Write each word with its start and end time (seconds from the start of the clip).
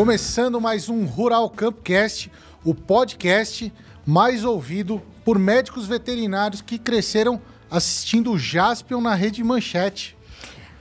Começando 0.00 0.58
mais 0.62 0.88
um 0.88 1.04
Rural 1.04 1.50
Campcast, 1.50 2.32
o 2.64 2.74
podcast 2.74 3.70
mais 4.06 4.46
ouvido 4.46 5.02
por 5.26 5.38
médicos 5.38 5.86
veterinários 5.86 6.62
que 6.62 6.78
cresceram 6.78 7.38
assistindo 7.70 8.32
o 8.32 8.38
Jaspion 8.38 9.02
na 9.02 9.14
Rede 9.14 9.44
Manchete. 9.44 10.16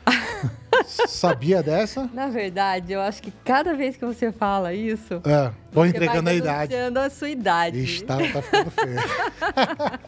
Sabia 1.06 1.62
dessa? 1.62 2.10
Na 2.14 2.30
verdade, 2.30 2.94
eu 2.94 3.02
acho 3.02 3.22
que 3.22 3.34
cada 3.44 3.74
vez 3.74 3.98
que 3.98 4.06
você 4.06 4.32
fala 4.32 4.74
isso, 4.74 5.16
É, 5.26 5.52
tô 5.70 5.84
entregando 5.84 6.30
a 6.30 6.34
idade. 6.34 6.74
a 6.74 7.10
sua 7.10 7.30
idade. 7.30 7.78
Ixi, 7.78 8.06
tá, 8.06 8.16
tá 8.16 8.42
ficando 8.42 8.72
feio. 8.72 10.00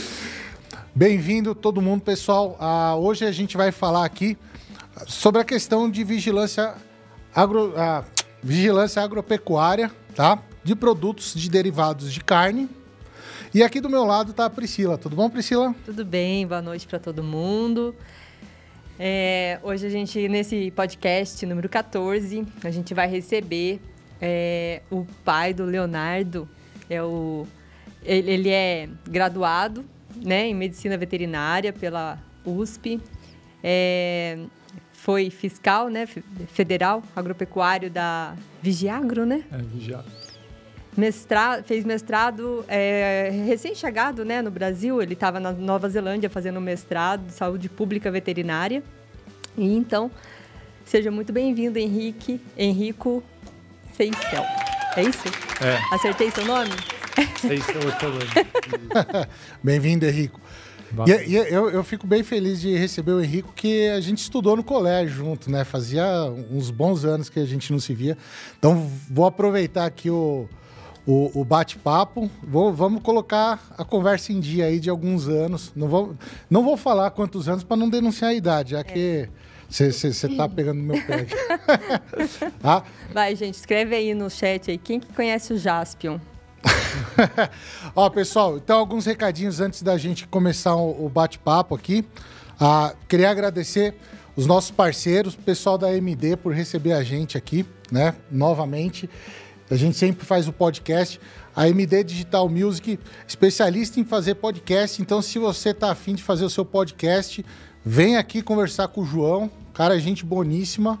Bem-vindo 0.96 1.54
todo 1.54 1.82
mundo, 1.82 2.00
pessoal. 2.00 2.56
Ah, 2.58 2.96
hoje 2.96 3.26
a 3.26 3.32
gente 3.32 3.54
vai 3.54 3.70
falar 3.70 4.06
aqui 4.06 4.34
sobre 5.06 5.42
a 5.42 5.44
questão 5.44 5.90
de 5.90 6.02
vigilância, 6.02 6.72
agro, 7.34 7.74
ah, 7.76 8.02
vigilância 8.46 9.02
agropecuária, 9.02 9.90
tá? 10.14 10.40
De 10.62 10.76
produtos 10.76 11.34
de 11.34 11.50
derivados 11.50 12.12
de 12.12 12.20
carne. 12.20 12.68
E 13.52 13.60
aqui 13.60 13.80
do 13.80 13.90
meu 13.90 14.04
lado 14.04 14.32
tá 14.32 14.44
a 14.44 14.50
Priscila. 14.50 14.96
Tudo 14.96 15.16
bom, 15.16 15.28
Priscila? 15.28 15.74
Tudo 15.84 16.04
bem? 16.04 16.46
Boa 16.46 16.62
noite 16.62 16.86
para 16.86 17.00
todo 17.00 17.24
mundo. 17.24 17.92
É, 19.00 19.58
hoje 19.64 19.86
a 19.86 19.90
gente, 19.90 20.28
nesse 20.28 20.70
podcast 20.70 21.44
número 21.44 21.68
14, 21.68 22.46
a 22.62 22.70
gente 22.70 22.94
vai 22.94 23.08
receber 23.08 23.80
é, 24.22 24.80
o 24.92 25.04
pai 25.24 25.52
do 25.52 25.64
Leonardo. 25.64 26.48
É 26.88 27.02
o, 27.02 27.48
ele, 28.04 28.30
ele 28.30 28.50
é 28.50 28.88
graduado 29.08 29.84
né, 30.14 30.46
em 30.46 30.54
medicina 30.54 30.96
veterinária 30.96 31.72
pela 31.72 32.16
USP. 32.44 33.00
É, 33.60 34.38
foi 35.06 35.30
fiscal 35.30 35.88
né, 35.88 36.04
fe- 36.04 36.24
federal 36.52 37.00
agropecuário 37.14 37.88
da 37.88 38.34
Vigiagro, 38.60 39.24
né? 39.24 39.44
É, 39.52 39.58
vigiar. 39.58 40.04
Mestra- 40.96 41.62
fez 41.62 41.84
mestrado 41.84 42.64
é, 42.66 43.30
recém-chegado 43.46 44.24
né, 44.24 44.42
no 44.42 44.50
Brasil. 44.50 45.00
Ele 45.00 45.12
estava 45.12 45.38
na 45.38 45.52
Nova 45.52 45.88
Zelândia 45.88 46.28
fazendo 46.28 46.60
mestrado 46.60 47.24
de 47.28 47.32
saúde 47.34 47.68
pública 47.68 48.10
veterinária. 48.10 48.82
E 49.56 49.76
então, 49.76 50.10
seja 50.84 51.08
muito 51.12 51.32
bem-vindo, 51.32 51.78
Henrique, 51.78 52.40
Henrico 52.58 53.22
Seicel. 53.92 54.42
É 54.96 55.02
isso? 55.02 55.28
É, 55.62 55.94
Acertei 55.94 56.32
seu 56.32 56.44
nome? 56.44 56.70
é 57.46 57.92
problema. 57.94 59.28
Bem-vindo, 59.62 60.04
Henrico. 60.04 60.40
E, 61.06 61.30
e 61.30 61.36
eu, 61.36 61.70
eu 61.70 61.84
fico 61.84 62.06
bem 62.06 62.22
feliz 62.22 62.60
de 62.60 62.76
receber 62.76 63.12
o 63.12 63.20
Henrico, 63.22 63.52
que 63.54 63.88
a 63.88 64.00
gente 64.00 64.18
estudou 64.18 64.56
no 64.56 64.64
colégio 64.64 65.16
junto, 65.16 65.50
né? 65.50 65.64
Fazia 65.64 66.04
uns 66.50 66.70
bons 66.70 67.04
anos 67.04 67.28
que 67.28 67.40
a 67.40 67.44
gente 67.44 67.72
não 67.72 67.80
se 67.80 67.94
via. 67.94 68.16
Então, 68.58 68.90
vou 69.10 69.26
aproveitar 69.26 69.86
aqui 69.86 70.10
o, 70.10 70.48
o, 71.06 71.40
o 71.40 71.44
bate-papo. 71.44 72.30
Vamos 72.42 73.02
colocar 73.02 73.60
a 73.76 73.84
conversa 73.84 74.32
em 74.32 74.40
dia 74.40 74.66
aí 74.66 74.80
de 74.80 74.90
alguns 74.90 75.28
anos. 75.28 75.72
Não 75.74 75.88
vou, 75.88 76.14
não 76.48 76.62
vou 76.62 76.76
falar 76.76 77.10
quantos 77.10 77.48
anos 77.48 77.64
para 77.64 77.76
não 77.76 77.88
denunciar 77.88 78.30
a 78.30 78.34
idade, 78.34 78.72
já 78.72 78.84
que 78.84 79.28
você 79.68 80.28
tá 80.36 80.48
pegando 80.48 80.78
no 80.78 80.84
meu 80.84 81.02
pé 81.04 81.14
aqui. 81.14 81.34
Tá? 82.60 82.84
Vai, 83.12 83.34
gente, 83.34 83.54
escreve 83.54 83.94
aí 83.94 84.14
no 84.14 84.30
chat 84.30 84.70
aí. 84.70 84.78
Quem 84.78 84.98
que 85.00 85.12
conhece 85.12 85.52
o 85.52 85.58
Jaspion? 85.58 86.18
Ó, 87.94 88.08
pessoal, 88.10 88.56
então 88.56 88.78
alguns 88.78 89.06
recadinhos 89.06 89.60
antes 89.60 89.82
da 89.82 89.96
gente 89.96 90.26
começar 90.26 90.74
o, 90.74 91.08
bate-papo 91.08 91.74
aqui. 91.74 92.04
Ah, 92.60 92.94
queria 93.08 93.30
agradecer 93.30 93.94
os 94.34 94.46
nossos 94.46 94.70
parceiros, 94.70 95.34
o 95.34 95.38
pessoal 95.38 95.78
da 95.78 95.94
MD 95.94 96.36
por 96.36 96.52
receber 96.52 96.92
a 96.92 97.02
gente 97.02 97.38
aqui, 97.38 97.64
né? 97.90 98.14
Novamente. 98.30 99.08
A 99.70 99.76
gente 99.76 99.96
sempre 99.96 100.24
faz 100.24 100.46
o 100.46 100.52
podcast. 100.52 101.20
A 101.54 101.68
MD 101.68 102.04
Digital 102.04 102.48
Music, 102.48 102.98
especialista 103.26 103.98
em 103.98 104.04
fazer 104.04 104.34
podcast. 104.34 105.00
Então, 105.00 105.22
se 105.22 105.38
você 105.38 105.72
tá 105.72 105.90
afim 105.90 106.14
de 106.14 106.22
fazer 106.22 106.44
o 106.44 106.50
seu 106.50 106.64
podcast, 106.64 107.44
vem 107.84 108.16
aqui 108.16 108.42
conversar 108.42 108.88
com 108.88 109.00
o 109.00 109.06
João. 109.06 109.50
Cara, 109.72 109.98
gente 109.98 110.24
boníssima. 110.24 111.00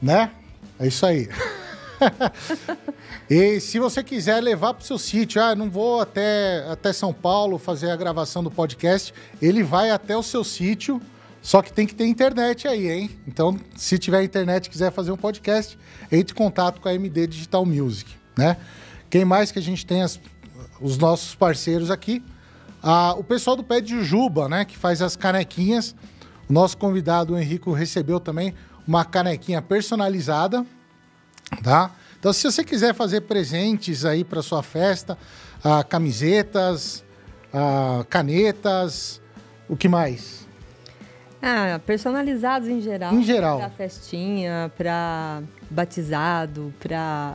Né? 0.00 0.32
É 0.78 0.88
isso 0.88 1.06
aí. 1.06 1.28
E 3.30 3.60
se 3.60 3.78
você 3.78 4.02
quiser 4.02 4.40
levar 4.42 4.74
para 4.74 4.82
o 4.82 4.86
seu 4.86 4.98
sítio, 4.98 5.42
ah, 5.42 5.54
não 5.54 5.70
vou 5.70 6.00
até, 6.00 6.66
até 6.70 6.92
São 6.92 7.12
Paulo 7.12 7.56
fazer 7.58 7.90
a 7.90 7.96
gravação 7.96 8.42
do 8.42 8.50
podcast, 8.50 9.14
ele 9.40 9.62
vai 9.62 9.90
até 9.90 10.14
o 10.16 10.22
seu 10.22 10.44
sítio, 10.44 11.00
só 11.40 11.62
que 11.62 11.72
tem 11.72 11.86
que 11.86 11.94
ter 11.94 12.04
internet 12.06 12.68
aí, 12.68 12.90
hein? 12.90 13.10
Então, 13.26 13.58
se 13.74 13.98
tiver 13.98 14.22
internet 14.22 14.66
e 14.66 14.70
quiser 14.70 14.92
fazer 14.92 15.12
um 15.12 15.16
podcast, 15.16 15.78
entre 16.10 16.34
em 16.34 16.36
contato 16.36 16.80
com 16.80 16.88
a 16.88 16.94
MD 16.94 17.26
Digital 17.26 17.64
Music, 17.64 18.10
né? 18.36 18.56
Quem 19.08 19.24
mais 19.24 19.50
que 19.50 19.58
a 19.58 19.62
gente 19.62 19.86
tem 19.86 20.02
as- 20.02 20.20
os 20.80 20.98
nossos 20.98 21.34
parceiros 21.34 21.90
aqui? 21.90 22.22
Ah, 22.82 23.14
o 23.16 23.24
pessoal 23.24 23.56
do 23.56 23.62
Pé 23.64 23.80
de 23.80 23.90
Jujuba, 23.90 24.48
né? 24.48 24.64
Que 24.64 24.76
faz 24.76 25.00
as 25.00 25.16
canequinhas. 25.16 25.94
O 26.48 26.52
nosso 26.52 26.76
convidado, 26.76 27.34
o 27.34 27.38
Henrico, 27.38 27.72
recebeu 27.72 28.18
também 28.20 28.52
uma 28.86 29.04
canequinha 29.04 29.62
personalizada, 29.62 30.66
tá? 31.62 31.90
Então, 32.18 32.32
se 32.32 32.44
você 32.44 32.62
quiser 32.62 32.94
fazer 32.94 33.22
presentes 33.22 34.04
aí 34.04 34.22
para 34.22 34.42
sua 34.42 34.62
festa, 34.62 35.18
ah, 35.64 35.82
camisetas, 35.82 37.04
ah, 37.52 38.04
canetas, 38.08 39.20
o 39.68 39.76
que 39.76 39.88
mais? 39.88 40.46
Ah, 41.42 41.80
personalizados 41.84 42.68
em 42.68 42.80
geral. 42.80 43.12
Em 43.12 43.24
geral. 43.24 43.58
Pra 43.58 43.70
festinha, 43.70 44.70
pra 44.78 45.42
batizado, 45.68 46.72
pra 46.78 47.34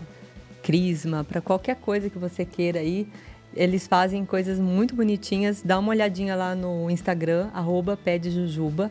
crisma, 0.64 1.26
pra 1.26 1.42
qualquer 1.42 1.76
coisa 1.76 2.10
que 2.10 2.18
você 2.18 2.46
queira 2.46 2.80
aí. 2.80 3.10
Eles 3.54 3.88
fazem 3.88 4.24
coisas 4.26 4.60
muito 4.60 4.96
bonitinhas. 4.96 5.62
Dá 5.62 5.78
uma 5.78 5.90
olhadinha 5.90 6.36
lá 6.36 6.56
no 6.56 6.90
Instagram, 6.90 7.50
arroba 7.54 7.98
pé 7.98 8.18
de 8.18 8.32
jujuba. 8.32 8.90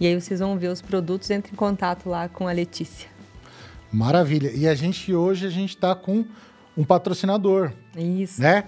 E 0.00 0.06
aí 0.06 0.18
vocês 0.18 0.40
vão 0.40 0.56
ver 0.58 0.68
os 0.68 0.80
produtos, 0.80 1.30
entre 1.30 1.52
em 1.52 1.56
contato 1.56 2.08
lá 2.08 2.28
com 2.28 2.48
a 2.48 2.52
Letícia. 2.52 3.15
Maravilha. 3.96 4.50
E 4.54 4.68
a 4.68 4.74
gente 4.74 5.14
hoje 5.14 5.46
a 5.46 5.50
gente 5.50 5.70
está 5.70 5.94
com 5.94 6.22
um 6.76 6.84
patrocinador, 6.84 7.72
Isso. 7.96 8.42
né? 8.42 8.64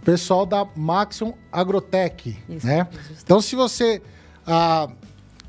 O 0.00 0.04
pessoal 0.04 0.44
da 0.44 0.66
Maxion 0.74 1.32
Agrotech, 1.52 2.36
Isso, 2.48 2.66
né? 2.66 2.88
Então, 3.22 3.40
se 3.40 3.54
você 3.54 4.02
ah, 4.44 4.88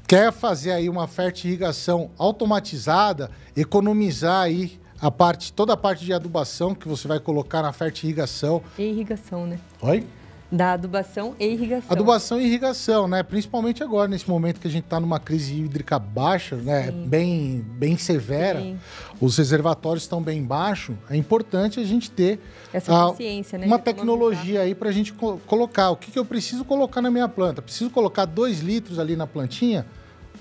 quer 0.08 0.32
fazer 0.32 0.72
aí 0.72 0.88
uma 0.88 1.08
fertirrigação 1.08 2.12
automatizada, 2.16 3.32
economizar 3.58 4.44
aí 4.44 4.80
a 5.02 5.10
parte, 5.10 5.52
toda 5.52 5.74
a 5.74 5.78
parte 5.78 6.06
de 6.06 6.14
adubação 6.14 6.76
que 6.76 6.88
você 6.88 7.08
vai 7.08 7.20
colocar 7.20 7.64
na 7.64 7.74
fertirrigação. 7.74 8.62
E 8.78 8.84
irrigação, 8.84 9.48
né? 9.48 9.60
Oi? 9.82 10.06
Da 10.54 10.74
adubação 10.74 11.36
e 11.40 11.48
irrigação. 11.48 11.88
Adubação 11.90 12.40
e 12.40 12.46
irrigação, 12.46 13.08
né? 13.08 13.24
Principalmente 13.24 13.82
agora, 13.82 14.08
nesse 14.08 14.30
momento 14.30 14.60
que 14.60 14.68
a 14.68 14.70
gente 14.72 14.84
está 14.84 15.00
numa 15.00 15.20
crise 15.20 15.56
hídrica 15.56 15.98
baixa, 15.98 16.56
né? 16.56 16.92
Bem, 16.92 17.66
bem 17.68 17.98
severa. 17.98 18.62
Sim. 18.62 18.80
Os 19.20 19.36
reservatórios 19.36 20.04
estão 20.04 20.22
bem 20.22 20.44
baixos. 20.44 20.96
É 21.10 21.16
importante 21.16 21.80
a 21.80 21.84
gente 21.84 22.12
ter 22.12 22.40
Essa 22.72 22.94
ah, 22.96 23.08
consciência, 23.08 23.58
né? 23.58 23.66
uma 23.66 23.80
tecnologia 23.80 24.62
aí 24.62 24.76
para 24.76 24.90
a 24.90 24.92
gente 24.92 25.12
co- 25.12 25.40
colocar. 25.48 25.90
O 25.90 25.96
que, 25.96 26.12
que 26.12 26.20
eu 26.20 26.26
preciso 26.26 26.64
colocar 26.64 27.02
na 27.02 27.10
minha 27.10 27.28
planta? 27.28 27.60
Preciso 27.60 27.90
colocar 27.90 28.26
dois 28.26 28.60
litros 28.60 29.00
ali 29.00 29.16
na 29.16 29.26
plantinha? 29.26 29.88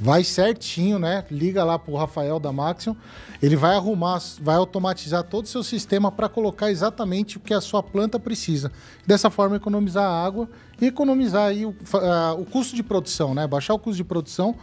Vai 0.00 0.24
certinho, 0.24 0.98
né? 0.98 1.24
Liga 1.30 1.62
lá 1.64 1.78
pro 1.78 1.94
Rafael 1.94 2.40
da 2.40 2.52
Maxion. 2.52 2.94
Ele 3.42 3.54
vai 3.56 3.76
arrumar, 3.76 4.20
vai 4.40 4.56
automatizar 4.56 5.22
todo 5.24 5.44
o 5.44 5.48
seu 5.48 5.62
sistema 5.62 6.10
para 6.10 6.28
colocar 6.28 6.70
exatamente 6.70 7.36
o 7.36 7.40
que 7.40 7.54
a 7.54 7.60
sua 7.60 7.82
planta 7.82 8.18
precisa. 8.18 8.72
Dessa 9.06 9.30
forma, 9.30 9.56
economizar 9.56 10.04
água 10.04 10.48
e 10.80 10.86
economizar 10.86 11.48
aí 11.48 11.64
o, 11.66 11.74
ah, 11.94 12.34
o 12.38 12.44
custo 12.44 12.74
de 12.74 12.82
produção, 12.82 13.34
né? 13.34 13.46
Baixar 13.46 13.74
o 13.74 13.78
custo 13.78 13.96
de 13.98 14.04
produção 14.04 14.56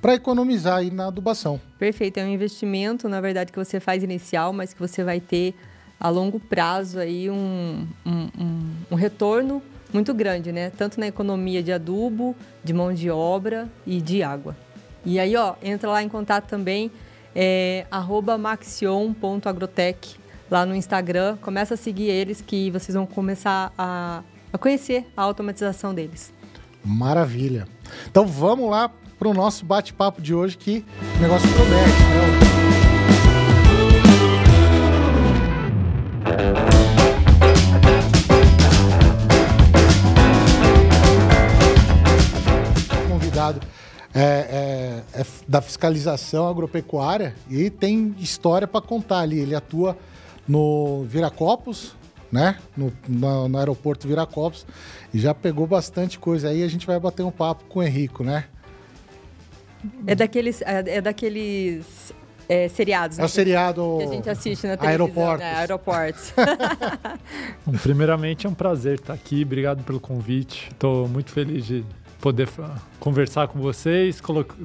para 0.00 0.14
economizar 0.14 0.76
aí 0.78 0.90
na 0.90 1.08
adubação. 1.08 1.60
Perfeito, 1.78 2.18
é 2.18 2.24
um 2.24 2.28
investimento, 2.28 3.08
na 3.08 3.20
verdade, 3.20 3.50
que 3.52 3.58
você 3.58 3.80
faz 3.80 4.02
inicial, 4.02 4.52
mas 4.52 4.72
que 4.72 4.80
você 4.80 5.02
vai 5.02 5.20
ter 5.20 5.54
a 5.98 6.08
longo 6.10 6.38
prazo 6.38 6.98
aí 6.98 7.30
um, 7.30 7.86
um, 8.04 8.28
um- 8.38 8.70
um 8.92 8.94
retorno 8.94 9.62
muito 9.92 10.12
grande, 10.14 10.52
né? 10.52 10.70
Tanto 10.70 11.00
na 11.00 11.06
economia 11.06 11.62
de 11.62 11.72
adubo, 11.72 12.36
de 12.62 12.72
mão 12.72 12.92
de 12.92 13.10
obra 13.10 13.68
e 13.86 14.00
de 14.00 14.22
água. 14.22 14.54
E 15.06 15.20
aí, 15.20 15.36
ó, 15.36 15.54
entra 15.62 15.88
lá 15.88 16.02
em 16.02 16.08
contato 16.08 16.48
também, 16.48 16.90
é, 17.32 17.86
maxion.agrotech, 18.40 20.16
lá 20.50 20.66
no 20.66 20.74
Instagram. 20.74 21.36
Começa 21.40 21.74
a 21.74 21.76
seguir 21.76 22.10
eles 22.10 22.40
que 22.40 22.72
vocês 22.72 22.92
vão 22.96 23.06
começar 23.06 23.72
a, 23.78 24.24
a 24.52 24.58
conhecer 24.58 25.06
a 25.16 25.22
automatização 25.22 25.94
deles. 25.94 26.34
Maravilha. 26.84 27.68
Então 28.10 28.26
vamos 28.26 28.68
lá 28.68 28.90
para 29.16 29.28
o 29.28 29.32
nosso 29.32 29.64
bate-papo 29.64 30.20
de 30.20 30.34
hoje 30.34 30.58
que 30.58 30.84
o 31.18 31.22
negócio 31.22 31.48
promete. 31.54 32.02
Né? 32.02 32.36
Convidado 43.08 43.60
é, 44.16 45.02
é- 45.14 45.20
é 45.20 45.26
da 45.46 45.60
fiscalização 45.60 46.48
agropecuária 46.48 47.34
e 47.50 47.68
tem 47.68 48.14
história 48.18 48.66
para 48.66 48.80
contar 48.80 49.20
ali. 49.20 49.38
Ele 49.38 49.54
atua 49.54 49.96
no 50.48 51.04
Viracopos, 51.04 51.94
né? 52.32 52.56
No, 52.74 52.90
no, 53.06 53.48
no, 53.48 53.58
aeroporto 53.58 54.08
Viracopos 54.08 54.66
e 55.12 55.18
já 55.18 55.34
pegou 55.34 55.66
bastante 55.66 56.18
coisa 56.18 56.48
aí. 56.48 56.62
A 56.62 56.68
gente 56.68 56.86
vai 56.86 56.98
bater 56.98 57.22
um 57.22 57.30
papo 57.30 57.64
com 57.64 57.80
o 57.80 57.82
Henrico, 57.82 58.24
né? 58.24 58.44
É 60.06 60.14
daqueles, 60.14 60.62
é, 60.62 60.96
é 60.96 61.00
daqueles 61.02 62.14
é, 62.48 62.68
seriados. 62.68 63.18
É 63.18 63.24
o 63.24 63.28
seriado 63.28 63.98
que 63.98 64.04
a 64.04 64.12
gente 64.12 64.30
assiste 64.30 64.66
na 64.66 64.78
televisão. 64.78 65.06
Aeroportos. 65.06 65.40
Né? 65.40 65.54
Aeroportos. 65.56 66.32
Bom, 67.66 67.72
primeiramente 67.82 68.46
é 68.46 68.48
um 68.48 68.54
prazer 68.54 68.94
estar 68.94 69.12
aqui. 69.12 69.42
Obrigado 69.42 69.84
pelo 69.84 70.00
convite. 70.00 70.68
Estou 70.72 71.06
muito 71.06 71.30
feliz 71.30 71.66
de 71.66 71.84
poder 72.20 72.48
conversar 72.98 73.48
com 73.48 73.60
vocês. 73.60 74.20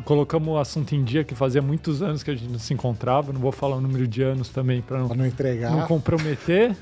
colocamos 0.06 0.50
o 0.50 0.58
assunto 0.58 0.96
em 0.96 1.04
dia 1.04 1.24
que 1.24 1.36
fazia 1.36 1.62
muitos 1.62 2.02
anos 2.02 2.24
que 2.24 2.32
a 2.32 2.36
gente 2.36 2.50
não 2.52 2.60
se 2.60 2.74
encontrava. 2.74 3.32
Não 3.34 3.40
vou 3.40 3.52
falar 3.52 3.76
o 3.76 3.82
número 3.82 4.08
de 4.08 4.22
anos 4.22 4.50
também 4.50 4.82
para 4.82 5.00
não, 5.00 5.08
não 5.10 5.26
entregar, 5.26 5.72
não 5.72 5.86
comprometer. 5.88 6.76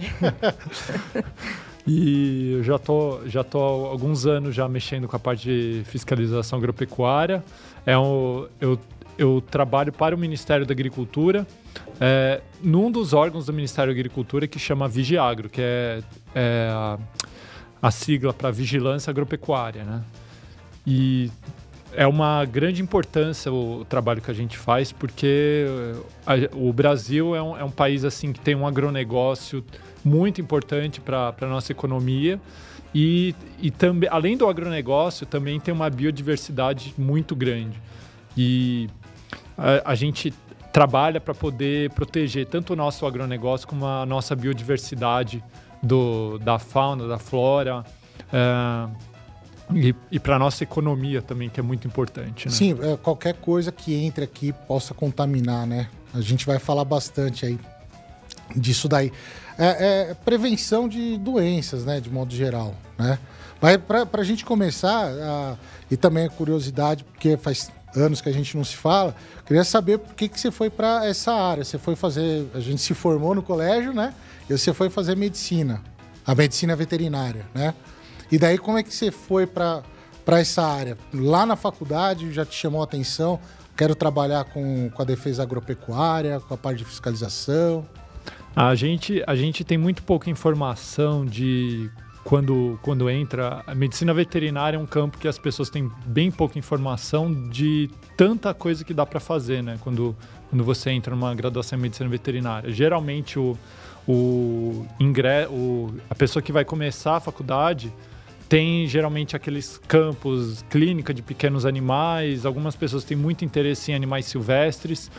e 1.86 2.54
eu 2.54 2.64
já 2.64 2.78
tô 2.78 3.20
já 3.26 3.44
tô 3.44 3.60
há 3.60 3.92
alguns 3.92 4.26
anos 4.26 4.56
já 4.56 4.68
mexendo 4.68 5.08
com 5.08 5.16
a 5.16 5.20
parte 5.20 5.48
de 5.48 5.84
fiscalização 5.86 6.60
agropecuária. 6.60 7.44
É 7.86 7.98
um, 7.98 8.48
eu 8.60 8.80
eu 9.20 9.42
trabalho 9.42 9.92
para 9.92 10.16
o 10.16 10.18
Ministério 10.18 10.66
da 10.66 10.72
Agricultura, 10.72 11.46
é, 12.00 12.40
num 12.64 12.90
dos 12.90 13.12
órgãos 13.12 13.48
do 13.48 13.54
Ministério 13.54 13.94
da 13.94 14.00
Agricultura 14.00 14.48
que 14.48 14.58
chama 14.58 14.88
Vigiagro, 14.88 15.50
que 15.50 15.62
é, 15.62 16.02
é 16.34 16.70
a, 16.72 16.98
a 17.82 17.92
sigla 17.92 18.34
para 18.34 18.50
Vigilância 18.50 19.12
Agropecuária, 19.12 19.84
né? 19.84 20.02
E 20.92 21.30
é 21.94 22.08
uma 22.08 22.44
grande 22.46 22.82
importância 22.82 23.54
o 23.54 23.86
trabalho 23.88 24.24
que 24.24 24.32
a 24.32 24.34
gente 24.34 24.58
faz, 24.58 24.92
porque 24.92 25.66
a, 26.26 26.34
o 26.58 26.74
Brasil 26.74 27.36
é 27.36 27.42
um, 27.44 27.58
é 27.58 27.64
um, 27.64 27.70
país 27.70 28.04
assim 28.04 28.34
que 28.34 28.40
tem 28.40 28.56
um 28.56 28.66
agronegócio 28.66 29.64
muito 30.04 30.42
importante 30.42 31.00
para 31.00 31.36
a 31.40 31.46
nossa 31.46 31.72
economia. 31.72 32.42
E, 32.94 33.36
e 33.62 33.70
também, 33.70 34.10
além 34.12 34.36
do 34.36 34.48
agronegócio, 34.48 35.28
também 35.28 35.60
tem 35.60 35.72
uma 35.72 35.92
biodiversidade 35.92 36.96
muito 36.98 37.36
grande. 37.36 37.80
E 38.36 38.90
a, 39.56 39.92
a 39.92 39.96
gente 39.96 40.34
trabalha 40.74 41.22
para 41.22 41.36
poder 41.36 41.92
proteger 41.92 42.48
tanto 42.48 42.74
o 42.74 42.76
nosso 42.76 43.06
agronegócio 43.06 43.68
como 43.68 43.86
a 43.86 44.08
nossa 44.08 44.36
biodiversidade 44.36 45.44
do, 45.84 46.40
da 46.40 46.58
fauna, 46.58 47.08
da 47.08 47.20
flora. 47.20 47.86
Uh, 48.34 49.09
e, 49.74 49.96
e 50.12 50.20
para 50.20 50.36
a 50.36 50.40
nossa 50.40 50.64
economia 50.64 51.22
também, 51.22 51.50
que 51.50 51.60
é 51.60 51.64
muito 51.64 51.88
importante. 51.88 52.48
Né? 52.48 52.52
Sim, 52.52 52.78
é, 52.82 52.98
qualquer 52.98 53.36
coisa 53.36 53.72
que 53.72 53.94
entre 53.94 54.24
aqui 54.24 54.54
possa 54.68 54.94
contaminar, 54.94 55.68
né? 55.68 55.90
A 56.14 56.22
gente 56.22 56.46
vai 56.46 56.58
falar 56.58 56.84
bastante 56.84 57.46
aí 57.46 57.60
disso 58.56 58.88
daí. 58.88 59.12
É, 59.58 60.10
é 60.10 60.14
prevenção 60.14 60.88
de 60.88 61.18
doenças, 61.18 61.86
né? 61.86 62.00
De 62.00 62.10
modo 62.10 62.34
geral, 62.34 62.76
né? 62.98 63.20
Mas 63.62 63.78
para 63.78 64.08
a 64.14 64.24
gente 64.24 64.46
começar, 64.46 65.58
e 65.92 65.98
também 65.98 66.26
a 66.26 66.30
curiosidade, 66.30 67.04
porque 67.04 67.36
faz 67.36 67.70
anos 67.96 68.22
que 68.22 68.30
a 68.30 68.32
gente 68.32 68.56
não 68.56 68.64
se 68.64 68.76
fala, 68.76 69.16
queria 69.46 69.64
saber 69.64 69.98
por 69.98 70.14
que, 70.16 70.30
que 70.30 70.40
você 70.40 70.52
foi 70.52 70.70
para 70.70 71.06
essa 71.06 71.34
área. 71.34 71.64
Você 71.64 71.78
foi 71.78 71.96
fazer. 71.96 72.48
A 72.54 72.60
gente 72.60 72.82
se 72.82 72.94
formou 72.94 73.36
no 73.36 73.42
colégio, 73.42 73.94
né? 73.94 74.14
E 74.50 74.58
você 74.58 74.74
foi 74.74 74.90
fazer 74.90 75.16
medicina, 75.16 75.82
a 76.26 76.34
medicina 76.34 76.76
veterinária, 76.76 77.46
né? 77.54 77.74
E 78.32 78.38
daí 78.38 78.58
como 78.58 78.78
é 78.78 78.84
que 78.84 78.94
você 78.94 79.12
foi 79.12 79.48
para 79.48 79.84
essa 80.28 80.64
área? 80.64 80.98
Lá 81.14 81.46
na 81.46 81.56
faculdade 81.56 82.32
já 82.32 82.46
te 82.46 82.56
chamou 82.56 82.82
a 82.82 82.84
atenção? 82.84 83.40
Quero 83.76 83.96
trabalhar 83.96 84.44
com, 84.46 84.90
com 84.90 85.02
a 85.02 85.06
defesa 85.06 85.44
agropecuária, 85.44 86.40
com 86.40 86.54
a 86.54 86.58
parte 86.58 86.80
de 86.80 86.86
fiscalização. 86.86 87.86
A 88.56 88.76
gente, 88.76 89.24
a 89.26 89.36
gente 89.36 89.64
tem 89.64 89.78
muito 89.78 90.04
pouca 90.04 90.30
informação 90.30 91.26
de 91.26 91.90
quando, 92.24 92.78
quando 92.82 93.10
entra. 93.10 93.64
A 93.66 93.74
medicina 93.74 94.14
veterinária 94.14 94.78
é 94.78 94.80
um 94.80 94.86
campo 94.86 95.18
que 95.18 95.28
as 95.28 95.38
pessoas 95.38 95.70
têm 95.70 95.90
bem 96.06 96.30
pouca 96.30 96.60
informação 96.60 97.34
de 97.50 97.90
tanta 98.18 98.54
coisa 98.54 98.84
que 98.84 98.94
dá 98.94 99.06
para 99.06 99.20
fazer, 99.20 99.64
né? 99.64 99.78
Quando, 99.82 100.16
quando 100.50 100.64
você 100.64 100.92
entra 100.92 101.16
numa 101.16 101.34
graduação 101.34 101.80
em 101.80 101.82
medicina 101.82 102.10
veterinária. 102.10 102.72
Geralmente, 102.72 103.40
o, 103.40 103.58
o, 104.08 104.86
ingre, 105.00 105.48
o, 105.50 105.94
a 106.10 106.16
pessoa 106.16 106.44
que 106.44 106.52
vai 106.52 106.66
começar 106.66 107.16
a 107.16 107.20
faculdade 107.20 107.94
tem 108.50 108.88
geralmente 108.88 109.36
aqueles 109.36 109.80
campos 109.88 110.66
clínica 110.72 111.14
de 111.14 111.22
pequenos 111.22 111.68
animais. 111.68 112.48
Algumas 112.48 112.76
pessoas 112.76 113.04
têm 113.04 113.16
muito 113.16 113.46
interesse 113.46 113.92
em 113.92 113.96
animais 113.96 114.26
silvestres. 114.26 115.12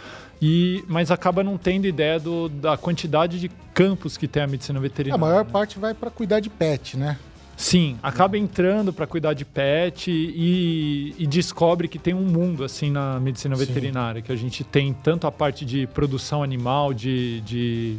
E, 0.42 0.84
mas 0.88 1.12
acaba 1.12 1.44
não 1.44 1.56
tendo 1.56 1.86
ideia 1.86 2.18
do, 2.18 2.48
da 2.48 2.76
quantidade 2.76 3.38
de 3.38 3.48
campos 3.72 4.16
que 4.16 4.26
tem 4.26 4.42
a 4.42 4.46
medicina 4.48 4.80
veterinária. 4.80 5.22
A 5.22 5.28
maior 5.28 5.44
parte 5.44 5.78
vai 5.78 5.94
para 5.94 6.10
cuidar 6.10 6.40
de 6.40 6.50
pet, 6.50 6.96
né? 6.96 7.18
Sim, 7.56 7.98
acaba 8.02 8.38
entrando 8.38 8.90
para 8.90 9.06
cuidar 9.06 9.34
de 9.34 9.44
pet 9.44 10.10
e, 10.10 11.14
e, 11.18 11.26
descobre 11.26 11.88
que 11.88 11.98
tem 11.98 12.14
um 12.14 12.24
mundo 12.24 12.64
assim 12.64 12.90
na 12.90 13.20
medicina 13.20 13.54
Sim. 13.54 13.66
veterinária, 13.66 14.22
que 14.22 14.32
a 14.32 14.36
gente 14.36 14.64
tem 14.64 14.94
tanto 14.94 15.26
a 15.26 15.30
parte 15.30 15.66
de 15.66 15.86
produção 15.86 16.42
animal, 16.42 16.94
de, 16.94 17.42
de... 17.42 17.98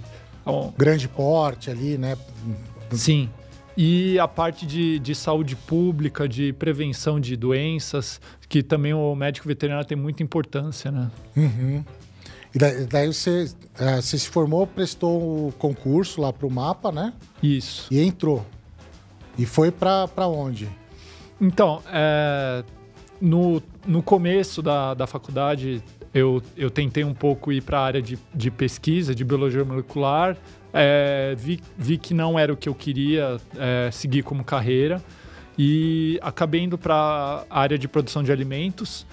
grande 0.76 1.08
porte 1.08 1.70
ali, 1.70 1.96
né? 1.96 2.18
Sim. 2.90 3.30
E 3.84 4.20
a 4.20 4.28
parte 4.28 4.64
de, 4.64 5.00
de 5.00 5.16
saúde 5.16 5.56
pública, 5.56 6.30
de 6.30 6.54
prevenção 6.54 7.20
de 7.20 7.36
doenças, 7.36 8.22
que 8.48 8.62
também 8.62 8.94
o 8.94 9.16
médico 9.16 9.48
veterinário 9.48 9.88
tem 9.88 9.98
muita 9.98 10.22
importância, 10.22 10.92
né? 10.92 11.10
Uhum. 11.36 11.84
E 12.54 12.60
daí, 12.60 12.86
daí 12.86 13.08
você, 13.08 13.52
é, 13.80 13.96
você 13.96 14.20
se 14.20 14.30
formou, 14.30 14.68
prestou 14.68 15.48
o 15.48 15.52
concurso 15.54 16.22
lá 16.22 16.32
para 16.32 16.46
o 16.46 16.52
mapa, 16.52 16.92
né? 16.92 17.12
Isso. 17.42 17.88
E 17.90 18.00
entrou. 18.00 18.46
E 19.36 19.48
foi 19.48 19.72
para 19.72 20.28
onde? 20.28 20.70
Então, 21.42 21.82
é, 21.92 22.64
no, 23.20 23.64
no 23.84 24.04
começo 24.04 24.62
da, 24.62 24.94
da 24.94 25.08
faculdade, 25.08 25.84
eu, 26.14 26.42
eu 26.58 26.70
tentei 26.70 27.04
um 27.04 27.14
pouco 27.14 27.52
ir 27.52 27.62
para 27.62 27.80
a 27.80 27.86
área 27.86 28.02
de, 28.02 28.20
de 28.34 28.52
pesquisa, 28.52 29.16
de 29.16 29.24
biologia 29.24 29.64
molecular. 29.64 30.38
É, 30.74 31.36
vi, 31.38 31.60
vi 31.78 31.98
que 31.98 32.14
não 32.14 32.38
era 32.38 32.52
o 32.52 32.58
que 32.58 32.70
eu 32.70 32.76
queria 32.76 33.38
é, 33.58 33.90
seguir 33.92 34.24
como 34.24 34.44
carreira 34.44 35.02
e 35.58 36.18
acabei 36.22 36.62
indo 36.62 36.78
para 36.78 37.46
a 37.50 37.60
área 37.60 37.78
de 37.78 37.88
produção 37.88 38.24
de 38.24 38.32
alimentos. 38.32 39.06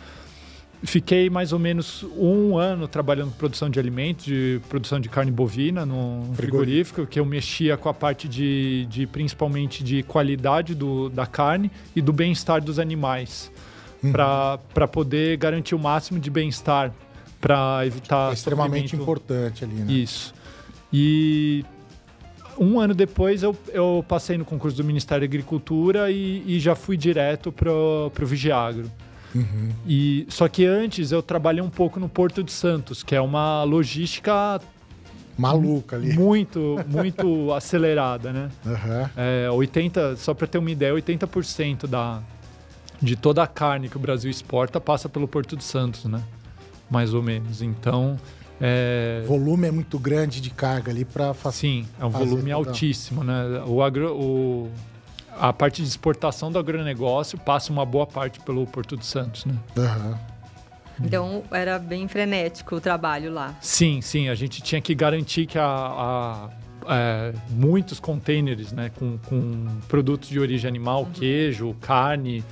Fiquei 0.85 1.29
mais 1.29 1.53
ou 1.53 1.59
menos 1.59 2.05
um 2.17 2.57
ano 2.57 2.87
trabalhando 2.87 3.31
em 3.31 3.33
produção 3.33 3.69
de 3.69 3.81
alimentos, 3.81 4.25
de 4.25 4.61
produção 4.69 5.01
de 5.01 5.09
carne 5.09 5.33
bovina 5.33 5.85
no 5.85 6.31
frigorífico, 6.35 7.05
que 7.05 7.19
eu 7.19 7.25
mexia 7.25 7.77
com 7.77 7.89
a 7.89 7.95
parte 7.95 8.29
de, 8.29 8.87
de 8.89 9.05
principalmente 9.05 9.83
de 9.83 10.05
qualidade 10.05 10.77
do, 10.77 11.09
da 11.09 11.27
carne 11.27 11.69
e 11.97 12.01
do 12.01 12.13
bem-estar 12.13 12.63
dos 12.63 12.79
animais, 12.79 13.51
uhum. 14.03 14.13
para 14.13 14.89
poder 14.89 15.37
garantir 15.37 15.75
o 15.75 15.79
máximo 15.79 16.19
de 16.19 16.31
bem-estar, 16.31 16.93
para 17.41 17.87
evitar. 17.87 18.31
É 18.31 18.35
extremamente 18.35 18.97
importante 18.97 19.65
ali, 19.65 19.75
né? 19.75 19.93
Isso. 19.93 20.35
E 20.93 21.65
um 22.59 22.81
ano 22.81 22.95
depois 22.95 23.43
eu, 23.43 23.57
eu 23.69 24.05
passei 24.09 24.37
no 24.37 24.45
concurso 24.45 24.77
do 24.77 24.85
Ministério 24.85 25.27
da 25.27 25.31
Agricultura 25.31 26.11
e, 26.11 26.43
e 26.47 26.61
já 26.61 26.75
fui 26.75 26.97
direto 26.97 27.53
para 27.53 27.71
o 27.73 28.27
Vigiagro. 28.27 28.91
Uhum. 29.35 29.71
E 29.87 30.27
só 30.29 30.49
que 30.49 30.65
antes 30.65 31.13
eu 31.13 31.23
trabalhei 31.23 31.63
um 31.63 31.69
pouco 31.71 32.01
no 32.01 32.09
Porto 32.09 32.43
de 32.43 32.51
Santos, 32.51 33.03
que 33.03 33.15
é 33.15 33.21
uma 33.21 33.63
logística 33.63 34.61
maluca 35.37 35.97
ali. 35.97 36.15
Muito, 36.15 36.77
muito 36.89 37.53
acelerada, 37.53 38.33
né? 38.33 38.51
Uhum. 38.65 39.09
É, 39.17 39.51
80, 39.51 40.17
só 40.17 40.35
para 40.35 40.47
ter 40.47 40.59
uma 40.59 40.71
ideia, 40.71 40.93
80% 40.95 41.87
da 41.87 42.21
de 43.01 43.17
toda 43.17 43.43
a 43.43 43.47
carne 43.47 43.89
que 43.89 43.97
o 43.97 44.01
Brasil 44.01 44.31
exporta 44.31 44.81
passa 44.81 45.09
pelo 45.09 45.29
Porto 45.29 45.57
de 45.57 45.65
Santos, 45.65 46.05
né? 46.05 46.23
Mais 46.91 47.15
ou 47.15 47.23
menos. 47.23 47.63
Então, 47.63 48.19
é... 48.61 49.23
O 49.25 49.29
volume 49.29 49.69
é 49.69 49.71
muito 49.71 49.99
grande 49.99 50.41
de 50.41 50.51
carga 50.51 50.91
ali 50.91 51.05
para 51.05 51.33
Sim, 51.53 51.87
é 51.99 52.05
um 52.05 52.11
volume 52.11 52.51
altíssimo, 52.51 53.23
né? 53.23 53.63
O, 53.67 53.83
agro, 53.83 54.13
o, 54.15 54.71
a 55.39 55.53
parte 55.53 55.83
de 55.83 55.89
exportação 55.89 56.51
do 56.51 56.59
agronegócio 56.59 57.39
passa 57.39 57.73
uma 57.73 57.87
boa 57.87 58.07
parte 58.07 58.41
pelo 58.41 58.67
Porto 58.67 58.97
de 58.97 59.07
Santos, 59.07 59.45
né? 59.45 59.55
Uhum. 59.77 60.15
Então 61.01 61.43
era 61.53 61.79
bem 61.79 62.09
frenético 62.09 62.77
o 62.77 62.81
trabalho 62.81 63.33
lá. 63.33 63.55
Sim, 63.61 64.01
sim. 64.01 64.29
A 64.29 64.35
gente 64.35 64.61
tinha 64.61 64.81
que 64.81 64.95
garantir 64.95 65.47
que 65.47 65.57
a, 65.57 65.65
a 65.65 66.51
é, 66.89 67.33
muitos 67.51 68.01
containers 68.01 68.73
né, 68.73 68.91
com, 68.99 69.19
com, 69.19 69.67
produtos 69.87 70.29
de 70.29 70.41
origem 70.41 70.67
animal, 70.67 71.03
uhum. 71.03 71.11
queijo, 71.13 71.77
carne, 71.81 72.43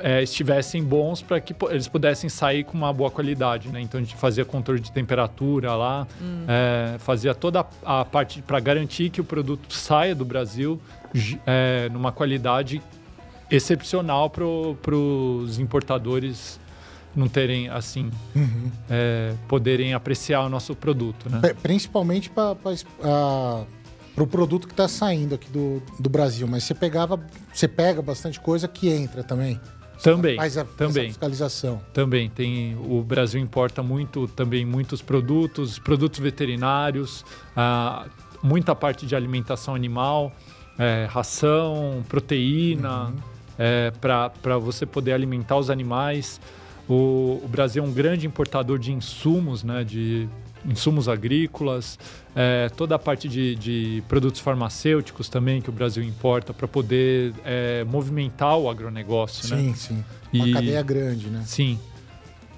é, 0.00 0.22
estivessem 0.22 0.82
bons 0.82 1.22
para 1.22 1.40
que 1.40 1.54
eles 1.70 1.88
pudessem 1.88 2.28
sair 2.30 2.64
com 2.64 2.76
uma 2.76 2.92
boa 2.92 3.10
qualidade. 3.10 3.68
Né? 3.68 3.80
Então 3.80 4.00
a 4.00 4.02
gente 4.02 4.16
fazia 4.16 4.44
controle 4.44 4.80
de 4.80 4.90
temperatura 4.92 5.74
lá, 5.74 6.06
uhum. 6.20 6.44
é, 6.48 6.98
fazia 6.98 7.34
toda 7.34 7.66
a, 7.84 8.00
a 8.00 8.04
parte 8.04 8.42
para 8.42 8.58
garantir 8.60 9.10
que 9.10 9.20
o 9.20 9.24
produto 9.24 9.72
saia 9.72 10.14
do 10.14 10.24
Brasil 10.24 10.80
é, 11.46 11.88
numa 11.92 12.10
qualidade 12.12 12.82
excepcional 13.50 14.30
para 14.30 14.44
os 14.44 15.58
importadores 15.58 16.58
não 17.14 17.28
terem 17.28 17.68
assim 17.68 18.10
Uhum. 18.34 18.70
é, 18.90 19.34
poderem 19.46 19.94
apreciar 19.94 20.40
o 20.44 20.48
nosso 20.48 20.74
produto, 20.74 21.30
né? 21.30 21.38
Pri- 21.40 21.54
Principalmente 21.54 22.28
para 22.28 22.56
o 24.16 24.26
produto 24.26 24.66
que 24.66 24.72
está 24.72 24.88
saindo 24.88 25.34
aqui 25.36 25.48
do, 25.50 25.80
do 26.00 26.08
Brasil. 26.10 26.46
Mas 26.48 26.64
você 26.64 26.74
pegava, 26.74 27.20
você 27.52 27.68
pega 27.68 28.02
bastante 28.02 28.40
coisa 28.40 28.66
que 28.66 28.88
entra 28.88 29.22
também. 29.22 29.60
Também, 30.04 30.36
Faz 30.36 30.58
a, 30.58 30.64
também. 30.66 31.06
fiscalização. 31.06 31.80
Também 31.94 32.28
tem 32.28 32.76
o 32.76 33.02
Brasil 33.02 33.40
importa 33.40 33.82
muito 33.82 34.28
também 34.28 34.62
muitos 34.66 35.00
produtos, 35.00 35.78
produtos 35.78 36.20
veterinários, 36.20 37.24
ah, 37.56 38.04
muita 38.42 38.74
parte 38.74 39.06
de 39.06 39.16
alimentação 39.16 39.74
animal, 39.74 40.30
é, 40.78 41.06
ração, 41.08 42.04
proteína, 42.06 43.14
para 43.98 44.58
você 44.58 44.84
poder 44.84 45.12
alimentar 45.14 45.56
os 45.56 45.70
animais. 45.70 46.38
O, 46.86 47.40
o 47.42 47.48
Brasil 47.48 47.82
é 47.82 47.86
um 47.86 47.92
grande 47.92 48.26
importador 48.26 48.78
de 48.78 48.92
insumos, 48.92 49.64
né, 49.64 49.84
de 49.84 50.28
insumos 50.64 51.08
agrícolas, 51.08 51.98
é, 52.34 52.68
toda 52.76 52.94
a 52.94 52.98
parte 52.98 53.28
de, 53.28 53.54
de 53.56 54.02
produtos 54.08 54.40
farmacêuticos 54.40 55.28
também 55.28 55.60
que 55.60 55.68
o 55.68 55.72
Brasil 55.72 56.02
importa 56.02 56.52
para 56.54 56.66
poder 56.66 57.32
é, 57.44 57.84
movimentar 57.84 58.56
o 58.58 58.68
agronegócio, 58.70 59.48
né? 59.54 59.62
Sim, 59.62 59.74
sim. 59.74 60.04
Uma 60.32 60.48
E- 60.48 60.52
cadeia 60.52 60.82
grande, 60.82 61.28
né? 61.28 61.42
Sim. 61.46 61.78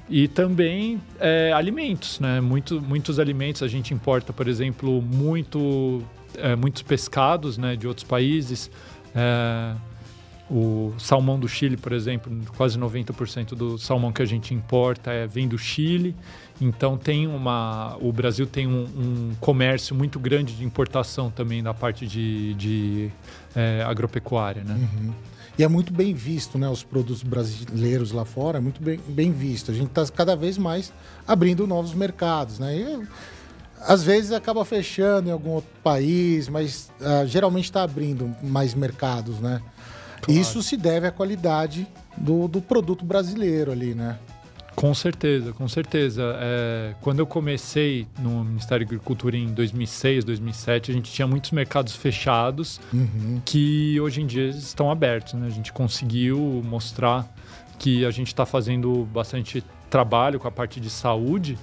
E 0.09 0.29
também 0.29 1.01
é, 1.19 1.53
alimentos, 1.53 2.21
né? 2.21 2.41
Muito, 2.41 2.81
muitos 2.81 3.19
alimentos 3.19 3.63
a 3.63 3.69
gente 3.69 3.93
importa, 3.93 4.33
por 4.33 4.47
exemplo, 4.47 5.03
muito, 5.03 6.01
é, 6.37 6.55
muitos 6.55 6.83
pescados 6.83 7.59
né, 7.59 7.75
de 7.75 7.89
outros 7.89 8.05
países. 8.07 8.71
É, 9.15 9.75
o 10.49 10.95
salmão 10.97 11.41
do 11.41 11.49
Chile, 11.49 11.77
por 11.77 11.91
exemplo, 11.93 12.33
quase 12.57 12.79
90% 12.79 13.57
do 13.57 13.77
salmão 13.79 14.13
que 14.13 14.23
a 14.23 14.25
gente 14.25 14.55
importa 14.55 15.11
é, 15.11 15.27
vem 15.27 15.49
do 15.49 15.59
Chile. 15.59 16.15
Então 16.61 16.97
tem 16.97 17.27
uma, 17.27 17.97
o 18.01 18.13
Brasil 18.13 18.47
tem 18.47 18.67
um, 18.67 18.85
um 18.85 19.35
comércio 19.41 19.95
muito 19.95 20.19
grande 20.19 20.55
de 20.55 20.65
importação 20.65 21.31
também 21.31 21.63
da 21.63 21.75
parte 21.75 22.07
de, 22.07 22.55
de 22.55 23.11
é, 23.55 23.83
agropecuária, 23.83 24.65
né? 24.65 24.75
Uhum. 24.75 25.13
E 25.59 25.65
é 25.65 25.69
muito 25.69 25.93
bem 25.93 26.13
visto, 26.13 26.59
né? 26.59 26.69
Os 26.69 26.83
produtos 26.83 27.23
brasileiros 27.23 28.13
lá 28.13 28.25
fora 28.25 28.59
é 28.59 28.61
muito 28.61 28.83
bem, 28.83 29.01
bem 29.09 29.33
visto. 29.33 29.71
A 29.71 29.75
gente 29.75 29.89
está 29.89 30.07
cada 30.07 30.37
vez 30.37 30.59
mais 30.59 30.93
abrindo 31.27 31.67
novos 31.67 31.95
mercados, 31.95 32.59
né? 32.59 32.77
E, 32.77 33.07
às 33.81 34.03
vezes 34.03 34.33
acaba 34.33 34.65
fechando 34.65 35.29
em 35.29 35.33
algum 35.33 35.51
outro 35.51 35.71
país, 35.83 36.49
mas 36.49 36.91
ah, 37.01 37.25
geralmente 37.27 37.65
está 37.65 37.83
abrindo 37.83 38.35
mais 38.43 38.75
mercados, 38.75 39.39
né? 39.41 39.61
Claro. 40.23 40.41
Isso 40.41 40.63
se 40.63 40.77
deve 40.77 41.07
à 41.07 41.11
qualidade 41.11 41.87
do, 42.17 42.49
do 42.49 42.61
produto 42.61 43.05
brasileiro 43.05 43.71
ali, 43.71 43.95
né? 43.95 44.19
Com 44.77 44.93
certeza, 44.93 45.53
com 45.55 45.67
certeza. 45.67 46.37
É, 46.39 46.95
quando 47.01 47.19
eu 47.21 47.27
comecei 47.27 48.07
no 48.19 48.45
Ministério 48.45 48.85
da 48.87 48.91
Agricultura 48.91 49.35
em 49.37 49.47
2006, 49.55 50.23
2007, 50.25 50.91
a 50.91 50.95
gente 50.95 51.11
tinha 51.11 51.27
muitos 51.27 51.51
mercados 51.51 51.97
fechados 51.97 52.79
Uhum. 52.93 53.41
que 53.45 53.99
hoje 54.01 54.21
em 54.21 54.27
dia 54.27 54.49
estão 54.51 54.91
abertos. 54.91 55.33
Né? 55.33 55.47
A 55.47 55.51
gente 55.51 55.73
conseguiu 55.73 56.63
mostrar 56.65 57.27
que 57.79 58.05
a 58.05 58.11
gente 58.11 58.29
está 58.29 58.45
fazendo 58.45 59.09
bastante 59.13 59.65
trabalho 59.89 60.39
com 60.39 60.47
a 60.47 60.51
parte 60.53 60.79
de 60.79 60.91
saúde 60.91 61.57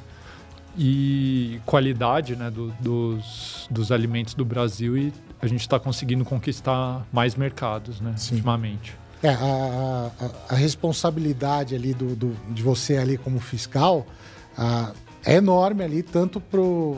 e 0.75 1.59
qualidade 1.67 2.35
né, 2.35 2.49
do- 2.49 2.73
dos, 2.79 3.67
dos 3.69 3.91
alimentos 3.91 4.33
do 4.33 4.43
Brasil 4.43 4.97
e 4.97 5.13
a 5.39 5.45
gente 5.45 5.61
está 5.61 5.79
conseguindo 5.79 6.25
conquistar 6.25 7.05
mais 7.13 7.35
mercados 7.35 8.01
né, 8.01 8.13
Sim. 8.17 8.35
ultimamente. 8.35 8.95
É, 9.23 9.29
a, 9.29 10.11
a- 10.19 10.53
a 10.53 10.55
responsabilidade 10.55 11.73
ali 11.75 11.93
do, 11.93 12.15
do- 12.15 12.35
de 12.53 12.61
você 12.61 12.97
ali 12.97 13.17
como 13.17 13.39
fiscal 13.39 14.05
ah, 14.57 14.91
é 15.25 15.35
enorme 15.35 15.83
ali, 15.83 16.03
tanto 16.03 16.39
pro 16.41 16.97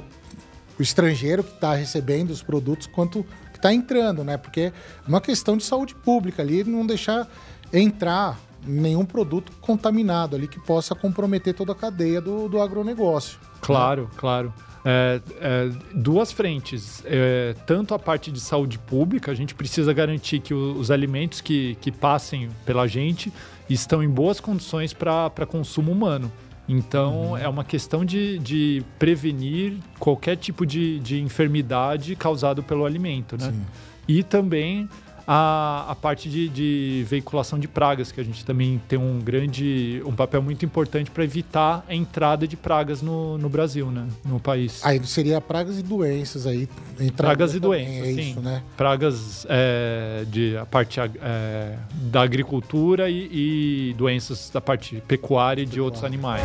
o 0.77 0.81
estrangeiro 0.81 1.41
que 1.43 1.53
está 1.53 1.73
recebendo 1.75 2.31
os 2.31 2.43
produtos, 2.43 2.87
quanto 2.87 3.23
que 3.53 3.57
está 3.57 3.71
entrando, 3.73 4.23
né? 4.25 4.35
Porque 4.35 4.59
é 4.61 4.73
uma 5.07 5.21
questão 5.21 5.55
de 5.55 5.63
saúde 5.63 5.95
pública 5.95 6.41
ali, 6.41 6.63
não 6.65 6.85
deixar 6.85 7.27
entrar 7.71 8.37
nenhum 8.67 9.05
produto 9.05 9.53
contaminado 9.61 10.35
ali 10.35 10.47
que 10.49 10.59
possa 10.59 10.93
comprometer 10.93 11.53
toda 11.53 11.71
a 11.71 11.75
cadeia 11.75 12.19
do, 12.19 12.49
do 12.49 12.59
agronegócio. 12.59 13.39
Claro, 13.61 14.09
claro. 14.17 14.53
É, 14.87 15.19
é, 15.41 15.69
duas 15.95 16.31
frentes. 16.31 17.01
É, 17.05 17.55
tanto 17.65 17.93
a 17.95 17.99
parte 17.99 18.31
de 18.31 18.39
saúde 18.39 18.77
pública, 18.77 19.31
a 19.31 19.35
gente 19.35 19.55
precisa 19.55 19.91
garantir 19.91 20.39
que 20.39 20.53
o- 20.53 20.77
os 20.77 20.91
alimentos 20.91 21.41
que, 21.41 21.75
que 21.81 21.91
passem 21.91 22.49
pela 22.65 22.85
gente 22.85 23.33
estão 23.67 24.03
em 24.03 24.07
boas 24.09 24.39
condições 24.39 24.93
para 24.93 25.45
consumo 25.47 25.91
humano. 25.91 26.31
Então, 26.69 27.35
é 27.37 27.47
uma 27.47 27.63
questão 27.63 28.03
de, 28.05 28.37
de 28.39 28.83
prevenir 28.97 29.73
qualquer 29.99 30.35
tipo 30.35 30.65
de, 30.65 30.99
de 30.99 31.19
enfermidade 31.21 32.15
causado 32.15 32.61
pelo 32.63 32.85
alimento, 32.85 33.37
né? 33.37 33.51
Sim. 33.51 33.61
E 34.07 34.21
também 34.23 34.87
a, 35.27 35.85
a 35.89 35.95
parte 35.95 36.29
de, 36.29 36.47
de 36.49 37.05
veiculação 37.07 37.57
de 37.57 37.67
pragas, 37.67 38.11
que 38.11 38.21
a 38.21 38.23
gente 38.23 38.45
também 38.45 38.81
tem 38.87 38.97
um 38.97 39.19
grande, 39.19 40.01
um 40.05 40.13
papel 40.13 40.41
muito 40.41 40.65
importante 40.65 41.09
para 41.09 41.23
evitar 41.23 41.83
a 41.87 41.95
entrada 41.95 42.47
de 42.47 42.55
pragas 42.55 43.01
no, 43.01 43.37
no 43.37 43.49
Brasil, 43.49 43.89
né? 43.89 44.07
No 44.23 44.39
país. 44.39 44.85
Aí 44.85 45.03
seria 45.05 45.41
pragas 45.41 45.79
e 45.79 45.83
doenças 45.83 46.45
aí. 46.45 46.69
Pragas 47.15 47.55
e 47.55 47.59
doenças, 47.59 48.07
é 48.07 48.13
sim. 48.13 48.31
isso, 48.31 48.39
né? 48.39 48.61
Pragas 48.77 49.45
é, 49.49 50.25
de 50.27 50.57
a 50.57 50.65
parte 50.65 50.99
é, 50.99 51.77
da 51.91 52.21
agricultura 52.21 53.09
e, 53.09 53.89
e 53.89 53.93
doenças 53.97 54.49
da 54.53 54.61
parte 54.61 55.01
pecuária 55.07 55.61
e 55.61 55.65
de 55.65 55.81
outros 55.81 56.03
animais. 56.03 56.43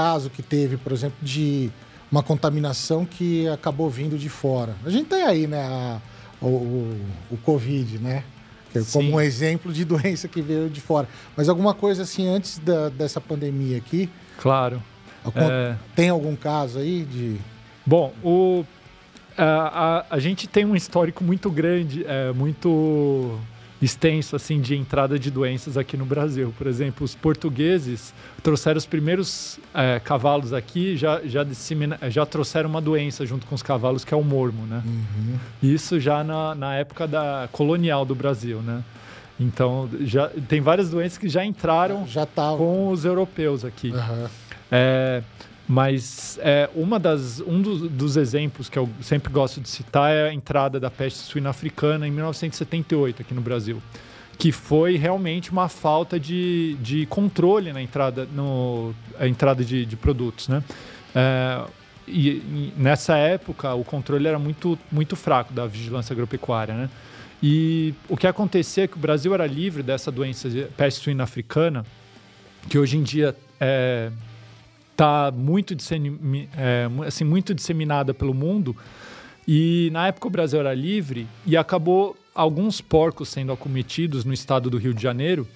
Caso 0.00 0.30
que 0.30 0.42
teve, 0.42 0.76
por 0.78 0.92
exemplo, 0.92 1.18
de 1.22 1.70
uma 2.10 2.22
contaminação 2.22 3.04
que 3.04 3.46
acabou 3.48 3.88
vindo 3.90 4.16
de 4.18 4.28
fora. 4.28 4.74
A 4.84 4.90
gente 4.90 5.06
tem 5.08 5.22
aí, 5.24 5.46
né, 5.46 5.60
a- 5.62 6.00
o, 6.40 6.46
o, 6.46 7.00
o 7.32 7.36
Covid, 7.36 7.98
né? 7.98 8.24
É 8.74 8.80
como 8.92 9.12
um 9.16 9.20
exemplo 9.20 9.72
de 9.72 9.84
doença 9.92 10.26
que 10.26 10.40
veio 10.40 10.70
de 10.70 10.80
fora. 10.80 11.06
Mas 11.36 11.48
alguma 11.48 11.74
coisa 11.74 12.02
assim 12.04 12.26
antes 12.28 12.58
da- 12.58 12.88
dessa 12.88 13.20
pandemia 13.20 13.76
aqui, 13.76 14.08
Claro. 14.38 14.82
acon- 15.24 15.40
É, 15.50 15.76
tem 15.94 16.08
algum 16.08 16.34
caso 16.34 16.78
aí 16.78 17.04
de. 17.04 17.36
Bom, 17.84 18.12
o, 18.24 18.64
a, 19.36 19.44
a, 20.08 20.16
a 20.16 20.18
gente 20.18 20.46
tem 20.48 20.64
um 20.64 20.74
histórico 20.74 21.22
muito 21.22 21.50
grande, 21.50 22.04
é, 22.06 22.32
muito 22.32 23.38
extenso 23.82 24.36
assim 24.36 24.60
de 24.60 24.76
entrada 24.76 25.18
de 25.18 25.30
doenças 25.30 25.76
aqui 25.76 25.96
no 25.96 26.04
Brasil. 26.04 26.52
Por 26.56 26.66
exemplo, 26.66 27.04
os 27.04 27.14
portugueses 27.14 28.12
trouxeram 28.42 28.78
os 28.78 28.86
primeiros 28.86 29.58
é, 29.74 30.00
cavalos 30.00 30.52
aqui, 30.52 30.96
já, 30.96 31.20
já, 31.24 31.46
já 32.08 32.26
trouxeram 32.26 32.68
uma 32.68 32.80
doença 32.80 33.24
junto 33.24 33.46
com 33.46 33.54
os 33.54 33.62
cavalos, 33.62 34.04
que 34.04 34.12
é 34.12 34.16
o 34.16 34.24
mormo, 34.24 34.66
né? 34.66 34.82
Uhum. 34.84 35.38
Isso 35.62 35.98
já 35.98 36.22
na, 36.22 36.54
na 36.54 36.74
época 36.76 37.06
da 37.06 37.48
colonial 37.52 38.04
do 38.04 38.14
Brasil, 38.14 38.60
né? 38.60 38.82
Então, 39.38 39.88
já 40.00 40.28
tem 40.48 40.60
várias 40.60 40.90
doenças 40.90 41.16
que 41.16 41.28
já 41.28 41.42
entraram 41.42 42.06
Já 42.06 42.26
tava. 42.26 42.58
com 42.58 42.88
os 42.90 43.06
europeus 43.06 43.64
aqui. 43.64 43.90
Aham. 43.90 44.30
É, 44.70 45.22
mas 45.70 46.36
é, 46.42 46.68
uma 46.74 46.98
das, 46.98 47.38
um 47.38 47.62
dos, 47.62 47.88
dos 47.88 48.16
exemplos 48.16 48.68
que 48.68 48.76
eu 48.76 48.90
sempre 49.00 49.32
gosto 49.32 49.60
de 49.60 49.68
citar 49.68 50.10
é 50.10 50.28
a 50.28 50.34
entrada 50.34 50.80
da 50.80 50.90
peste 50.90 51.20
suína 51.20 51.50
africana 51.50 52.08
em 52.08 52.10
1978 52.10 53.22
aqui 53.22 53.32
no 53.32 53.40
Brasil, 53.40 53.80
que 54.36 54.50
foi 54.50 54.96
realmente 54.96 55.52
uma 55.52 55.68
falta 55.68 56.18
de, 56.18 56.76
de 56.80 57.06
controle 57.06 57.72
na 57.72 57.80
entrada, 57.80 58.26
no, 58.34 58.92
a 59.16 59.28
entrada 59.28 59.64
de, 59.64 59.86
de 59.86 59.94
produtos, 59.94 60.48
né? 60.48 60.60
É, 61.14 61.64
e, 62.08 62.28
e 62.30 62.72
nessa 62.76 63.16
época 63.16 63.72
o 63.72 63.84
controle 63.84 64.26
era 64.26 64.40
muito, 64.40 64.76
muito 64.90 65.14
fraco 65.14 65.52
da 65.52 65.68
vigilância 65.68 66.12
agropecuária, 66.12 66.74
né? 66.74 66.90
E 67.40 67.94
o 68.08 68.16
que 68.16 68.26
acontecia 68.26 68.82
é 68.82 68.88
que 68.88 68.96
o 68.96 69.00
Brasil 69.00 69.32
era 69.32 69.46
livre 69.46 69.84
dessa 69.84 70.10
doença 70.10 70.50
de 70.50 70.64
peste 70.76 71.00
suína 71.00 71.22
africana, 71.22 71.86
que 72.68 72.76
hoje 72.76 72.96
em 72.96 73.04
dia 73.04 73.36
é, 73.60 74.10
está 75.00 75.32
muito, 75.34 75.74
dissemi- 75.74 76.48
é, 76.56 76.86
assim, 77.06 77.24
muito 77.24 77.54
disseminada 77.54 78.12
pelo 78.12 78.34
mundo. 78.34 78.76
E 79.48 79.88
na 79.92 80.08
época 80.08 80.28
o 80.28 80.30
Brasil 80.30 80.60
era 80.60 80.74
livre 80.74 81.26
e 81.46 81.56
acabou 81.56 82.16
alguns 82.34 82.80
porcos 82.80 83.30
sendo 83.30 83.50
acometidos 83.50 84.24
no 84.24 84.32
estado 84.32 84.68
do 84.70 84.76
Rio 84.76 84.94
de 84.94 85.02
Janeiro 85.02 85.48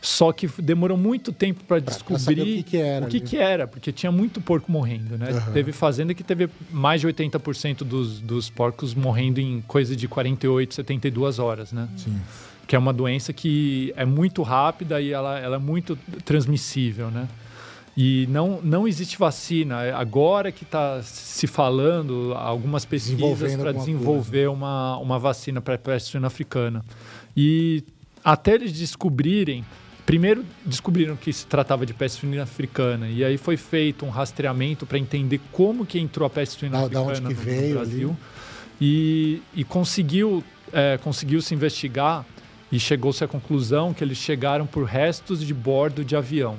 Só 0.00 0.30
que 0.32 0.46
demorou 0.62 0.96
muito 0.96 1.32
tempo 1.32 1.64
para 1.64 1.80
descobrir 1.80 2.40
o 2.40 2.44
que, 2.44 2.62
que 2.62 2.76
era. 2.76 3.06
O 3.06 3.08
que, 3.08 3.18
que, 3.18 3.36
era, 3.36 3.66
porque 3.66 3.90
tinha 3.90 4.12
muito 4.12 4.40
porco 4.40 4.70
morrendo, 4.70 5.18
né? 5.18 5.32
Uhum. 5.32 5.52
Teve 5.52 5.72
fazenda 5.72 6.14
que 6.14 6.22
teve 6.22 6.48
mais 6.70 7.00
de 7.00 7.08
80% 7.08 7.78
dos, 7.78 8.20
dos 8.20 8.48
porcos 8.48 8.94
morrendo 8.94 9.40
em 9.40 9.60
coisa 9.66 9.96
de 9.96 10.06
48, 10.06 10.74
72 10.74 11.40
horas, 11.40 11.72
né? 11.72 11.88
Sim. 11.96 12.16
Que 12.64 12.76
é 12.76 12.78
uma 12.78 12.92
doença 12.92 13.32
que 13.32 13.92
é 13.96 14.04
muito 14.04 14.42
rápida 14.42 15.00
e 15.00 15.10
ela, 15.10 15.36
ela 15.40 15.56
é 15.56 15.58
muito 15.58 15.98
transmissível, 16.24 17.10
né? 17.10 17.26
E 18.00 18.28
não, 18.28 18.60
não 18.62 18.86
existe 18.86 19.18
vacina. 19.18 19.92
Agora 19.96 20.52
que 20.52 20.62
está 20.62 21.02
se 21.02 21.48
falando 21.48 22.32
algumas 22.36 22.84
pesquisas 22.84 23.56
para 23.56 23.72
desenvolver 23.72 24.48
uma, 24.48 24.96
uma 24.98 25.18
vacina 25.18 25.60
para 25.60 25.74
a 25.74 25.78
peste 25.78 26.12
suína 26.12 26.28
africana. 26.28 26.84
E 27.36 27.82
até 28.24 28.54
eles 28.54 28.72
descobrirem 28.72 29.64
Primeiro 30.06 30.42
descobriram 30.64 31.16
que 31.16 31.30
se 31.30 31.44
tratava 31.44 31.84
de 31.84 31.92
peste 31.92 32.20
suína 32.20 32.44
africana 32.44 33.10
e 33.10 33.22
aí 33.22 33.36
foi 33.36 33.58
feito 33.58 34.06
um 34.06 34.08
rastreamento 34.08 34.86
para 34.86 34.98
entender 34.98 35.38
como 35.52 35.84
que 35.84 35.98
entrou 35.98 36.26
a 36.26 36.30
peste 36.30 36.60
suína 36.60 36.88
da, 36.88 37.00
africana 37.00 37.28
no, 37.28 37.34
veio 37.34 37.74
Brasil 37.74 38.16
e, 38.80 39.42
e, 39.54 39.64
conseguiu 39.64 40.42
é, 40.72 40.98
conseguiu 41.02 41.42
se 41.42 41.52
investigar 41.52 42.24
e 42.72 42.80
chegou-se 42.80 43.22
à 43.22 43.28
conclusão 43.28 43.92
que 43.92 44.02
eles 44.02 44.16
chegaram 44.16 44.66
por 44.66 44.84
restos 44.84 45.46
de 45.46 45.52
bordo 45.52 46.02
de 46.02 46.16
avião. 46.16 46.56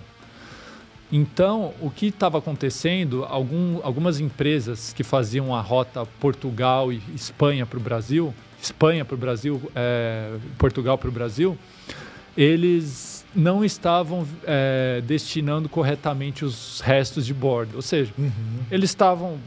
Então, 1.12 1.74
o 1.82 1.89
que 1.89 2.08
estava 2.08 2.38
acontecendo? 2.38 3.25
Algum, 3.25 3.80
algumas 3.84 4.20
empresas 4.20 4.94
que 4.94 5.04
faziam 5.04 5.56
a 5.56 5.62
rota 5.62 6.06
Portugal 6.20 6.94
e 6.94 7.01
Espanha 7.16 7.66
para 7.66 7.78
o 7.78 7.82
Brasil, 7.82 8.34
Espanha 8.62 9.04
para 9.04 9.16
o 9.16 9.18
Brasil, 9.18 9.62
é, 9.75 10.36
Portugal 10.58 10.98
para 10.98 11.10
o 11.10 11.12
Brasil, 11.12 11.58
eles 12.38 13.25
não 13.36 13.66
estavam 13.66 14.25
é, 14.46 15.01
destinando 15.06 15.68
corretamente 15.68 16.46
os 16.46 16.80
restos 16.82 17.25
de 17.25 17.34
bordo. 17.34 17.75
Ou 17.75 17.82
seja, 17.82 18.13
uhum. 18.18 18.32
eles 18.70 18.92
estavam 18.92 19.39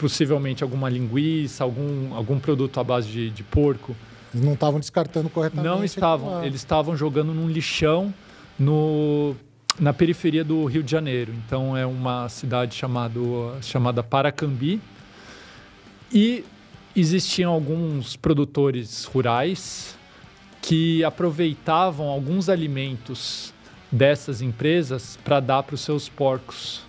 possivelmente 0.00 0.62
alguma 0.62 0.88
linguiça, 0.88 1.62
algum, 1.62 2.14
algum 2.14 2.38
produto 2.38 2.80
à 2.80 2.84
base 2.84 3.08
de, 3.08 3.30
de 3.30 3.42
porco. 3.42 3.94
Eles 4.32 4.44
não 4.44 4.54
estavam 4.54 4.80
descartando 4.80 5.28
corretamente. 5.28 5.68
Não 5.68 5.84
estavam. 5.84 6.42
Eles 6.42 6.60
estavam 6.60 6.96
jogando 6.96 7.34
num 7.34 7.48
lixão 7.48 8.14
no, 8.58 9.34
na 9.80 9.94
periferia 9.94 10.44
do 10.44 10.66
Rio 10.66 10.82
de 10.82 10.90
Janeiro. 10.90 11.32
Então 11.46 11.74
é 11.74 11.86
uma 11.86 12.28
cidade 12.28 12.74
chamado, 12.74 13.54
chamada 13.62 14.02
Paracambi. 14.02 14.78
E 16.12 16.44
existiam 16.94 17.50
alguns 17.50 18.14
produtores 18.14 19.04
rurais 19.04 19.96
que 20.60 21.02
aproveitavam 21.02 22.08
alguns 22.08 22.50
alimentos 22.50 23.54
dessas 23.90 24.42
empresas 24.42 25.18
para 25.24 25.40
dar 25.40 25.62
para 25.62 25.74
os 25.74 25.80
seus 25.80 26.08
porcos. 26.08 26.82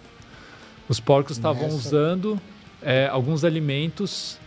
Os 0.90 1.00
porcos 1.00 1.38
estavam 1.38 1.70
usando 1.70 2.40
é, 2.82 3.08
alguns 3.08 3.46
alimentos, 3.46 4.38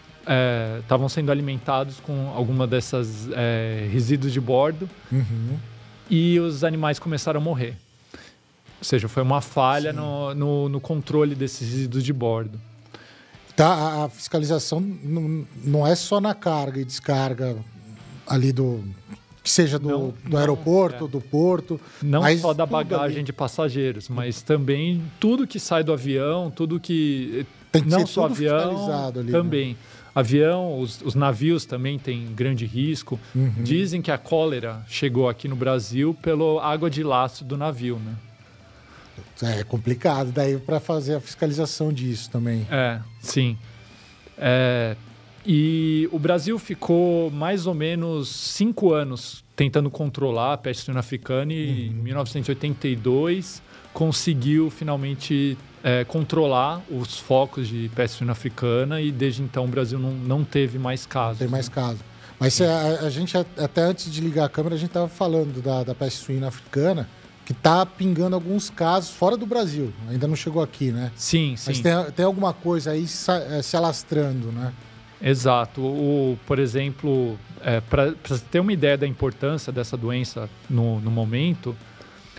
estavam 0.83 1.07
é, 1.07 1.09
sendo 1.09 1.33
alimentados 1.33 1.99
com 2.01 2.31
alguma 2.35 2.67
dessas 2.67 3.29
é, 3.33 3.89
resíduos 3.91 4.33
de 4.33 4.41
bordo 4.41 4.89
uhum. 5.11 5.57
e 6.11 6.39
os 6.39 6.63
animais 6.63 6.99
começaram 6.99 7.41
a 7.41 7.43
morrer. 7.43 7.77
Ou 8.85 8.87
seja, 8.87 9.09
foi 9.09 9.23
uma 9.23 9.41
falha 9.41 9.95
no, 9.95 10.35
no, 10.35 10.69
no, 10.69 10.79
controle 10.79 11.35
desses 11.35 11.67
resíduos 11.67 12.05
de 12.05 12.12
bordo. 12.12 12.61
Tá, 13.57 14.05
a 14.05 14.11
fiscalização 14.11 14.79
não, 14.79 15.47
não 15.64 15.87
é 15.87 15.95
só 15.95 16.21
na 16.21 16.35
carga 16.35 16.83
e 16.83 16.85
descarga 16.85 17.57
ali 18.26 18.53
do, 18.53 18.85
que 19.43 19.49
seja 19.49 19.79
do, 19.79 19.88
não, 19.88 20.14
do 20.26 20.37
aeroporto, 20.37 21.07
é. 21.07 21.09
do 21.09 21.19
porto. 21.19 21.81
Não 22.03 22.23
só 22.37 22.53
da 22.53 22.67
bagagem 22.67 23.19
ali. 23.19 23.25
de 23.25 23.33
passageiros, 23.33 24.11
mas 24.11 24.43
também 24.43 25.03
tudo 25.19 25.47
que 25.47 25.59
sai 25.59 25.83
do 25.83 25.91
avião, 25.91 26.50
tudo 26.50 26.79
que. 26.79 27.47
Tem 27.73 27.85
que 27.85 27.88
não 27.88 28.00
ser 28.00 28.07
só 28.07 28.26
avião, 28.26 29.09
ali, 29.09 29.23
né? 29.23 29.33
também. 29.33 29.69
Né? 29.71 29.76
Avião, 30.14 30.79
os, 30.79 31.00
os, 31.00 31.14
navios 31.14 31.64
também 31.64 31.99
têm 31.99 32.26
grande 32.35 32.67
risco. 32.67 33.19
Uhum. 33.35 33.50
Dizem 33.62 34.03
que 34.03 34.11
a 34.11 34.19
cólera 34.19 34.85
chegou 34.87 35.26
aqui 35.26 35.49
no 35.49 35.57
Brasil 35.57 36.14
pela 36.20 36.62
água 36.62 36.90
de 36.90 37.03
lastro 37.03 37.47
do 37.47 37.57
navio, 37.57 37.97
né? 37.97 38.14
É 39.44 39.64
complicado 39.64 40.33
daí 40.33 40.59
para 40.59 40.80
fazer 40.80 41.16
a 41.16 41.20
fiscalização 41.20 41.92
disso 41.92 42.30
também. 42.30 42.66
É, 42.70 43.00
sim. 43.20 43.57
É, 44.38 44.96
e 45.46 46.09
o 46.11 46.18
Brasil 46.18 46.59
ficou 46.59 47.30
mais 47.30 47.66
ou 47.66 47.74
menos 47.74 48.28
cinco 48.28 48.92
anos 48.92 49.44
tentando 49.54 49.90
controlar 49.90 50.54
a 50.54 50.57
peste 50.57 50.85
suína 50.85 51.00
africana 51.00 51.52
e 51.52 51.88
uhum. 51.88 51.98
em 51.98 52.02
1982 52.02 53.62
conseguiu 53.92 54.70
finalmente 54.70 55.57
é, 55.83 56.04
controlar 56.04 56.83
os 56.90 57.18
focos 57.18 57.68
de 57.68 57.90
peste 57.94 58.16
suína 58.18 58.33
africana 58.33 59.00
e 59.00 59.12
desde 59.12 59.42
então 59.42 59.64
o 59.64 59.68
Brasil 59.68 59.98
não, 59.98 60.11
não 60.11 60.44
teve 60.44 60.78
mais 60.78 61.07
casos. 61.07 61.38
Tem 61.38 61.48
mais 61.48 61.68
né? 61.68 61.74
casos. 61.74 62.00
Mas 62.40 62.61
a, 62.61 63.07
a, 63.07 63.11
gente, 63.11 63.37
até 63.37 63.83
antes 63.83 64.11
de 64.11 64.20
ligar 64.20 64.46
a 64.46 64.48
câmera, 64.48 64.74
a 64.74 64.78
gente 64.78 64.88
estava 64.88 65.09
falando 65.09 65.62
da, 65.62 65.85
da 65.85 65.94
peste 65.94 66.18
suína 66.20 66.48
africana, 66.48 67.09
que 67.44 67.52
está 67.52 67.85
pingando 67.85 68.35
alguns 68.35 68.70
casos 68.70 69.11
fora 69.11 69.37
do 69.37 69.46
Brasil. 69.46 69.92
Ainda 70.09 70.26
não 70.26 70.37
chegou 70.37 70.62
aqui, 70.62 70.90
né? 70.90 71.12
Sim, 71.14 71.54
sim. 71.57 71.64
Mas 71.70 71.80
tem, 71.80 71.92
tem 72.12 72.24
alguma 72.24 72.52
coisa 72.52 72.92
aí 72.92 73.07
se, 73.07 73.30
é, 73.30 73.61
se 73.61 73.76
alastrando, 73.76 74.50
né? 74.50 74.72
Exato. 75.20 75.80
O, 75.80 76.38
por 76.46 76.59
exemplo, 76.59 77.38
é, 77.62 77.80
para 77.80 78.14
ter 78.50 78.61
uma 78.61 78.72
ideia 78.72 78.96
da 78.96 79.07
importância 79.07 79.72
dessa 79.72 79.96
doença 79.96 80.48
no, 80.68 81.00
no 81.00 81.11
momento, 81.11 81.76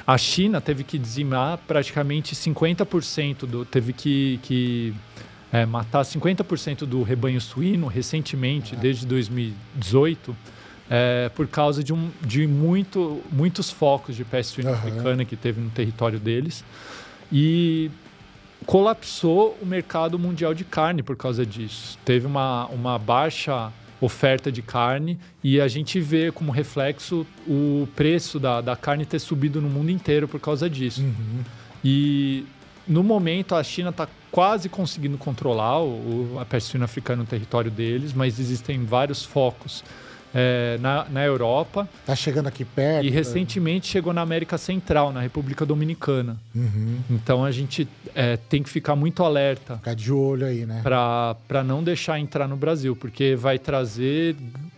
a 0.06 0.18
China 0.18 0.62
teve 0.62 0.84
que 0.84 0.98
dizimar 0.98 1.58
praticamente 1.68 2.36
50% 2.36 3.46
do. 3.46 3.66
teve 3.66 3.92
que, 3.94 4.40
que 4.44 4.94
é, 5.52 5.66
matar 5.66 6.02
50% 6.02 6.86
do 6.86 7.02
rebanho 7.02 7.42
suíno 7.42 7.88
recentemente, 7.88 8.76
desde 8.76 9.06
2018. 9.06 10.36
É, 10.90 11.30
por 11.36 11.48
causa 11.48 11.84
de, 11.84 11.92
um, 11.92 12.12
de 12.22 12.46
muito, 12.46 13.22
muitos 13.32 13.72
focos 13.72 14.16
de 14.16 14.24
peste 14.24 14.54
suína 14.54 14.72
uhum. 14.72 14.78
africana 14.78 15.26
que 15.26 15.36
teve 15.36 15.60
no 15.60 15.70
território 15.70 16.20
deles. 16.20 16.64
E 17.32 17.90
colapsou 18.66 19.58
o 19.62 19.66
mercado 19.66 20.18
mundial 20.18 20.54
de 20.54 20.64
carne 20.64 21.02
por 21.02 21.16
causa 21.16 21.46
disso. 21.46 21.98
Teve 22.06 22.26
uma, 22.28 22.66
uma 22.68 23.00
baixa 23.00 23.72
oferta 24.02 24.52
de 24.52 24.62
carne 24.62 25.18
e 25.44 25.60
a 25.60 25.68
gente 25.68 26.00
vê 26.00 26.32
como 26.32 26.52
reflexo 26.52 27.26
o 27.48 27.88
preço 27.96 28.40
da, 28.40 28.62
da 28.62 28.76
carne 28.76 29.06
ter 29.06 29.20
subido 29.20 29.62
no 29.62 29.70
mundo 29.70 29.90
inteiro 29.90 30.28
por 30.28 30.40
causa 30.40 30.70
disso. 30.70 31.02
Uhum. 31.02 31.44
E 31.84 32.46
no 32.88 33.04
momento 33.04 33.56
a 33.56 33.64
China 33.64 33.90
está 33.90 34.08
quase 34.32 34.68
conseguindo 34.68 35.18
controlar 35.18 35.82
o, 35.82 36.38
a 36.40 36.46
peste 36.46 36.72
suína 36.72 36.86
africana 36.86 37.24
no 37.24 37.28
território 37.28 37.72
deles, 37.72 38.14
mas 38.14 38.40
existem 38.40 38.84
vários 38.84 39.24
focos 39.24 39.84
é, 40.36 40.78
na, 40.82 41.06
na 41.10 41.24
Europa. 41.24 41.88
Está 42.02 42.14
chegando 42.14 42.48
aqui 42.48 42.66
perto. 42.66 43.06
E 43.06 43.10
né? 43.10 43.16
recentemente 43.16 43.88
chegou 43.88 44.12
na 44.12 44.22
América 44.22 44.58
Central, 44.58 45.14
na 45.14 45.22
República 45.22 45.66
Dominicana. 45.66 46.38
Uhum. 46.54 46.98
Então 47.10 47.46
a 47.46 47.52
gente 47.52 47.88
é, 48.14 48.36
tem 48.36 48.62
que 48.62 48.70
ficar 48.70 48.98
muito 48.98 49.24
alerta. 49.24 49.78
Ficar 49.78 49.96
de 49.96 50.12
olho 50.12 50.46
aí, 50.46 50.66
né? 50.66 50.82
Para 50.84 51.64
não 51.64 51.82
deixar 51.82 52.20
entrar 52.20 52.50
no 52.50 52.58
Brasil, 52.58 52.96
porque 52.98 53.36
vai 53.36 53.58
trazer 53.58 54.36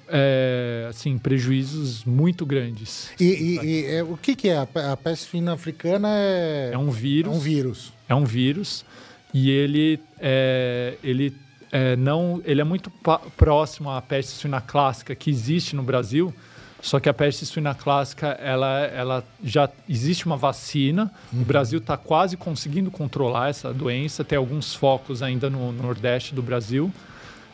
é, 0.08 0.86
assim, 0.90 1.18
prejuízos 1.18 2.06
muito 2.06 2.46
grandes. 2.46 3.10
E, 3.20 3.26
e, 3.26 3.66
e 3.66 3.86
é, 3.96 4.04
o 4.04 4.16
que, 4.16 4.36
que 4.36 4.50
é? 4.50 4.58
A 4.58 4.96
peste 4.96 5.32
suína 5.32 5.54
africana 5.54 6.10
é... 6.12 6.70
É 6.74 6.78
um 6.78 6.92
vírus. 6.92 7.34
É 7.34 7.36
um 7.36 7.40
vírus. 7.40 7.94
É 8.10 8.16
um 8.16 8.26
vírus. 8.26 8.86
E 9.34 9.50
ele, 9.50 10.00
é, 10.20 10.94
ele 11.04 11.34
é, 11.72 11.96
não, 11.96 12.42
ele 12.46 12.62
é 12.62 12.64
muito 12.64 12.92
próximo 13.36 13.90
à 13.90 14.02
peste 14.02 14.32
suína 14.32 14.62
clássica 14.62 15.16
que 15.16 15.30
existe 15.30 15.76
no 15.76 15.84
Brasil. 15.84 16.34
Só 16.80 17.00
que 17.00 17.10
a 17.10 17.14
peste 17.14 17.46
suína 17.46 17.74
clássica, 17.74 18.28
ela, 18.40 18.82
ela 18.82 19.24
já 19.44 19.70
existe 19.90 20.26
uma 20.26 20.38
vacina. 20.38 21.12
Uhum. 21.34 21.42
O 21.42 21.46
Brasil 21.46 21.80
está 21.80 21.98
quase 21.98 22.38
conseguindo 22.38 22.92
controlar 22.92 23.50
essa 23.50 23.74
doença. 23.74 24.24
Tem 24.24 24.38
alguns 24.38 24.76
focos 24.76 25.24
ainda 25.24 25.50
no, 25.50 25.72
no 25.72 25.84
Nordeste 25.84 26.36
do 26.36 26.42
Brasil. 26.42 26.92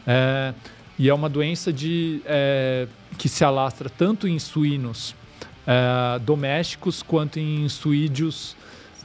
É, 0.05 0.53
e 0.99 1.09
é 1.09 1.13
uma 1.13 1.29
doença 1.29 1.71
de, 1.71 2.21
é, 2.25 2.87
que 3.17 3.29
se 3.29 3.43
alastra 3.43 3.89
tanto 3.89 4.27
em 4.27 4.37
suínos 4.37 5.15
é, 5.65 6.19
domésticos 6.19 7.01
quanto 7.01 7.39
em 7.39 7.67
suídeos 7.69 8.55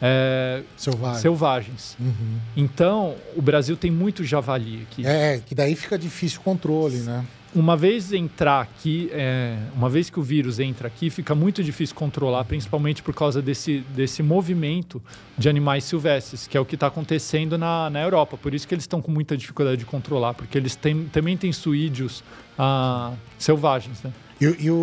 é, 0.01 0.63
Selvagem. 0.77 1.21
selvagens. 1.21 1.97
Uhum. 1.99 2.39
Então, 2.57 3.15
o 3.37 3.43
Brasil 3.43 3.77
tem 3.77 3.91
muito 3.91 4.25
javali 4.25 4.87
aqui. 4.91 5.07
É, 5.07 5.41
que 5.45 5.55
daí 5.55 5.75
fica 5.75 5.99
difícil 5.99 6.41
o 6.41 6.43
controle, 6.43 6.99
né? 6.99 7.25
uma 7.55 7.77
vez 7.77 8.13
entrar 8.13 8.61
aqui, 8.61 9.09
é, 9.13 9.57
uma 9.75 9.89
vez 9.89 10.11
que 10.11 10.21
o 10.21 10.23
vírus 10.23 10.61
entra 10.61 10.89
aqui, 10.89 11.09
fica 11.09 11.35
muito 11.35 11.63
difícil 11.65 11.95
controlar, 11.95 12.45
principalmente 12.45 13.03
por 13.03 13.15
causa 13.15 13.41
desse, 13.41 13.81
desse 13.95 14.23
movimento 14.23 15.03
de 15.37 15.49
animais 15.49 15.85
silvestres, 15.85 16.47
que 16.47 16.57
é 16.57 16.61
o 16.61 16.65
que 16.65 16.75
está 16.75 16.89
acontecendo 16.89 17.57
na, 17.57 17.89
na 17.91 18.01
Europa. 18.03 18.37
Por 18.37 18.53
isso 18.55 18.67
que 18.69 18.75
eles 18.75 18.85
estão 18.85 19.01
com 19.01 19.11
muita 19.11 19.37
dificuldade 19.37 19.79
de 19.79 19.87
controlar, 19.87 20.35
porque 20.35 20.59
eles 20.59 20.77
têm, 20.77 21.05
também 21.07 21.37
têm 21.37 21.53
suídeos 21.53 22.23
ah, 22.59 23.13
selvagens, 23.39 24.03
né? 24.03 24.13
E, 24.41 24.45
e 24.45 24.71
o, 24.71 24.75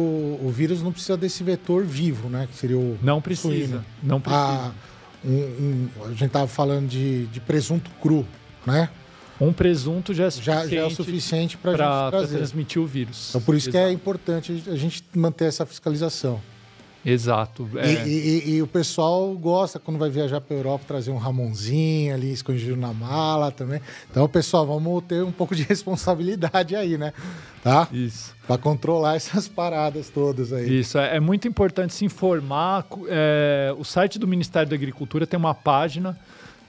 o, 0.44 0.52
vírus 0.54 0.84
não 0.84 0.92
precisa 0.92 1.16
desse 1.16 1.42
vetor 1.42 1.86
vivo, 1.86 2.28
né? 2.28 2.46
Que 2.52 2.58
seria 2.58 2.78
o 2.78 2.98
Não 3.02 3.22
precisa, 3.22 3.48
suíno. 3.48 3.86
não 4.04 4.20
precisa. 4.20 4.44
Ah, 4.44 4.72
um, 5.26 5.90
um, 6.00 6.06
a 6.06 6.10
gente 6.10 6.26
estava 6.26 6.48
falando 6.48 6.88
de, 6.88 7.26
de 7.28 7.40
presunto 7.40 7.90
cru, 8.02 8.26
né? 8.66 8.90
Um 9.40 9.52
presunto 9.52 10.14
já 10.14 10.26
é 10.26 10.30
suficiente, 10.30 10.70
já, 10.70 10.76
já 10.82 10.86
é 10.86 10.90
suficiente 10.90 11.58
para 11.58 12.10
transmitir 12.12 12.82
o 12.82 12.86
vírus. 12.86 13.30
Então, 13.30 13.42
por 13.42 13.56
isso 13.56 13.70
Exato. 13.70 13.84
que 13.86 13.90
é 13.90 13.92
importante 13.92 14.64
a 14.68 14.76
gente 14.76 15.04
manter 15.14 15.46
essa 15.46 15.66
fiscalização. 15.66 16.40
Exato. 17.06 17.70
É. 17.76 18.08
E, 18.08 18.10
e, 18.10 18.56
e, 18.56 18.62
o 18.64 18.68
pessoal 18.68 19.32
gosta, 19.34 19.80
quando 19.80 20.00
vai 20.00 20.10
viajar 20.10 20.42
para 20.42 20.56
a 20.56 20.60
Europa, 20.60 20.86
trazer 20.88 21.12
um 21.12 21.18
Ramonzinho 21.18 22.16
ali 22.16 22.34
escondido 22.34 22.76
na 22.76 22.92
mala 22.92 23.52
também. 23.52 23.80
Então, 24.10 24.28
pessoal, 24.28 24.66
vamos 24.66 25.04
ter 25.04 25.24
um 25.24 25.32
pouco 25.32 25.56
de 25.56 25.62
responsabilidade 25.70 26.76
aí, 26.76 26.98
né? 26.98 27.14
Tá? 27.64 27.88
Isso. 27.92 28.36
Para 28.48 28.58
controlar 28.58 29.16
essas 29.16 29.48
paradas 29.48 30.10
todas 30.10 30.52
aí. 30.52 30.80
Isso. 30.80 30.98
É, 30.98 31.18
é 31.18 31.20
muito 31.20 31.48
importante 31.48 31.94
se 31.94 32.04
informar. 32.04 32.86
É, 33.08 33.74
o 33.78 33.84
site 33.84 34.18
do 34.18 34.28
Ministério 34.28 34.68
da 34.68 34.76
Agricultura 34.76 35.28
tem 35.28 35.38
uma 35.38 35.54
página 35.54 36.18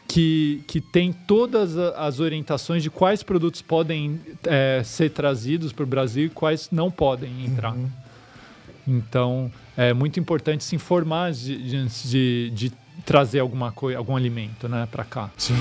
que, 0.06 0.62
que 0.66 0.80
tem 0.80 1.12
todas 1.12 1.76
as 1.76 2.20
orientações 2.20 2.82
de 2.82 2.90
quais 2.90 3.22
produtos 3.22 3.62
podem 3.62 4.20
é, 4.44 4.82
ser 4.84 5.10
trazidos 5.10 5.72
para 5.72 5.82
o 5.82 5.86
Brasil 5.86 6.26
e 6.26 6.28
quais 6.28 6.68
não 6.70 6.90
podem 6.90 7.44
entrar. 7.46 7.74
Uhum. 7.74 7.88
Então, 8.86 9.50
é 9.76 9.92
muito 9.92 10.18
importante 10.18 10.64
se 10.64 10.74
informar 10.74 11.26
antes 11.26 11.42
de, 11.42 12.50
de, 12.50 12.50
de, 12.50 12.72
trazer 13.04 13.40
alguma 13.40 13.70
coisa, 13.70 13.98
algum 13.98 14.16
alimento 14.16 14.68
né, 14.68 14.88
para 14.90 15.04
cá. 15.04 15.30
Sim. 15.36 15.54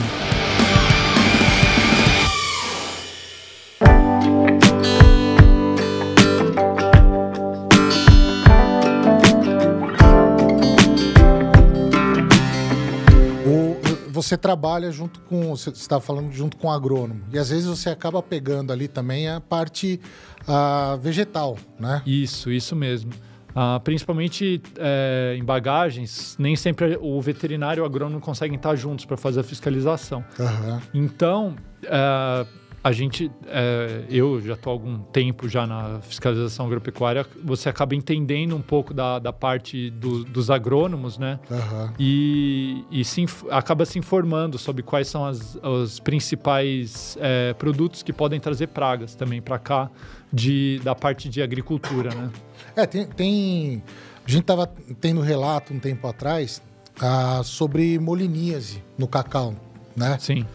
você 14.26 14.38
trabalha 14.38 14.92
junto 14.92 15.20
com, 15.22 15.56
você 15.56 15.70
está 15.70 16.00
falando 16.00 16.32
junto 16.32 16.58
com 16.58 16.68
o 16.68 16.72
agrônomo, 16.72 17.22
e 17.32 17.38
às 17.38 17.50
vezes 17.50 17.66
você 17.66 17.90
acaba 17.90 18.24
pegando 18.24 18.74
ali 18.74 18.88
também 18.88 19.28
a 19.28 19.40
parte 19.40 20.00
a 20.48 20.98
vegetal, 21.00 21.58
né? 21.80 22.02
Isso, 22.06 22.52
isso 22.52 22.76
mesmo. 22.76 23.12
Uh, 23.56 23.80
principalmente 23.80 24.62
é, 24.78 25.34
em 25.40 25.44
bagagens, 25.44 26.36
nem 26.38 26.58
sempre 26.58 26.98
o 27.00 27.22
veterinário 27.22 27.80
e 27.80 27.84
o 27.84 27.86
agrônomo 27.86 28.20
conseguem 28.20 28.58
estar 28.58 28.76
juntos 28.76 29.06
para 29.06 29.16
fazer 29.16 29.40
a 29.40 29.44
fiscalização. 29.44 30.26
Uhum. 30.38 30.82
Então, 30.94 31.56
uh, 31.86 32.46
a 32.86 32.92
gente, 32.92 33.32
é, 33.48 34.04
eu 34.12 34.40
já 34.40 34.54
estou 34.54 34.70
há 34.70 34.74
algum 34.76 35.00
tempo 35.00 35.50
já 35.50 35.66
na 35.66 36.02
fiscalização 36.02 36.68
agropecuária, 36.68 37.26
você 37.44 37.68
acaba 37.68 37.96
entendendo 37.96 38.56
um 38.56 38.62
pouco 38.62 38.94
da, 38.94 39.18
da 39.18 39.34
parte 39.34 39.90
do, 39.90 40.24
dos 40.24 40.52
agrônomos, 40.52 41.18
né? 41.18 41.40
Uhum. 41.50 41.90
E, 41.98 42.86
e 42.92 43.04
se, 43.04 43.26
acaba 43.50 43.86
se 43.86 43.98
informando 43.98 44.60
sobre 44.60 44.84
quais 44.84 45.08
são 45.08 45.26
as, 45.26 45.58
os 45.64 46.00
principais 46.00 47.18
é, 47.20 47.56
produtos 47.56 48.04
que 48.04 48.14
podem 48.14 48.40
trazer 48.40 48.68
pragas 48.68 49.16
também 49.16 49.42
para 49.42 49.58
cá, 49.58 49.90
de, 50.32 50.80
da 50.84 50.94
parte 50.94 51.28
de 51.28 51.42
agricultura, 51.42 52.14
né? 52.14 52.30
É, 52.76 52.86
tem, 52.86 53.06
tem 53.06 53.84
a 54.26 54.30
gente 54.30 54.42
estava 54.42 54.68
tendo 55.00 55.22
relato 55.22 55.74
um 55.74 55.80
tempo 55.80 56.08
atrás 56.08 56.62
ah, 57.00 57.42
sobre 57.44 58.00
moliníase 58.00 58.84
no 58.98 59.08
cacau, 59.08 59.54
né? 59.96 60.18
Sim. 60.20 60.46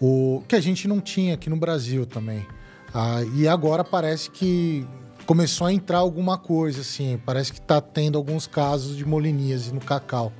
O 0.00 0.42
que 0.46 0.54
a 0.54 0.60
gente 0.60 0.86
não 0.86 1.00
tinha 1.00 1.34
aqui 1.34 1.50
no 1.50 1.56
Brasil 1.56 2.06
também. 2.06 2.46
Ah, 2.94 3.22
e 3.34 3.48
agora 3.48 3.82
parece 3.82 4.30
que 4.30 4.86
começou 5.26 5.66
a 5.66 5.72
entrar 5.72 5.98
alguma 5.98 6.38
coisa, 6.38 6.82
assim. 6.82 7.20
Parece 7.26 7.52
que 7.52 7.58
está 7.58 7.80
tendo 7.80 8.16
alguns 8.16 8.46
casos 8.46 8.96
de 8.96 9.04
moliníase 9.04 9.74
no 9.74 9.80
cacau. 9.80 10.32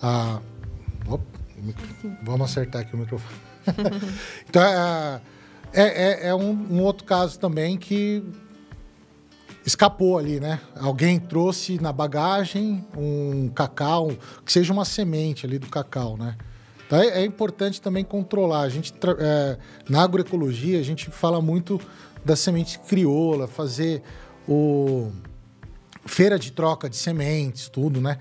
Ah, 0.00 0.40
opa, 1.06 1.24
vamos 2.22 2.50
acertar 2.50 2.82
aqui 2.82 2.94
o 2.94 2.98
microfone. 2.98 3.40
então, 4.48 4.62
é, 4.62 5.20
é, 5.74 5.82
é, 5.82 6.28
é 6.28 6.34
um, 6.34 6.50
um, 6.70 6.82
outro 6.82 7.04
caso 7.04 7.38
também 7.38 7.76
que 7.76 8.22
escapou 9.66 10.16
ali, 10.16 10.38
né? 10.38 10.60
Alguém 10.76 11.18
trouxe 11.18 11.80
na 11.80 11.92
bagagem 11.92 12.86
um 12.96 13.48
cacau, 13.48 14.12
que 14.44 14.52
seja 14.52 14.72
uma 14.72 14.84
semente 14.84 15.44
ali 15.44 15.58
do 15.58 15.66
cacau, 15.66 16.16
né? 16.16 16.36
Então 16.86 17.00
é, 17.00 17.22
é 17.22 17.24
importante 17.24 17.82
também 17.82 18.04
controlar. 18.04 18.60
A 18.60 18.68
gente 18.68 18.94
é, 19.18 19.58
na 19.88 20.04
agroecologia 20.04 20.78
a 20.78 20.84
gente 20.84 21.10
fala 21.10 21.42
muito 21.42 21.80
da 22.24 22.36
semente 22.36 22.78
crioula, 22.78 23.48
fazer 23.48 24.02
o 24.48 25.10
feira 26.04 26.38
de 26.38 26.52
troca 26.52 26.88
de 26.88 26.96
sementes, 26.96 27.68
tudo, 27.68 28.00
né? 28.00 28.18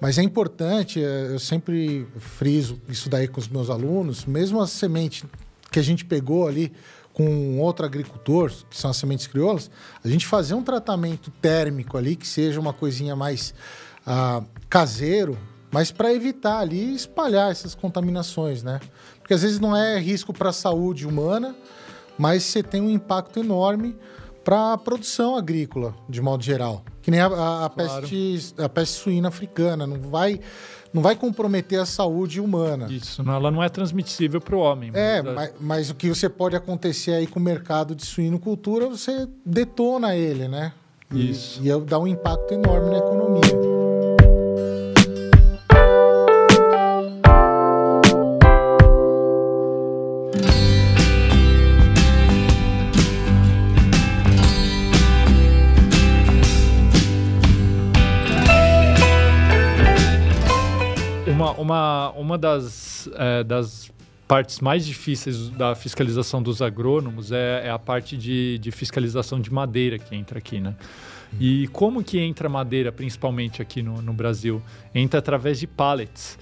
Mas 0.00 0.18
é 0.18 0.22
importante, 0.22 1.02
é, 1.02 1.28
eu 1.30 1.38
sempre 1.38 2.08
friso 2.18 2.80
isso 2.88 3.08
daí 3.08 3.28
com 3.28 3.40
os 3.40 3.48
meus 3.48 3.70
alunos, 3.70 4.24
mesmo 4.24 4.60
a 4.60 4.66
semente 4.66 5.24
que 5.70 5.78
a 5.78 5.82
gente 5.82 6.04
pegou 6.04 6.48
ali 6.48 6.72
com 7.18 7.58
outro 7.58 7.84
agricultor, 7.84 8.52
que 8.70 8.78
são 8.78 8.92
as 8.92 8.96
sementes 8.96 9.26
crioulas, 9.26 9.68
a 10.04 10.08
gente 10.08 10.24
fazer 10.24 10.54
um 10.54 10.62
tratamento 10.62 11.32
térmico 11.32 11.98
ali, 11.98 12.14
que 12.14 12.28
seja 12.28 12.60
uma 12.60 12.72
coisinha 12.72 13.16
mais 13.16 13.52
ah, 14.06 14.40
caseiro, 14.70 15.36
mas 15.68 15.90
para 15.90 16.14
evitar 16.14 16.60
ali 16.60 16.94
espalhar 16.94 17.50
essas 17.50 17.74
contaminações, 17.74 18.62
né? 18.62 18.78
Porque 19.18 19.34
às 19.34 19.42
vezes 19.42 19.58
não 19.58 19.76
é 19.76 19.98
risco 19.98 20.32
para 20.32 20.50
a 20.50 20.52
saúde 20.52 21.08
humana, 21.08 21.56
mas 22.16 22.44
você 22.44 22.62
tem 22.62 22.80
um 22.80 22.88
impacto 22.88 23.40
enorme 23.40 23.96
para 24.44 24.74
a 24.74 24.78
produção 24.78 25.36
agrícola, 25.36 25.96
de 26.08 26.22
modo 26.22 26.44
geral. 26.44 26.84
Que 27.02 27.10
nem 27.10 27.18
a, 27.18 27.26
a, 27.26 27.66
a 27.66 27.68
claro. 27.68 28.02
peste, 28.02 28.54
a 28.62 28.68
peste 28.68 28.94
suína 28.94 29.26
africana, 29.26 29.88
não 29.88 29.98
vai, 29.98 30.40
não 30.92 31.02
vai 31.02 31.14
comprometer 31.14 31.80
a 31.80 31.86
saúde 31.86 32.40
humana. 32.40 32.86
Isso, 32.90 33.22
ela 33.22 33.50
não 33.50 33.62
é 33.62 33.68
transmissível 33.68 34.40
para 34.40 34.56
o 34.56 34.58
homem. 34.58 34.90
É, 34.94 35.22
mas, 35.22 35.52
mas, 35.60 35.90
o 35.90 35.94
que 35.94 36.08
você 36.08 36.28
pode 36.28 36.56
acontecer 36.56 37.12
aí 37.12 37.26
com 37.26 37.38
o 37.38 37.42
mercado 37.42 37.94
de 37.94 38.04
suinocultura, 38.04 38.88
você 38.88 39.28
detona 39.44 40.16
ele, 40.16 40.48
né? 40.48 40.72
E, 41.12 41.30
Isso. 41.30 41.60
E 41.62 41.80
dá 41.80 41.98
um 41.98 42.06
impacto 42.06 42.52
enorme 42.52 42.90
na 42.90 42.98
economia. 42.98 43.67
Uma, 61.58 62.10
uma 62.10 62.38
das, 62.38 63.08
é, 63.14 63.44
das 63.44 63.90
partes 64.26 64.60
mais 64.60 64.84
difíceis 64.84 65.48
da 65.48 65.74
fiscalização 65.74 66.42
dos 66.42 66.60
agrônomos 66.60 67.32
é, 67.32 67.66
é, 67.66 67.70
a 67.70 67.78
parte 67.78 68.16
de, 68.16 68.58
de 68.58 68.70
fiscalização 68.70 69.40
de 69.40 69.52
madeira 69.52 69.98
que 69.98 70.14
entra 70.14 70.38
aqui, 70.38 70.60
né? 70.60 70.74
E 71.38 71.68
como 71.68 72.02
que 72.02 72.18
entra 72.18 72.48
madeira, 72.48 72.90
principalmente 72.90 73.60
aqui 73.60 73.82
no, 73.82 74.00
no 74.00 74.14
Brasil? 74.14 74.62
Entra 74.94 75.18
através 75.18 75.60
de 75.60 75.66
pallets. 75.66 76.38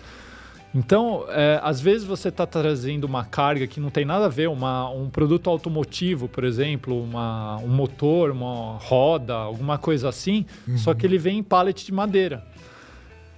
Então, 0.75 1.25
é, 1.29 1.59
às 1.63 1.81
vezes 1.81 2.07
você 2.07 2.29
está 2.29 2.47
trazendo 2.47 3.05
uma 3.05 3.25
carga 3.25 3.67
que 3.67 3.81
não 3.81 3.89
tem 3.89 4.05
nada 4.05 4.27
a 4.27 4.29
ver, 4.29 4.49
uma, 4.49 4.91
um 4.91 5.09
produto 5.09 5.49
automotivo, 5.49 6.29
por 6.29 6.45
exemplo, 6.45 7.03
uma, 7.03 7.57
um 7.59 7.69
motor, 7.69 8.31
uma 8.31 8.77
roda, 8.79 9.35
alguma 9.35 9.79
coisa 9.79 10.09
assim, 10.09 10.45
uhum. 10.69 10.77
só 10.77 10.93
que 10.93 11.07
ele 11.07 11.19
vem 11.19 11.39
em 11.39 11.43
pallet 11.43 11.85
de 11.85 11.93
madeira. 11.93 12.45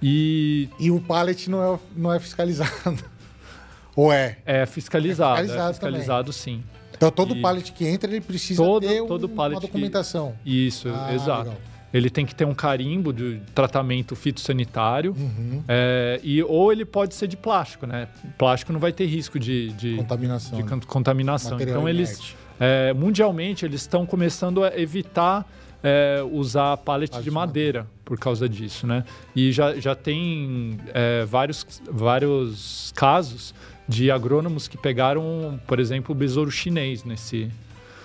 E, 0.01 0.69
e 0.79 0.91
o 0.91 0.99
pallet 0.99 1.49
não 1.49 1.75
é, 1.75 1.79
não 1.95 2.13
é 2.13 2.19
fiscalizado. 2.19 3.03
Ou 3.95 4.13
é? 4.13 4.37
É 4.45 4.65
fiscalizado. 4.65 5.39
É 5.39 5.43
fiscalizado, 5.43 5.69
é 5.69 5.73
fiscalizado 5.73 6.33
sim. 6.33 6.63
Então 6.95 7.11
todo 7.11 7.35
e 7.35 7.41
pallet 7.41 7.71
que 7.71 7.85
entra, 7.85 8.09
ele 8.09 8.21
precisa 8.21 8.61
todo, 8.61 8.85
ter 8.85 9.05
todo 9.05 9.27
um, 9.27 9.33
uma 9.33 9.59
documentação. 9.59 10.35
Que... 10.43 10.67
Isso, 10.67 10.89
ah, 10.89 11.13
exato. 11.13 11.49
Legal. 11.49 11.61
Ele 11.93 12.09
tem 12.09 12.25
que 12.25 12.35
ter 12.35 12.45
um 12.45 12.53
carimbo 12.53 13.11
de 13.11 13.41
tratamento 13.55 14.15
fitossanitário. 14.15 15.15
Uhum. 15.17 15.63
É, 15.67 16.19
e, 16.23 16.43
ou 16.43 16.71
ele 16.71 16.85
pode 16.85 17.15
ser 17.15 17.27
de 17.27 17.35
plástico, 17.35 17.87
né? 17.87 18.07
Plástico 18.37 18.71
não 18.71 18.79
vai 18.79 18.91
ter 18.91 19.05
risco 19.05 19.39
de, 19.39 19.69
de 19.69 19.95
contaminação. 19.95 20.57
De 20.57 20.63
né? 20.63 20.79
contaminação. 20.85 21.59
então, 21.59 21.89
eles, 21.89 22.35
é, 22.59 22.93
mundialmente, 22.93 23.65
eles 23.65 23.81
estão 23.81 24.05
começando 24.05 24.63
a 24.63 24.77
evitar 24.79 25.49
é, 25.83 26.21
usar 26.31 26.77
pallet 26.77 27.21
de 27.21 27.31
madeira 27.31 27.87
por 28.03 28.17
causa 28.17 28.49
disso, 28.49 28.85
né? 28.85 29.03
E 29.35 29.51
já, 29.51 29.79
já 29.79 29.95
tem 29.95 30.79
é, 30.93 31.25
vários, 31.25 31.81
vários 31.89 32.91
casos 32.95 33.53
de 33.87 34.11
agrônomos 34.11 34.67
que 34.67 34.77
pegaram, 34.77 35.59
por 35.65 35.79
exemplo, 35.79 36.13
o 36.13 36.17
besouro 36.17 36.51
chinês 36.51 37.03
nesse... 37.03 37.49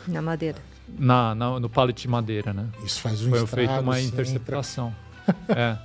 Na 0.06 0.22
madeira. 0.22 0.58
na, 0.98 1.34
na, 1.34 1.58
no 1.60 1.68
pallet 1.68 2.00
de 2.00 2.08
madeira, 2.08 2.52
né? 2.52 2.68
Isso 2.84 3.00
faz 3.00 3.24
um 3.24 3.30
Foi 3.30 3.42
estrago, 3.42 3.68
feita 3.68 3.80
uma 3.80 4.00
interceptação. 4.00 4.94
é. 5.48 5.76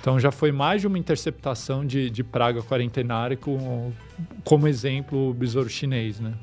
Então 0.00 0.18
já 0.18 0.32
foi 0.32 0.50
mais 0.50 0.80
de 0.80 0.86
uma 0.86 0.98
interceptação 0.98 1.86
de, 1.86 2.10
de 2.10 2.24
praga 2.24 2.60
quarentenária 2.62 3.36
com, 3.36 3.92
como 4.42 4.66
exemplo 4.66 5.30
o 5.30 5.34
besouro 5.34 5.68
chinês, 5.68 6.18
né? 6.18 6.34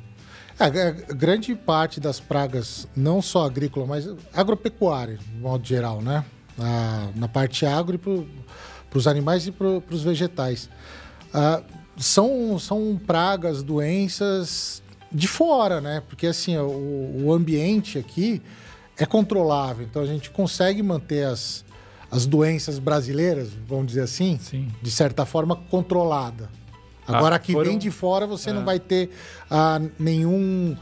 É, 0.60 0.66
é, 0.66 0.92
grande 1.14 1.56
parte 1.56 2.00
das 2.00 2.20
pragas, 2.20 2.88
não 2.96 3.22
só 3.22 3.46
agrícola, 3.46 3.86
mas 3.86 4.10
agropecuária, 4.34 5.18
de 5.18 5.38
modo 5.40 5.66
geral, 5.66 6.02
né? 6.02 6.26
Na, 6.58 7.10
na 7.16 7.28
parte 7.30 7.66
agro 7.66 7.98
para 7.98 8.98
os 8.98 9.08
animais 9.08 9.48
e 9.48 9.52
para 9.52 9.68
os 9.90 10.04
vegetais. 10.04 10.70
Ah, 11.34 11.62
são, 11.96 12.60
são 12.60 13.00
pragas, 13.08 13.64
doenças 13.64 14.84
de 15.10 15.28
fora, 15.28 15.80
né? 15.80 16.04
Porque 16.08 16.28
assim, 16.28 16.58
o, 16.58 17.24
o 17.26 17.34
ambiente 17.34 17.98
aqui 17.98 18.42
é 18.98 19.06
controlável, 19.06 19.86
então 19.90 20.02
a 20.02 20.06
gente 20.06 20.30
consegue 20.30 20.84
manter 20.84 21.26
as, 21.26 21.64
as 22.12 22.26
doenças 22.26 22.80
brasileiras, 22.80 23.50
vamos 23.68 23.88
dizer 23.88 24.02
assim, 24.02 24.38
Sim. 24.42 24.68
de 24.82 24.92
certa 24.92 25.26
forma 25.26 25.56
controlada. 25.56 26.50
Agora, 27.18 27.36
Ah, 27.36 27.40
que 27.40 27.54
foram- 27.54 27.70
vem 27.70 27.78
de 27.78 27.92
fora, 27.92 28.26
você 28.28 28.50
É. 28.50 28.54
não 28.54 28.64
vai 28.66 28.80
ter 28.80 29.10
ah, 29.50 29.82
nenhum, 30.00 30.76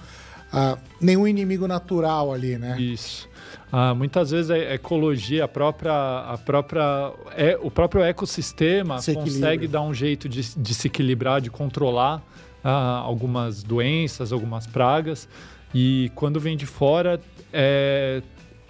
ah, 0.52 0.78
nenhum 1.02 1.28
inimigo 1.28 1.68
natural 1.68 2.34
ali, 2.34 2.58
né? 2.58 2.80
Isso. 2.80 3.28
Ah, 3.72 3.94
muitas 3.94 4.32
vezes 4.32 4.50
a 4.52 4.58
ecologia, 4.58 5.44
a 5.44 5.48
própria, 5.48 5.92
a 5.94 6.38
própria, 6.38 7.12
é, 7.36 7.58
o 7.62 7.70
próprio 7.70 8.02
ecossistema 8.04 9.00
Se 9.00 9.12
equilibra. 9.12 9.34
consegue 9.34 9.68
dar 9.68 9.82
um 9.82 9.94
jeito 9.94 10.30
de, 10.30 10.42
de 10.56 10.74
se 10.74 10.88
equilibrar, 10.88 11.42
de 11.42 11.50
controlar 11.50 12.22
ah, 12.63 13.02
algumas 13.04 13.63
doenças, 13.63 14.32
algumas 14.32 14.66
pragas. 14.68 15.28
E 15.74 16.12
quando 16.16 16.40
vem 16.40 16.56
de 16.58 16.66
fora, 16.66 17.20
é, 17.54 18.22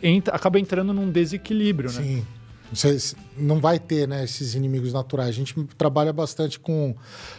entra- 0.01 0.35
acaba 0.35 0.59
entrando 0.59 0.93
num 0.93 1.09
desequilíbrio, 1.11 1.91
né? 1.91 2.23
Sim. 2.73 2.97
Você 2.97 3.15
não 3.37 3.59
vai 3.59 3.79
ter 3.79 4.07
né, 4.07 4.23
esses 4.23 4.55
inimigos 4.55 4.93
naturais. 4.93 5.29
A 5.29 5.33
gente 5.33 5.53
trabalha 5.77 6.11
bastante 6.11 6.59
com. 6.59 6.95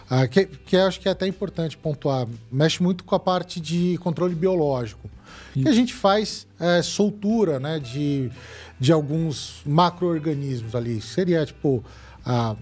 ah, 0.08 0.26
que, 0.26 0.46
que 0.46 0.76
acho 0.76 1.00
que 1.00 1.08
é 1.08 1.12
até 1.12 1.26
importante 1.26 1.76
pontuar. 1.76 2.26
Mexe 2.50 2.82
muito 2.82 3.04
com 3.04 3.14
a 3.14 3.18
parte 3.20 3.60
de 3.60 3.98
controle 3.98 4.34
biológico. 4.34 5.08
Que 5.52 5.68
a 5.68 5.72
gente 5.72 5.92
faz 5.94 6.46
é, 6.60 6.80
soltura 6.82 7.58
né, 7.58 7.78
de, 7.80 8.30
de 8.78 8.92
alguns 8.92 9.60
macro-organismos 9.66 10.74
ali. 10.74 11.00
Seria 11.00 11.44
tipo 11.44 11.82
ah, 12.24 12.54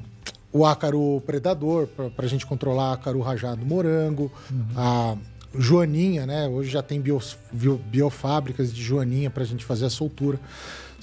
o 0.52 0.64
ácaro 0.64 1.22
predador, 1.26 1.87
para 1.88 2.24
a 2.24 2.29
gente 2.29 2.46
controlar 2.46 2.94
ácaro 2.94 3.20
rajado 3.20 3.64
morango, 3.66 4.33
a 4.74 5.14
joaninha, 5.59 6.24
né? 6.26 6.48
Hoje 6.48 6.70
já 6.70 6.83
tem 6.83 7.00
bios- 7.00 7.37
bio- 7.52 7.81
biofábricas 7.90 8.72
de 8.72 8.83
joaninha 8.83 9.29
para 9.31 9.42
a 9.42 9.46
gente 9.46 9.64
fazer 9.64 9.85
a 9.87 9.90
soltura. 9.90 10.40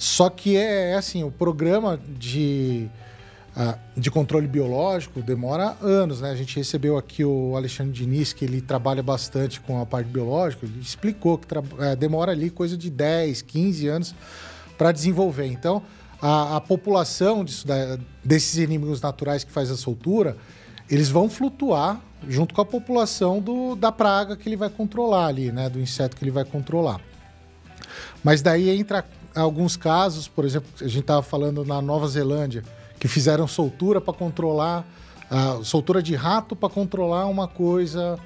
Só 0.04 0.28
que 0.28 0.54
é, 0.54 0.90
é 0.90 0.94
assim, 0.96 1.24
o 1.24 1.30
programa 1.30 1.98
de, 2.18 2.90
ah, 3.56 3.78
de 3.96 4.10
controle 4.10 4.46
biológico 4.46 5.22
demora 5.22 5.78
anos, 5.80 6.20
né? 6.20 6.30
A 6.30 6.34
gente 6.36 6.54
recebeu 6.56 6.98
aqui 6.98 7.24
o 7.24 7.56
Alexandre 7.56 7.90
Diniz, 7.90 8.30
que 8.34 8.44
ele 8.44 8.60
trabalha 8.60 9.02
bastante 9.02 9.62
com 9.62 9.80
a 9.80 9.86
parte 9.86 10.08
biológica, 10.10 10.66
ele 10.66 10.78
explicou 10.78 11.38
que 11.38 11.46
eh, 11.80 11.96
demora 11.96 12.32
ali 12.32 12.50
coisa 12.50 12.76
de 12.76 12.90
10, 12.90 13.40
15 13.40 13.88
anos 13.88 14.14
para 14.76 14.92
desenvolver. 14.92 15.46
Então, 15.46 15.82
a, 16.20 16.56
a 16.56 16.60
população 16.60 17.42
disso 17.42 17.66
da- 17.66 17.98
desses 18.22 18.58
inimigos 18.58 19.00
naturais 19.00 19.42
que 19.42 19.50
faz 19.50 19.70
a 19.70 19.76
soltura, 19.76 20.36
eles 20.90 21.08
vão 21.08 21.30
flutuar 21.30 21.98
junto 22.28 22.54
com 22.54 22.60
a 22.60 22.66
população 22.66 23.40
do, 23.40 23.74
da 23.74 23.90
praga 23.90 24.36
que 24.36 24.46
ele 24.50 24.56
vai 24.56 24.68
controlar 24.68 25.28
ali, 25.28 25.50
né? 25.50 25.70
Do 25.70 25.80
inseto 25.80 26.14
que 26.14 26.22
ele 26.22 26.30
vai 26.30 26.44
controlar. 26.44 27.00
Mas 28.22 28.42
daí 28.42 28.68
entra 28.68 29.02
alguns 29.34 29.76
casos, 29.76 30.28
por 30.28 30.44
exemplo, 30.44 30.68
a 30.80 30.84
gente 30.84 31.00
estava 31.00 31.22
falando 31.22 31.64
na 31.64 31.80
Nova 31.82 32.06
Zelândia, 32.08 32.62
que 32.98 33.08
fizeram 33.08 33.46
soltura 33.46 34.00
para 34.00 34.14
controlar, 34.14 34.84
ah, 35.30 35.58
soltura 35.62 36.02
de 36.02 36.14
rato 36.14 36.54
para 36.56 36.68
controlar 36.68 37.26
uma 37.26 37.46
coisa. 37.48 38.18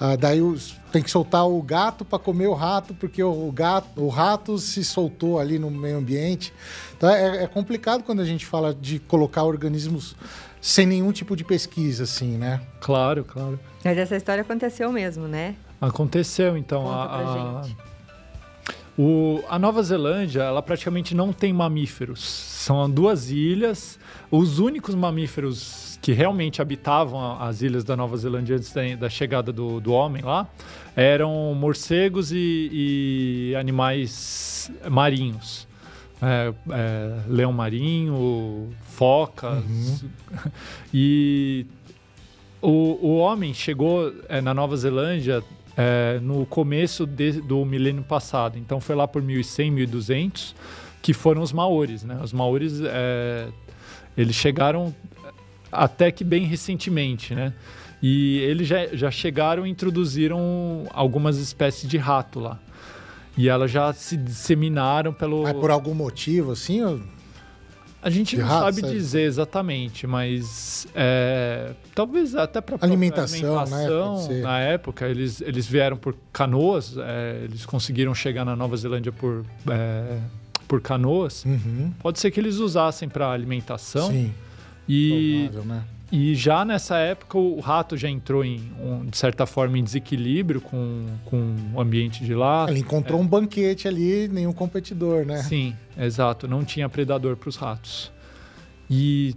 ah, 0.00 0.16
daí 0.16 0.42
os- 0.42 0.74
tem 0.90 1.00
que 1.02 1.10
soltar 1.10 1.46
o 1.48 1.62
gato 1.62 2.04
para 2.04 2.18
comer 2.18 2.48
o 2.48 2.52
rato, 2.52 2.92
porque 2.94 3.22
o, 3.22 3.50
gato, 3.52 3.88
o 4.02 4.08
rato 4.08 4.58
se 4.58 4.84
soltou 4.84 5.38
ali 5.38 5.56
no 5.56 5.70
meio 5.70 5.98
ambiente. 5.98 6.52
Então 6.96 7.08
é, 7.08 7.44
é 7.44 7.46
complicado 7.46 8.02
quando 8.02 8.20
a 8.20 8.24
gente 8.24 8.44
fala 8.44 8.74
de 8.74 8.98
colocar 8.98 9.44
organismos 9.44 10.16
sem 10.60 10.84
nenhum 10.84 11.12
tipo 11.12 11.36
de 11.36 11.44
pesquisa, 11.44 12.02
assim, 12.04 12.36
né? 12.36 12.60
Claro, 12.80 13.24
claro. 13.24 13.58
Mas 13.84 13.96
essa 13.96 14.16
história 14.16 14.42
aconteceu 14.42 14.90
mesmo, 14.90 15.28
né? 15.28 15.54
Aconteceu, 15.80 16.56
então. 16.56 16.82
Conta 16.82 17.02
a, 17.02 17.06
pra 17.08 17.18
a- 17.18 17.62
gente. 17.62 17.76
O- 18.98 19.42
a 19.48 19.58
Nova 19.58 19.82
Zelândia, 19.82 20.42
ela 20.42 20.62
praticamente 20.62 21.14
não 21.14 21.32
tem 21.32 21.52
mamíferos. 21.52 22.20
São 22.22 22.88
duas 22.88 23.30
ilhas. 23.30 23.98
Os 24.30 24.58
únicos 24.58 24.94
mamíferos 24.94 25.98
que 26.00 26.12
realmente 26.12 26.60
habitavam 26.60 27.40
as 27.40 27.62
ilhas 27.62 27.82
da 27.84 27.96
Nova 27.96 28.16
Zelândia 28.16 28.56
antes 28.56 28.72
da, 28.72 28.82
da 28.94 29.08
chegada 29.08 29.52
do, 29.52 29.80
do 29.80 29.92
homem 29.92 30.22
lá 30.22 30.46
eram 30.94 31.54
morcegos 31.54 32.30
e, 32.30 32.68
e 33.50 33.56
animais 33.56 34.70
marinhos. 34.90 35.66
É, 36.22 36.54
é, 36.70 37.18
leão 37.28 37.52
marinho, 37.52 38.70
focas. 38.84 39.62
E 40.92 41.66
o, 42.62 42.98
o 43.02 43.16
homem 43.18 43.52
chegou 43.52 44.12
é, 44.28 44.40
na 44.40 44.54
Nova 44.54 44.76
Zelândia 44.76 45.42
é, 45.76 46.18
no 46.22 46.46
começo 46.46 47.06
de- 47.06 47.40
do 47.40 47.64
milênio 47.64 48.02
passado. 48.02 48.58
Então 48.58 48.80
foi 48.80 48.94
lá 48.94 49.06
por 49.08 49.22
1100, 49.22 49.70
1200 49.70 50.54
que 51.02 51.12
foram 51.12 51.42
os 51.42 51.52
maores, 51.52 52.02
né? 52.04 52.18
Os 52.22 52.32
maores 52.32 52.80
é, 52.82 53.48
eles 54.16 54.34
chegaram 54.36 54.94
até 55.70 56.10
que 56.10 56.22
bem 56.24 56.44
recentemente, 56.44 57.34
né? 57.34 57.52
E 58.02 58.38
eles 58.40 58.68
já, 58.68 58.86
já 58.94 59.10
chegaram 59.10 59.66
e 59.66 59.70
introduziram 59.70 60.84
algumas 60.92 61.38
espécies 61.38 61.88
de 61.88 61.96
rato 61.96 62.38
lá. 62.38 62.58
E 63.36 63.48
elas 63.48 63.70
já 63.70 63.92
se 63.92 64.16
disseminaram 64.16 65.12
pelo. 65.12 65.42
Mas 65.42 65.52
por 65.54 65.70
algum 65.70 65.94
motivo, 65.94 66.52
assim, 66.52 66.82
ou- 66.82 67.00
A 68.04 68.10
gente 68.10 68.36
De 68.36 68.42
não 68.42 68.48
rato, 68.48 68.76
sabe 68.76 68.92
dizer 68.92 69.22
exatamente, 69.22 70.06
mas 70.06 70.86
é, 70.94 71.72
talvez 71.94 72.34
até 72.34 72.60
para 72.60 72.76
Alimentação, 72.82 73.64
né? 73.64 73.88
Pode 73.88 74.24
ser. 74.24 74.42
na 74.42 74.60
época 74.60 75.08
eles, 75.08 75.40
eles 75.40 75.66
vieram 75.66 75.96
por 75.96 76.14
canoas, 76.30 76.96
é, 76.98 77.40
eles 77.44 77.64
conseguiram 77.64 78.14
chegar 78.14 78.44
na 78.44 78.54
Nova 78.54 78.76
Zelândia 78.76 79.10
por 79.10 79.42
é, 79.70 80.18
por 80.68 80.82
canoas. 80.82 81.46
Uhum. 81.46 81.94
Pode 81.98 82.20
ser 82.20 82.30
que 82.30 82.38
eles 82.38 82.56
usassem 82.56 83.08
para 83.08 83.30
alimentação 83.30 84.10
Sim, 84.10 84.34
e 84.86 85.48
provável, 85.48 85.74
né? 85.74 85.84
E 86.12 86.34
já 86.34 86.64
nessa 86.64 86.96
época 86.98 87.38
o 87.38 87.60
rato 87.60 87.96
já 87.96 88.08
entrou 88.08 88.44
em 88.44 88.60
um, 88.80 89.06
de 89.06 89.16
certa 89.16 89.46
forma 89.46 89.78
em 89.78 89.84
desequilíbrio 89.84 90.60
com, 90.60 91.06
com 91.24 91.56
o 91.74 91.80
ambiente 91.80 92.24
de 92.24 92.34
lá. 92.34 92.66
Ele 92.68 92.80
encontrou 92.80 93.20
um 93.20 93.26
banquete 93.26 93.88
ali, 93.88 94.28
nenhum 94.28 94.52
competidor, 94.52 95.24
né? 95.24 95.42
Sim, 95.42 95.74
exato. 95.98 96.46
Não 96.46 96.64
tinha 96.64 96.88
predador 96.88 97.36
para 97.36 97.48
os 97.48 97.56
ratos. 97.56 98.12
E, 98.88 99.34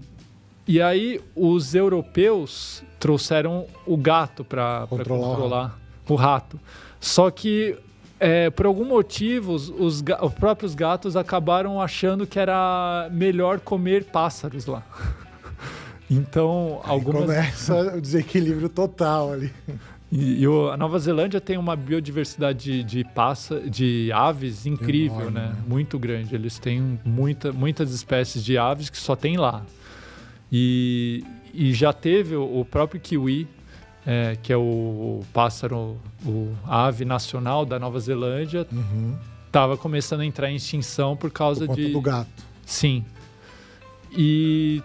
e 0.67 0.81
aí 0.81 1.21
os 1.35 1.73
europeus 1.73 2.83
trouxeram 2.99 3.65
o 3.85 3.95
gato 3.95 4.43
para 4.43 4.85
Controlar 4.89 5.27
o 5.27 5.29
controlar, 5.29 5.79
o 6.09 6.15
rato. 6.15 6.59
Só 6.99 7.31
que 7.31 7.77
é, 8.19 8.49
por 8.49 8.65
algum 8.65 8.85
motivo 8.85 9.53
os, 9.53 9.69
os 9.69 10.03
os 10.21 10.33
próprios 10.33 10.75
gatos 10.75 11.15
acabaram 11.15 11.81
achando 11.81 12.27
que 12.27 12.39
era 12.39 13.07
melhor 13.11 13.59
comer 13.59 14.05
pássaros 14.05 14.65
lá. 14.65 14.83
Então, 16.09 16.79
Aí 16.83 16.91
algumas 16.91 17.21
começa 17.23 17.95
o 17.97 18.01
desequilíbrio 18.01 18.69
total 18.69 19.33
ali. 19.33 19.51
E, 20.11 20.41
e 20.41 20.47
o- 20.47 20.69
a 20.69 20.77
Nova 20.77 20.97
Zelândia 20.99 21.41
tem 21.41 21.57
uma 21.57 21.75
biodiversidade 21.75 22.81
de, 22.81 22.83
de, 22.83 23.03
passa, 23.03 23.59
de 23.59 24.09
aves 24.13 24.65
incrível, 24.65 25.27
Enorme, 25.27 25.39
né? 25.39 25.47
né? 25.49 25.55
Muito 25.67 25.99
grande. 25.99 26.33
Eles 26.33 26.57
têm 26.59 26.97
muita, 27.03 27.51
muitas 27.51 27.91
espécies 27.93 28.41
de 28.43 28.57
aves 28.57 28.89
que 28.89 28.97
só 28.97 29.15
tem 29.17 29.35
lá. 29.35 29.65
E, 30.49 31.25
e 31.53 31.73
já 31.73 31.91
teve 31.91 32.35
o, 32.37 32.61
o 32.61 32.63
próprio 32.63 33.01
kiwi, 33.01 33.45
é, 34.05 34.37
que 34.41 34.53
é 34.53 34.57
o, 34.57 35.19
pássaro, 35.33 35.97
o 36.25 36.53
a 36.65 36.85
ave 36.85 37.03
nacional 37.03 37.65
da 37.65 37.77
Nova 37.77 37.99
Zelândia, 37.99 38.65
Uhum. 38.71 39.13
estava 39.45 39.75
começando 39.75 40.21
a 40.21 40.25
entrar 40.25 40.49
em 40.49 40.55
extinção 40.55 41.17
por 41.17 41.31
causa 41.31 41.65
Por 41.65 41.75
de 41.75 41.91
do 41.91 41.99
gato. 41.99 42.29
Sim. 42.65 43.03
E 44.17 44.81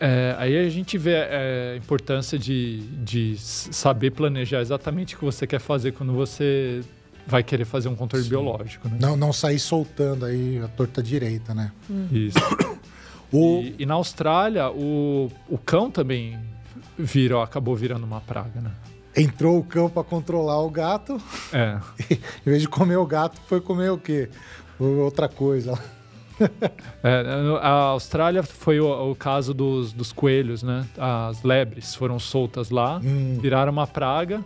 é, 0.00 0.34
aí 0.38 0.56
a 0.56 0.68
gente 0.68 0.96
vê 0.96 1.14
é, 1.14 1.72
a 1.74 1.76
importância 1.76 2.38
de, 2.38 2.80
de 3.04 3.36
saber 3.38 4.12
planejar 4.12 4.60
exatamente 4.60 5.14
o 5.14 5.18
que 5.18 5.24
você 5.24 5.46
quer 5.46 5.60
fazer 5.60 5.92
quando 5.92 6.12
você 6.12 6.82
vai 7.26 7.42
querer 7.42 7.64
fazer 7.64 7.88
um 7.88 7.96
controle 7.96 8.24
Sim. 8.24 8.30
biológico, 8.30 8.88
né? 8.88 8.96
Não, 9.00 9.16
não 9.16 9.32
sair 9.32 9.58
soltando 9.58 10.24
aí 10.24 10.60
a 10.64 10.68
torta 10.68 11.02
direita, 11.02 11.54
né? 11.54 11.72
Isso. 12.10 12.38
O, 13.30 13.60
E, 13.60 13.74
e 13.80 13.84
na 13.84 13.92
Austrália, 13.92 14.70
o, 14.70 15.30
o 15.50 15.58
cão 15.58 15.90
também 15.90 16.38
virou, 16.98 17.42
acabou 17.42 17.76
virando 17.76 18.06
uma 18.06 18.22
praga, 18.22 18.58
né? 18.58 18.70
entrou 19.20 19.58
o 19.58 19.64
cão 19.64 19.90
para 19.90 20.04
controlar 20.04 20.60
o 20.62 20.70
gato. 20.70 21.20
É. 21.52 21.78
em 22.46 22.50
vez 22.50 22.62
de 22.62 22.68
comer 22.68 22.96
o 22.96 23.06
gato, 23.06 23.40
foi 23.46 23.60
comer 23.60 23.90
o 23.90 23.98
quê? 23.98 24.28
Outra 24.78 25.28
coisa. 25.28 25.78
É, 27.00 27.22
a 27.60 27.68
Austrália 27.68 28.42
foi 28.42 28.80
o, 28.80 29.12
o 29.12 29.14
caso 29.14 29.54
dos, 29.54 29.92
dos, 29.92 30.12
coelhos, 30.12 30.64
né? 30.64 30.84
As 30.98 31.44
lebres 31.44 31.94
foram 31.94 32.18
soltas 32.18 32.70
lá, 32.70 33.00
hum. 33.02 33.38
viraram 33.40 33.72
uma 33.72 33.86
praga. 33.86 34.44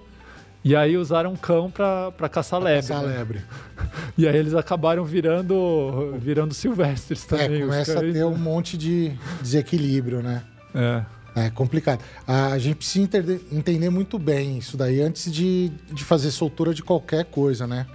E 0.65 0.77
aí 0.77 0.97
usaram 0.97 1.35
cão 1.35 1.71
para 1.71 2.29
caçar 2.29 2.61
pra 2.61 2.69
lebre. 2.69 2.89
Caçar 2.89 3.03
né? 3.03 3.17
lebre. 3.17 3.43
E 4.17 4.29
aí 4.29 4.37
eles 4.37 4.55
acabaram 4.55 5.05
virando, 5.05 6.15
virando 6.19 6.53
silvestres 6.53 7.25
é, 7.25 7.27
também. 7.27 7.63
É, 7.63 7.67
começa 7.67 7.99
a 7.99 8.01
ter 8.01 8.25
um 8.25 8.37
monte 8.37 8.77
de 8.77 9.13
desequilíbrio, 9.41 10.23
né? 10.23 10.43
É. 10.75 11.03
É 11.35 11.51
complicado. 11.51 12.03
A 12.27 12.59
gente 12.59 12.77
precisa 12.77 13.05
entender, 13.05 13.41
entender 13.51 13.89
muito 13.89 14.19
bem 14.19 14.59
isso 14.59 14.77
daí 14.77 15.01
antes 15.01 15.33
de, 15.33 15.73
de 15.91 16.05
fazer 16.05 16.31
soltura 16.31 16.75
de 16.75 16.83
qualquer 16.83 17.25
coisa, 17.25 17.67
né? 17.67 17.87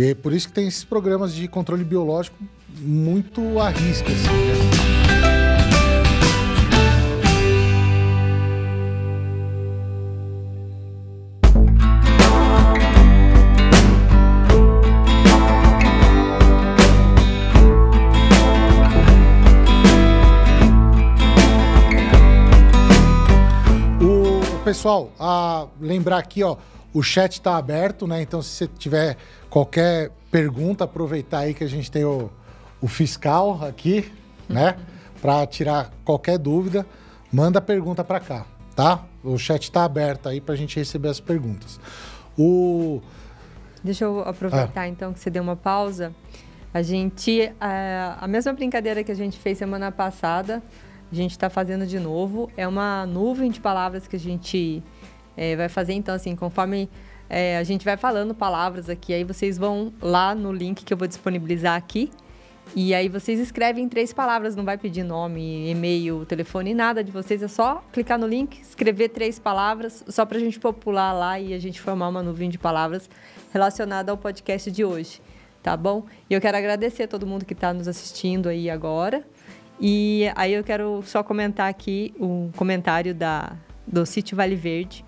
E 0.00 0.12
é 0.12 0.14
por 0.14 0.32
isso 0.32 0.48
que 0.48 0.54
tem 0.54 0.66
esses 0.66 0.82
programas 0.82 1.34
de 1.34 1.46
controle 1.46 1.84
biológico 1.84 2.34
muito 2.78 3.58
à 3.58 3.68
risca, 3.68 4.08
assim, 4.10 4.28
né? 4.28 4.80
pessoal, 24.64 25.10
a 25.18 25.66
lembrar 25.80 26.18
aqui, 26.18 26.42
ó, 26.44 26.56
o 26.92 27.02
chat 27.02 27.32
está 27.32 27.56
aberto, 27.56 28.06
né? 28.06 28.22
Então, 28.22 28.42
se 28.42 28.50
você 28.50 28.66
tiver 28.66 29.16
qualquer 29.48 30.10
pergunta, 30.30 30.84
aproveitar 30.84 31.40
aí 31.40 31.54
que 31.54 31.64
a 31.64 31.68
gente 31.68 31.90
tem 31.90 32.04
o, 32.04 32.30
o 32.80 32.88
fiscal 32.88 33.64
aqui, 33.64 34.10
né? 34.48 34.76
Para 35.20 35.46
tirar 35.46 35.90
qualquer 36.04 36.38
dúvida, 36.38 36.86
manda 37.32 37.60
pergunta 37.60 38.02
para 38.02 38.20
cá, 38.20 38.46
tá? 38.74 39.04
O 39.22 39.36
chat 39.38 39.64
está 39.64 39.84
aberto 39.84 40.28
aí 40.28 40.40
para 40.40 40.54
a 40.54 40.56
gente 40.56 40.76
receber 40.76 41.08
as 41.08 41.20
perguntas. 41.20 41.78
O... 42.38 43.00
Deixa 43.82 44.04
eu 44.04 44.20
aproveitar 44.20 44.82
ah. 44.82 44.88
então 44.88 45.12
que 45.12 45.20
você 45.20 45.30
deu 45.30 45.42
uma 45.42 45.56
pausa. 45.56 46.14
A 46.72 46.82
gente, 46.82 47.52
a, 47.60 48.18
a 48.20 48.28
mesma 48.28 48.52
brincadeira 48.52 49.02
que 49.02 49.10
a 49.10 49.14
gente 49.14 49.38
fez 49.38 49.58
semana 49.58 49.90
passada, 49.90 50.62
a 51.10 51.14
gente 51.14 51.32
está 51.32 51.50
fazendo 51.50 51.86
de 51.86 51.98
novo. 51.98 52.50
É 52.56 52.66
uma 52.66 53.04
nuvem 53.06 53.50
de 53.50 53.60
palavras 53.60 54.06
que 54.06 54.16
a 54.16 54.18
gente 54.18 54.82
é, 55.36 55.56
vai 55.56 55.68
fazer. 55.68 55.92
Então, 55.92 56.14
assim, 56.14 56.34
conforme 56.36 56.88
é, 57.28 57.58
a 57.58 57.62
gente 57.62 57.84
vai 57.84 57.96
falando 57.96 58.34
palavras 58.34 58.88
aqui, 58.88 59.14
aí 59.14 59.24
vocês 59.24 59.56
vão 59.56 59.92
lá 60.00 60.34
no 60.34 60.52
link 60.52 60.84
que 60.84 60.92
eu 60.92 60.98
vou 60.98 61.06
disponibilizar 61.06 61.76
aqui. 61.76 62.10
E 62.74 62.94
aí 62.94 63.08
vocês 63.08 63.40
escrevem 63.40 63.88
três 63.88 64.12
palavras, 64.12 64.54
não 64.54 64.64
vai 64.64 64.78
pedir 64.78 65.02
nome, 65.02 65.68
e-mail, 65.68 66.24
telefone, 66.24 66.72
nada 66.72 67.02
de 67.02 67.10
vocês. 67.10 67.42
É 67.42 67.48
só 67.48 67.82
clicar 67.92 68.18
no 68.18 68.28
link, 68.28 68.60
escrever 68.60 69.08
três 69.08 69.40
palavras, 69.40 70.04
só 70.08 70.24
para 70.24 70.38
a 70.38 70.40
gente 70.40 70.60
popular 70.60 71.12
lá 71.12 71.40
e 71.40 71.52
a 71.52 71.58
gente 71.58 71.80
formar 71.80 72.08
uma 72.08 72.22
nuvem 72.22 72.48
de 72.48 72.58
palavras 72.58 73.10
relacionada 73.52 74.12
ao 74.12 74.18
podcast 74.18 74.70
de 74.70 74.84
hoje. 74.84 75.20
Tá 75.62 75.76
bom? 75.76 76.06
E 76.28 76.34
eu 76.34 76.40
quero 76.40 76.56
agradecer 76.56 77.02
a 77.02 77.08
todo 77.08 77.26
mundo 77.26 77.44
que 77.44 77.52
está 77.52 77.74
nos 77.74 77.88
assistindo 77.88 78.48
aí 78.48 78.70
agora. 78.70 79.24
E 79.80 80.30
aí 80.36 80.54
eu 80.54 80.62
quero 80.62 81.02
só 81.04 81.22
comentar 81.22 81.68
aqui 81.68 82.14
um 82.20 82.50
comentário 82.52 83.14
da, 83.14 83.52
do 83.86 84.06
Sítio 84.06 84.36
Vale 84.36 84.54
Verde. 84.54 85.04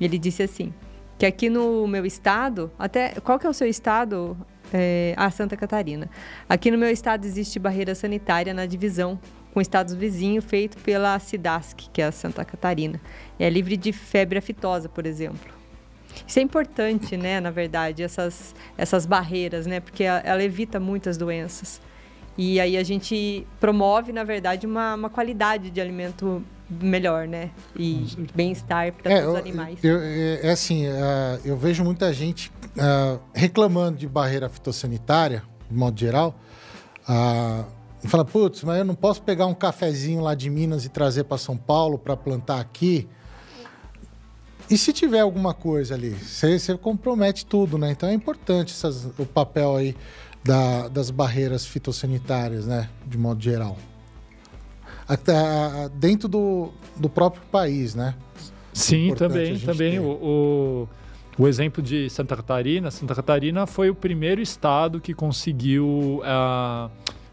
Ele 0.00 0.18
disse 0.18 0.42
assim, 0.42 0.72
que 1.18 1.24
aqui 1.24 1.48
no 1.48 1.86
meu 1.86 2.04
estado, 2.04 2.70
até 2.78 3.14
qual 3.20 3.38
que 3.38 3.46
é 3.46 3.50
o 3.50 3.54
seu 3.54 3.68
estado? 3.68 4.36
É, 4.72 5.14
ah, 5.16 5.30
Santa 5.30 5.56
Catarina. 5.56 6.10
Aqui 6.48 6.72
no 6.72 6.78
meu 6.78 6.90
estado 6.90 7.24
existe 7.24 7.58
barreira 7.58 7.94
sanitária 7.94 8.52
na 8.52 8.66
divisão 8.66 9.18
com 9.54 9.60
estados 9.60 9.94
vizinhos 9.94 10.44
feito 10.44 10.76
pela 10.78 11.18
SIDASC, 11.18 11.88
que 11.92 12.02
é 12.02 12.06
a 12.06 12.12
Santa 12.12 12.44
Catarina. 12.44 13.00
É 13.38 13.48
livre 13.48 13.76
de 13.76 13.92
febre 13.92 14.38
aftosa, 14.38 14.88
por 14.88 15.06
exemplo. 15.06 15.54
Isso 16.26 16.38
é 16.38 16.42
importante, 16.42 17.16
né, 17.16 17.40
na 17.40 17.50
verdade, 17.50 18.02
essas, 18.02 18.54
essas 18.76 19.06
barreiras, 19.06 19.66
né, 19.66 19.80
porque 19.80 20.04
ela 20.04 20.42
evita 20.42 20.80
muitas 20.80 21.16
doenças. 21.16 21.80
E 22.38 22.60
aí 22.60 22.76
a 22.76 22.82
gente 22.82 23.46
promove, 23.58 24.12
na 24.12 24.24
verdade, 24.24 24.66
uma, 24.66 24.94
uma 24.94 25.10
qualidade 25.10 25.70
de 25.70 25.80
alimento 25.80 26.42
melhor, 26.68 27.26
né? 27.26 27.50
E 27.76 28.06
bem-estar 28.34 28.92
para 28.92 29.12
é, 29.12 29.26
os 29.26 29.34
animais. 29.36 29.78
Eu, 29.82 30.00
é, 30.00 30.40
é 30.42 30.50
assim, 30.50 30.86
uh, 30.86 31.40
eu 31.44 31.56
vejo 31.56 31.82
muita 31.84 32.12
gente 32.12 32.50
uh, 32.76 33.20
reclamando 33.32 33.98
de 33.98 34.06
barreira 34.06 34.48
fitossanitária, 34.48 35.42
de 35.70 35.76
modo 35.76 35.98
geral. 35.98 36.34
Uh, 37.08 37.64
fala, 38.06 38.24
putz, 38.24 38.62
mas 38.64 38.78
eu 38.78 38.84
não 38.84 38.94
posso 38.94 39.22
pegar 39.22 39.46
um 39.46 39.54
cafezinho 39.54 40.20
lá 40.20 40.34
de 40.34 40.50
Minas 40.50 40.84
e 40.84 40.88
trazer 40.88 41.24
para 41.24 41.38
São 41.38 41.56
Paulo 41.56 41.98
para 41.98 42.16
plantar 42.16 42.60
aqui. 42.60 43.08
E 44.68 44.76
se 44.76 44.92
tiver 44.92 45.20
alguma 45.20 45.54
coisa 45.54 45.94
ali, 45.94 46.10
você 46.10 46.76
compromete 46.76 47.46
tudo, 47.46 47.78
né? 47.78 47.92
Então 47.92 48.08
é 48.08 48.12
importante 48.12 48.72
essas, 48.72 49.08
o 49.16 49.24
papel 49.24 49.76
aí 49.76 49.96
da, 50.46 50.88
das 50.88 51.10
barreiras 51.10 51.66
fitossanitárias, 51.66 52.66
né, 52.66 52.88
de 53.06 53.18
modo 53.18 53.42
geral. 53.42 53.76
Até 55.08 55.34
dentro 55.94 56.28
do, 56.28 56.70
do 56.96 57.08
próprio 57.08 57.42
país, 57.50 57.94
né? 57.94 58.14
Sim, 58.72 59.14
também, 59.14 59.58
também 59.58 59.98
o, 59.98 60.04
o, 60.04 60.88
o, 61.38 61.48
exemplo 61.48 61.82
de 61.82 62.10
Santa 62.10 62.36
Catarina. 62.36 62.90
Santa 62.90 63.14
Catarina 63.14 63.66
foi 63.66 63.88
o 63.88 63.94
primeiro 63.94 64.40
estado 64.40 65.00
que 65.00 65.14
conseguiu 65.14 66.20
uh, 66.20 66.90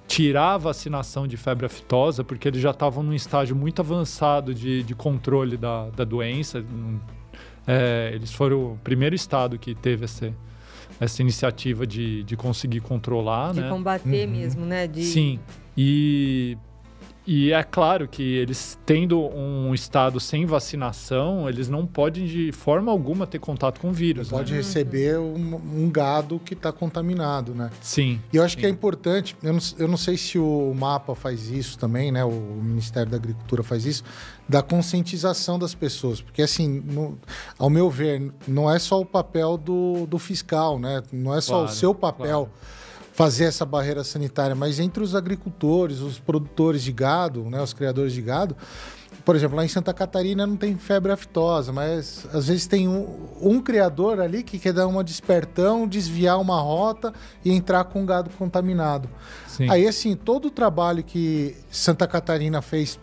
tirar 0.07 0.53
a 0.53 0.57
vacinação 0.57 1.27
de 1.27 1.35
febre 1.35 1.65
aftosa, 1.65 2.23
porque 2.23 2.47
eles 2.47 2.61
já 2.61 2.71
estavam 2.71 3.03
num 3.03 3.13
estágio 3.13 3.55
muito 3.55 3.81
avançado 3.81 4.53
de, 4.53 4.83
de 4.83 4.95
controle 4.95 5.57
da, 5.57 5.89
da 5.89 6.03
doença. 6.03 6.63
É, 7.65 8.11
eles 8.13 8.31
foram 8.31 8.73
o 8.73 8.79
primeiro 8.83 9.15
estado 9.15 9.57
que 9.57 9.73
teve 9.73 10.05
esse, 10.05 10.33
essa 11.03 11.21
iniciativa 11.21 11.85
de, 11.85 12.23
de 12.23 12.35
conseguir 12.35 12.79
controlar, 12.79 13.53
de 13.53 13.61
né? 13.61 13.69
combater 13.69 14.27
uhum. 14.27 14.33
mesmo, 14.33 14.65
né? 14.65 14.87
De... 14.87 15.03
Sim. 15.03 15.39
E 15.77 16.57
e 17.25 17.53
é 17.53 17.63
claro 17.63 18.05
que 18.05 18.21
eles, 18.21 18.77
tendo 18.85 19.17
um 19.17 19.73
estado 19.73 20.19
sem 20.19 20.45
vacinação, 20.45 21.47
eles 21.47 21.69
não 21.69 21.85
podem 21.85 22.25
de 22.25 22.51
forma 22.51 22.91
alguma 22.91 23.25
ter 23.25 23.39
contato 23.39 23.79
com 23.79 23.89
o 23.89 23.93
vírus. 23.93 24.29
Não 24.29 24.37
né? 24.37 24.43
pode 24.43 24.53
receber 24.53 25.17
um, 25.17 25.55
um, 25.55 25.89
gado 25.89 26.37
que 26.43 26.53
está 26.53 26.69
contaminado, 26.71 27.55
né? 27.55 27.69
Sim. 27.79 28.19
E 28.31 28.35
eu 28.35 28.43
acho 28.43 28.55
sim. 28.55 28.61
que 28.61 28.65
é 28.65 28.69
importante, 28.69 29.37
eu 29.41 29.53
não, 29.53 29.59
eu 29.77 29.87
não 29.87 29.95
sei 29.95 30.17
se 30.17 30.37
o 30.37 30.73
MAPA 30.75 31.15
faz 31.15 31.49
isso 31.49 31.77
também, 31.77 32.11
né? 32.11 32.25
O 32.25 32.31
Ministério 32.31 33.09
da 33.09 33.15
Agricultura 33.15 33.63
faz 33.63 33.85
isso, 33.85 34.03
da 34.47 34.61
conscientização 34.61 35.57
das 35.57 35.73
pessoas. 35.73 36.21
Porque, 36.21 36.41
assim, 36.41 36.67
no, 36.67 37.17
ao 37.57 37.69
meu 37.69 37.89
ver, 37.89 38.33
não 38.45 38.69
é 38.69 38.77
só 38.77 38.99
o 38.99 39.05
papel 39.05 39.57
do, 39.57 40.05
do 40.07 40.19
fiscal, 40.19 40.77
né? 40.77 41.01
Não 41.09 41.33
é 41.33 41.39
só 41.39 41.59
claro, 41.59 41.69
o 41.69 41.73
seu 41.73 41.95
papel. 41.95 42.49
Claro 42.51 42.82
fazer 43.13 43.45
essa 43.45 43.65
barreira 43.65 44.03
sanitária, 44.03 44.55
mas 44.55 44.79
entre 44.79 45.03
os 45.03 45.15
agricultores, 45.15 45.99
os 45.99 46.19
produtores 46.19 46.83
de 46.83 46.91
gado, 46.91 47.43
né, 47.43 47.61
os 47.61 47.71
criadores 47.71 48.11
de 48.11 48.21
gado, 48.21 48.57
por 49.23 49.35
exemplo, 49.35 49.55
lá 49.55 49.63
em 49.63 49.67
Santa 49.69 49.93
Catarina 49.93 50.45
não 50.45 50.57
tem 50.57 50.75
febre 50.75 51.11
aftosa, 51.11 51.71
mas 51.71 52.27
às 52.33 52.47
vezes 52.47 52.65
tem 52.67 52.87
um, 52.87 53.29
um 53.39 53.61
criador 53.61 54.19
ali 54.19 54.43
que 54.43 54.59
quer 54.59 54.73
dar 54.73 54.87
uma 54.87 55.03
despertão, 55.03 55.87
desviar 55.87 56.41
uma 56.41 56.59
rota 56.59 57.13
e 57.45 57.51
entrar 57.51 57.85
com 57.85 58.05
gado 58.05 58.29
contaminado. 58.31 59.07
Sim. 59.47 59.69
Aí, 59.69 59.87
assim, 59.87 60.15
todo 60.15 60.45
o 60.45 60.51
trabalho 60.51 61.03
que 61.03 61.55
Santa 61.69 62.07
Catarina 62.07 62.61
fez 62.61 62.99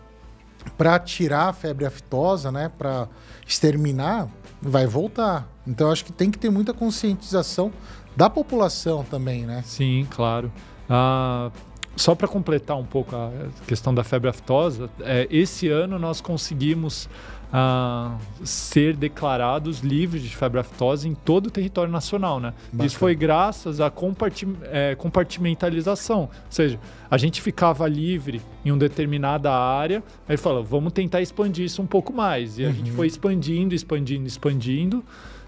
para 0.77 0.99
tirar 0.99 1.47
a 1.47 1.53
febre 1.53 1.85
aftosa, 1.85 2.51
né, 2.51 2.69
para 2.77 3.07
exterminar, 3.47 4.27
vai 4.61 4.85
voltar. 4.85 5.49
Então, 5.65 5.91
acho 5.91 6.05
que 6.05 6.11
tem 6.11 6.29
que 6.29 6.37
ter 6.37 6.51
muita 6.51 6.73
conscientização 6.73 7.71
da 8.15 8.29
população 8.29 9.03
também, 9.03 9.45
né? 9.45 9.63
Sim, 9.65 10.07
claro. 10.09 10.51
Ah, 10.89 11.51
só 11.95 12.15
para 12.15 12.27
completar 12.27 12.77
um 12.77 12.85
pouco 12.85 13.15
a 13.15 13.31
questão 13.67 13.93
da 13.93 14.03
febre 14.03 14.29
aftosa, 14.29 14.89
é, 15.01 15.27
esse 15.29 15.67
ano 15.67 15.99
nós 15.99 16.21
conseguimos 16.21 17.09
ah, 17.53 18.17
ser 18.43 18.95
declarados 18.95 19.81
livres 19.81 20.23
de 20.23 20.35
febre 20.35 20.59
aftosa 20.59 21.07
em 21.07 21.13
todo 21.13 21.47
o 21.47 21.51
território 21.51 21.91
nacional, 21.91 22.39
né? 22.39 22.53
Bacana. 22.71 22.85
Isso 22.85 22.97
foi 22.97 23.13
graças 23.13 23.81
à 23.81 23.91
é, 24.71 24.95
compartimentalização, 24.95 26.21
ou 26.21 26.29
seja, 26.49 26.79
a 27.09 27.17
gente 27.17 27.41
ficava 27.41 27.87
livre 27.87 28.41
em 28.63 28.71
uma 28.71 28.79
determinada 28.79 29.51
área, 29.51 30.01
aí 30.27 30.37
fala, 30.37 30.63
vamos 30.63 30.93
tentar 30.93 31.21
expandir 31.21 31.65
isso 31.65 31.81
um 31.81 31.87
pouco 31.87 32.13
mais, 32.13 32.57
e 32.57 32.63
a 32.63 32.67
uhum. 32.67 32.73
gente 32.73 32.91
foi 32.91 33.07
expandindo, 33.07 33.75
expandindo, 33.75 34.27
expandindo. 34.27 35.03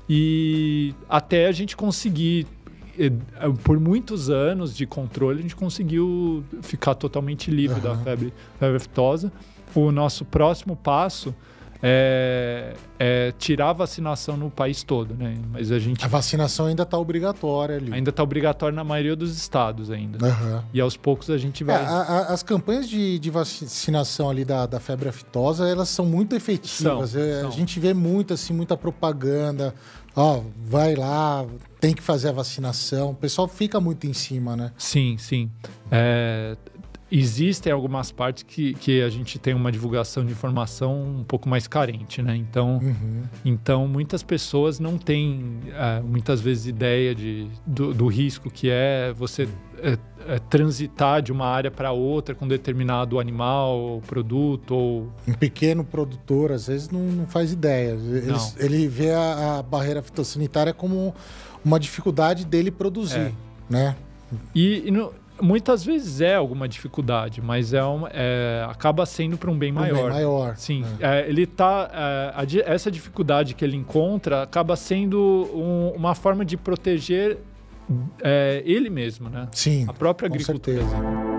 E 0.10 0.94
até 1.08 1.48
a 1.48 1.52
gente 1.52 1.76
conseguir, 1.76 2.46
eh, 2.98 3.12
por 3.64 3.80
muitos 3.80 4.30
anos 4.30 4.76
de 4.76 4.86
controle, 4.86 5.40
a 5.40 5.42
gente 5.42 5.56
conseguiu 5.56 6.44
ficar 6.62 6.96
totalmente 6.96 7.50
livre 7.50 7.78
uhum. 7.78 7.84
da 7.84 7.98
febre, 7.98 8.34
febre 8.60 8.78
aftosa. 8.78 9.32
O 9.74 9.92
nosso 9.92 10.26
próximo 10.26 10.76
passo 10.76 11.34
é, 11.86 12.74
é 12.98 13.34
tirar 13.38 13.72
a 13.72 13.74
vacinação 13.74 14.38
no 14.38 14.50
país 14.50 14.84
todo, 14.84 15.14
né? 15.14 15.36
Mas 15.52 15.70
a 15.70 15.78
gente 15.80 16.04
A 16.04 16.08
vacinação 16.08 16.68
ainda 16.68 16.84
está 16.84 16.98
obrigatória 16.98 17.76
ali. 17.76 17.94
ainda 17.94 18.10
está 18.10 18.24
obrigatório 18.24 18.74
na 18.74 18.86
maioria 18.86 19.18
dos 19.18 19.36
estados 19.36 19.92
ainda. 19.92 20.26
Aham. 20.26 20.64
E 20.74 20.80
aos 20.80 20.96
poucos 20.96 21.30
a 21.30 21.38
gente 21.38 21.62
É, 21.64 21.66
vai. 21.66 21.76
a- 21.86 21.90
a- 21.90 22.34
as 22.34 22.42
campanhas 22.42 22.88
de, 22.88 23.20
de 23.20 23.30
vacinação 23.30 24.30
ali 24.30 24.46
da, 24.46 24.66
da 24.66 24.80
febre 24.80 25.10
aftosa, 25.10 25.68
elas 25.68 25.90
são 25.90 26.06
muito 26.06 26.34
efetivas. 26.36 27.10
São, 27.12 27.22
É, 27.22 27.42
são. 27.42 27.50
A 27.50 27.52
gente 27.52 27.78
vê 27.82 27.94
muito, 27.94 28.34
assim, 28.34 28.54
muita 28.54 28.78
propaganda. 28.78 29.76
Ó, 30.16 30.42
vai 30.70 30.96
lá, 30.96 31.44
tem 31.82 31.94
que 31.94 32.02
fazer 32.02 32.30
a 32.30 32.32
vacinação. 32.32 33.10
O 33.12 33.16
pessoal 33.16 33.48
fica 33.48 33.82
muito 33.82 34.06
em 34.08 34.14
cima, 34.14 34.56
né? 34.56 34.72
Sim, 34.78 35.18
sim. 35.18 35.50
É, 35.92 36.56
existem 37.16 37.72
algumas 37.72 38.12
partes 38.12 38.42
que, 38.42 38.74
que 38.74 39.02
a 39.04 39.10
gente 39.10 39.38
tem 39.38 39.54
uma 39.54 39.72
divulgação 39.72 40.26
de 40.26 40.32
informação 40.32 41.20
um 41.20 41.24
pouco 41.24 41.48
mais 41.48 41.68
carente, 41.68 42.22
né? 42.24 42.36
Então, 42.36 42.80
Uhum. 42.82 43.22
então 43.46 43.88
muitas 43.88 44.24
pessoas 44.24 44.80
não 44.80 44.98
têm 44.98 45.60
é, 45.74 46.02
muitas 46.02 46.42
vezes 46.42 46.66
ideia 46.66 47.14
de, 47.14 47.48
do, 47.68 47.94
do 47.94 48.08
risco 48.08 48.50
que 48.50 48.68
é 48.70 49.14
você 49.16 49.48
é, 49.78 49.98
é, 50.28 50.40
transitar 50.40 51.22
de 51.22 51.32
uma 51.32 51.46
área 51.46 51.70
para 51.70 51.92
outra 51.92 52.34
com 52.34 52.48
determinado 52.48 53.20
animal, 53.20 53.78
ou 53.78 54.02
produto 54.02 54.72
ou 54.74 55.14
Um 55.28 55.34
pequeno 55.34 55.84
produtor, 55.84 56.52
às 56.52 56.66
vezes, 56.68 56.90
não, 56.90 57.02
não 57.02 57.28
faz 57.28 57.52
ideia. 57.52 57.92
Eles- 57.92 58.56
ele 58.58 58.88
vê 58.88 59.12
a, 59.12 59.60
a 59.60 59.64
barreira 59.64 60.02
fitossanitária 60.02 60.74
como 60.74 61.14
uma 61.64 61.80
dificuldade 61.80 62.44
dele 62.46 62.72
produzir, 62.72 63.20
É. 63.20 63.32
né? 63.70 63.96
E, 64.56 64.88
e 64.88 64.92
no- 64.92 65.14
muitas 65.44 65.84
vezes 65.84 66.22
é 66.22 66.36
alguma 66.36 66.68
dificuldade, 66.68 67.42
mas 67.42 67.74
é, 67.74 67.84
uma, 67.84 68.10
é 68.14 68.66
acaba 68.70 69.06
sendo 69.06 69.38
para 69.38 69.52
um 69.52 69.58
bem 69.58 69.72
Um 69.72 69.82
bem 69.82 69.92
maior. 69.94 70.10
maior. 70.12 70.56
Sim, 70.56 70.82
né? 70.82 70.98
é, 71.02 71.30
ele 71.30 71.46
tá. 71.46 71.90
é, 71.94 72.34
a 72.68 72.72
essa 72.74 72.90
dificuldade 72.90 73.54
que 73.54 73.64
ele 73.66 73.76
encontra 73.78 74.44
acaba 74.44 74.76
sendo 74.76 75.20
um- 75.54 75.90
uma 75.96 76.16
forma 76.16 76.44
de 76.46 76.56
proteger 76.58 77.38
é, 78.24 78.64
ele 78.66 78.90
mesmo, 78.90 79.30
né? 79.30 79.48
Sim, 79.52 79.86
A 79.90 79.94
própria 79.94 80.30
com 80.30 80.36
agricultura. 80.36 80.78
certeza. 80.82 81.33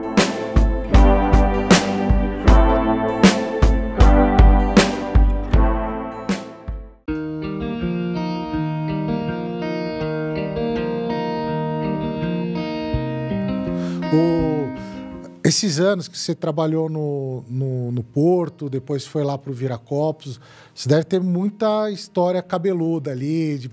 O- 14.15 14.73
esses 15.47 15.79
anos 15.79 16.09
que 16.09 16.17
você 16.17 16.35
trabalhou 16.35 16.89
no, 16.89 17.45
no, 17.49 17.93
no 17.93 18.03
Porto, 18.03 18.71
depois 18.71 19.07
foi 19.07 19.23
lá 19.23 19.37
para 19.37 19.51
o 19.51 19.55
Viracopos, 19.55 20.41
você 20.75 20.89
deve 20.89 21.05
ter 21.05 21.21
muita 21.21 21.91
história 21.91 22.41
cabeluda 22.43 23.11
ali, 23.11 23.59
de 23.59 23.71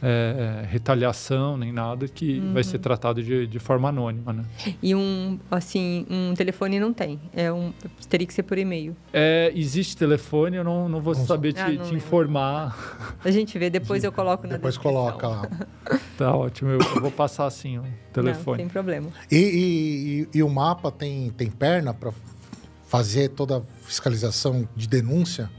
é, 0.02 0.66
retaliação 0.70 1.58
nem 1.58 1.72
nada 1.72 2.08
que 2.08 2.40
vai 2.54 2.64
ser 2.64 2.80
tratado 2.80 3.22
de, 3.22 3.46
de 3.48 3.60
forma 3.60 3.90
anônima. 3.90 4.32
Né? 4.34 4.46
E 4.82 4.96
um, 4.96 5.38
assim, 5.52 6.06
um 6.10 6.34
telefone 6.34 6.80
não 6.80 6.94
tem. 6.94 7.20
É 7.34 7.52
um, 7.52 7.74
teria 8.10 8.26
que 8.26 8.34
ser 8.34 8.44
por 8.44 8.58
e-mail. 8.58 8.96
É, 9.12 9.52
existe 9.56 9.98
telefone, 9.98 10.58
eu 10.58 10.64
não, 10.64 10.88
não 10.88 11.02
vou 11.02 11.14
Não 11.16 11.26
saber 11.26 11.54
te, 11.54 11.60
Ah, 11.60 11.70
não 11.72 11.86
te 11.86 11.96
informar. 11.96 13.18
A 13.24 13.32
gente 13.32 13.58
vê, 13.60 13.70
depois 13.70 14.04
eu 14.04 14.12
coloco 14.12 14.48
na 14.48 14.54
Depois 14.56 14.76
descrição. 14.76 15.04
coloca 15.06 15.28
lá. 15.28 15.50
Tá 16.18 16.36
ótimo, 16.36 16.70
eu, 16.72 16.80
eu 16.80 17.02
vou 17.02 17.12
passar 17.12 17.46
assim 17.46 17.78
o 17.78 17.82
Não, 17.84 17.90
telefone. 18.12 18.58
sem 18.58 18.68
problema. 18.68 19.08
E, 19.32 19.36
e- 19.38 20.22
e- 20.34 20.38
e 20.40 20.44
o 20.44 20.50
mapa 20.50 20.92
tem, 20.92 21.30
tem 21.32 21.50
perna 21.50 21.94
para 21.94 22.12
fazer 22.88 23.30
toda 23.30 23.58
a 23.58 23.62
fiscalização 23.84 24.68
de 24.76 24.88
denúncia? 24.88 25.50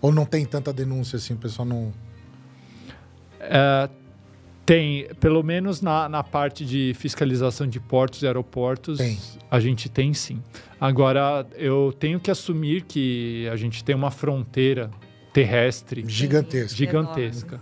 Ou 0.00 0.12
não 0.12 0.24
tem 0.26 0.44
tanta 0.44 0.72
denúncia 0.72 1.16
assim, 1.16 1.32
o 1.34 1.38
pessoal 1.38 1.66
não. 1.66 1.92
É, 3.48 3.88
tem, 4.64 5.06
pelo 5.20 5.42
menos 5.44 5.80
na, 5.80 6.08
na 6.08 6.24
parte 6.24 6.64
de 6.66 6.92
fiscalização 6.96 7.68
de 7.68 7.78
portos 7.78 8.22
e 8.22 8.26
aeroportos, 8.26 8.98
Tem. 8.98 9.16
a 9.48 9.60
gente 9.60 9.88
tem 9.88 10.12
sim. 10.12 10.42
Agora, 10.80 11.46
eu 11.54 11.94
tenho 11.98 12.18
que 12.18 12.30
assumir 12.32 12.82
que 12.82 13.48
a 13.52 13.54
gente 13.56 13.84
tem 13.84 13.94
uma 13.94 14.10
fronteira 14.10 14.90
terrestre 15.32 16.02
Gigantesca. 16.06 16.76
gigantesca. 16.76 17.60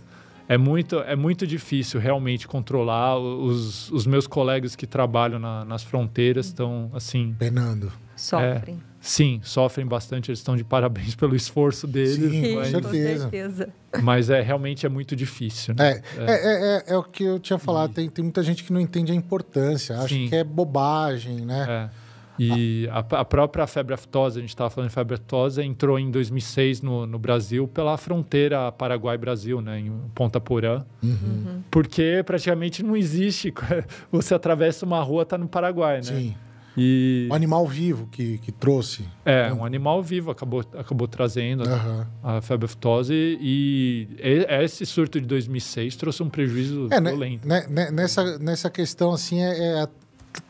É 0.48 0.56
muito, 0.58 0.98
é 1.00 1.16
muito 1.16 1.46
difícil 1.46 1.98
realmente 2.00 2.46
controlar. 2.46 3.18
Os, 3.18 3.90
os 3.90 4.06
meus 4.06 4.26
colegas 4.26 4.76
que 4.76 4.86
trabalham 4.86 5.38
na- 5.38 5.64
nas 5.64 5.82
fronteiras 5.82 6.46
estão, 6.46 6.90
assim, 6.94 7.34
Penando. 7.38 7.90
Sofrem. 8.16 8.78
Sim, 9.06 9.38
sofrem 9.42 9.86
bastante. 9.86 10.30
Eles 10.30 10.38
estão 10.38 10.56
de 10.56 10.64
parabéns 10.64 11.14
pelo 11.16 11.36
esforço 11.36 11.86
deles, 11.86 12.14
Sim, 12.16 12.42
com 12.48 12.54
mas, 12.60 12.68
certeza. 12.68 13.24
com 13.24 13.30
certeza. 13.30 13.68
mas 14.02 14.30
é 14.30 14.40
realmente 14.40 14.86
é 14.86 14.88
muito 14.88 15.14
difícil. 15.14 15.74
Né? 15.76 16.00
É, 16.16 16.22
é, 16.22 16.24
é, 16.32 16.76
é- 16.78 16.84
é 16.94 16.96
o 16.96 17.02
que 17.02 17.22
eu 17.24 17.38
tinha 17.38 17.58
falado. 17.58 17.92
Tem, 17.92 18.08
tem 18.08 18.22
muita 18.22 18.42
gente 18.42 18.64
que 18.64 18.72
não 18.72 18.80
entende 18.80 19.12
a 19.12 19.14
importância. 19.14 19.96
Acha 19.98 20.08
Sim. 20.14 20.28
que 20.28 20.34
é 20.36 20.42
bobagem, 20.42 21.44
né? 21.44 21.90
É. 21.90 22.04
E 22.36 22.88
a, 22.90 22.98
a 23.20 23.24
própria 23.24 23.64
febre 23.64 23.94
aftosa, 23.94 24.38
a 24.38 24.40
gente 24.40 24.48
estava 24.50 24.68
falando 24.68 24.88
de 24.88 24.94
febre 24.94 25.14
aftosa, 25.14 25.62
entrou 25.62 25.96
em 26.00 26.10
2006 26.10 26.82
no, 26.82 27.06
no 27.06 27.16
Brasil 27.16 27.68
pela 27.68 27.96
fronteira 27.96 28.72
Paraguai-Brasil, 28.72 29.60
né, 29.60 29.78
em 29.78 29.92
Ponta 30.16 30.40
Porã, 30.40 30.84
Uhum. 31.00 31.62
porque 31.70 32.24
praticamente 32.26 32.82
não 32.82 32.96
existe. 32.96 33.54
Você 34.10 34.34
atravessa 34.34 34.84
uma 34.84 35.00
rua, 35.00 35.24
tá 35.24 35.38
no 35.38 35.46
Paraguai, 35.46 35.98
né? 35.98 36.02
Sim. 36.02 36.34
E 36.76 37.28
O 37.30 37.34
animal 37.34 37.66
vivo 37.68 38.08
que, 38.10 38.38
que 38.38 38.50
trouxe. 38.50 39.04
é 39.24 39.52
um 39.52 39.64
animal 39.64 40.02
vivo 40.02 40.30
acabou 40.30 40.64
acabou 40.76 41.06
trazendo 41.06 41.62
Aham. 41.68 42.06
a 42.22 42.40
febre 42.40 42.64
aftosa 42.66 43.14
e, 43.14 44.08
e 44.20 44.44
esse 44.48 44.84
surto 44.84 45.20
de 45.20 45.26
2006 45.26 45.94
trouxe 45.96 46.22
um 46.22 46.28
prejuízo 46.28 46.88
É, 46.90 47.00
né, 47.00 47.10
violento. 47.10 47.46
né, 47.46 47.64
né, 47.68 47.90
nessa, 47.90 48.38
nessa 48.38 48.68
questão, 48.68 49.12
assim, 49.12 49.40
é, 49.40 49.82
é- 49.82 49.88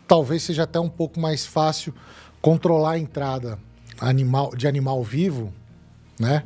talvez 0.08 0.42
seja 0.42 0.62
até 0.62 0.80
um 0.80 0.88
pouco 0.88 1.20
mais 1.20 1.44
fácil 1.44 1.94
controlar 2.40 2.92
a 2.92 2.98
entrada 2.98 3.58
animal, 4.00 4.54
de 4.56 4.66
animal 4.66 5.02
vivo, 5.04 5.52
né? 6.18 6.44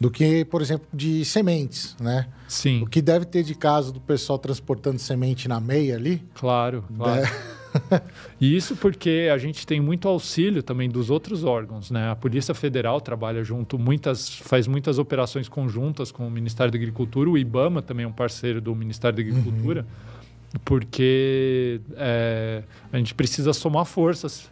Do 0.00 0.10
que, 0.10 0.44
por 0.46 0.60
exemplo, 0.60 0.86
de 0.92 1.24
sementes, 1.24 1.96
né? 2.00 2.26
Sim, 2.48 2.82
O 2.82 2.86
que 2.86 3.00
deve 3.00 3.24
ter 3.24 3.42
de 3.42 3.54
caso 3.54 3.92
do 3.92 4.00
pessoal 4.00 4.38
transportando 4.38 4.98
semente 4.98 5.48
na 5.48 5.60
meia 5.60 5.96
ali. 5.96 6.22
claro, 6.34 6.84
claro. 6.94 7.22
né? 7.22 7.28
E 8.40 8.56
isso 8.56 8.76
porque 8.76 9.28
a 9.32 9.38
gente 9.38 9.66
tem 9.66 9.80
muito 9.80 10.08
auxílio 10.08 10.62
também 10.62 10.88
dos 10.88 11.10
outros 11.10 11.44
órgãos, 11.44 11.90
né? 11.90 12.10
A 12.10 12.16
Polícia 12.16 12.54
Federal 12.54 13.00
trabalha 13.00 13.42
junto, 13.44 13.78
muitas, 13.78 14.28
faz 14.28 14.66
muitas 14.66 14.98
operações 14.98 15.48
conjuntas 15.48 16.10
com 16.10 16.26
o 16.26 16.30
Ministério 16.30 16.72
da 16.72 16.76
Agricultura, 16.76 17.30
o 17.30 17.38
IBAMA 17.38 17.82
também 17.82 18.04
é 18.04 18.08
um 18.08 18.12
parceiro 18.12 18.60
do 18.60 18.74
Ministério 18.74 19.16
da 19.16 19.22
Agricultura, 19.22 19.86
porque 20.64 21.80
é, 21.96 22.62
a 22.92 22.98
gente 22.98 23.14
precisa 23.14 23.52
somar 23.52 23.84
forças 23.84 24.50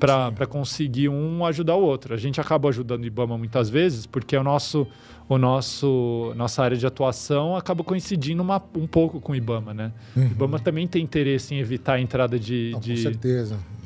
para 0.00 0.46
conseguir 0.46 1.10
um 1.10 1.44
ajudar 1.44 1.76
o 1.76 1.82
outro. 1.82 2.14
A 2.14 2.16
gente 2.16 2.40
acaba 2.40 2.70
ajudando 2.70 3.02
o 3.02 3.06
IBAMA 3.06 3.36
muitas 3.36 3.68
vezes 3.68 4.06
porque 4.06 4.34
o 4.34 4.42
nosso, 4.42 4.86
o 5.28 5.36
nosso 5.36 6.32
nossa 6.34 6.62
área 6.62 6.76
de 6.76 6.86
atuação 6.86 7.54
acaba 7.54 7.84
coincidindo 7.84 8.42
uma, 8.42 8.62
um 8.74 8.86
pouco 8.86 9.20
com 9.20 9.32
o 9.32 9.36
IBAMA, 9.36 9.74
né? 9.74 9.92
Uhum. 10.16 10.22
O 10.22 10.26
IBAMA 10.32 10.58
também 10.58 10.88
tem 10.88 11.02
interesse 11.02 11.54
em 11.54 11.58
evitar 11.58 11.94
a 11.94 12.00
entrada 12.00 12.38
de, 12.38 12.70
Não, 12.72 12.80
de, 12.80 13.12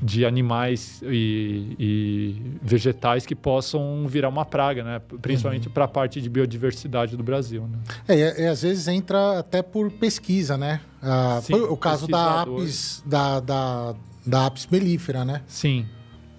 de 0.00 0.24
animais 0.24 1.02
e, 1.02 1.76
e, 1.78 2.42
vegetais 2.62 3.26
que 3.26 3.34
possam 3.34 4.06
virar 4.06 4.28
uma 4.28 4.44
praga, 4.44 4.84
né? 4.84 5.00
Principalmente 5.20 5.66
uhum. 5.66 5.74
para 5.74 5.84
a 5.84 5.88
parte 5.88 6.20
de 6.20 6.28
biodiversidade 6.28 7.16
do 7.16 7.24
Brasil. 7.24 7.66
Né? 7.66 7.78
É, 8.06 8.14
e, 8.14 8.42
e, 8.42 8.46
às 8.46 8.62
vezes 8.62 8.86
entra 8.86 9.40
até 9.40 9.62
por 9.62 9.90
pesquisa, 9.90 10.56
né? 10.56 10.80
Ah, 11.02 11.40
Sim, 11.42 11.54
o 11.54 11.76
caso 11.76 12.06
da 12.06 12.42
apis, 12.42 13.02
da, 13.04 13.40
da, 13.40 13.94
da 14.24 14.46
apis 14.46 14.68
mellifera, 14.70 15.24
né? 15.24 15.42
Sim. 15.46 15.86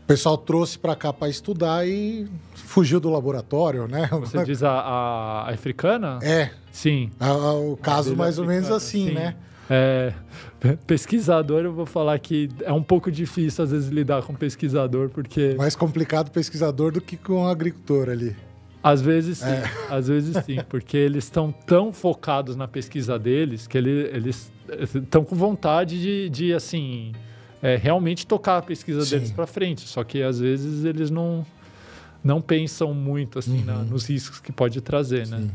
O 0.05 0.07
pessoal 0.07 0.37
trouxe 0.37 0.77
para 0.77 0.95
cá 0.95 1.11
para 1.11 1.27
estudar 1.29 1.87
e 1.87 2.27
fugiu 2.53 2.99
do 2.99 3.09
laboratório, 3.09 3.87
né? 3.87 4.07
Você 4.11 4.43
diz 4.45 4.61
a, 4.61 4.69
a, 4.69 5.41
a 5.41 5.49
africana? 5.49 6.19
É. 6.21 6.51
Sim. 6.71 7.09
A, 7.19 7.29
a, 7.29 7.53
o 7.55 7.75
caso 7.75 8.15
mais 8.15 8.37
ou 8.37 8.45
menos 8.45 8.69
assim, 8.69 9.07
sim. 9.07 9.13
né? 9.15 9.35
É, 9.67 10.13
pesquisador, 10.85 11.63
eu 11.63 11.73
vou 11.73 11.87
falar 11.87 12.19
que 12.19 12.49
é 12.61 12.71
um 12.71 12.83
pouco 12.83 13.11
difícil 13.11 13.63
às 13.63 13.71
vezes 13.71 13.89
lidar 13.89 14.21
com 14.21 14.35
pesquisador, 14.35 15.09
porque. 15.09 15.55
Mais 15.57 15.75
complicado 15.75 16.29
pesquisador 16.29 16.91
do 16.91 17.01
que 17.01 17.17
com 17.17 17.47
agricultor 17.47 18.07
ali. 18.07 18.35
Às 18.83 19.01
vezes 19.01 19.39
sim, 19.39 19.49
é. 19.49 19.63
às 19.89 20.07
vezes 20.07 20.37
sim, 20.45 20.59
porque 20.69 20.95
eles 20.95 21.23
estão 21.23 21.51
tão 21.51 21.91
focados 21.91 22.55
na 22.55 22.67
pesquisa 22.67 23.17
deles 23.17 23.65
que 23.65 23.75
ele, 23.75 24.07
eles 24.13 24.51
estão 24.93 25.25
com 25.25 25.35
vontade 25.35 25.99
de, 25.99 26.29
de 26.29 26.53
assim, 26.53 27.11
é, 27.65 27.75
realmente 27.77 28.27
tocar 28.27 28.59
a 28.59 28.61
pesquisa 28.61 29.01
Sim. 29.01 29.15
deles 29.15 29.31
para 29.31 29.47
frente. 29.47 29.81
Só 29.81 30.03
que 30.03 30.21
às 30.21 30.39
vezes 30.39 30.85
eles 30.85 31.09
não, 31.09 31.43
não 32.23 32.39
pensam 32.39 32.93
muito 32.93 33.39
assim 33.39 33.57
uhum. 33.59 33.65
na, 33.65 33.77
nos 33.79 34.07
riscos 34.07 34.39
que 34.39 34.51
pode 34.51 34.79
trazer, 34.81 35.25
né? 35.27 35.49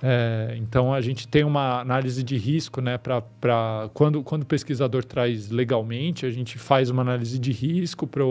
É, 0.00 0.54
então 0.58 0.94
a 0.94 1.00
gente 1.00 1.26
tem 1.26 1.42
uma 1.42 1.80
análise 1.80 2.22
de 2.22 2.36
risco, 2.36 2.80
né? 2.80 2.98
Para 2.98 3.90
quando, 3.94 4.22
quando 4.22 4.42
o 4.42 4.46
pesquisador 4.46 5.02
traz 5.02 5.50
legalmente, 5.50 6.24
a 6.24 6.30
gente 6.30 6.56
faz 6.56 6.88
uma 6.88 7.02
análise 7.02 7.36
de 7.36 7.50
risco 7.50 8.06
para 8.06 8.22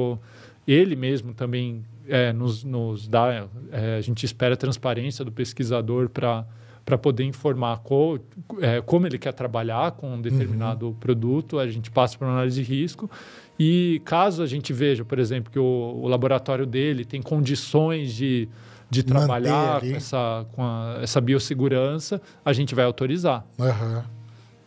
ele 0.66 0.96
mesmo 0.96 1.34
também 1.34 1.84
é, 2.08 2.32
nos, 2.32 2.64
nos 2.64 3.06
dá. 3.06 3.48
É, 3.70 3.98
a 3.98 4.02
gente 4.02 4.26
espera 4.26 4.54
a 4.54 4.58
transparência 4.58 5.26
do 5.26 5.32
pesquisador 5.32 6.08
para 6.08 6.46
para 6.86 6.98
poder 6.98 7.24
informar 7.24 7.78
co, 7.80 8.20
é, 8.62 8.82
como 8.82 9.08
ele 9.08 9.18
quer 9.18 9.34
trabalhar 9.34 9.92
com 9.92 10.16
um 10.16 10.22
determinado 10.22 10.88
uhum. 10.88 10.94
produto, 10.94 11.60
a 11.60 11.68
gente 11.68 11.90
passa 11.90 12.18
por 12.18 12.26
uma 12.26 12.34
análise 12.34 12.62
de 12.62 12.70
risco. 12.70 13.10
E 13.58 14.02
caso 14.04 14.44
a 14.44 14.48
gente 14.48 14.74
veja, 14.74 15.06
por 15.06 15.20
exemplo, 15.20 15.52
que 15.52 15.60
o, 15.60 15.64
o 15.64 16.08
laboratório 16.08 16.66
dele 16.66 17.06
tem 17.06 17.22
condições 17.22 18.14
de, 18.14 18.50
de 18.90 19.04
trabalhar 19.04 19.80
com, 19.80 19.96
essa, 19.96 20.46
com 20.54 20.64
a, 20.64 21.00
essa 21.02 21.22
biossegurança, 21.22 22.22
a 22.44 22.52
gente 22.52 22.76
vai 22.76 22.86
autorizar. 22.86 23.46
Uhum. 23.58 24.04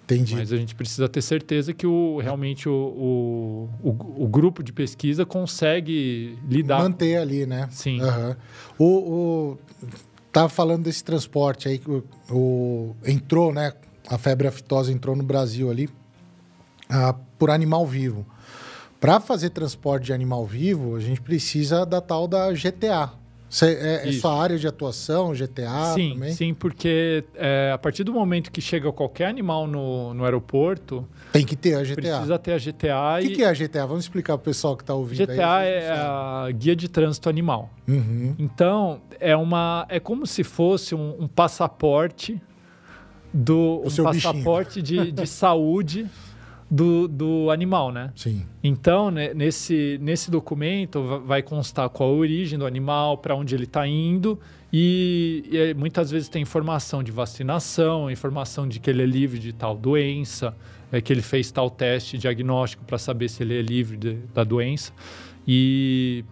Entendi. 0.07 0.37
Mas 0.37 0.53
a 0.53 0.57
gente 0.57 0.73
precisa 0.73 1.09
ter 1.09 1.21
certeza 1.21 1.75
que 1.75 1.85
o, 1.85 2.19
realmente 2.19 2.69
o, 2.69 2.73
o, 2.73 3.91
o, 3.91 4.25
o 4.25 4.29
grupo 4.29 4.63
de 4.63 4.73
pesquisa 4.73 5.27
consegue 5.27 6.39
lidar. 6.49 6.79
Manter 6.79 7.17
ali, 7.17 7.45
né? 7.45 7.69
Sim. 7.73 8.01
Uhum. 8.01 8.37
O, 8.79 8.85
o, 8.85 9.59
Tava 10.37 10.51
falando 10.51 10.83
desse 10.83 11.03
transporte 11.03 11.67
aí 11.67 11.79
que 11.79 11.91
o, 11.91 12.05
o, 12.31 12.97
entrou, 13.07 13.55
né? 13.55 13.73
A 14.07 14.19
febre 14.19 14.47
aftosa 14.47 14.93
entrou 14.93 15.17
no 15.17 15.23
Brasil 15.23 15.71
ali 15.71 15.89
ah, 16.91 17.15
por 17.39 17.49
animal 17.49 17.87
vivo. 17.87 18.27
Para 19.01 19.19
fazer 19.19 19.49
transporte 19.49 20.05
de 20.05 20.13
animal 20.13 20.45
vivo, 20.45 20.95
a 20.95 21.01
gente 21.01 21.23
precisa 21.23 21.87
da 21.87 22.03
tal 22.03 22.29
da 22.29 22.53
GTA. 22.53 23.15
Cê, 23.49 23.67
é, 23.75 24.09
é 24.09 24.13
sua 24.13 24.41
área 24.41 24.59
de 24.59 24.67
atuação, 24.67 25.33
GTA 25.33 25.95
sim, 25.95 26.15
também? 26.15 26.33
Sim, 26.33 26.53
porque 26.53 27.25
é, 27.35 27.71
a 27.73 27.79
partir 27.79 28.03
do 28.03 28.13
momento 28.13 28.51
que 28.51 28.61
chega 28.61 28.91
qualquer 28.93 29.27
animal 29.27 29.67
no, 29.67 30.13
no 30.15 30.25
aeroporto... 30.25 31.07
Tem 31.33 31.45
que 31.45 31.55
ter 31.55 31.75
a 31.75 31.83
GTA. 31.83 31.95
Precisa 31.95 32.39
ter 32.39 32.53
a 32.53 32.59
GTA. 32.59 33.19
O 33.19 33.21
que, 33.21 33.27
e... 33.29 33.37
que 33.37 33.43
é 33.45 33.49
a 33.49 33.53
GTA? 33.53 33.87
Vamos 33.87 34.05
explicar 34.05 34.37
para 34.37 34.43
o 34.43 34.45
pessoal 34.45 34.77
que 34.77 34.83
está 34.83 34.95
ouvindo 34.95 35.27
GTA 35.27 35.57
aí, 35.57 35.69
é 35.69 35.91
a 35.91 36.49
Guia 36.53 36.75
de 36.75 36.89
Trânsito 36.89 37.29
Animal. 37.29 37.71
Uhum. 37.87 38.35
Então, 38.39 39.01
é, 39.21 39.37
uma, 39.37 39.87
é 39.89 40.01
como 40.01 40.27
se 40.27 40.43
fosse 40.43 40.95
um, 40.95 41.15
um 41.21 41.29
passaporte 41.29 42.41
do 43.33 43.83
um 43.85 44.03
passaporte 44.05 44.81
de, 44.81 45.13
de 45.13 45.27
saúde 45.27 46.07
do, 46.71 47.07
do 47.07 47.51
animal, 47.51 47.93
né? 47.93 48.13
Sim. 48.17 48.45
Então, 48.63 49.11
né, 49.11 49.33
nesse, 49.33 49.99
nesse 50.01 50.31
documento 50.31 51.23
vai 51.25 51.43
constar 51.43 51.89
qual 51.89 52.11
a 52.11 52.13
origem 52.13 52.59
do 52.59 52.67
animal, 52.67 53.19
para 53.19 53.35
onde 53.35 53.55
ele 53.55 53.65
está 53.65 53.87
indo 53.87 54.39
e, 54.73 55.45
e, 55.51 55.75
muitas 55.75 56.11
vezes 56.11 56.29
tem 56.29 56.43
informação 56.43 57.03
de 57.03 57.13
vacinação, 57.13 58.11
informação 58.11 58.67
de 58.67 58.81
que 58.81 58.91
ele 58.91 59.03
é 59.03 59.07
livre 59.07 59.39
de 59.39 59.53
tal 59.53 59.77
doença, 59.77 60.57
é, 60.91 61.01
que 61.01 61.13
ele 61.13 61.23
fez 61.23 61.51
tal 61.51 61.71
teste 61.71 62.19
diagnóstico 62.19 62.85
para 62.85 62.99
saber 62.99 63.29
se 63.29 63.43
ele 63.43 63.59
é 63.59 63.63
livre 63.63 63.97
de, 63.97 64.15
da 64.35 64.43
doença. 64.43 64.93
E, 65.47 66.25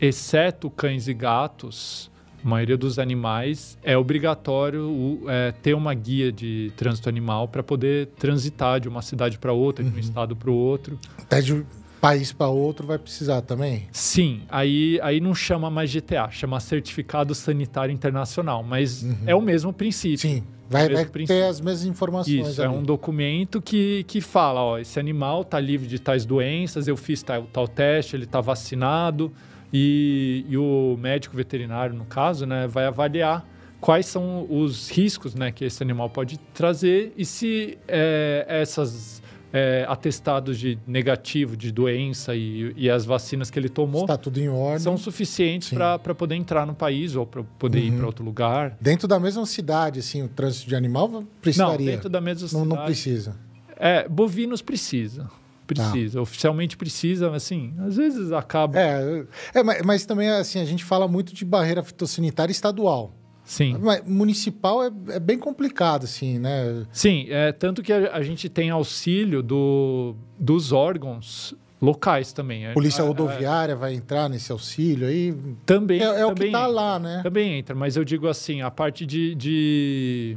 exceto 0.00 0.70
cães 0.70 1.06
e 1.06 1.14
gatos, 1.14 2.10
a 2.46 2.48
maioria 2.48 2.76
dos 2.76 2.96
animais, 2.96 3.76
é 3.82 3.98
obrigatório 3.98 5.20
é, 5.26 5.50
ter 5.50 5.74
uma 5.74 5.92
guia 5.92 6.30
de 6.30 6.72
trânsito 6.76 7.08
animal 7.08 7.48
para 7.48 7.60
poder 7.60 8.06
transitar 8.18 8.78
de 8.78 8.88
uma 8.88 9.02
cidade 9.02 9.36
para 9.36 9.52
outra, 9.52 9.84
uhum. 9.84 9.90
de 9.90 9.96
um 9.96 9.98
uhum. 9.98 10.08
estado 10.08 10.36
para 10.36 10.48
o 10.48 10.54
outro. 10.54 10.96
Até 11.18 11.40
de 11.40 11.52
um 11.52 11.64
país 12.00 12.32
para 12.32 12.46
outro 12.46 12.86
vai 12.86 12.98
precisar 12.98 13.42
também? 13.42 13.88
Sim, 13.90 14.42
aí, 14.48 15.00
aí 15.02 15.20
não 15.20 15.34
chama 15.34 15.68
mais 15.68 15.92
GTA, 15.92 16.30
chama 16.30 16.60
Certificado 16.60 17.34
Sanitário 17.34 17.92
Internacional, 17.92 18.62
mas 18.62 19.02
uhum. 19.02 19.16
é 19.26 19.34
o 19.34 19.42
mesmo 19.42 19.72
princípio. 19.72 20.18
Sim, 20.18 20.44
vai, 20.70 20.88
vai 20.88 21.04
ter 21.04 21.42
as 21.42 21.60
mesmas 21.60 21.84
informações. 21.84 22.48
Isso, 22.48 22.62
é 22.62 22.64
ali. 22.64 22.74
é 22.74 22.78
um 22.78 22.82
documento 22.84 23.60
que, 23.60 24.04
que 24.04 24.20
fala: 24.20 24.62
ó, 24.62 24.78
esse 24.78 25.00
animal 25.00 25.42
está 25.42 25.58
livre 25.58 25.88
de 25.88 25.98
tais 25.98 26.24
doenças, 26.24 26.86
eu 26.86 26.96
fiz 26.96 27.24
tal, 27.24 27.42
tal 27.52 27.66
teste, 27.66 28.14
ele 28.14 28.22
está 28.22 28.40
vacinado. 28.40 29.32
E, 29.72 30.44
e 30.48 30.56
o 30.56 30.96
médico 30.98 31.36
veterinário, 31.36 31.94
no 31.94 32.04
caso, 32.04 32.46
né, 32.46 32.66
vai 32.66 32.86
avaliar 32.86 33.46
quais 33.80 34.06
são 34.06 34.46
os 34.48 34.90
riscos 34.90 35.34
né, 35.34 35.52
que 35.52 35.64
esse 35.64 35.82
animal 35.82 36.08
pode 36.10 36.38
trazer 36.54 37.12
e 37.16 37.24
se 37.24 37.78
é, 37.86 38.44
essas 38.48 39.22
é, 39.52 39.86
atestados 39.88 40.58
de 40.58 40.78
negativo 40.86 41.56
de 41.56 41.70
doença 41.70 42.34
e, 42.34 42.72
e, 42.76 42.90
as 42.90 43.04
vacinas 43.04 43.50
que 43.50 43.58
ele 43.58 43.68
tomou 43.68 44.02
Está 44.02 44.16
tudo 44.16 44.38
em 44.38 44.48
ordem. 44.48 44.80
são 44.80 44.96
suficientes 44.96 45.70
para 45.70 46.14
poder 46.14 46.34
entrar 46.34 46.66
no 46.66 46.74
país 46.74 47.14
ou 47.14 47.24
para 47.24 47.42
poder 47.58 47.80
uhum. 47.80 47.86
ir 47.86 47.96
para 47.96 48.06
outro 48.06 48.24
lugar. 48.24 48.76
Dentro 48.80 49.06
da 49.06 49.18
mesma 49.18 49.46
cidade, 49.46 50.00
assim, 50.00 50.22
o 50.22 50.28
trânsito 50.28 50.68
de 50.68 50.76
animal 50.76 51.24
precisaria? 51.40 51.86
Não, 51.86 51.92
dentro 51.92 52.08
da 52.08 52.20
mesma 52.20 52.48
cidade. 52.48 52.68
Não, 52.68 52.76
não 52.76 52.84
precisa. 52.84 53.36
É, 53.76 54.08
bovinos 54.08 54.62
precisa. 54.62 55.30
Precisa, 55.66 56.18
ah. 56.18 56.22
oficialmente 56.22 56.76
precisa, 56.76 57.30
mas 57.30 57.42
assim, 57.42 57.74
às 57.78 57.96
vezes 57.96 58.32
acaba. 58.32 58.78
É, 58.78 59.24
é 59.54 59.62
mas, 59.62 59.82
mas, 59.82 60.06
também 60.06 60.28
assim, 60.30 60.60
a 60.60 60.64
gente 60.64 60.84
fala 60.84 61.08
muito 61.08 61.34
de 61.34 61.44
barreira 61.44 61.82
fitossanitária 61.82 62.52
estadual. 62.52 63.12
Sim. 63.44 63.76
Mas 63.80 64.02
municipal 64.04 64.82
é, 64.82 64.90
é 65.10 65.20
bem 65.20 65.38
complicado, 65.38 66.04
assim, 66.04 66.38
né? 66.38 66.84
Sim, 66.92 67.26
é, 67.30 67.52
tanto 67.52 67.82
que 67.82 67.92
a, 67.92 68.16
a 68.16 68.22
gente 68.22 68.48
tem 68.48 68.70
auxílio 68.70 69.42
do, 69.42 70.16
dos 70.38 70.72
órgãos 70.72 71.54
locais 71.80 72.32
também. 72.32 72.72
Polícia 72.72 73.04
rodoviária 73.04 73.76
vai 73.76 73.94
entrar 73.94 74.28
nesse 74.28 74.50
auxílio 74.50 75.06
aí? 75.06 75.34
Também. 75.64 76.00
É, 76.00 76.04
é 76.04 76.08
também 76.08 76.24
o 76.24 76.34
que 76.34 76.44
está 76.46 76.66
lá, 76.66 76.98
né? 76.98 77.20
Também 77.22 77.58
entra, 77.58 77.74
mas 77.74 77.96
eu 77.96 78.04
digo 78.04 78.26
assim, 78.26 78.62
a 78.62 78.70
parte 78.70 79.06
de, 79.06 79.34
de 79.34 80.36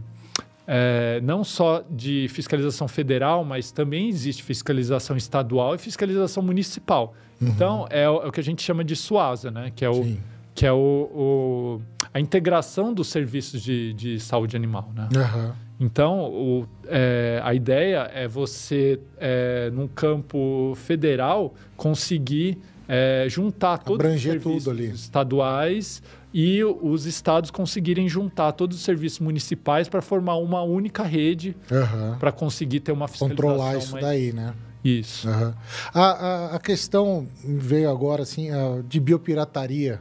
é, 0.71 1.19
não 1.23 1.43
só 1.43 1.83
de 1.89 2.27
fiscalização 2.29 2.87
federal, 2.87 3.43
mas 3.43 3.71
também 3.71 4.07
existe 4.07 4.43
fiscalização 4.43 5.17
estadual 5.17 5.73
e 5.73 5.79
fiscalização 5.79 6.43
municipal. 6.43 7.15
Uhum. 7.41 7.47
Então, 7.47 7.87
é 7.89 8.07
o, 8.07 8.21
é 8.21 8.27
o, 8.27 8.31
que 8.31 8.39
a 8.39 8.43
gente 8.43 8.61
chama 8.61 8.83
de 8.83 8.95
SUASA, 8.95 9.49
né? 9.49 9.71
que 9.75 9.83
é, 9.83 9.89
o, 9.89 10.15
que 10.53 10.67
é 10.67 10.71
o, 10.71 10.77
o, 10.77 11.81
a 12.13 12.19
integração 12.19 12.93
dos 12.93 13.07
serviços 13.07 13.63
de, 13.63 13.93
de 13.93 14.19
saúde 14.19 14.55
animal. 14.55 14.91
Né? 14.93 15.09
Uhum. 15.15 15.51
Então, 15.79 16.19
o, 16.25 16.67
é, 16.85 17.41
a 17.43 17.51
ideia 17.55 18.07
é 18.13 18.27
você, 18.27 18.99
é, 19.17 19.71
num 19.73 19.87
campo 19.87 20.73
federal, 20.75 21.51
conseguir 21.75 22.59
é, 22.87 23.25
juntar 23.27 23.79
todos 23.79 24.05
Abranger 24.05 24.37
os 24.37 24.63
serviços 24.63 25.01
estaduais 25.01 26.03
e 26.33 26.63
os 26.63 27.05
estados 27.05 27.49
conseguirem 27.49 28.07
juntar 28.07 28.51
todos 28.51 28.77
os 28.77 28.83
serviços 28.83 29.19
municipais 29.19 29.89
para 29.89 30.01
formar 30.01 30.35
uma 30.37 30.61
única 30.61 31.03
rede 31.03 31.55
uhum. 31.71 32.17
para 32.17 32.31
conseguir 32.31 32.81
ter 32.81 32.91
uma 32.91 33.07
fiscalização 33.07 33.45
controlar 33.45 33.77
isso 33.77 33.93
mais... 33.93 34.05
daí, 34.05 34.31
né? 34.31 34.53
Isso. 34.83 35.27
Uhum. 35.27 35.53
A, 35.93 36.01
a, 36.01 36.55
a, 36.55 36.59
questão 36.59 37.27
veio 37.43 37.89
agora 37.89 38.23
assim 38.23 38.49
de 38.87 38.99
biopirataria. 38.99 39.99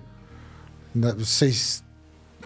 Né? 0.94 1.12
Vocês 1.18 1.82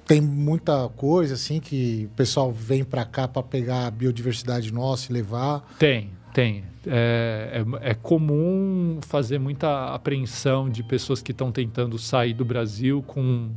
tem 0.06 0.20
muita 0.20 0.88
coisa 0.90 1.34
assim 1.34 1.60
que 1.60 2.08
o 2.12 2.16
pessoal 2.16 2.50
vem 2.50 2.84
para 2.84 3.04
cá 3.04 3.28
para 3.28 3.42
pegar 3.42 3.86
a 3.86 3.90
biodiversidade 3.90 4.72
nossa 4.72 5.10
e 5.10 5.14
levar? 5.14 5.62
Tem, 5.78 6.10
tem. 6.32 6.64
É, 6.86 7.62
é, 7.80 7.90
é, 7.90 7.94
comum 7.94 8.98
fazer 9.02 9.38
muita 9.38 9.94
apreensão 9.94 10.68
de 10.68 10.82
pessoas 10.82 11.22
que 11.22 11.30
estão 11.30 11.52
tentando 11.52 11.98
sair 11.98 12.34
do 12.34 12.44
Brasil 12.44 13.02
com 13.06 13.50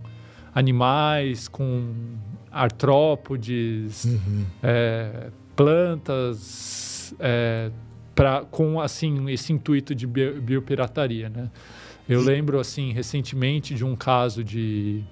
animais, 0.56 1.50
com 1.50 1.94
artrópodes, 2.50 4.06
uhum. 4.06 4.46
é, 4.64 5.30
plantas, 5.54 7.14
é, 7.20 7.70
pra, 8.16 8.46
com 8.46 8.80
assim 8.80 9.30
esse 9.30 9.52
intuito 9.52 9.94
de 9.94 10.08
biopirataria, 10.08 11.28
né? 11.30 11.52
Eu 12.08 12.22
lembro 12.22 12.60
assim 12.60 12.94
recentemente 12.94 13.76
de 13.76 13.84
um 13.84 13.96
caso 13.96 14.44
de 14.44 15.04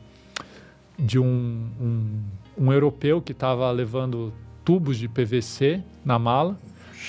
de 0.98 1.20
um, 1.20 1.70
um, 1.82 2.22
um 2.56 2.72
europeu 2.72 3.20
que 3.20 3.32
estava 3.32 3.70
levando 3.72 4.32
tubos 4.64 4.98
de 4.98 5.10
PVC 5.10 5.84
na 6.06 6.20
mala 6.20 6.58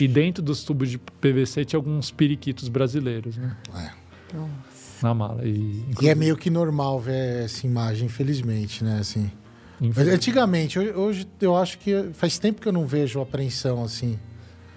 e 0.01 0.09
dentro 0.09 0.43
dos 0.43 0.65
tubos 0.65 0.91
de 0.91 0.99
PVC 0.99 1.67
tinha 1.67 1.79
alguns 1.79 2.11
periquitos 2.11 2.69
brasileiros, 2.69 3.37
né? 3.37 3.57
É. 3.75 3.91
Na 5.05 5.13
mala. 5.13 5.47
E, 5.47 5.85
e, 6.01 6.09
é 6.09 6.15
meio 6.15 6.35
que 6.35 6.49
normal 6.49 6.99
ver 6.99 7.45
essa 7.45 7.67
imagem, 7.67 8.07
infelizmente, 8.07 8.83
né? 8.83 9.01
Assim. 9.01 9.31
Infelizmente. 9.79 10.15
Antigamente, 10.15 10.79
hoje 10.79 11.27
eu 11.43 11.55
acho 11.55 11.79
que 11.79 12.09
faz 12.15 12.39
tempo 12.39 12.59
que 12.59 12.67
eu 12.67 12.73
não 12.73 12.87
vejo 12.87 13.21
apreensão 13.21 13.85
assim. 13.85 14.19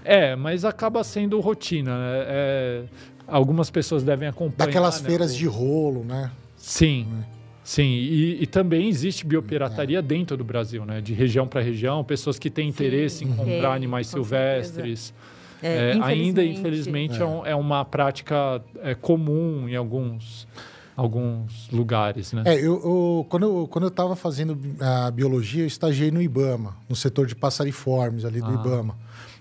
É, 0.03 0.35
mas 0.35 0.65
acaba 0.65 1.01
sendo 1.01 1.39
rotina, 1.39 1.91
né? 1.91 2.25
É, 2.27 2.83
algumas 3.25 3.69
pessoas 3.69 4.03
devem 4.03 4.27
acompanhar. 4.27 4.67
Daquelas 4.67 5.01
né? 5.01 5.09
feiras 5.09 5.33
de 5.33 5.45
rolo, 5.45 6.03
né? 6.03 6.29
Sim. 6.57 7.07
É. 7.33 7.37
Sim, 7.63 7.83
e, 7.83 8.43
e, 8.43 8.47
também 8.47 8.89
existe 8.89 9.25
biopirataria 9.25 9.99
é. 9.99 10.01
dentro 10.01 10.35
do 10.35 10.43
Brasil, 10.43 10.85
né? 10.85 10.99
De 10.99 11.13
região 11.13 11.47
para 11.47 11.61
região, 11.61 12.03
pessoas 12.03 12.37
que 12.37 12.49
têm 12.49 12.67
interesse 12.67 13.23
em 13.23 13.33
comprar 13.33 13.73
animais 13.73 14.07
silvestres. 14.07 15.13
É, 15.33 15.36
é, 15.61 15.95
infelizmente. 15.95 16.03
Ainda, 16.03 16.43
infelizmente, 16.43 17.21
é. 17.21 17.25
um, 17.25 17.45
é. 17.45 17.55
uma 17.55 17.83
prática 17.83 18.61
é, 18.81 18.93
comum 18.93 19.67
em 19.67 19.75
alguns, 19.75 20.47
alguns 20.95 21.69
lugares, 21.71 22.33
né? 22.33 22.43
É, 22.45 22.55
eu, 22.55 22.81
eu, 22.83 23.25
quando 23.29 23.43
eu 23.43 23.67
quando 23.67 23.83
eu 23.85 23.89
estava 23.89 24.15
fazendo 24.15 24.57
a 24.79 25.09
biologia, 25.11 25.63
eu 25.63 25.67
estagiei 25.67 26.11
no 26.11 26.21
IBAMA, 26.21 26.75
no 26.87 26.95
setor 26.95 27.25
de 27.25 27.35
passariformes 27.35 28.25
ali 28.25 28.41
do 28.41 28.49
ah. 28.49 28.53
IBAMA. 28.53 28.95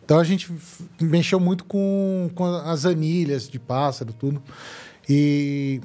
Então 0.05 0.21
a 0.21 0.25
gente 0.25 0.53
mexeu 1.01 1.41
muito 1.41 1.65
com, 1.65 2.31
com 2.35 2.45
as 2.45 2.87
anilhas 2.87 3.49
de 3.49 3.59
pássaro, 3.59 4.13
tudo. 4.13 4.41
E 5.09 5.81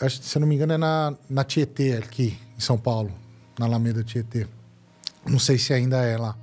acho, 0.00 0.22
se 0.22 0.36
eu 0.36 0.40
não 0.40 0.48
me 0.48 0.54
engano, 0.54 0.72
é 0.72 0.78
na, 0.78 1.14
na 1.28 1.44
Tietê, 1.44 1.92
aqui 1.94 2.38
em 2.56 2.60
São 2.60 2.78
Paulo, 2.78 3.12
na 3.58 3.66
Alameda 3.66 4.02
Tietê. 4.02 4.46
Não 5.26 5.38
sei 5.38 5.58
se 5.58 5.72
ainda 5.74 5.98
é 5.98 6.16
lá. 6.16 6.34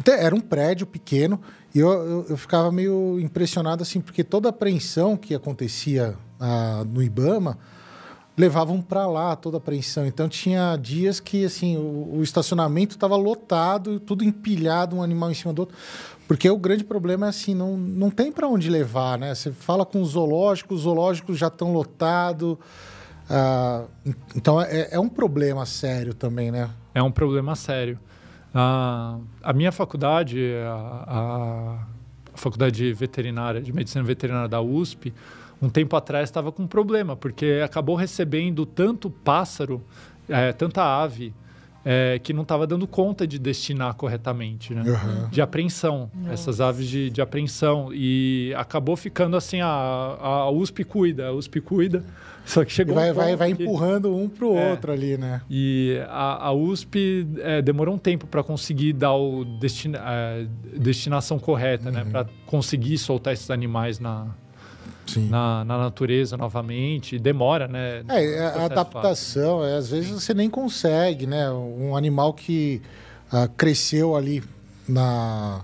Então, 0.00 0.14
era 0.14 0.34
um 0.34 0.40
prédio 0.40 0.86
pequeno 0.86 1.40
e 1.78 1.80
eu, 1.80 1.90
eu, 1.90 2.26
eu 2.30 2.36
ficava 2.36 2.72
meio 2.72 3.20
impressionado, 3.20 3.84
assim, 3.84 4.00
porque 4.00 4.24
toda 4.24 4.48
a 4.48 4.50
apreensão 4.50 5.16
que 5.16 5.32
acontecia 5.32 6.16
ah, 6.40 6.84
no 6.84 7.00
Ibama 7.00 7.56
levavam 8.36 8.82
para 8.82 9.06
lá 9.06 9.36
toda 9.36 9.58
a 9.58 9.58
apreensão. 9.58 10.04
Então, 10.04 10.28
tinha 10.28 10.74
dias 10.74 11.20
que, 11.20 11.44
assim, 11.44 11.76
o, 11.76 12.16
o 12.16 12.22
estacionamento 12.24 12.96
estava 12.96 13.14
lotado, 13.14 14.00
tudo 14.00 14.24
empilhado, 14.24 14.96
um 14.96 15.04
animal 15.04 15.30
em 15.30 15.34
cima 15.34 15.52
do 15.52 15.60
outro. 15.60 15.76
Porque 16.26 16.50
o 16.50 16.58
grande 16.58 16.82
problema 16.82 17.26
é 17.26 17.28
assim, 17.28 17.54
não, 17.54 17.76
não 17.76 18.10
tem 18.10 18.32
para 18.32 18.48
onde 18.48 18.68
levar, 18.68 19.16
né? 19.16 19.32
Você 19.32 19.52
fala 19.52 19.86
com 19.86 20.02
os 20.02 20.10
zoológicos, 20.10 20.78
os 20.78 20.82
zoológicos 20.82 21.38
já 21.38 21.46
estão 21.46 21.72
lotados. 21.72 22.56
Ah, 23.30 23.84
então 24.34 24.60
é, 24.60 24.88
é, 24.90 24.98
um 24.98 25.08
problema 25.08 25.64
sério 25.64 26.12
também, 26.12 26.50
né? 26.50 26.68
É 26.92 27.00
um 27.00 27.12
problema 27.12 27.54
sério. 27.54 28.00
Ah, 28.54 29.18
a 29.42 29.52
minha 29.52 29.70
faculdade, 29.70 30.40
a, 30.64 31.04
a, 31.06 31.86
faculdade 32.34 32.92
veterinária, 32.92 33.60
de 33.60 33.72
medicina 33.72 34.04
veterinária 34.04 34.48
da 34.48 34.60
USP, 34.60 35.12
um 35.60 35.68
tempo 35.68 35.96
atrás 35.96 36.28
estava 36.28 36.52
com 36.52 36.62
um 36.62 36.66
problema, 36.66 37.16
porque 37.16 37.60
acabou 37.64 37.96
recebendo 37.96 38.64
tanto 38.64 39.10
pássaro, 39.10 39.82
é, 40.28 40.52
tanta 40.52 40.82
ave, 40.82 41.34
é, 41.84 42.18
que 42.18 42.32
não 42.32 42.42
estava 42.42 42.66
dando 42.66 42.86
conta 42.86 43.26
de 43.26 43.38
destinar 43.38 43.94
corretamente, 43.94 44.74
né? 44.74 44.82
Uhum. 44.82 45.28
De 45.30 45.40
apreensão, 45.40 46.10
Nossa. 46.14 46.32
essas 46.32 46.60
aves 46.60 46.86
de, 46.86 47.10
de 47.10 47.20
apreensão. 47.20 47.90
E 47.92 48.52
acabou 48.56 48.96
ficando 48.96 49.36
assim, 49.36 49.60
a, 49.60 49.66
a 49.66 50.50
USP 50.50 50.84
cuida, 50.84 51.28
a 51.28 51.32
USP 51.32 51.60
cuida. 51.60 52.04
Só 52.48 52.64
que 52.64 52.72
chegou 52.72 52.94
vai, 52.94 53.10
um 53.10 53.14
vai, 53.14 53.36
vai 53.36 53.50
empurrando 53.50 54.16
um 54.16 54.26
para 54.26 54.46
o 54.46 54.56
é, 54.56 54.70
outro 54.70 54.90
ali, 54.90 55.18
né? 55.18 55.42
E 55.50 56.00
a, 56.08 56.46
a 56.46 56.52
USP 56.52 57.26
é, 57.40 57.60
demorou 57.60 57.94
um 57.94 57.98
tempo 57.98 58.26
para 58.26 58.42
conseguir 58.42 58.94
dar 58.94 59.12
o 59.12 59.44
destina, 59.44 60.00
a 60.00 60.46
destinação 60.74 61.38
correta, 61.38 61.90
né? 61.90 61.98
uhum. 62.00 62.04
né? 62.06 62.10
Para 62.10 62.26
conseguir 62.46 62.96
soltar 62.96 63.34
esses 63.34 63.50
animais 63.50 64.00
na, 64.00 64.28
na, 65.28 65.62
na, 65.62 65.76
natureza 65.76 66.38
novamente. 66.38 67.18
Demora, 67.18 67.68
né? 67.68 68.02
É, 68.08 68.40
a 68.46 68.64
adaptação, 68.64 69.62
é, 69.62 69.76
às 69.76 69.90
vezes 69.90 70.08
você 70.08 70.32
nem 70.32 70.48
consegue, 70.48 71.26
né? 71.26 71.50
Um 71.50 71.94
animal 71.94 72.32
que 72.32 72.80
uh, 73.30 73.46
cresceu 73.58 74.16
ali 74.16 74.42
na 74.88 75.60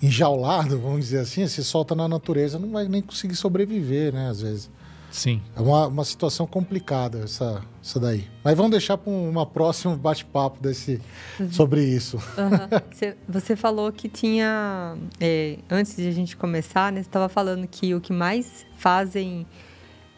enjaulado, 0.00 0.78
vamos 0.78 1.00
dizer 1.00 1.18
assim, 1.18 1.48
se 1.48 1.64
solta 1.64 1.96
na 1.96 2.06
natureza, 2.06 2.60
não 2.60 2.70
vai 2.70 2.86
nem 2.86 3.02
conseguir 3.02 3.34
sobreviver, 3.34 4.14
né? 4.14 4.28
Às 4.28 4.40
vezes. 4.40 4.77
Sim. 5.10 5.40
É 5.56 5.60
uma, 5.60 5.86
uma 5.86 6.04
situação 6.04 6.46
complicada 6.46 7.18
essa, 7.24 7.62
essa 7.82 7.98
daí. 7.98 8.24
Mas 8.44 8.56
vamos 8.56 8.72
deixar 8.72 8.98
para 8.98 9.10
uma 9.10 9.46
próxima 9.46 9.96
bate-papo 9.96 10.60
desse 10.62 11.00
uhum. 11.38 11.50
sobre 11.50 11.82
isso. 11.82 12.16
Uhum. 12.16 12.78
Você, 12.90 13.16
você, 13.28 13.56
falou 13.56 13.92
que 13.92 14.08
tinha. 14.08 14.96
É, 15.20 15.58
antes 15.70 15.96
de 15.96 16.08
a 16.08 16.12
gente 16.12 16.36
começar, 16.36 16.92
né, 16.92 17.02
você 17.02 17.08
estava 17.08 17.28
falando 17.28 17.66
que 17.66 17.94
o 17.94 18.00
que 18.00 18.12
mais 18.12 18.66
fazem 18.76 19.46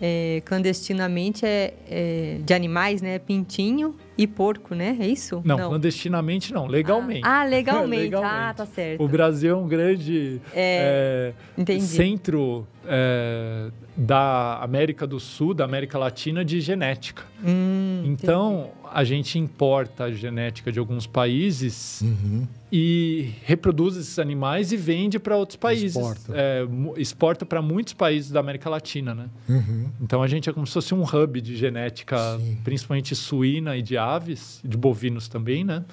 é, 0.01 0.43
clandestinamente 0.45 1.45
é, 1.45 1.75
é, 1.89 2.41
de 2.43 2.55
animais, 2.55 3.03
né? 3.03 3.19
Pintinho 3.19 3.95
e 4.21 4.27
porco, 4.27 4.75
né? 4.75 4.99
É 5.01 5.07
isso? 5.07 5.41
Não, 5.43 5.57
não. 5.57 5.69
clandestinamente 5.71 6.53
não, 6.53 6.67
legalmente. 6.67 7.23
Ah, 7.25 7.41
ah 7.41 7.45
legalmente. 7.45 8.03
legalmente. 8.03 8.31
Ah, 8.41 8.55
tá 8.55 8.67
certo. 8.67 9.03
O 9.03 9.09
Brasil 9.09 9.53
é 9.53 9.57
um 9.57 9.67
grande 9.67 10.41
é, 10.55 11.33
é 11.57 11.81
centro 11.81 12.67
é, 12.87 13.71
da 13.97 14.59
América 14.63 15.07
do 15.07 15.21
Sul, 15.21 15.53
da 15.53 15.65
América 15.65 15.99
Latina 15.99 16.45
de 16.45 16.61
genética. 16.61 17.23
Hum, 17.45 18.03
então, 18.05 18.71
entendi. 18.71 18.91
a 18.93 19.05
gente 19.05 19.39
importa 19.39 20.05
a 20.05 20.13
genética 20.13 20.73
de 20.73 20.79
alguns 20.79 21.07
países 21.07 22.01
uhum. 22.01 22.47
e 22.73 23.33
reproduz 23.45 23.97
esses 23.97 24.19
animais 24.19 24.73
e 24.73 24.77
vende 24.77 25.19
para 25.19 25.37
outros 25.37 25.57
países. 25.57 25.97
Exporta, 25.97 26.33
é, 26.35 26.67
exporta 26.97 27.45
para 27.47 27.61
muitos 27.61 27.93
países 27.93 28.31
da 28.31 28.41
América 28.41 28.71
Latina, 28.71 29.15
né? 29.15 29.29
Uhum. 29.49 29.91
Então, 30.01 30.23
a 30.23 30.27
gente 30.27 30.49
é 30.49 30.53
como 30.53 30.67
se 30.67 30.73
fosse 30.73 30.95
um 30.95 31.03
hub 31.03 31.41
de 31.41 31.57
genética, 31.57 32.39
Sim. 32.39 32.59
principalmente 32.65 33.15
suína 33.15 33.77
e 33.77 33.83
de 33.83 33.97
aves, 34.15 34.61
de 34.65 34.77
bovinos 34.77 35.29
também, 35.29 35.65
né? 35.65 35.85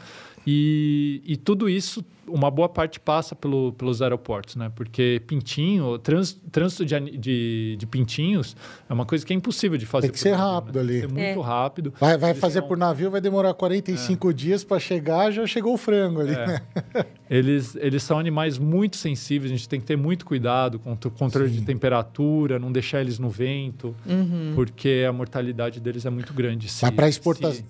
E, 0.46 1.22
e 1.26 1.36
tudo 1.36 1.70
isso, 1.70 2.06
uma 2.28 2.52
boa 2.52 2.70
parte 2.70 3.00
passa 3.00 3.36
pelo, 3.36 3.74
pelos 3.74 4.02
aeroportos, 4.02 4.56
né? 4.56 4.72
Porque 4.76 5.22
pintinho, 5.26 5.98
trans, 5.98 6.40
trânsito 6.52 6.86
de, 6.86 7.18
de, 7.18 7.76
de, 7.78 7.88
pintinhos 7.88 8.56
é 8.90 8.94
uma 8.94 9.06
coisa 9.06 9.26
que 9.26 9.34
é 9.34 9.36
impossível 9.36 9.78
de 9.78 9.86
fazer. 9.86 10.08
Tem 10.08 10.12
que 10.12 10.20
ser 10.20 10.32
navio, 10.32 10.46
rápido 10.46 10.76
né? 10.76 10.82
ali. 10.82 11.02
É 11.02 11.08
muito 11.08 11.20
é. 11.20 11.42
rápido. 11.42 11.94
Vai, 12.00 12.18
vai 12.18 12.34
fazer 12.34 12.62
por 12.64 12.78
navio, 12.78 13.10
vai 13.10 13.22
demorar 13.22 13.54
45 13.54 14.30
é. 14.30 14.34
dias 14.34 14.64
para 14.64 14.80
chegar, 14.80 15.32
já 15.32 15.46
chegou 15.48 15.74
o 15.74 15.78
frango 15.78 16.22
ali. 16.22 16.34
É. 16.34 16.62
eles, 17.30 17.76
eles 17.76 18.04
são 18.04 18.20
animais 18.20 18.58
muito 18.58 18.98
sensíveis, 18.98 19.52
a 19.52 19.56
gente 19.56 19.68
tem 19.68 19.80
que 19.80 19.86
ter 19.86 19.98
muito 19.98 20.26
cuidado 20.26 20.80
com 20.80 20.94
o 20.94 21.12
controle 21.12 21.50
Sim. 21.50 21.60
de 21.60 21.66
temperatura, 21.66 22.60
não 22.60 22.72
deixar 22.72 23.02
eles 23.02 23.20
no 23.20 23.30
vento, 23.30 23.96
uhum. 24.06 24.54
porque 24.56 25.06
a 25.08 25.14
mortalidade 25.14 25.80
deles 25.80 26.06
é 26.06 26.10
muito 26.10 26.34
grande. 26.34 26.70
Se, 26.70 26.84
Mas 26.84 26.94
para 26.94 27.10
exportar... 27.10 27.54
Se 27.54 27.66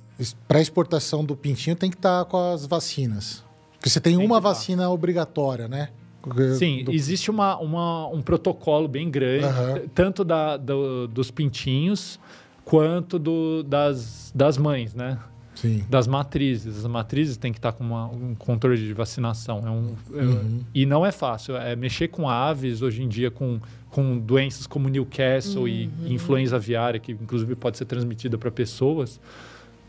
exportação 0.59 1.23
do 1.23 1.35
pintinho 1.35 1.75
tem 1.75 1.91
que 1.91 1.95
estar 1.95 2.25
tá 2.25 2.29
com 2.29 2.37
as 2.51 2.65
vacinas. 2.65 3.43
Porque 3.77 3.89
você 3.89 3.99
tem, 3.99 4.17
tem 4.17 4.25
uma 4.25 4.39
vacina 4.39 4.83
tá. 4.83 4.89
obrigatória, 4.89 5.67
né? 5.67 5.89
Sim, 6.57 6.83
do... 6.83 6.91
existe 6.91 7.31
uma, 7.31 7.57
uma, 7.57 8.07
um 8.07 8.21
protocolo 8.21 8.87
bem 8.87 9.09
grande, 9.09 9.45
uhum. 9.45 9.87
tanto 9.93 10.25
da, 10.25 10.57
do, 10.57 11.07
dos 11.07 11.31
pintinhos 11.31 12.19
quanto 12.65 13.17
do, 13.17 13.63
das, 13.63 14.31
das 14.35 14.57
mães, 14.57 14.93
né? 14.93 15.17
Sim. 15.55 15.85
Das 15.89 16.05
matrizes. 16.05 16.79
As 16.79 16.85
matrizes 16.85 17.37
têm 17.37 17.51
que 17.51 17.59
estar 17.59 17.71
com 17.71 17.83
uma, 17.83 18.07
um 18.07 18.35
controle 18.35 18.77
de 18.77 18.93
vacinação. 18.93 19.61
É 19.65 19.69
um, 19.69 19.95
é 20.13 20.21
uhum. 20.21 20.59
e 20.75 20.85
não 20.85 21.05
é 21.05 21.11
fácil. 21.11 21.55
É 21.55 21.75
mexer 21.75 22.09
com 22.09 22.29
aves 22.29 22.81
hoje 22.81 23.01
em 23.01 23.07
dia, 23.07 23.31
com, 23.31 23.59
com 23.89 24.19
doenças 24.19 24.67
como 24.67 24.89
Newcastle 24.89 25.61
uhum. 25.61 25.67
e 25.67 25.89
influenza 26.09 26.57
aviária, 26.57 26.99
que 26.99 27.13
inclusive 27.13 27.55
pode 27.55 27.77
ser 27.77 27.85
transmitida 27.85 28.37
para 28.37 28.51
pessoas 28.51 29.19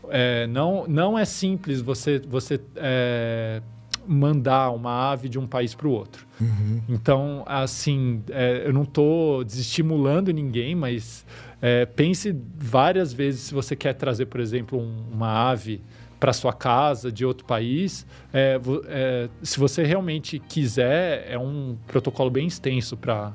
é, 0.09 0.47
não, 0.47 0.85
não 0.87 1.17
é 1.17 1.25
simples 1.25 1.81
você, 1.81 2.19
você 2.19 2.59
é, 2.75 3.61
mandar 4.07 4.71
uma 4.71 5.11
ave 5.11 5.29
de 5.29 5.37
um 5.37 5.47
país 5.47 5.75
para 5.75 5.87
o 5.87 5.91
outro. 5.91 6.25
Uhum. 6.39 6.81
Então, 6.89 7.43
assim, 7.45 8.23
é, 8.29 8.63
eu 8.65 8.73
não 8.73 8.83
estou 8.83 9.43
desestimulando 9.43 10.31
ninguém, 10.31 10.75
mas 10.75 11.25
é, 11.61 11.85
pense 11.85 12.35
várias 12.57 13.11
vezes 13.11 13.41
se 13.41 13.53
você 13.53 13.75
quer 13.75 13.93
trazer, 13.93 14.25
por 14.27 14.39
exemplo, 14.39 14.79
um, 14.79 15.03
uma 15.11 15.49
ave 15.49 15.81
para 16.19 16.33
sua 16.33 16.51
casa 16.51 17.11
de 17.11 17.25
outro 17.25 17.45
país, 17.45 18.05
é, 18.33 18.59
é, 18.87 19.29
se 19.41 19.57
você 19.57 19.83
realmente 19.83 20.37
quiser, 20.37 21.25
é 21.29 21.37
um 21.37 21.77
protocolo 21.87 22.29
bem 22.29 22.45
extenso 22.47 22.97
para 22.97 23.33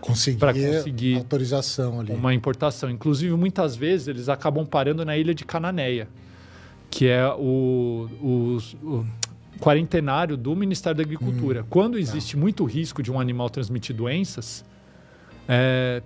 conseguir, 0.00 0.40
conseguir 0.40 1.16
autorização 1.16 2.00
ali. 2.00 2.12
Uma 2.12 2.34
importação. 2.34 2.90
Inclusive, 2.90 3.32
muitas 3.36 3.76
vezes 3.76 4.08
eles 4.08 4.28
acabam 4.28 4.66
parando 4.66 5.04
na 5.04 5.16
ilha 5.16 5.34
de 5.34 5.44
Cananéia, 5.44 6.08
que 6.90 7.06
é 7.06 7.26
o, 7.28 8.08
o, 8.20 8.58
o 8.82 9.06
quarentenário 9.60 10.36
do 10.36 10.56
Ministério 10.56 10.96
da 10.96 11.02
Agricultura. 11.02 11.62
Hum, 11.62 11.66
Quando 11.68 11.94
tá. 11.94 12.00
existe 12.00 12.36
muito 12.36 12.64
risco 12.64 13.02
de 13.02 13.12
um 13.12 13.20
animal 13.20 13.50
transmitir 13.50 13.94
doenças, 13.94 14.64
é, 15.48 16.02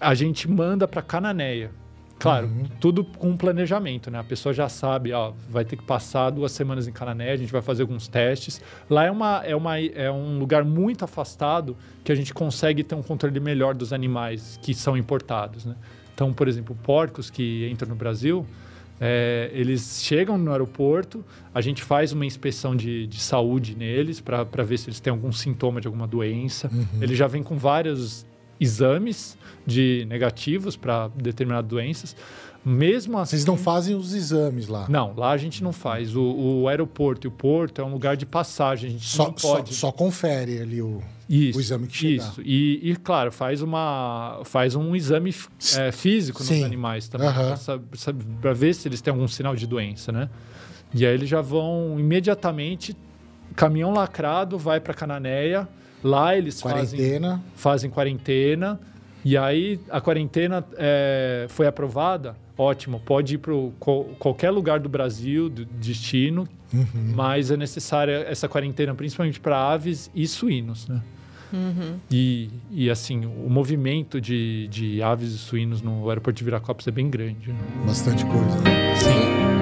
a 0.00 0.14
gente 0.14 0.48
manda 0.48 0.86
para 0.86 1.02
Cananéia. 1.02 1.70
Claro, 2.18 2.48
uhum. 2.48 2.64
tudo 2.78 3.02
com 3.02 3.34
planejamento, 3.34 4.10
né? 4.10 4.18
A 4.18 4.24
pessoa 4.24 4.52
já 4.52 4.68
sabe, 4.68 5.10
ó, 5.10 5.32
vai 5.48 5.64
ter 5.64 5.76
que 5.76 5.82
passar 5.82 6.28
duas 6.28 6.52
semanas 6.52 6.86
em 6.86 6.92
Canané, 6.92 7.32
a 7.32 7.36
gente 7.36 7.50
vai 7.50 7.62
fazer 7.62 7.80
alguns 7.80 8.08
testes. 8.08 8.60
Lá 8.90 9.06
é, 9.06 9.10
uma, 9.10 9.42
é, 9.42 9.56
uma, 9.56 9.80
é 9.80 10.10
um 10.10 10.38
lugar 10.38 10.62
muito 10.62 11.02
afastado 11.02 11.74
que 12.04 12.12
a 12.12 12.14
gente 12.14 12.34
consegue 12.34 12.84
ter 12.84 12.94
um 12.94 13.02
controle 13.02 13.40
melhor 13.40 13.74
dos 13.74 13.90
animais 13.90 14.60
que 14.62 14.74
são 14.74 14.98
importados, 14.98 15.64
né? 15.64 15.74
Então, 16.14 16.30
por 16.30 16.46
exemplo, 16.46 16.76
porcos 16.82 17.30
que 17.30 17.66
entram 17.70 17.88
no 17.88 17.94
Brasil, 17.94 18.46
é, 19.00 19.50
eles 19.54 20.02
chegam 20.02 20.36
no 20.36 20.52
aeroporto, 20.52 21.24
a 21.54 21.60
gente 21.62 21.82
faz 21.82 22.12
uma 22.12 22.26
inspeção 22.26 22.76
de, 22.76 23.06
de 23.06 23.18
saúde 23.18 23.74
neles 23.74 24.20
para 24.20 24.62
ver 24.62 24.78
se 24.78 24.88
eles 24.88 25.00
têm 25.00 25.10
algum 25.10 25.32
sintoma 25.32 25.80
de 25.80 25.86
alguma 25.86 26.06
doença. 26.06 26.70
Uhum. 26.70 26.86
Ele 27.00 27.14
já 27.14 27.26
vem 27.26 27.42
com 27.42 27.56
vários 27.56 28.26
exames 28.60 29.38
de 29.66 30.04
negativos 30.06 30.76
para 30.76 31.08
determinadas 31.08 31.68
doenças. 31.68 32.14
Mesmo 32.62 33.16
assim. 33.16 33.30
Vocês 33.30 33.46
não 33.46 33.56
fazem 33.56 33.96
os 33.96 34.12
exames 34.12 34.68
lá? 34.68 34.86
Não, 34.86 35.14
lá 35.16 35.30
a 35.30 35.36
gente 35.38 35.64
não 35.64 35.72
faz. 35.72 36.14
O, 36.14 36.22
o 36.22 36.68
aeroporto 36.68 37.26
e 37.26 37.28
o 37.28 37.30
porto 37.30 37.80
é 37.80 37.84
um 37.84 37.90
lugar 37.90 38.18
de 38.18 38.26
passagem. 38.26 38.90
A 38.90 38.92
gente 38.92 39.06
só, 39.06 39.24
não 39.24 39.32
pode. 39.32 39.74
Só, 39.74 39.86
só 39.86 39.92
confere 39.92 40.60
ali 40.60 40.82
o, 40.82 41.00
isso, 41.32 41.58
o 41.58 41.60
exame 41.60 41.86
que 41.86 41.96
chega. 41.96 42.22
Isso. 42.22 42.42
E, 42.42 42.90
e, 42.90 42.96
claro, 42.96 43.30
faz, 43.30 43.62
uma, 43.62 44.40
faz 44.44 44.74
um 44.74 44.96
exame 44.96 45.34
é, 45.76 45.92
físico 45.92 46.42
Sim. 46.42 46.56
nos 46.56 46.64
animais 46.64 47.08
também. 47.08 47.28
Uhum. 47.28 48.34
Para 48.40 48.52
ver 48.52 48.74
se 48.74 48.88
eles 48.88 49.00
têm 49.00 49.12
algum 49.12 49.28
sinal 49.28 49.54
de 49.54 49.66
doença, 49.66 50.10
né? 50.10 50.28
E 50.92 51.06
aí 51.06 51.14
eles 51.14 51.28
já 51.28 51.40
vão 51.40 51.96
imediatamente. 51.98 52.96
Caminhão 53.54 53.92
lacrado, 53.92 54.58
vai 54.58 54.80
para 54.80 54.92
Cananéia 54.92 55.68
Lá 56.02 56.36
eles 56.36 56.60
quarentena. 56.60 57.28
Fazem, 57.28 57.44
fazem 57.54 57.90
quarentena. 57.90 58.80
E 59.24 59.36
aí 59.36 59.78
a 59.90 60.00
quarentena 60.00 60.64
é, 60.78 61.46
foi 61.50 61.66
aprovada, 61.66 62.34
ótimo, 62.56 62.98
pode 63.00 63.34
ir 63.34 63.38
para 63.38 63.52
qualquer 64.18 64.50
lugar 64.50 64.80
do 64.80 64.88
Brasil, 64.88 65.50
do 65.50 65.66
destino, 65.66 66.48
uhum. 66.72 67.12
mas 67.14 67.50
é 67.50 67.56
necessária 67.56 68.24
essa 68.26 68.48
quarentena 68.48 68.94
principalmente 68.94 69.38
para 69.38 69.58
aves 69.58 70.10
e 70.14 70.26
suínos, 70.26 70.88
né? 70.88 71.02
Uhum. 71.52 71.96
E, 72.10 72.50
e 72.70 72.90
assim, 72.90 73.24
o 73.26 73.48
movimento 73.50 74.20
de, 74.20 74.68
de 74.68 75.02
aves 75.02 75.32
e 75.32 75.38
suínos 75.38 75.82
no 75.82 76.08
aeroporto 76.08 76.38
de 76.38 76.44
Viracopos 76.44 76.86
é 76.86 76.90
bem 76.90 77.10
grande. 77.10 77.52
Né? 77.52 77.58
Bastante 77.86 78.24
coisa. 78.26 78.60
Né? 78.60 78.96
Sim. 78.96 79.59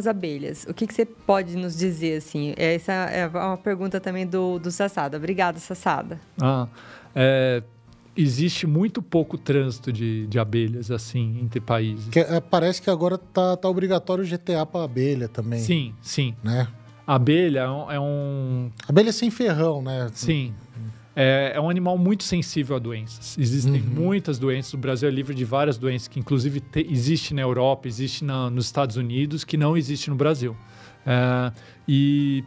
Às 0.00 0.06
abelhas, 0.06 0.66
o 0.68 0.74
que, 0.74 0.86
que 0.86 0.94
você 0.94 1.04
pode 1.04 1.56
nos 1.56 1.76
dizer, 1.76 2.18
assim? 2.18 2.54
Essa 2.56 2.92
é 2.92 3.26
uma 3.26 3.56
pergunta 3.56 4.00
também 4.00 4.26
do, 4.26 4.58
do 4.58 4.70
Sassada. 4.70 5.16
Obrigada, 5.16 5.58
Sassada. 5.58 6.20
Ah, 6.40 6.66
é, 7.14 7.62
existe 8.16 8.66
muito 8.66 9.02
pouco 9.02 9.38
trânsito 9.38 9.92
de, 9.92 10.26
de 10.26 10.38
abelhas, 10.38 10.90
assim, 10.90 11.38
entre 11.42 11.60
países. 11.60 12.08
Que, 12.08 12.20
é, 12.20 12.40
parece 12.40 12.82
que 12.82 12.90
agora 12.90 13.16
tá, 13.16 13.56
tá 13.56 13.68
obrigatório 13.68 14.24
o 14.24 14.26
GTA 14.26 14.66
para 14.66 14.84
abelha 14.84 15.28
também. 15.28 15.60
Sim, 15.60 15.94
sim. 16.02 16.34
Né? 16.42 16.66
A 17.06 17.14
abelha 17.14 17.60
é 17.60 18.00
um... 18.00 18.70
É 18.86 18.90
abelha 18.90 19.12
sem 19.12 19.30
ferrão, 19.30 19.82
né? 19.82 20.10
Sim. 20.14 20.54
É, 21.14 21.52
é, 21.56 21.60
um 21.60 21.68
animal 21.68 21.98
muito 21.98 22.22
sensível 22.22 22.76
a 22.76 22.78
doenças. 22.78 23.36
Existem 23.36 23.80
uhum. 23.80 23.88
muitas 23.88 24.38
doenças. 24.38 24.72
O 24.74 24.78
Brasil 24.78 25.08
é 25.08 25.12
livre 25.12 25.34
de 25.34 25.44
várias 25.44 25.76
doenças 25.76 26.06
que, 26.06 26.20
inclusive, 26.20 26.60
te, 26.60 26.86
existe 26.88 27.34
na 27.34 27.42
Europa, 27.42 27.88
existe 27.88 28.24
na, 28.24 28.48
nos 28.48 28.66
Estados 28.66 28.96
Unidos, 28.96 29.42
que 29.42 29.56
não 29.56 29.76
existe 29.76 30.08
no 30.08 30.16
Brasil. 30.16 30.56
É, 31.04 31.52
e 31.88 32.44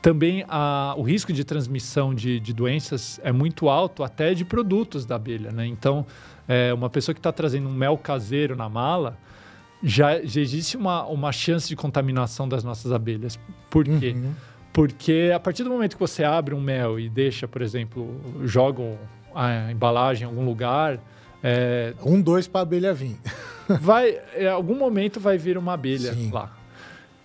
também 0.00 0.44
a, 0.48 0.94
o 0.96 1.02
risco 1.02 1.32
de 1.32 1.44
transmissão 1.44 2.14
de, 2.14 2.38
de, 2.40 2.52
doenças 2.52 3.20
é 3.22 3.32
muito 3.32 3.68
alto, 3.68 4.02
até 4.02 4.34
de 4.34 4.44
produtos 4.44 5.04
da 5.04 5.16
abelha. 5.16 5.50
Né? 5.50 5.66
Então, 5.66 6.06
é, 6.46 6.72
uma 6.74 6.88
pessoa 6.90 7.14
que 7.14 7.20
está 7.20 7.32
trazendo 7.32 7.68
um 7.68 7.74
mel 7.74 7.96
caseiro 7.96 8.56
na 8.56 8.68
mala, 8.68 9.18
já, 9.82 10.24
já 10.24 10.40
existe 10.40 10.76
uma, 10.76 11.04
uma 11.06 11.32
chance 11.32 11.68
de 11.68 11.74
contaminação 11.74 12.48
das 12.48 12.62
nossas 12.62 12.92
abelhas. 12.92 13.38
Por 13.68 13.84
quê? 13.84 14.14
Uhum. 14.16 14.32
Porque 14.72 15.30
a 15.34 15.38
partir 15.38 15.64
do 15.64 15.70
momento 15.70 15.96
que 15.96 16.00
você 16.00 16.24
abre 16.24 16.54
um 16.54 16.60
mel 16.60 16.98
e 16.98 17.08
deixa, 17.08 17.46
por 17.46 17.60
exemplo, 17.60 18.08
joga 18.44 18.82
a 19.34 19.70
embalagem 19.70 20.24
em 20.24 20.26
algum 20.26 20.44
lugar. 20.44 20.98
É, 21.42 21.94
um, 22.04 22.20
dois 22.20 22.46
para 22.46 22.60
a 22.60 22.62
abelha 22.62 22.94
vir. 22.94 23.16
vai, 23.80 24.18
em 24.36 24.46
algum 24.46 24.76
momento 24.76 25.20
vai 25.20 25.36
vir 25.36 25.58
uma 25.58 25.74
abelha 25.74 26.14
Sim. 26.14 26.30
lá. 26.30 26.56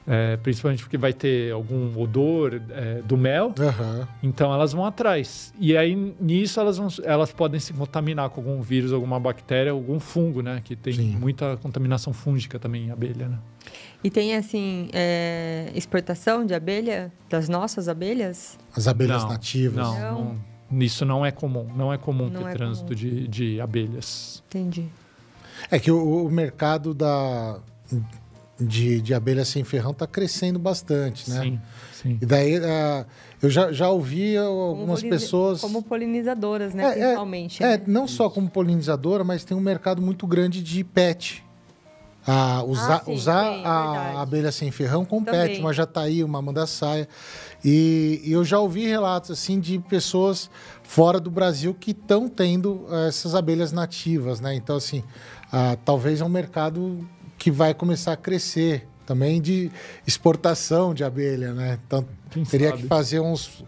É, 0.10 0.38
principalmente 0.38 0.84
porque 0.84 0.98
vai 0.98 1.12
ter 1.12 1.52
algum 1.52 2.00
odor 2.00 2.62
é, 2.70 3.02
do 3.02 3.18
mel, 3.18 3.48
uhum. 3.48 4.08
então 4.24 4.54
elas 4.54 4.72
vão 4.72 4.86
atrás. 4.86 5.54
E 5.60 5.76
aí 5.76 5.94
nisso 6.18 6.62
elas, 6.62 6.78
vão, 6.78 6.88
elas 7.04 7.34
podem 7.34 7.60
se 7.60 7.74
contaminar 7.74 8.30
com 8.30 8.40
algum 8.40 8.62
vírus, 8.62 8.94
alguma 8.94 9.20
bactéria, 9.20 9.74
algum 9.74 10.00
fungo, 10.00 10.42
né? 10.42 10.62
Que 10.64 10.78
tem 10.78 10.94
Sim. 10.94 11.18
muita 11.18 11.58
contaminação 11.58 12.14
fúngica 12.14 12.58
também 12.58 12.86
em 12.86 12.92
abelha, 12.92 13.28
né? 13.28 13.38
E 14.02 14.10
tem, 14.10 14.36
assim, 14.36 14.90
é, 14.94 15.72
exportação 15.76 16.46
de 16.46 16.54
abelha, 16.54 17.12
das 17.30 17.50
nossas 17.50 17.90
abelhas? 17.90 18.58
As 18.74 18.88
abelhas 18.88 19.24
não, 19.24 19.30
nativas? 19.30 19.76
Não, 19.76 20.00
não, 20.00 20.42
não, 20.72 20.82
isso 20.82 21.04
não 21.04 21.26
é 21.26 21.32
comum. 21.32 21.68
Não 21.76 21.92
é 21.92 21.98
comum 21.98 22.30
não 22.30 22.44
ter 22.44 22.50
é 22.50 22.54
trânsito 22.54 22.96
comum. 22.96 22.98
De, 22.98 23.28
de 23.28 23.60
abelhas. 23.60 24.42
Entendi. 24.48 24.86
É 25.70 25.80
que 25.80 25.92
o, 25.92 26.26
o 26.26 26.32
mercado 26.32 26.94
da, 26.94 27.60
de, 28.60 29.02
de 29.02 29.14
abelha 29.14 29.46
sem 29.46 29.64
ferrão 29.64 29.92
está 29.92 30.08
crescendo 30.08 30.58
bastante, 30.58 31.30
né? 31.30 31.42
Sim, 31.42 31.62
sim. 31.94 32.18
E 32.22 32.26
daí 32.26 32.58
uh, 32.58 33.06
eu 33.42 33.50
já, 33.50 33.72
já 33.72 33.90
ouvi 33.90 34.36
algumas 34.36 35.02
como 35.02 35.12
pessoas. 35.12 35.62
Como 35.62 35.84
polinizadoras, 35.84 36.74
né? 36.74 36.84
É, 36.84 36.88
é 36.88 36.94
Principalmente. 36.94 37.64
É, 37.64 37.68
né? 37.68 37.74
é, 37.76 37.82
não 37.86 38.08
só 38.08 38.30
como 38.30 38.50
polinizadora, 38.50 39.24
mas 39.24 39.44
tem 39.44 39.56
um 39.56 39.62
mercado 39.62 40.02
muito 40.02 40.26
grande 40.26 40.64
de 40.64 40.84
pet. 40.84 41.44
Ah, 42.30 42.62
usar 42.68 42.96
ah, 42.96 43.06
sim, 43.06 43.14
usar 43.14 43.54
sim, 43.54 43.62
a 43.64 44.22
abelha 44.22 44.52
sem 44.52 44.70
ferrão 44.70 45.06
compete, 45.06 45.62
uma 45.62 45.72
jataí, 45.72 46.22
uma 46.26 46.42
mandaçaia. 46.42 47.08
E, 47.64 48.22
e 48.26 48.34
eu 48.34 48.44
já 48.44 48.60
ouvi 48.60 48.86
relatos 48.86 49.32
assim 49.32 49.62
de 49.62 49.80
pessoas 49.80 50.50
fora 50.84 51.22
do 51.22 51.32
Brasil 51.32 51.74
que 51.74 51.92
estão 51.92 52.28
tendo 52.28 52.86
eh, 52.92 53.08
essas 53.08 53.34
abelhas 53.34 53.72
nativas, 53.72 54.42
né? 54.42 54.54
Então, 54.54 54.76
assim, 54.76 55.06
ah, 55.52 55.78
talvez 55.86 56.20
é 56.20 56.26
um 56.26 56.30
mercado 56.30 57.08
que 57.38 57.52
vai 57.52 57.74
começar 57.74 58.14
a 58.14 58.18
crescer 58.18 58.88
também 59.06 59.42
de 59.42 59.72
exportação 60.06 60.94
de 60.94 61.04
abelha, 61.04 61.54
né? 61.54 61.80
Então, 61.86 62.06
Quem 62.30 62.44
teria 62.44 62.72
sabe? 62.72 62.82
que 62.82 62.88
fazer 62.88 63.20
uns 63.20 63.64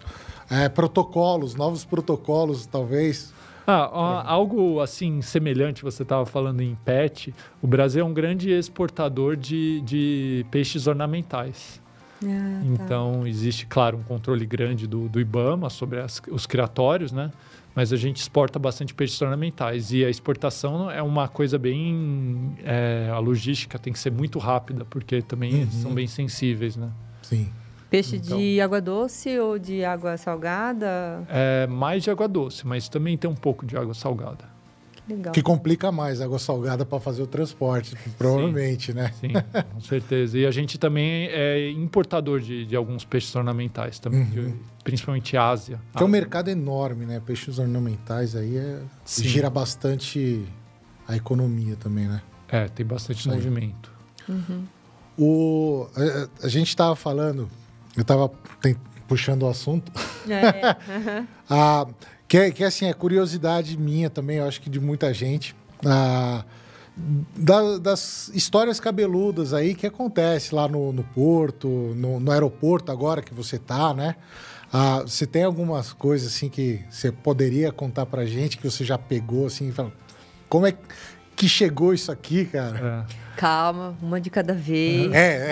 é, 0.50 0.68
protocolos, 0.68 1.56
novos 1.56 1.86
protocolos, 1.86 2.66
talvez. 2.66 3.34
Ah, 3.66 4.24
algo 4.26 4.82
assim 4.82 5.22
semelhante, 5.22 5.84
você 5.84 6.02
estava 6.02 6.26
falando 6.26 6.62
em 6.62 6.76
pet. 6.84 7.34
O 7.62 7.68
Brasil 7.68 8.02
é 8.02 8.04
um 8.04 8.14
grande 8.14 8.50
exportador 8.50 9.36
de, 9.36 9.80
de 9.82 10.46
peixes 10.50 10.88
ornamentais. 10.88 11.80
Ah, 12.24 12.26
tá. 12.26 12.66
então, 12.66 13.22
tá. 13.22 13.30
existe, 13.30 13.68
claro, 13.68 13.98
um 13.98 14.04
controle 14.04 14.46
grande 14.46 14.88
do, 14.88 15.08
do 15.08 15.20
IBAMA 15.20 15.70
sobre 15.70 16.00
as, 16.00 16.20
os 16.32 16.46
criatórios, 16.46 17.12
né? 17.12 17.32
Mas 17.76 17.94
a 17.94 17.98
gente 17.98 18.18
exporta 18.18 18.58
bastante 18.58 18.94
peixes 18.94 19.22
ornamentais. 19.22 19.92
E 19.92 20.04
a 20.04 20.10
exportação 20.10 20.90
é 20.90 21.02
uma 21.02 21.28
coisa 21.28 21.58
bem. 21.58 22.56
É, 22.64 23.10
a 23.12 23.20
logística 23.20 23.78
tem 23.78 23.94
que 23.94 24.00
ser 24.00 24.12
muito 24.12 24.40
rápida, 24.40 24.86
porque 24.86 25.22
também 25.22 25.64
uhum. 25.64 25.72
são 25.72 25.94
bem 25.94 26.08
sensíveis, 26.08 26.76
né? 26.76 26.90
Sim. 27.22 27.50
Peixe 27.90 28.18
então, 28.18 28.38
de 28.38 28.62
água 28.62 28.80
doce 28.80 29.40
ou 29.40 29.58
de 29.58 29.84
água 29.84 30.16
salgada? 30.16 31.24
É 31.28 31.66
mais 31.68 32.04
de 32.04 32.12
água 32.12 32.28
doce, 32.28 32.66
mas 32.68 32.88
também 32.88 33.18
tem 33.18 33.30
um 33.30 33.36
pouco 33.36 33.66
de 33.66 33.76
água 33.76 33.94
salgada. 33.96 34.46
Legal. 35.10 35.34
Que 35.34 35.42
complica 35.42 35.92
mais 35.92 36.22
a 36.22 36.26
água 36.26 36.38
salgada 36.38 36.86
para 36.86 37.00
fazer 37.00 37.22
o 37.24 37.28
transporte, 37.28 37.96
provavelmente, 38.18 38.94
né? 38.94 39.12
Sim, 39.20 39.30
com 39.74 39.82
certeza. 39.82 40.38
E 40.38 40.46
a 40.46 40.52
gente 40.52 40.78
também 40.78 41.28
é 41.28 41.72
importador 41.72 42.40
de, 42.40 42.66
de 42.66 42.76
alguns 42.76 43.04
peixes 43.04 43.36
ornamentais 43.36 43.98
também, 44.00 44.26
de- 44.26 44.54
principalmente 44.84 45.36
Ásia. 45.36 45.80
Que 45.96 46.04
é 46.04 46.06
um 46.06 46.10
mercado 46.10 46.50
enorme, 46.50 47.06
né? 47.06 47.20
Peixes 47.26 47.58
ornamentais 47.60 48.36
aí 48.36 48.56
é, 48.58 48.82
Sim. 49.04 49.24
gira 49.24 49.50
bastante 49.50 50.46
a 51.08 51.16
economia 51.16 51.76
também, 51.76 52.08
né? 52.08 52.22
É, 52.48 52.68
tem 52.68 52.86
bastante 52.86 53.20
Isso 53.20 53.30
movimento. 53.30 53.92
O, 55.18 55.88
a, 56.42 56.46
a 56.46 56.48
gente 56.48 56.70
estava 56.70 56.96
falando, 56.96 57.50
eu 57.96 58.02
estava 58.04 58.30
puxando 59.08 59.44
o 59.44 59.48
assunto, 59.50 59.92
É, 60.30 60.70
aham. 60.90 61.28
ah, 61.50 61.88
que, 62.30 62.38
é- 62.38 62.52
que 62.52 62.64
assim, 62.64 62.86
é 62.86 62.94
curiosidade 62.94 63.76
minha 63.78 64.10
também, 64.10 64.38
eu 64.38 64.48
acho 64.48 64.62
que 64.62 64.70
de 64.70 64.80
muita 64.80 65.14
gente, 65.14 65.54
ah, 65.86 66.46
da- 67.36 67.78
das 67.78 68.30
histórias 68.34 68.80
cabeludas 68.80 69.54
aí 69.54 69.74
que 69.76 69.88
acontece 69.88 70.54
lá 70.54 70.68
no, 70.68 70.94
no 70.94 71.04
porto, 71.04 71.68
no, 71.68 72.20
no 72.20 72.32
aeroporto 72.32 72.92
agora 72.92 73.22
que 73.22 73.34
você 73.34 73.58
tá, 73.58 73.94
né? 73.94 74.16
Ah, 74.72 75.00
você 75.02 75.26
tem 75.26 75.44
algumas 75.44 75.92
coisas 75.92 76.28
assim 76.34 76.48
que 76.48 76.82
você 76.90 77.12
poderia 77.12 77.72
contar 77.72 78.06
pra 78.06 78.26
gente 78.26 78.58
que 78.58 78.70
você 78.70 78.86
já 78.86 78.98
pegou 78.98 79.48
assim, 79.48 79.72
fala, 79.72 79.92
como 80.48 80.68
é 80.68 80.74
que 81.40 81.48
chegou 81.48 81.94
isso 81.94 82.12
aqui, 82.12 82.44
cara? 82.44 83.06
É. 83.10 83.30
Calma, 83.38 83.96
uma 84.02 84.20
de 84.20 84.30
cada 84.30 84.54
vez. 84.54 85.10
É, 85.14 85.52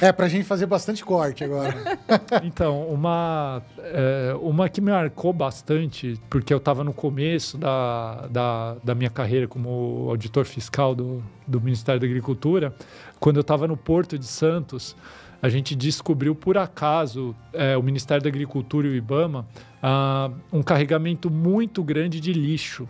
é. 0.00 0.04
é 0.08 0.12
pra 0.12 0.28
gente 0.28 0.44
fazer 0.44 0.66
bastante 0.66 1.02
corte 1.02 1.42
agora. 1.42 1.74
Então, 2.44 2.82
uma, 2.88 3.62
é, 3.78 4.34
uma 4.40 4.68
que 4.68 4.82
me 4.82 4.90
marcou 4.90 5.32
bastante, 5.32 6.20
porque 6.28 6.52
eu 6.52 6.58
estava 6.58 6.84
no 6.84 6.92
começo 6.92 7.56
da, 7.56 8.26
da, 8.30 8.76
da 8.84 8.94
minha 8.94 9.08
carreira 9.08 9.48
como 9.48 10.06
auditor 10.10 10.44
fiscal 10.44 10.94
do, 10.94 11.22
do 11.46 11.58
Ministério 11.58 11.98
da 11.98 12.06
Agricultura, 12.06 12.74
quando 13.18 13.36
eu 13.36 13.40
estava 13.40 13.66
no 13.66 13.78
Porto 13.78 14.18
de 14.18 14.26
Santos, 14.26 14.94
a 15.40 15.48
gente 15.48 15.74
descobriu 15.74 16.34
por 16.34 16.58
acaso, 16.58 17.34
é, 17.54 17.78
o 17.78 17.82
Ministério 17.82 18.22
da 18.22 18.28
Agricultura 18.28 18.86
e 18.86 18.90
o 18.90 18.94
IBAMA, 18.94 19.46
ah, 19.82 20.30
um 20.52 20.62
carregamento 20.62 21.30
muito 21.30 21.82
grande 21.82 22.20
de 22.20 22.34
lixo. 22.34 22.86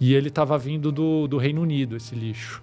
E 0.00 0.14
ele 0.14 0.28
estava 0.28 0.56
vindo 0.56 0.92
do, 0.92 1.26
do 1.26 1.36
Reino 1.38 1.60
Unido, 1.62 1.96
esse 1.96 2.14
lixo. 2.14 2.62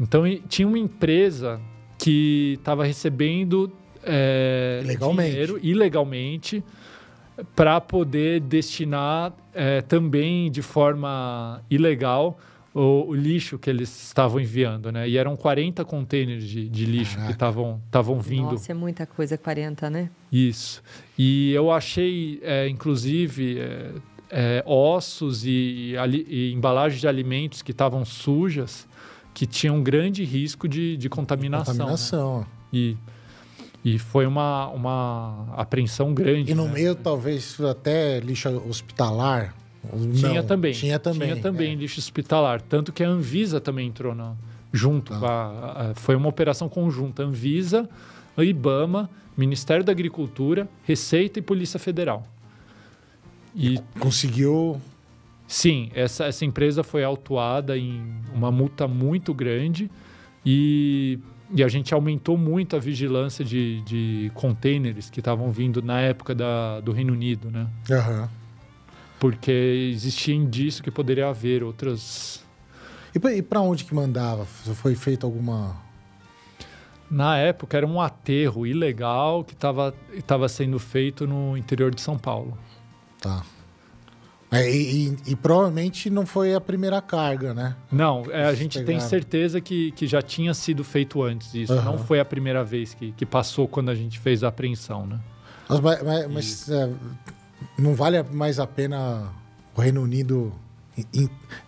Então, 0.00 0.26
e- 0.26 0.40
tinha 0.48 0.66
uma 0.66 0.78
empresa 0.78 1.60
que 1.98 2.54
estava 2.58 2.84
recebendo 2.84 3.72
é, 4.02 4.80
Ilegalmente. 4.84 5.30
dinheiro 5.30 5.60
ilegalmente 5.62 6.64
para 7.54 7.80
poder 7.80 8.40
destinar 8.40 9.32
é, 9.54 9.80
também 9.82 10.50
de 10.50 10.62
forma 10.62 11.62
ilegal 11.70 12.38
o, 12.74 13.06
o 13.08 13.14
lixo 13.14 13.58
que 13.58 13.70
eles 13.70 13.88
estavam 14.06 14.40
enviando, 14.40 14.90
né? 14.92 15.08
E 15.08 15.16
eram 15.16 15.34
40 15.36 15.84
containers 15.84 16.44
de, 16.44 16.68
de 16.68 16.84
lixo 16.84 17.12
que 17.12 17.16
Caraca. 17.16 17.32
estavam 17.32 17.80
estavam 17.86 18.20
vindo. 18.20 18.52
Nossa, 18.52 18.72
é 18.72 18.74
muita 18.74 19.06
coisa, 19.06 19.38
40, 19.38 19.88
né? 19.88 20.10
Isso. 20.30 20.82
E 21.18 21.52
eu 21.52 21.70
achei, 21.70 22.38
é, 22.42 22.68
inclusive, 22.68 23.58
é, 23.58 23.92
é, 24.30 24.62
ossos 24.66 25.44
e, 25.44 25.94
e 26.28 26.52
embalagens 26.52 27.00
de 27.00 27.08
alimentos 27.08 27.62
que 27.62 27.70
estavam 27.70 28.04
sujas, 28.04 28.86
que 29.34 29.46
tinham 29.46 29.82
grande 29.82 30.24
risco 30.24 30.66
de, 30.68 30.96
de 30.96 31.08
contaminação. 31.08 31.74
né? 31.74 31.78
Contaminação. 31.80 32.46
E, 32.72 32.96
e 33.84 33.98
foi 33.98 34.26
uma, 34.26 34.68
uma 34.68 35.46
apreensão 35.56 36.12
grande. 36.14 36.50
E 36.52 36.54
no 36.54 36.64
né? 36.66 36.72
meio, 36.72 36.94
talvez, 36.94 37.60
até 37.60 38.18
lixo 38.20 38.48
hospitalar. 38.68 39.54
Tinha 40.14 40.40
Não, 40.40 40.46
também. 40.48 40.72
Tinha 40.72 40.98
também. 40.98 41.28
Tinha 41.30 41.40
também 41.42 41.72
é. 41.72 41.74
lixo 41.76 42.00
hospitalar. 42.00 42.60
Tanto 42.60 42.92
que 42.92 43.04
a 43.04 43.08
Anvisa 43.08 43.60
também 43.60 43.86
entrou 43.86 44.14
na, 44.14 44.34
junto. 44.72 45.14
Com 45.16 45.24
a- 45.24 45.90
a- 45.90 45.94
foi 45.94 46.16
uma 46.16 46.28
operação 46.28 46.68
conjunta. 46.68 47.22
Anvisa, 47.22 47.88
IBAMA, 48.36 49.08
Ministério 49.36 49.84
da 49.84 49.92
Agricultura, 49.92 50.68
Receita 50.82 51.38
e 51.38 51.42
Polícia 51.42 51.78
Federal. 51.78 52.26
E 53.56 53.80
Conseguiu. 53.98 54.78
sim, 55.48 55.90
essa, 55.94 56.26
essa 56.26 56.44
empresa 56.44 56.84
foi 56.84 57.02
autuada 57.02 57.76
em 57.76 58.04
uma 58.34 58.52
multa 58.52 58.86
muito 58.86 59.32
grande 59.32 59.90
e, 60.44 61.18
e 61.50 61.64
a 61.64 61.68
gente 61.68 61.94
aumentou 61.94 62.36
muito 62.36 62.76
a 62.76 62.78
vigilância 62.78 63.42
de, 63.42 63.80
de 63.80 64.30
containers 64.34 65.08
que 65.08 65.20
estavam 65.20 65.50
vindo 65.50 65.80
na 65.80 66.00
época 66.00 66.34
da, 66.34 66.80
do 66.80 66.92
Reino 66.92 67.14
Unido, 67.14 67.50
né? 67.50 67.66
Aham. 67.90 68.28
Porque 69.18 69.90
existia 69.90 70.34
indício 70.34 70.84
que 70.84 70.90
poderia 70.90 71.28
haver 71.28 71.62
outras. 71.64 72.44
E, 73.14 73.42
pra 73.42 73.62
onde 73.62 73.84
que 73.84 73.94
mandava? 73.94 74.44
Foi 74.44 74.94
feita 74.94 75.26
alguma. 75.26 75.74
Na 77.10 77.38
época 77.38 77.78
era 77.78 77.86
um 77.86 77.98
aterro 77.98 78.66
ilegal 78.66 79.42
que 79.42 79.54
estava 79.54 80.48
sendo 80.50 80.78
feito 80.78 81.26
no 81.26 81.56
interior 81.56 81.94
de 81.94 82.02
São 82.02 82.18
Paulo. 82.18 82.58
Tá. 83.20 83.42
É, 84.50 84.70
e, 84.70 85.08
e- 85.08 85.16
e 85.32 85.36
provavelmente 85.36 86.08
não 86.08 86.24
foi 86.24 86.54
a 86.54 86.60
primeira 86.60 87.02
carga, 87.02 87.52
né? 87.52 87.74
Não, 87.90 88.24
é, 88.30 88.44
a 88.46 88.54
gente 88.54 88.78
tem 88.78 88.86
pegaram. 88.86 89.08
certeza 89.08 89.60
que, 89.60 89.90
que 89.92 90.06
já 90.06 90.22
tinha 90.22 90.54
sido 90.54 90.84
feito 90.84 91.20
antes 91.22 91.52
isso. 91.54 91.72
Aham. 91.72 91.84
Não 91.84 91.98
foi 91.98 92.20
a 92.20 92.24
primeira 92.24 92.62
vez 92.62 92.94
que, 92.94 93.10
que 93.12 93.26
passou 93.26 93.66
quando 93.66 93.90
a 93.90 93.94
gente 93.94 94.18
fez 94.20 94.44
a 94.44 94.48
apreensão, 94.48 95.04
né? 95.06 95.18
Mas, 95.68 95.80
mas- 96.02 96.26
mas- 96.30 96.70
é, 96.70 96.90
não 97.76 97.94
vale 97.94 98.22
mais 98.22 98.60
a 98.60 98.66
pena 98.68 99.32
o 99.76 99.80
Reino 99.80 100.00
Unido 100.02 100.52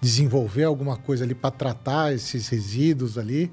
desenvolver 0.00 0.64
alguma 0.64 0.96
coisa 0.96 1.24
ali 1.24 1.34
para 1.34 1.50
tratar 1.50 2.14
esses 2.14 2.48
resíduos 2.48 3.18
ali? 3.18 3.50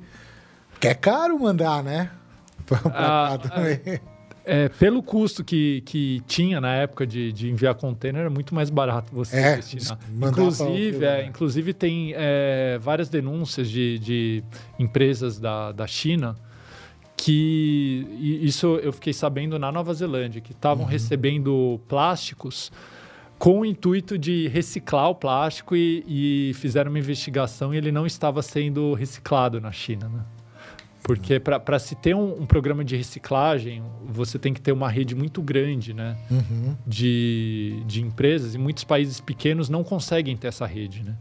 Porque 0.71 0.87
é 0.87 0.93
caro 0.93 1.37
mandar, 1.39 1.83
né? 1.83 2.11
Pra 2.65 2.79
Ah, 2.85 3.37
cá 3.41 3.49
também. 3.49 3.99
É, 4.45 4.69
pelo 4.69 5.01
custo 5.01 5.43
que, 5.43 5.81
que 5.85 6.21
tinha 6.27 6.61
na 6.61 6.73
época 6.75 7.05
de, 7.07 7.31
de 7.33 7.49
enviar 7.49 7.73
container, 7.75 8.21
era 8.21 8.29
muito 8.29 8.53
mais 8.53 8.69
barato 8.69 9.13
você 9.13 9.35
É, 9.37 9.55
destinar. 9.55 9.97
pra 10.19 10.27
Inclusive, 10.29 11.05
é, 11.05 11.25
inclusive 11.25 11.73
tem 11.73 12.13
é, 12.15 12.77
várias 12.81 13.09
denúncias 13.09 13.69
de, 13.69 13.97
de 13.99 14.43
empresas 14.77 15.39
da, 15.39 15.71
da 15.71 15.87
China 15.87 16.35
que 17.17 18.05
isso 18.41 18.79
eu 18.83 18.91
fiquei 18.91 19.13
sabendo 19.13 19.57
na 19.57 19.71
Nova 19.71 19.93
Zelândia, 19.93 20.41
que 20.41 20.51
estavam 20.51 20.83
Uhum. 20.85 20.91
recebendo 20.91 21.79
plásticos 21.87 22.71
com 23.39 23.61
o 23.61 23.65
intuito 23.65 24.17
de 24.17 24.47
reciclar 24.49 25.09
o 25.09 25.15
plástico 25.15 25.75
e, 25.75 26.03
e 26.49 26.53
fizeram 26.55 26.89
uma 26.91 26.99
investigação 26.99 27.73
e 27.73 27.77
ele 27.77 27.91
não 27.91 28.05
estava 28.05 28.41
sendo 28.41 28.93
reciclado 28.93 29.59
na 29.59 29.71
China, 29.71 30.07
né? 30.09 30.19
Porque 31.05 31.39
para 31.39 31.77
se 31.77 31.93
ter 31.93 32.15
um, 32.15 32.41
um 32.41 32.45
programa 32.47 32.83
de 32.83 32.95
reciclagem, 32.95 33.83
você 34.07 34.39
tem 34.39 34.51
que 34.51 34.59
ter 34.59 34.71
uma 34.71 34.89
rede 34.89 35.13
muito 35.13 35.39
grande, 35.39 35.93
né? 35.93 36.17
Uhum. 36.31 36.75
de, 36.85 37.83
de 37.85 38.01
empresas 38.01 38.55
e 38.55 38.57
muitos 38.57 38.83
países 38.83 39.21
pequenos 39.21 39.69
não 39.69 39.83
conseguem 39.83 40.35
ter 40.35 40.47
essa 40.47 40.65
rede, 40.65 41.03
né? 41.03 41.15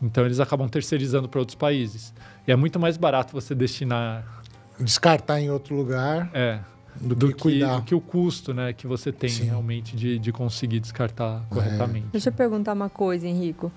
Então 0.00 0.24
eles 0.24 0.40
acabam 0.40 0.66
terceirizando 0.70 1.28
para 1.28 1.38
outros 1.38 1.54
países. 1.54 2.14
E 2.48 2.50
é 2.50 2.56
muito 2.56 2.80
mais 2.80 2.96
barato 2.96 3.34
você 3.34 3.54
destinar 3.54 4.40
Descartar 4.80 5.38
em 5.38 5.50
outro 5.50 5.76
lugar 5.76 6.30
é, 6.32 6.60
do, 6.98 7.14
do, 7.14 7.26
que, 7.28 7.34
que, 7.34 7.40
cuidar. 7.40 7.76
do 7.76 7.82
que 7.82 7.94
o 7.94 8.00
custo 8.00 8.54
né, 8.54 8.72
que 8.72 8.86
você 8.86 9.12
tem 9.12 9.28
Sim. 9.28 9.42
É. 9.42 9.46
realmente 9.50 9.94
de, 9.94 10.18
de 10.18 10.32
conseguir 10.32 10.80
descartar 10.80 11.44
corretamente. 11.50 12.06
Deixa 12.10 12.30
eu 12.30 12.32
perguntar 12.32 12.72
uma 12.72 12.88
coisa, 12.88 13.28
Henrico. 13.28 13.70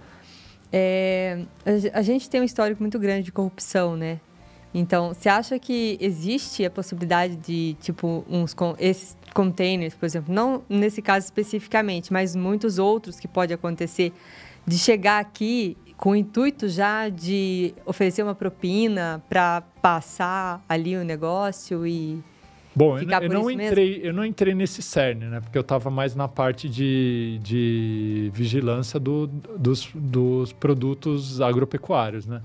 É, 0.72 1.44
a 1.66 2.00
a 2.00 2.02
gente 2.02 2.30
tem 2.30 2.39
um 2.39 2.46
histórico 2.46 2.82
muito 2.82 2.98
grande 2.98 3.24
de 3.24 3.32
corrupção, 3.34 3.98
né? 3.98 4.22
Então, 4.74 5.13
você 5.13 5.30
acha 5.30 5.59
que 5.59 5.97
existe 6.01 6.65
a 6.65 6.69
possibilidade 6.71 7.36
de, 7.36 7.76
tipo, 7.80 8.26
uns 8.28 8.53
con- 8.53 8.76
esses 8.80 9.15
containers, 9.34 9.93
por 9.93 10.05
exemplo, 10.05 10.34
não 10.34 10.63
nesse 10.67 11.01
caso 11.01 11.26
especificamente, 11.26 12.11
mas 12.11 12.36
muitos 12.36 12.80
outros 12.80 13.19
que 13.19 13.28
pode 13.28 13.53
acontecer, 13.53 14.11
de 14.65 14.78
chegar 14.78 15.19
aqui 15.19 15.78
com 15.95 16.11
o 16.11 16.15
intuito 16.15 16.67
já 16.67 17.07
de 17.07 17.74
oferecer 17.86 18.24
uma 18.24 18.34
propina 18.34 19.24
para 19.30 19.61
passar 19.82 20.63
ali 20.67 20.97
o 20.97 21.03
negócio 21.03 21.86
e 21.86 22.17
Bom, 22.76 22.97
eu, 22.97 23.07
eu 23.07 23.30
não 23.30 23.41
isso 23.49 23.57
mesmo? 23.57 23.61
entrei, 23.61 23.99
eu 24.03 24.11
não 24.13 24.26
entrei 24.26 24.55
nesse 24.55 24.82
cerne, 24.82 25.26
né? 25.26 25.39
Porque 25.39 25.55
eu 25.55 25.61
estava 25.61 25.91
mais 25.91 26.15
na 26.15 26.28
parte 26.28 26.67
de, 26.67 27.39
de 27.43 28.32
vigilância 28.34 28.99
do- 28.99 29.28
dos, 29.28 29.88
dos 29.93 30.51
produtos 30.51 31.39
agropecuários, 31.39 32.26
né? 32.26 32.41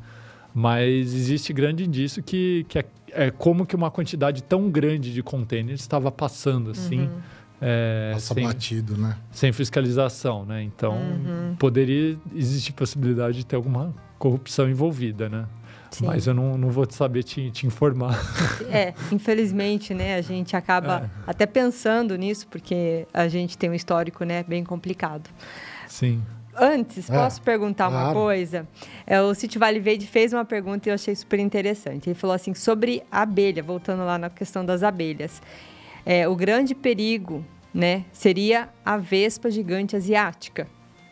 Mas 0.59 1.15
existe 1.15 1.53
grande 1.53 1.85
indício 1.85 2.21
que, 2.21 2.67
que 2.69 2.81
é, 2.81 2.85
é 3.13 3.31
como 3.31 3.65
que 3.65 3.77
uma 3.77 3.93
quantidade 3.93 4.43
tão 4.43 4.69
grande 4.69 5.15
de 5.15 5.23
contêineres 5.23 5.81
estava 5.81 6.11
passando 6.11 6.73
assim, 6.73 7.03
Uhum. 7.03 7.21
é, 7.61 8.11
Passa 8.15 8.35
sem, 8.35 8.43
batido, 8.45 8.97
né? 8.97 9.17
sem 9.31 9.53
fiscalização, 9.53 10.45
né? 10.45 10.61
Então 10.65 10.95
Uhum. 10.97 11.55
poderia 11.57 12.19
existir 12.35 12.73
possibilidade 12.73 13.39
de 13.39 13.47
ter 13.47 13.55
alguma 13.55 13.95
corrupção 14.19 14.69
envolvida, 14.69 15.29
né? 15.29 15.47
Sim. 15.93 16.07
Mas 16.07 16.27
eu 16.27 16.35
não, 16.35 16.59
não 16.59 16.71
vou 16.71 16.85
te 16.85 16.95
saber 16.95 17.23
te, 17.23 17.51
te 17.53 17.65
informar. 17.65 18.19
É, 18.69 18.93
infelizmente, 19.13 19.95
né, 19.95 20.17
a 20.17 20.21
gente 20.23 20.57
acaba 20.57 21.05
É. 21.05 21.31
até 21.31 21.47
pensando 21.47 22.17
nisso, 22.17 22.49
porque 22.49 23.07
a 23.15 23.29
gente 23.29 23.57
tem 23.57 23.71
um 23.71 23.75
histórico, 23.75 24.25
né, 24.25 24.43
bem 24.43 24.65
complicado. 24.65 25.31
Sim. 25.87 26.21
Antes, 26.61 27.09
É, 27.09 27.13
posso 27.15 27.41
perguntar 27.43 27.89
uma 27.89 28.01
claro. 28.01 28.15
coisa? 28.19 28.69
É, 29.07 29.21
o 29.21 29.35
Sítio 29.35 29.59
Vale 29.61 29.81
Verde 29.81 30.07
fez 30.07 30.33
uma 30.33 30.45
pergunta 30.45 30.89
e 30.89 30.91
eu 30.91 30.95
achei 30.95 31.15
super 31.15 31.39
interessante. 31.39 32.09
Ele 32.11 32.15
falou 32.19 32.35
assim, 32.35 32.55
sobre 32.55 33.03
a 33.11 33.23
abelha, 33.23 33.63
voltando 33.63 34.05
lá 34.05 34.19
na 34.19 34.29
questão 34.31 34.65
das 34.65 34.83
abelhas. 34.83 35.41
É, 36.05 36.27
o 36.29 36.35
grande 36.35 36.75
perigo, 36.75 37.45
né, 37.73 38.05
seria 38.13 38.69
a 38.85 38.97
vespa 38.97 39.51
gigante 39.51 39.95
asiática, 39.95 40.67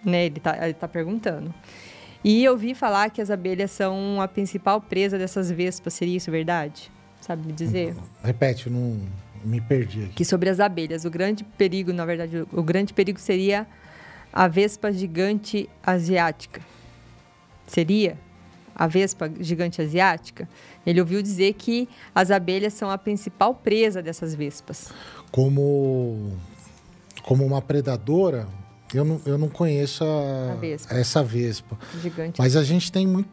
né? 0.05 0.27
Ele 0.27 0.39
está 0.39 0.73
tá 0.75 0.89
perguntando. 0.89 1.53
E 2.25 2.43
eu 2.45 2.53
ouvi 2.53 2.75
falar 2.75 3.11
que 3.11 3.21
as 3.21 3.31
abelhas 3.31 3.71
são 3.71 4.21
a 4.21 4.27
principal 4.27 4.81
presa 4.81 5.17
dessas 5.19 5.51
vespas. 5.51 5.95
Seria 5.95 6.17
isso 6.17 6.31
verdade? 6.31 6.91
Sabe 7.21 7.47
me 7.47 7.53
dizer? 7.53 7.95
Repete, 8.23 8.69
não 8.71 8.99
me 9.45 9.61
perdi 9.61 10.05
aqui. 10.05 10.15
que 10.15 10.25
sobre 10.25 10.49
as 10.49 10.59
abelhas. 10.59 11.05
O 11.05 11.11
grande 11.11 11.45
perigo, 11.45 11.93
na 11.93 12.05
verdade, 12.05 12.45
o 12.53 12.63
grande 12.63 12.93
perigo 12.93 13.21
seria 13.21 13.67
a 14.37 14.47
vespa 14.49 14.93
gigante 14.93 15.67
asiática. 15.83 16.61
Seria 17.67 18.19
a 18.75 18.87
vespa 18.87 19.33
gigante 19.41 19.81
asiática? 19.81 20.47
Ele 20.85 21.01
ouviu 21.01 21.23
dizer 21.23 21.55
que 21.55 21.89
as 22.15 22.31
abelhas 22.31 22.75
são 22.75 22.91
a 22.91 22.99
principal 22.99 23.55
presa 23.55 24.03
dessas 24.03 24.35
vespas. 24.35 24.91
Como, 25.33 26.37
como 27.23 27.47
uma 27.47 27.63
predadora, 27.63 28.47
eu 28.93 29.07
não, 29.07 29.21
eu 29.25 29.39
não 29.39 29.49
conheço 29.49 30.05
a- 30.05 30.53
A 30.53 30.57
vespa. 30.57 30.95
essa 30.95 31.23
vespa. 31.23 31.79
Gigante. 32.03 32.39
Mas 32.39 32.57
a 32.57 32.63
gente 32.63 32.93
tem 32.93 33.07
muito. 33.07 33.29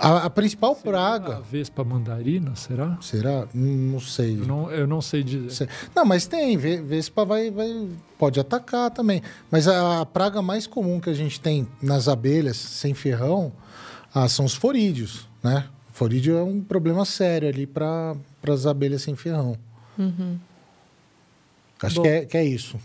A, 0.00 0.26
a 0.26 0.30
principal 0.30 0.72
A 0.72 0.74
praga. 0.74 1.40
Vespa 1.50 1.82
mandarina, 1.82 2.54
será? 2.54 2.98
Será? 3.00 3.46
Não 3.54 3.98
sei. 4.00 4.34
Eu 4.38 4.46
não, 4.46 4.70
eu 4.70 4.86
não 4.86 5.00
sei 5.00 5.22
dizer. 5.22 5.68
Não, 5.94 6.04
mas 6.04 6.26
tem. 6.26 6.56
ve- 6.58 6.82
Vespa 6.82 7.24
vai, 7.24 7.50
vai, 7.50 7.88
pode 8.18 8.38
atacar 8.38 8.90
também. 8.90 9.22
Mas 9.50 9.66
a, 9.66 10.02
a 10.02 10.06
praga 10.06 10.42
mais 10.42 10.66
comum 10.66 11.00
que 11.00 11.08
a 11.08 11.14
gente 11.14 11.40
tem 11.40 11.66
nas 11.80 12.06
abelhas 12.06 12.56
sem 12.58 12.92
ferrão 12.92 13.50
ah, 14.14 14.28
são 14.28 14.44
os 14.44 14.54
forídeos, 14.54 15.26
né? 15.42 15.66
Forídeo 15.92 16.36
é 16.36 16.42
um 16.42 16.60
problema 16.60 17.04
sério 17.06 17.48
ali 17.48 17.66
para 17.66 18.14
as 18.48 18.66
abelhas 18.66 19.00
sem 19.02 19.16
ferrão. 19.16 19.56
Acho 21.82 21.96
Bom. 21.96 22.02
que 22.02 22.08
é, 22.08 22.24
que 22.26 22.36
é 22.36 22.44
isso. 22.44 22.78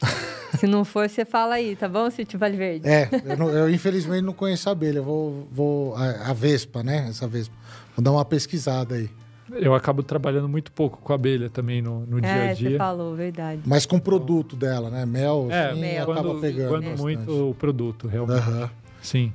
Se 0.60 0.66
não 0.66 0.84
for, 0.84 1.08
você 1.08 1.24
fala 1.24 1.54
aí, 1.56 1.74
tá 1.74 1.88
bom, 1.88 2.08
Sítio 2.10 2.38
Vale 2.38 2.56
Verde? 2.56 2.88
É, 2.88 3.08
eu, 3.24 3.36
não- 3.36 3.48
eu, 3.50 3.70
infelizmente 3.70 4.22
não 4.22 4.32
conheço 4.32 4.68
a 4.68 4.72
abelha. 4.72 4.98
Eu 4.98 5.04
Vou, 5.04 5.48
vou 5.50 5.96
a, 5.96 6.30
a 6.30 6.32
vespa, 6.32 6.82
né? 6.82 7.06
Essa 7.08 7.26
vespa. 7.26 7.54
Vou 7.96 8.04
dar 8.04 8.12
uma 8.12 8.24
pesquisada 8.24 8.94
aí. 8.94 9.08
Eu 9.52 9.74
acabo 9.74 10.02
trabalhando 10.02 10.48
muito 10.48 10.70
pouco 10.70 10.98
com 11.02 11.12
abelha 11.12 11.50
também 11.50 11.82
no, 11.82 12.06
no 12.06 12.20
dia 12.20 12.30
a 12.30 12.36
é, 12.36 12.54
você 12.54 12.68
dia. 12.68 12.78
falou, 12.78 13.16
verdade. 13.16 13.62
Mas 13.66 13.84
com 13.84 13.96
o 13.96 14.00
produto 14.00 14.54
dela, 14.54 14.90
né? 14.90 15.04
Mel, 15.04 15.48
É, 15.50 15.70
assim, 15.70 15.80
mel. 15.80 16.02
acaba 16.04 16.22
quando, 16.28 16.40
pegando. 16.40 16.68
quando 16.68 16.82
bastante. 16.84 17.02
muito 17.02 17.50
o 17.50 17.54
produto, 17.54 18.06
realmente. 18.06 18.70
Sim. 19.02 19.32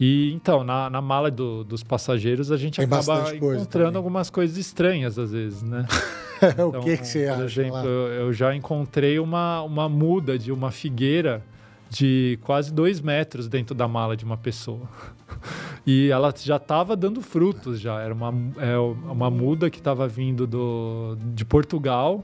E 0.00 0.32
então, 0.32 0.64
na, 0.64 0.88
na 0.88 1.02
mala 1.02 1.30
do- 1.30 1.62
dos 1.62 1.82
passageiros, 1.82 2.50
a 2.50 2.56
gente 2.56 2.76
Tem 2.76 2.86
acaba 2.86 3.22
coisa 3.22 3.36
encontrando 3.36 3.98
algumas 3.98 4.30
coisas 4.30 4.56
estranhas 4.56 5.18
às 5.18 5.30
vezes, 5.30 5.62
né? 5.62 5.86
o 6.66 6.80
que, 6.80 6.96
que 6.96 7.06
você 7.06 7.26
por 7.26 7.34
acha? 7.34 7.44
exemplo, 7.44 7.74
lá? 7.76 7.84
eu, 7.84 8.32
já 8.32 8.54
encontrei 8.56 9.18
uma, 9.18 9.60
uma 9.62 9.88
muda 9.90 10.38
de 10.38 10.50
uma 10.50 10.70
figueira 10.70 11.44
de 11.90 12.38
quase 12.42 12.72
dois 12.72 13.00
metros 13.00 13.46
dentro 13.46 13.74
da 13.74 13.86
mala 13.86 14.16
de 14.16 14.24
uma 14.24 14.36
pessoa. 14.38 14.88
E 15.86 16.10
ela 16.10 16.32
já 16.36 16.56
estava 16.56 16.94
dando 16.94 17.22
frutos 17.22 17.80
já. 17.80 18.00
Era 18.02 18.12
uma, 18.12 18.32
é, 18.58 18.76
uma 18.78 19.30
muda 19.30 19.70
que 19.70 19.78
estava 19.78 20.06
vindo 20.06 20.46
do, 20.46 21.16
de 21.32 21.42
Portugal 21.42 22.22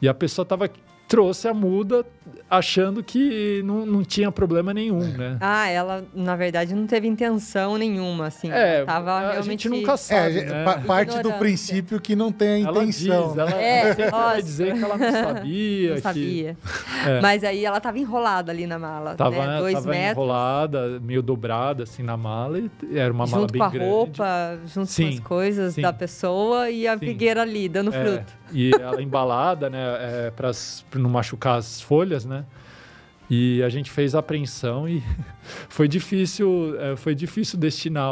e 0.00 0.08
a 0.08 0.12
pessoa 0.12 0.44
tava, 0.44 0.68
trouxe 1.12 1.46
a 1.46 1.52
muda 1.52 2.06
achando 2.48 3.02
que 3.02 3.62
não, 3.64 3.84
não 3.84 4.02
tinha 4.02 4.30
problema 4.32 4.72
nenhum, 4.72 5.00
né? 5.00 5.36
Ah, 5.40 5.68
ela, 5.68 6.04
na 6.14 6.36
verdade, 6.36 6.74
não 6.74 6.86
teve 6.86 7.06
intenção 7.06 7.76
nenhuma, 7.76 8.26
assim. 8.28 8.50
É, 8.50 8.76
ela 8.78 8.86
tava 8.86 9.10
a 9.12 9.20
realmente... 9.32 9.64
gente 9.64 9.68
nunca 9.68 9.92
É, 9.92 9.96
sabe, 9.98 10.32
gente, 10.34 10.46
né? 10.50 10.64
pa- 10.64 10.78
parte 10.78 11.18
do 11.22 11.32
princípio 11.34 12.00
que 12.00 12.14
não 12.16 12.30
tem 12.32 12.64
a 12.64 12.68
Ela 12.68 12.82
intenção. 12.84 13.28
diz, 13.28 13.38
ela 13.38 13.50
É, 13.52 13.94
sempre 13.94 14.10
vai 14.10 14.42
dizer 14.42 14.72
que 14.74 14.84
ela 14.84 14.96
não 14.96 15.12
sabia. 15.12 15.88
Não 15.90 15.96
que- 15.96 16.00
sabia. 16.02 16.56
É. 17.04 17.20
Mas 17.20 17.42
aí 17.42 17.64
ela 17.64 17.80
tava 17.80 17.98
enrolada 17.98 18.52
ali 18.52 18.64
na 18.64 18.78
mala, 18.78 19.16
Tava, 19.16 19.44
né? 19.46 19.58
Dois 19.58 19.74
tava 19.74 19.90
metros. 19.90 20.12
enrolada, 20.12 21.00
meio 21.00 21.20
dobrada 21.20 21.82
assim 21.82 22.02
na 22.02 22.16
mala. 22.16 22.58
E 22.60 22.70
era 22.96 23.12
uma 23.12 23.26
mala 23.26 23.40
junto 23.42 23.52
bem 23.52 23.58
com 23.60 23.66
a 23.66 23.70
grande. 23.70 23.90
roupa, 23.90 24.58
junto 24.72 24.86
Sim, 24.86 25.08
com 25.08 25.14
as 25.14 25.20
coisas 25.20 25.74
sim. 25.74 25.82
da 25.82 25.92
pessoa 25.92 26.70
e 26.70 26.86
a 26.86 26.96
Sim. 26.96 27.06
figueira 27.06 27.42
ali, 27.42 27.68
dando 27.68 27.92
É, 27.92 28.00
fruto. 28.04 28.32
E 28.52 28.70
ela 28.74 29.02
embalada, 29.02 29.68
né, 29.70 29.78
é, 30.28 30.30
para 30.30 30.50
não 30.96 31.10
machucar 31.10 31.58
as 31.58 31.80
folhas, 31.80 32.24
né? 32.24 32.44
E 33.30 33.62
a 33.62 33.68
gente 33.70 33.90
fez 33.90 34.14
a 34.14 34.18
apreensão 34.18 34.86
e 34.86 35.02
foi 35.70 35.88
difícil, 35.88 36.74
é, 36.78 36.96
foi 36.96 37.14
difícil 37.14 37.58
destinar. 37.58 38.10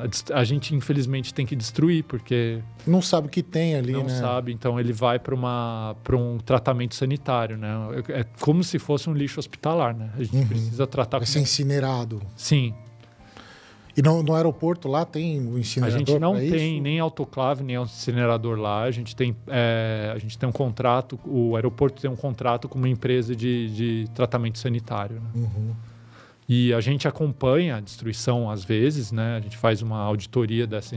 a, 0.00 0.06
dest- 0.06 0.30
a 0.30 0.44
gente 0.44 0.72
infelizmente 0.74 1.34
tem 1.34 1.44
que 1.44 1.56
destruir 1.56 2.04
porque 2.04 2.60
Não 2.86 3.02
sabe 3.02 3.26
o 3.26 3.30
que 3.30 3.42
tem 3.42 3.74
ali, 3.74 3.92
não 3.92 4.04
né? 4.04 4.20
sabe. 4.20 4.52
Então 4.52 4.78
ele 4.78 4.92
vai 4.92 5.18
para 5.18 5.34
uma 5.34 5.96
para 6.04 6.16
um 6.16 6.38
tratamento 6.38 6.94
sanitário, 6.94 7.56
né? 7.56 7.68
É 8.10 8.24
como 8.40 8.62
se 8.62 8.78
fosse 8.78 9.10
um 9.10 9.14
lixo 9.14 9.40
hospitalar, 9.40 9.96
né? 9.96 10.10
A 10.16 10.22
gente 10.22 10.36
Uhum. 10.36 10.46
precisa 10.46 10.86
tratar 10.86 11.18
Vai 11.18 11.26
com 11.26 11.32
ser 11.32 11.40
incinerado. 11.40 12.22
sim. 12.36 12.72
E 13.96 14.00
no, 14.02 14.22
no 14.22 14.34
aeroporto 14.34 14.88
lá 14.88 15.04
tem 15.04 15.38
o 15.46 15.56
A 15.56 15.60
incinerador 15.60 15.98
gente 15.98 16.18
não 16.18 16.34
tem 16.34 16.74
isso? 16.74 16.82
nem 16.82 16.98
autoclave, 17.00 17.62
nem 17.62 17.76
incinerador 17.82 18.58
lá. 18.58 18.84
A 18.84 18.90
gente 18.90 19.14
tem, 19.14 19.36
é, 19.48 20.10
a 20.14 20.18
gente 20.18 20.38
tem 20.38 20.48
um 20.48 20.52
contrato, 20.52 21.18
o 21.26 21.54
aeroporto 21.56 22.00
tem 22.00 22.10
um 22.10 22.16
contrato 22.16 22.68
com 22.68 22.78
uma 22.78 22.88
empresa 22.88 23.36
de, 23.36 23.68
de 23.70 24.08
tratamento 24.14 24.58
sanitário. 24.58 25.16
né? 25.16 25.30
Uhum. 25.34 25.72
E 26.48 26.74
a 26.74 26.80
gente 26.80 27.06
acompanha 27.06 27.76
a 27.76 27.80
destruição 27.80 28.50
às 28.50 28.64
vezes, 28.64 29.12
né? 29.12 29.36
A 29.36 29.40
gente 29.40 29.56
faz 29.56 29.80
uma 29.80 29.98
auditoria 30.00 30.66
dessa, 30.66 30.96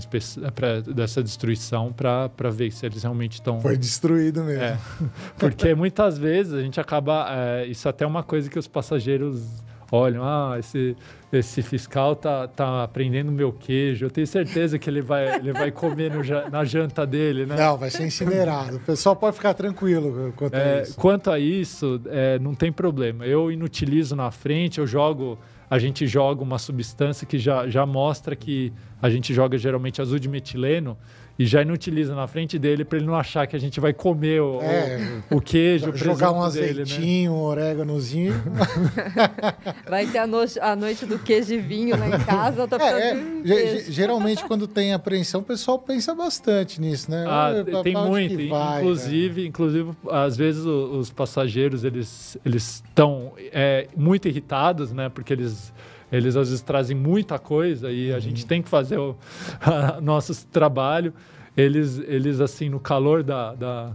pra- 0.53 0.79
dessa 0.81 1.21
destruição 1.21 1.93
para 1.93 2.49
ver 2.49 2.71
se 2.71 2.85
eles 2.85 3.03
realmente 3.03 3.33
estão. 3.33 3.61
Foi 3.61 3.77
destruído 3.77 4.43
mesmo. 4.43 4.63
É, 4.63 4.77
porque 5.37 5.73
muitas 5.75 6.17
vezes 6.17 6.53
a 6.53 6.61
gente 6.61 6.79
acaba. 6.79 7.27
é, 7.29 7.67
isso 7.67 7.87
até 7.87 8.03
é 8.03 8.07
uma 8.07 8.23
coisa 8.23 8.49
que 8.49 8.57
os 8.57 8.67
passageiros 8.67 9.43
olham. 9.91 10.23
Ah, 10.25 10.55
esse, 10.59 10.97
esse 11.37 11.61
fiscal 11.61 12.15
tá, 12.15 12.47
tá 12.47 12.87
prendendo 12.87 13.31
meu 13.31 13.51
queijo. 13.51 14.05
Eu 14.05 14.11
tenho 14.11 14.27
certeza 14.27 14.77
que 14.79 14.89
ele 14.89 15.01
vai, 15.01 15.35
ele 15.35 15.51
vai 15.53 15.71
comer 15.71 16.11
no 16.11 16.23
na 16.49 16.63
janta 16.63 17.05
dele, 17.05 17.45
né? 17.45 17.55
Não, 17.55 17.77
vai 17.77 17.89
ser 17.89 18.05
incinerado. 18.05 18.77
O 18.77 18.79
pessoal 18.79 19.15
pode 19.15 19.35
ficar 19.35 19.53
tranquilo 19.53 20.33
quanto 20.35 20.55
a 20.55 20.59
É, 20.59 20.81
isso. 20.83 20.95
quanto 20.95 21.31
a 21.31 21.39
isso, 21.39 22.01
é, 22.07 22.39
não 22.39 22.53
tem 22.55 22.71
problema. 22.71 23.25
Eu 23.25 23.51
inutilizo 23.51 24.15
na 24.15 24.31
frente, 24.31 24.79
eu 24.79 24.87
jogo. 24.87 25.37
A 25.69 25.79
gente 25.79 26.05
joga 26.05 26.43
uma 26.43 26.59
substância 26.59 27.25
que 27.25 27.39
já, 27.39 27.67
já 27.67 27.85
mostra 27.85 28.35
que 28.35 28.71
a 29.01 29.09
gente 29.09 29.33
joga 29.33 29.57
geralmente 29.57 29.99
azul 30.01 30.19
de 30.19 30.29
metileno 30.29 30.95
e 31.37 31.45
já 31.45 31.61
inutiliza 31.61 32.15
na 32.15 32.27
frente 32.27 32.57
dele 32.57 32.85
para 32.85 32.97
ele 32.97 33.05
não 33.07 33.15
achar 33.15 33.45
que 33.45 33.55
a 33.55 33.59
gente 33.59 33.79
vai 33.79 33.91
comer 33.93 34.41
o, 34.41 34.61
É, 34.61 35.21
o, 35.29 35.41
queijo, 35.41 35.89
o 35.91 35.95
Jogar 35.97 36.31
um 36.31 36.39
presunto 36.41 36.53
dele, 36.53 36.73
né? 36.75 36.81
azeitinho, 36.83 37.31
um 37.33 37.41
oréganozinho. 37.41 38.33
Vai 39.89 40.05
ter 40.07 40.17
a, 40.19 40.27
no... 40.27 40.37
a 40.61 40.75
noite 40.75 41.05
do 41.05 41.19
queijo 41.19 41.53
e 41.53 41.57
vinho 41.57 41.97
lá 41.97 42.07
em 42.07 42.19
casa, 42.23 42.67
tô 42.67 42.75
É, 42.77 43.11
é, 43.11 43.41
queijo. 43.43 43.91
geralmente 43.91 44.43
quando 44.45 44.67
tem 44.67 44.93
apreensão, 44.93 45.41
o 45.41 45.43
pessoal 45.43 45.77
pensa 45.79 46.13
bastante 46.15 46.79
nisso, 46.79 47.09
né? 47.11 47.25
Ah, 47.27 47.51
pra- 47.69 47.83
tem 47.83 47.93
pra 47.93 48.03
muito. 48.03 48.47
vai, 48.49 48.75
né? 48.75 48.79
inclusive, 48.81 49.47
inclusive, 49.47 49.91
às 50.09 50.37
vezes 50.37 50.65
o- 50.65 50.97
os 50.99 51.09
passageiros 51.11 51.83
eles 51.83 52.37
eles 52.45 52.83
estão 52.85 53.33
é, 53.51 53.87
muito 53.95 54.27
irritados, 54.27 54.91
né? 54.91 55.09
Porque 55.09 55.33
eles 55.33 55.73
eles 56.15 56.35
às 56.35 56.49
vezes 56.49 56.61
trazem 56.63 56.95
muita 56.95 57.37
coisa 57.39 57.91
e 57.91 58.11
a 58.11 58.15
Uhum. 58.15 58.21
gente 58.21 58.45
tem 58.45 58.61
que 58.61 58.69
fazer 58.69 58.97
o 58.97 59.15
nosso 60.01 60.45
trabalho. 60.47 61.13
Eles 61.57 61.99
eles 62.07 62.41
assim 62.41 62.69
no 62.69 62.79
calor 62.79 63.23
da, 63.23 63.53
da 63.55 63.91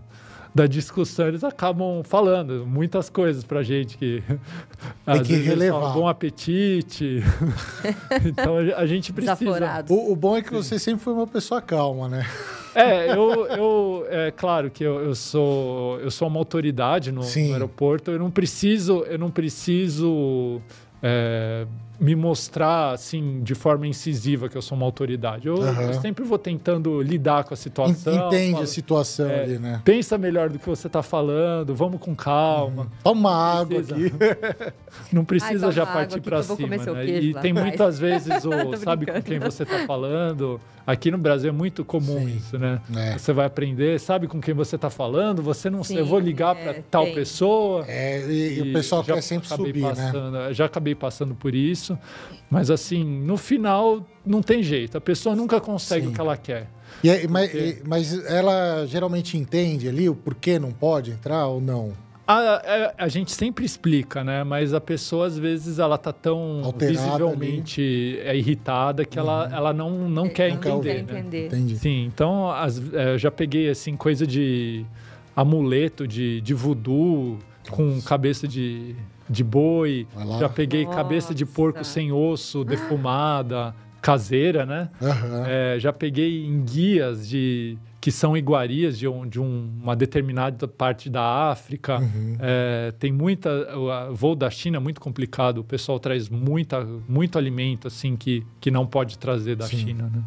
da 0.53 0.67
discussão, 0.67 1.29
eles 1.29 1.45
acabam 1.45 2.03
falando 2.03 2.67
muitas 2.67 3.09
coisas 3.09 3.45
pra 3.45 3.63
gente 3.63 3.97
que 3.97 4.21
às 5.07 5.21
que 5.21 5.35
vezes 5.35 5.47
eles 5.47 5.69
falam, 5.69 5.81
relevar. 5.81 5.95
bom 5.95 6.09
apetite. 6.09 7.23
então 8.27 8.57
a 8.77 8.85
gente 8.87 9.13
precisa. 9.13 9.85
O, 9.89 10.13
o 10.13 10.17
bom 10.17 10.37
é 10.37 10.43
que 10.43 10.53
você 10.53 10.77
sempre 10.79 11.05
foi 11.05 11.13
uma 11.13 11.27
pessoa 11.27 11.61
calma, 11.63 12.09
né? 12.09 12.27
É, 12.75 13.13
eu, 13.13 13.47
eu 13.47 14.07
é 14.09 14.31
claro 14.31 14.71
que 14.71 14.83
eu, 14.83 15.01
eu 15.01 15.15
sou 15.15 16.01
eu 16.01 16.11
sou 16.11 16.27
uma 16.29 16.39
autoridade 16.39 17.13
no, 17.13 17.23
Sim. 17.23 17.49
no 17.49 17.53
aeroporto. 17.55 18.11
Eu 18.11 18.19
não 18.19 18.31
preciso 18.31 19.05
eu 19.05 19.19
não 19.19 19.31
preciso 19.31 20.61
é, 21.03 21.65
me 22.01 22.17
mostrar 22.17 22.93
assim 22.93 23.43
de 23.43 23.55
forma 23.55 23.87
incisiva 23.87 24.49
que 24.49 24.57
eu 24.57 24.63
sou 24.63 24.75
uma 24.75 24.87
autoridade. 24.87 25.47
Eu, 25.47 25.61
Aham. 25.63 25.83
eu 25.83 26.01
sempre 26.01 26.25
vou 26.25 26.39
tentando 26.39 27.03
lidar 27.03 27.45
com 27.45 27.53
a 27.53 27.57
situação. 27.57 28.29
Entende 28.29 28.53
falo, 28.53 28.65
a 28.65 28.67
situação 28.67 29.29
é, 29.29 29.43
ali, 29.43 29.59
né? 29.59 29.83
Pensa 29.85 30.17
melhor 30.17 30.49
do 30.49 30.59
que 30.59 30.67
você 30.67 30.87
está 30.87 31.03
falando, 31.03 31.75
vamos 31.75 32.01
com 32.01 32.17
calma. 32.17 32.87
Toma 33.05 33.21
uma 33.21 33.61
água 33.61 33.81
aqui. 33.81 34.13
Não 35.13 35.25
precisa 35.25 35.67
Ai, 35.67 35.73
já 35.73 35.85
toma 35.85 35.99
partir 35.99 36.21
para 36.23 36.43
cima. 36.43 36.77
né? 36.77 37.05
queijo 37.05 37.29
E 37.29 37.35
tem 37.35 37.53
muitas 37.53 37.99
vezes 37.99 38.33
o 38.47 38.77
sabe 38.79 39.05
com 39.05 39.21
quem 39.21 39.39
você 39.39 39.65
está 39.65 39.87
falando. 39.87 40.59
Aqui 40.87 41.11
no 41.11 41.19
Brasil 41.19 41.51
é 41.51 41.53
muito 41.53 41.85
comum 41.85 42.19
Sim. 42.19 42.37
isso, 42.37 42.59
né? 42.59 42.81
É. 42.97 43.17
Você 43.17 43.33
vai 43.33 43.47
aprender, 43.47 44.01
sabe 44.01 44.27
com 44.27 44.41
quem 44.41 44.55
você 44.55 44.77
está 44.77 44.91
falando. 44.91 45.43
Você 45.43 45.71
não, 45.71 45.85
Sim, 45.85 45.99
eu 45.99 46.07
vou 46.07 46.19
ligar 46.19 46.57
é, 46.57 46.65
para 46.65 46.83
tal 46.91 47.05
tem. 47.05 47.15
pessoa. 47.15 47.85
É, 47.87 48.27
e, 48.27 48.59
e 48.59 48.71
o 48.71 48.73
pessoal 48.73 49.05
quer 49.05 49.23
sempre 49.23 49.47
subir, 49.47 49.83
né? 49.83 49.89
passando, 49.91 50.53
Já 50.53 50.65
acabei 50.65 50.95
passando 50.95 51.35
por 51.35 51.55
isso. 51.55 51.90
Mas 52.51 52.71
assim, 52.71 53.05
no 53.05 53.37
final 53.37 54.05
não 54.27 54.43
tem 54.43 54.63
jeito. 54.63 54.99
A 54.99 55.01
pessoa 55.01 55.35
nunca 55.37 55.61
consegue 55.61 56.07
Sim. 56.07 56.13
o 56.13 56.15
que 56.15 56.21
ela 56.21 56.37
quer. 56.37 56.69
E 57.03 57.11
aí, 57.11 57.29
mas, 57.29 57.55
e- 57.55 57.83
mas 57.87 58.25
ela 58.27 58.85
geralmente 58.87 59.37
entende 59.39 59.89
ali 59.89 60.09
o 60.09 60.15
porquê 60.15 60.59
não 60.59 60.73
pode 60.73 61.13
entrar 61.13 61.47
ou 61.47 61.61
não? 61.61 61.93
A, 62.27 62.35
a, 62.35 63.05
a 63.05 63.09
gente 63.09 63.33
sempre 63.33 63.65
explica, 63.65 64.23
né? 64.23 64.45
Mas 64.45 64.73
a 64.73 64.81
pessoa, 64.81 65.27
às 65.27 65.37
vezes, 65.37 65.81
ela 65.81 65.99
tá 65.99 66.13
tão 66.13 66.61
Alterada 66.65 67.01
visivelmente 67.01 68.21
é, 68.23 68.37
irritada 68.37 69.05
que 69.05 69.19
ela, 69.19 69.51
ela 69.53 69.73
não, 69.73 70.09
não 70.09 70.29
quer 70.29 70.51
Não 70.53 70.59
quer 70.61 70.71
entender. 70.71 70.95
né? 71.13 71.19
entender. 71.19 71.47
Entendi. 71.47 71.77
Sim, 71.79 72.05
então 72.05 72.49
as, 72.51 72.79
é, 72.95 73.15
eu 73.15 73.19
já 73.19 73.31
peguei 73.33 73.69
assim 73.69 73.97
coisa 73.97 74.25
de 74.27 74.85
amuleto 75.35 76.07
de, 76.07 76.41
de 76.41 76.55
voodoo 76.55 77.39
com 77.71 78.01
cabeça 78.03 78.47
de, 78.47 78.95
de 79.31 79.45
boi. 79.45 80.07
Já 80.41 80.49
peguei 80.49 80.85
cabeça 80.85 81.33
de 81.35 81.47
porco 81.47 81.79
Nossa. 81.79 81.91
sem 81.93 82.11
osso, 82.11 82.65
defumada, 82.65 83.75
caseira, 84.03 84.67
né? 84.67 84.91
Aham. 85.01 85.45
É, 85.47 85.79
já 85.79 85.93
peguei 85.93 86.45
em 86.45 86.63
guias 86.65 87.29
de 87.29 87.79
que 88.01 88.11
são 88.11 88.35
iguarias 88.35 88.99
de, 88.99 89.07
um- 89.07 89.27
de 89.29 89.39
um- 89.39 89.71
uma 89.83 89.95
determinada 89.95 90.67
parte 90.67 91.11
da 91.11 91.51
África. 91.51 91.99
Uhum. 92.01 92.37
É, 92.41 92.93
tem 92.99 93.13
muita 93.13 93.51
o 93.77 94.15
voo 94.15 94.35
da 94.35 94.49
China 94.51 94.79
é 94.79 94.81
muito 94.81 95.01
complicado. 95.03 95.59
O 95.59 95.65
pessoal 95.65 96.01
traz 96.01 96.29
muita 96.31 96.83
muito 97.07 97.37
alimento 97.37 97.87
assim 97.87 98.17
que, 98.17 98.43
que 98.59 98.71
não 98.71 98.87
pode 98.87 99.19
trazer 99.19 99.55
da 99.55 99.67
Sim. 99.67 99.77
China, 99.77 100.11
né? 100.13 100.23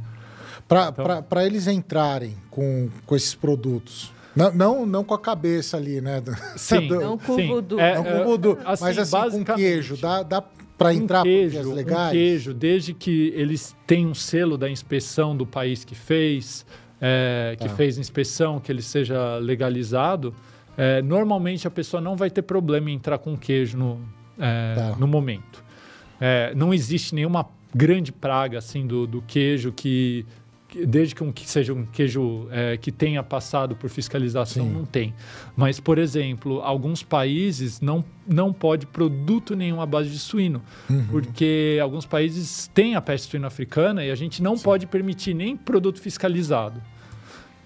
Para 0.68 1.45
eles 1.45 1.68
entrarem 1.68 2.36
com, 2.49 2.89
com 3.06 3.16
esses 3.16 3.36
produtos. 3.36 4.12
Não, 4.36 4.51
não, 4.53 4.86
não 4.86 5.03
com 5.03 5.13
a 5.13 5.19
cabeça 5.19 5.77
ali, 5.77 6.01
né? 6.01 6.21
Sim, 6.55 6.88
do- 6.88 6.99
Não 6.99 7.17
com 7.17 7.36
sim. 7.36 7.47
não 7.47 7.55
voodoo. 7.55 7.79
É, 7.79 7.95
com 8.01 8.07
é, 8.09 8.21
o 8.21 8.23
voodoo, 8.25 8.57
assim, 8.65 8.84
mas 8.84 8.97
assim, 9.13 9.43
com 9.43 9.53
queijo. 9.55 9.97
Dá, 9.97 10.23
dá 10.23 10.43
para 10.77 10.93
entrar 10.93 11.19
um 11.19 11.23
por 11.23 11.29
queijo, 11.29 11.49
vias 11.51 11.65
um 11.67 11.73
legais? 11.73 12.11
queijo, 12.11 12.53
desde 12.53 12.93
que 12.93 13.31
eles 13.36 13.75
tenham 13.86 14.09
um 14.11 14.13
selo 14.15 14.57
da 14.57 14.69
inspeção 14.69 15.36
do 15.38 15.45
país 15.45 15.86
que 15.86 15.93
fez, 15.95 16.65
é, 16.99 17.55
que 17.59 17.67
Tá. 17.69 17.75
fez 17.75 17.97
inspeção, 17.97 18.59
que 18.59 18.71
ele 18.71 18.81
seja 18.81 19.38
legalizado, 19.38 20.34
é, 20.75 21.01
normalmente 21.03 21.67
a 21.67 21.71
pessoa 21.71 22.01
não 22.01 22.15
vai 22.15 22.29
ter 22.31 22.41
problema 22.41 22.89
em 22.89 22.95
entrar 22.95 23.19
com 23.19 23.38
queijo 23.38 23.77
no, 23.77 23.99
é, 24.39 24.73
Tá. 24.75 24.95
no 24.99 25.05
momento. 25.07 25.63
É, 26.19 26.53
não 26.55 26.73
existe 26.73 27.13
nenhuma 27.13 27.45
grande 27.75 28.11
praga 28.11 28.57
assim 28.57 28.86
do, 28.88 29.05
do 29.05 29.21
queijo 29.21 29.71
que 29.71 30.25
que- 30.25 30.42
desde 30.86 31.15
que, 31.15 31.24
um, 31.24 31.32
que 31.32 31.49
seja 31.49 31.74
um 31.74 31.86
queijo 31.86 32.47
é, 32.51 32.78
que 32.78 32.91
tenha 32.91 33.21
passado 33.24 33.76
por 33.76 33.89
fiscalização, 33.89 34.65
Sim. 34.65 34.71
não 34.74 34.86
tem. 34.86 35.13
Mas, 35.55 35.80
por 35.80 35.97
exemplo, 35.97 36.61
alguns 36.61 37.03
países 37.03 37.80
não, 37.82 38.03
não 38.28 38.51
pode 38.51 38.86
produto 38.86 39.55
nenhum 39.55 39.80
à 39.82 39.86
base 39.86 40.09
de 40.09 40.19
suíno, 40.19 40.61
Uhum. 40.89 41.05
porque 41.09 41.80
alguns 41.82 42.05
países 42.05 42.69
têm 42.74 42.95
a 42.95 43.01
peste 43.01 43.30
suína 43.30 43.47
africana 43.47 44.03
e 44.03 44.11
a 44.11 44.15
gente 44.15 44.41
não 44.41 44.57
pode 44.57 44.88
permitir 44.88 45.34
nem 45.34 45.55
produto 45.57 45.99
fiscalizado. 45.99 46.82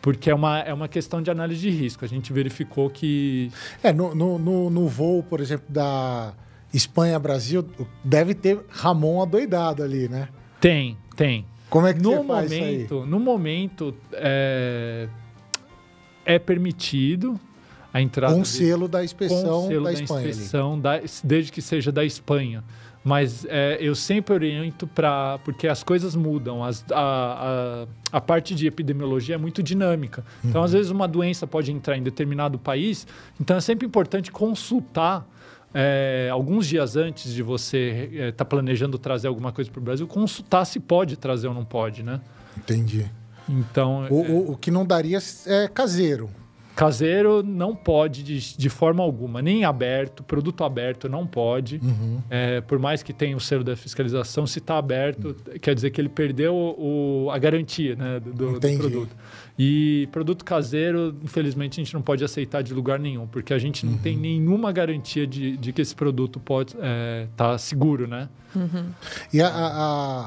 Porque 0.01 0.30
é 0.30 0.36
uma, 0.36 0.60
é 0.60 0.74
uma 0.74 0.88
questão 0.88 1.22
de 1.22 1.30
análise 1.30 1.60
de 1.60 1.70
risco. 1.70 2.05
A 2.05 2.08
gente 2.08 2.32
verificou 2.32 2.89
que 2.89 3.51
É, 3.84 3.91
no, 3.91 4.14
no, 4.16 4.38
no, 4.39 4.70
no 4.70 4.88
voo, 4.88 5.22
por 5.24 5.41
exemplo, 5.41 5.66
da 5.68 6.34
Espanha-Brasil, 6.74 7.66
deve 8.03 8.34
ter 8.34 8.60
Ramon 8.70 9.22
adoidado 9.22 9.84
ali, 9.84 10.08
né? 10.08 10.30
tem, 10.62 10.97
tem. 11.16 11.45
Como 11.70 11.86
é 11.88 11.93
que 11.93 12.01
no 12.01 12.11
você 12.15 12.24
faz 12.28 12.51
isso 12.51 12.63
aí? 12.63 12.72
momento, 12.74 13.05
no 13.05 13.20
momento 13.20 13.95
é, 14.13 15.07
é 16.26 16.39
permitido 16.39 17.39
a 17.93 18.01
entrada 18.01 18.36
Com 18.36 18.45
selo 18.45 18.88
da 18.88 19.03
inspeção 19.03 19.68
selo 19.68 19.84
da 19.86 19.91
da, 19.91 20.01
Espanha 20.01 20.30
inspeção, 20.30 20.80
da- 20.80 21.01
desde 21.24 21.51
que 21.51 21.61
seja 21.61 21.91
da 21.91 22.03
Espanha. 22.05 22.63
Mas 23.03 23.45
é, 23.47 23.78
eu 23.80 23.95
sempre 23.95 24.34
oriento 24.34 24.86
para. 24.86 25.39
Porque 25.45 25.65
as 25.68 25.82
coisas 25.82 26.13
mudam. 26.13 26.61
as- 26.61 26.84
a, 26.91 27.86
a, 28.11 28.18
a 28.18 28.20
parte 28.22 28.53
de 28.53 28.68
epidemiologia 28.68 29.36
é 29.36 29.38
muito 29.38 29.63
dinâmica. 29.63 30.26
Então, 30.43 30.59
Uhum. 30.59 30.65
às 30.65 30.74
vezes, 30.74 30.91
uma 30.91 31.07
doença 31.07 31.47
pode 31.47 31.72
entrar 31.72 31.97
em 31.97 32.03
determinado 32.03 32.59
país. 32.59 33.07
Então, 33.39 33.55
é 33.55 33.61
sempre 33.61 33.88
importante 33.88 34.30
consultar. 34.30 35.26
É, 35.80 36.28
alguns 36.32 36.65
dias 36.65 36.95
antes 36.95 37.32
de 37.32 37.43
você 37.43 38.09
estar 38.30 38.45
planejando 38.45 38.97
trazer 38.97 39.28
alguma 39.28 39.51
coisa 39.51 39.69
para 39.69 39.80
o 39.80 39.84
Brasil, 39.84 40.07
consultar 40.07 40.65
se 40.65 40.80
pode 40.80 41.15
trazer 41.15 41.47
ou 41.47 41.53
não 41.53 41.63
pode, 41.63 42.01
né? 42.01 42.19
Entendi. 42.57 43.05
Então, 43.47 44.07
O, 44.09 44.25
é, 44.25 44.30
o, 44.30 44.51
o 44.53 44.57
que 44.57 44.71
não 44.71 44.84
daria 44.84 45.19
é 45.45 45.67
caseiro. 45.67 46.32
caseiro 46.75 47.43
não 47.43 47.75
pode 47.75 48.23
de, 48.23 48.57
de 48.57 48.69
forma 48.69 49.03
alguma, 49.03 49.39
nem 49.39 49.65
aberto, 49.65 50.23
produto 50.23 50.63
aberto 50.63 51.07
não 51.07 51.28
pode. 51.28 51.80
Uhum. 51.84 52.21
É, 52.28 52.59
por 52.61 52.80
mais 52.80 53.03
que 53.03 53.13
tenha 53.13 53.38
o 53.38 53.39
selo 53.39 53.63
da 53.63 53.75
fiscalização, 53.75 54.47
se 54.47 54.57
está 54.57 54.80
aberto, 54.80 55.36
quer 55.61 55.75
dizer 55.75 55.91
que 55.91 56.01
ele 56.01 56.09
perdeu 56.09 56.55
o, 56.55 57.30
a 57.32 57.38
garantia 57.38 57.95
né, 57.95 58.19
do, 58.19 58.59
do 58.59 58.59
produto. 58.59 59.15
E 59.60 60.08
produto 60.12 60.45
caseiro, 60.45 61.16
infelizmente, 61.24 61.80
a 61.82 61.84
gente 61.84 61.93
não 61.93 62.01
pode 62.01 62.24
aceitar 62.24 62.62
de 62.62 62.74
lugar 62.74 62.99
nenhum, 62.99 63.26
porque 63.26 63.53
a 63.53 63.58
gente 63.58 63.86
não 63.86 63.93
Uhum. 63.93 63.97
tem 63.99 64.16
nenhuma 64.16 64.72
garantia 64.72 65.26
de, 65.26 65.58
de 65.58 65.74
que 65.74 65.82
esse 65.82 65.95
produto 65.95 66.39
pode 66.39 66.76
estar 67.32 67.58
seguro, 67.58 68.08
né? 68.08 68.30
E 69.34 69.41
a, 69.41 69.47
a, 69.47 69.68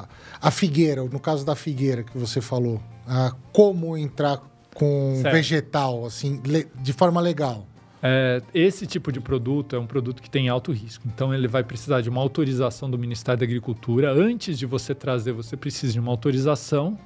a- 0.02 0.08
a 0.42 0.50
figueira, 0.50 1.04
no 1.04 1.20
caso 1.20 1.44
da 1.46 1.54
figueira 1.54 2.02
que 2.02 2.16
você 2.18 2.40
falou, 2.40 2.82
a 3.06 3.32
como 3.52 3.96
entrar 3.96 4.40
com 4.74 5.18
Certo. 5.22 5.34
vegetal, 5.34 6.04
assim, 6.06 6.40
le- 6.44 6.66
de 6.82 6.92
forma 6.92 7.20
legal. 7.20 7.66
É, 8.02 8.40
esse 8.54 8.86
tipo 8.86 9.12
de 9.12 9.20
produto 9.20 9.76
é 9.76 9.78
um 9.78 9.86
produto 9.86 10.22
que 10.22 10.30
tem 10.30 10.48
alto 10.48 10.72
risco. 10.72 11.04
Então, 11.06 11.34
ele 11.34 11.46
vai 11.46 11.62
precisar 11.62 12.00
de 12.00 12.08
uma 12.08 12.20
autorização 12.20 12.90
do 12.90 12.96
Ministério 12.98 13.38
da 13.38 13.44
Agricultura. 13.44 14.10
Antes 14.12 14.58
de 14.58 14.64
você 14.66 14.94
trazer, 14.94 15.32
você 15.32 15.56
precisa 15.56 15.92
de 15.92 16.00
uma 16.00 16.10
autorização. 16.10 16.98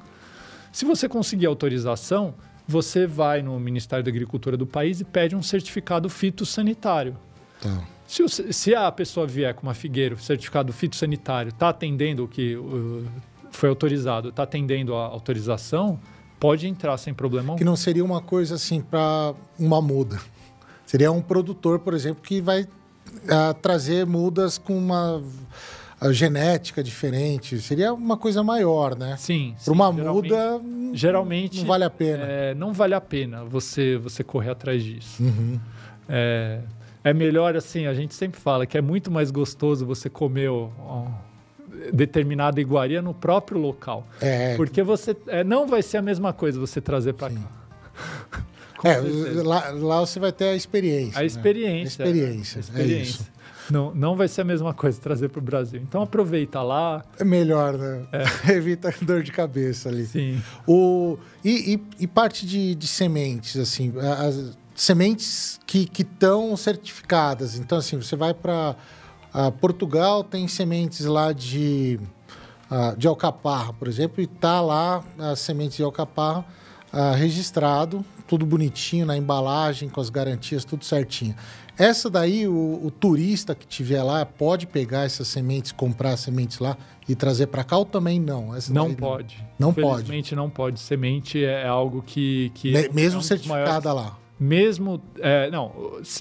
Se 0.75 0.85
você 0.85 1.09
conseguir 1.09 1.47
autorização, 1.47 2.35
você 2.67 3.07
vai 3.07 3.43
no 3.43 3.61
Ministério 3.61 4.05
da 4.05 4.11
Agricultura 4.11 4.57
do 4.57 4.67
país 4.67 5.01
e 5.01 5.05
pede 5.05 5.37
um 5.37 5.43
certificado 5.43 6.11
fitossanitário. 6.11 7.17
Tá. 7.61 7.81
Se, 8.09 8.25
o- 8.25 8.29
se 8.29 8.75
a 8.75 8.91
pessoa 8.91 9.25
vier 9.25 9.55
com 9.55 9.63
uma 9.63 9.73
figueira, 9.73 10.17
certificado 10.17 10.73
fitossanitário, 10.73 11.51
está 11.51 11.69
atendendo 11.69 12.25
o 12.25 12.29
que 12.29 12.57
uh, 12.57 13.07
foi 13.53 13.69
autorizado, 13.69 14.31
está 14.31 14.43
atendendo 14.43 14.97
a 14.97 15.05
autorização, 15.05 15.97
pode 16.41 16.67
entrar 16.67 16.97
sem 16.99 17.15
problema 17.15 17.51
algum. 17.53 17.59
Que 17.59 17.65
não 17.65 17.77
seria 17.77 18.05
uma 18.05 18.21
coisa 18.21 18.57
assim 18.57 18.81
para 18.81 19.33
uma 19.57 19.81
muda. 19.81 20.21
Seria 20.85 21.13
um 21.13 21.23
produtor, 21.23 21.79
por 21.79 21.95
exemplo, 21.95 22.21
que 22.21 22.41
vai 22.41 22.67
ah, 23.29 23.55
trazer 23.55 24.05
mudas 24.05 24.59
com 24.59 24.77
uma 24.77 25.23
genética 26.11 26.83
diferente. 26.83 27.59
Seria 27.61 27.93
uma 27.93 28.17
coisa 28.17 28.43
maior, 28.43 28.97
né? 28.97 29.17
Sim. 29.19 29.55
Para 29.65 29.73
uma 29.73 29.93
geralmente- 29.93 30.29
muda, 30.33 30.61
geralmente 30.93 31.59
não 31.61 31.67
vale 31.67 31.85
a 31.85 31.91
pena. 31.91 32.25
é, 32.25 32.55
não 32.55 32.73
vale 32.73 32.95
a 32.95 33.01
pena 33.01 33.45
você 33.45 33.97
você 33.97 34.23
correr 34.25 34.51
atrás 34.51 34.83
disso. 34.83 35.23
Uhum. 35.23 35.59
É, 36.09 36.61
é 37.03 37.13
melhor 37.15 37.57
assim, 37.57 37.87
a 37.87 37.95
gente 37.95 38.15
sempre 38.15 38.41
fala 38.41 38.67
que 38.67 38.77
é 38.77 38.81
muito 38.83 39.11
mais 39.11 39.31
gostoso 39.31 39.87
você 39.87 40.11
comer 40.11 40.49
ó, 40.51 40.69
ó, 40.79 41.07
determinada 41.93 42.61
iguaria 42.61 43.01
no 43.03 43.13
próprio 43.15 43.59
local. 43.59 44.07
É, 44.21 44.55
Porque 44.57 44.83
você 44.83 45.17
é, 45.29 45.43
não 45.45 45.67
vai 45.67 45.83
ser 45.83 45.99
a 45.99 46.03
mesma 46.03 46.33
coisa 46.33 46.59
você 46.59 46.81
trazer 46.81 47.15
para 47.15 47.31
cá. 47.33 47.41
É, 48.87 48.99
lá, 49.43 49.71
lá 49.71 50.01
você 50.01 50.21
vai 50.21 50.31
ter 50.31 50.45
a 50.49 50.55
experiência. 50.55 51.17
A 51.17 51.21
né? 51.21 51.27
experiência. 51.27 52.05
A 52.05 52.09
experiência, 52.09 52.59
A 52.59 52.59
é 52.59 52.61
experiência. 52.61 53.03
isso. 53.23 53.33
Não, 53.71 53.95
não 53.95 54.17
vai 54.17 54.29
ser 54.29 54.43
a 54.43 54.45
mesma 54.45 54.75
coisa 54.75 55.01
trazer 55.01 55.29
para 55.29 55.39
o 55.39 55.43
Brasil. 55.43 55.81
Então 55.81 56.03
aproveita 56.03 56.61
lá. 56.63 57.05
É 57.19 57.25
melhor, 57.25 57.77
né? 57.79 58.03
Evita 58.49 58.95
dor 59.03 59.23
de 59.23 59.33
cabeça 59.33 59.89
ali. 59.89 60.07
Sim. 60.07 60.43
O, 60.67 61.19
e, 61.45 61.75
e- 61.75 61.83
e 62.05 62.07
parte 62.07 62.47
de, 62.47 62.75
de 62.75 62.87
sementes, 62.87 63.57
assim, 63.57 63.93
as 64.19 64.57
sementes 64.75 65.59
que 65.67 65.89
estão 65.97 66.57
certificadas. 66.57 67.57
Então, 67.59 67.79
assim, 67.79 67.97
você 67.97 68.17
vai 68.17 68.35
para 68.35 68.75
Portugal, 69.61 70.23
tem 70.23 70.47
sementes 70.49 71.05
lá 71.07 71.33
de, 71.33 71.99
ah, 72.71 72.95
de 72.97 73.07
alcaparra, 73.07 73.73
por 73.73 73.89
exemplo, 73.89 74.23
e 74.23 74.27
tá 74.27 74.61
lá 74.61 75.03
as 75.19 75.41
sementes 75.41 75.77
de 75.77 75.83
alcaparra 75.83 76.45
ah, 76.93 77.13
registrado, 77.15 78.05
tudo 78.29 78.47
bonitinho 78.47 79.05
na 79.07 79.17
embalagem, 79.17 79.89
com 79.89 80.01
as 80.01 80.09
garantias, 80.11 80.65
tudo 80.65 80.85
certinho. 80.85 81.35
Essa 81.79 82.09
daí, 82.09 82.47
o, 82.47 82.81
o 82.85 82.91
turista 82.91 83.55
que 83.55 83.67
tiver 83.67 84.03
lá 84.03 84.25
pode 84.25 84.67
pegar 84.67 85.05
essas 85.05 85.27
sementes, 85.29 85.73
comprar 85.73 86.17
sementes 86.17 86.59
lá 86.61 86.77
e 87.09 87.15
trazer 87.15 87.49
para 87.49 87.65
cá 87.65 87.77
ou 87.79 87.85
também 87.85 88.21
não? 88.21 88.55
Essa 88.55 88.73
não 88.73 88.87
daí 88.87 88.97
pode. 88.97 89.45
Não 89.59 89.73
pode. 89.75 89.89
Infelizmente 90.03 90.35
não 90.37 90.49
pode. 90.49 90.79
Semente 90.81 91.45
é 91.45 91.67
algo 91.67 92.03
que. 92.07 92.51
que 92.55 92.73
Me- 92.73 92.85
é 92.85 92.93
mesmo 92.93 93.17
um 93.17 93.21
dos 93.21 93.27
certificada 93.29 93.89
maiores- 93.93 94.13
lá. 94.13 94.19
Mesmo. 94.39 95.01
é, 95.21 95.49
não. 95.51 95.73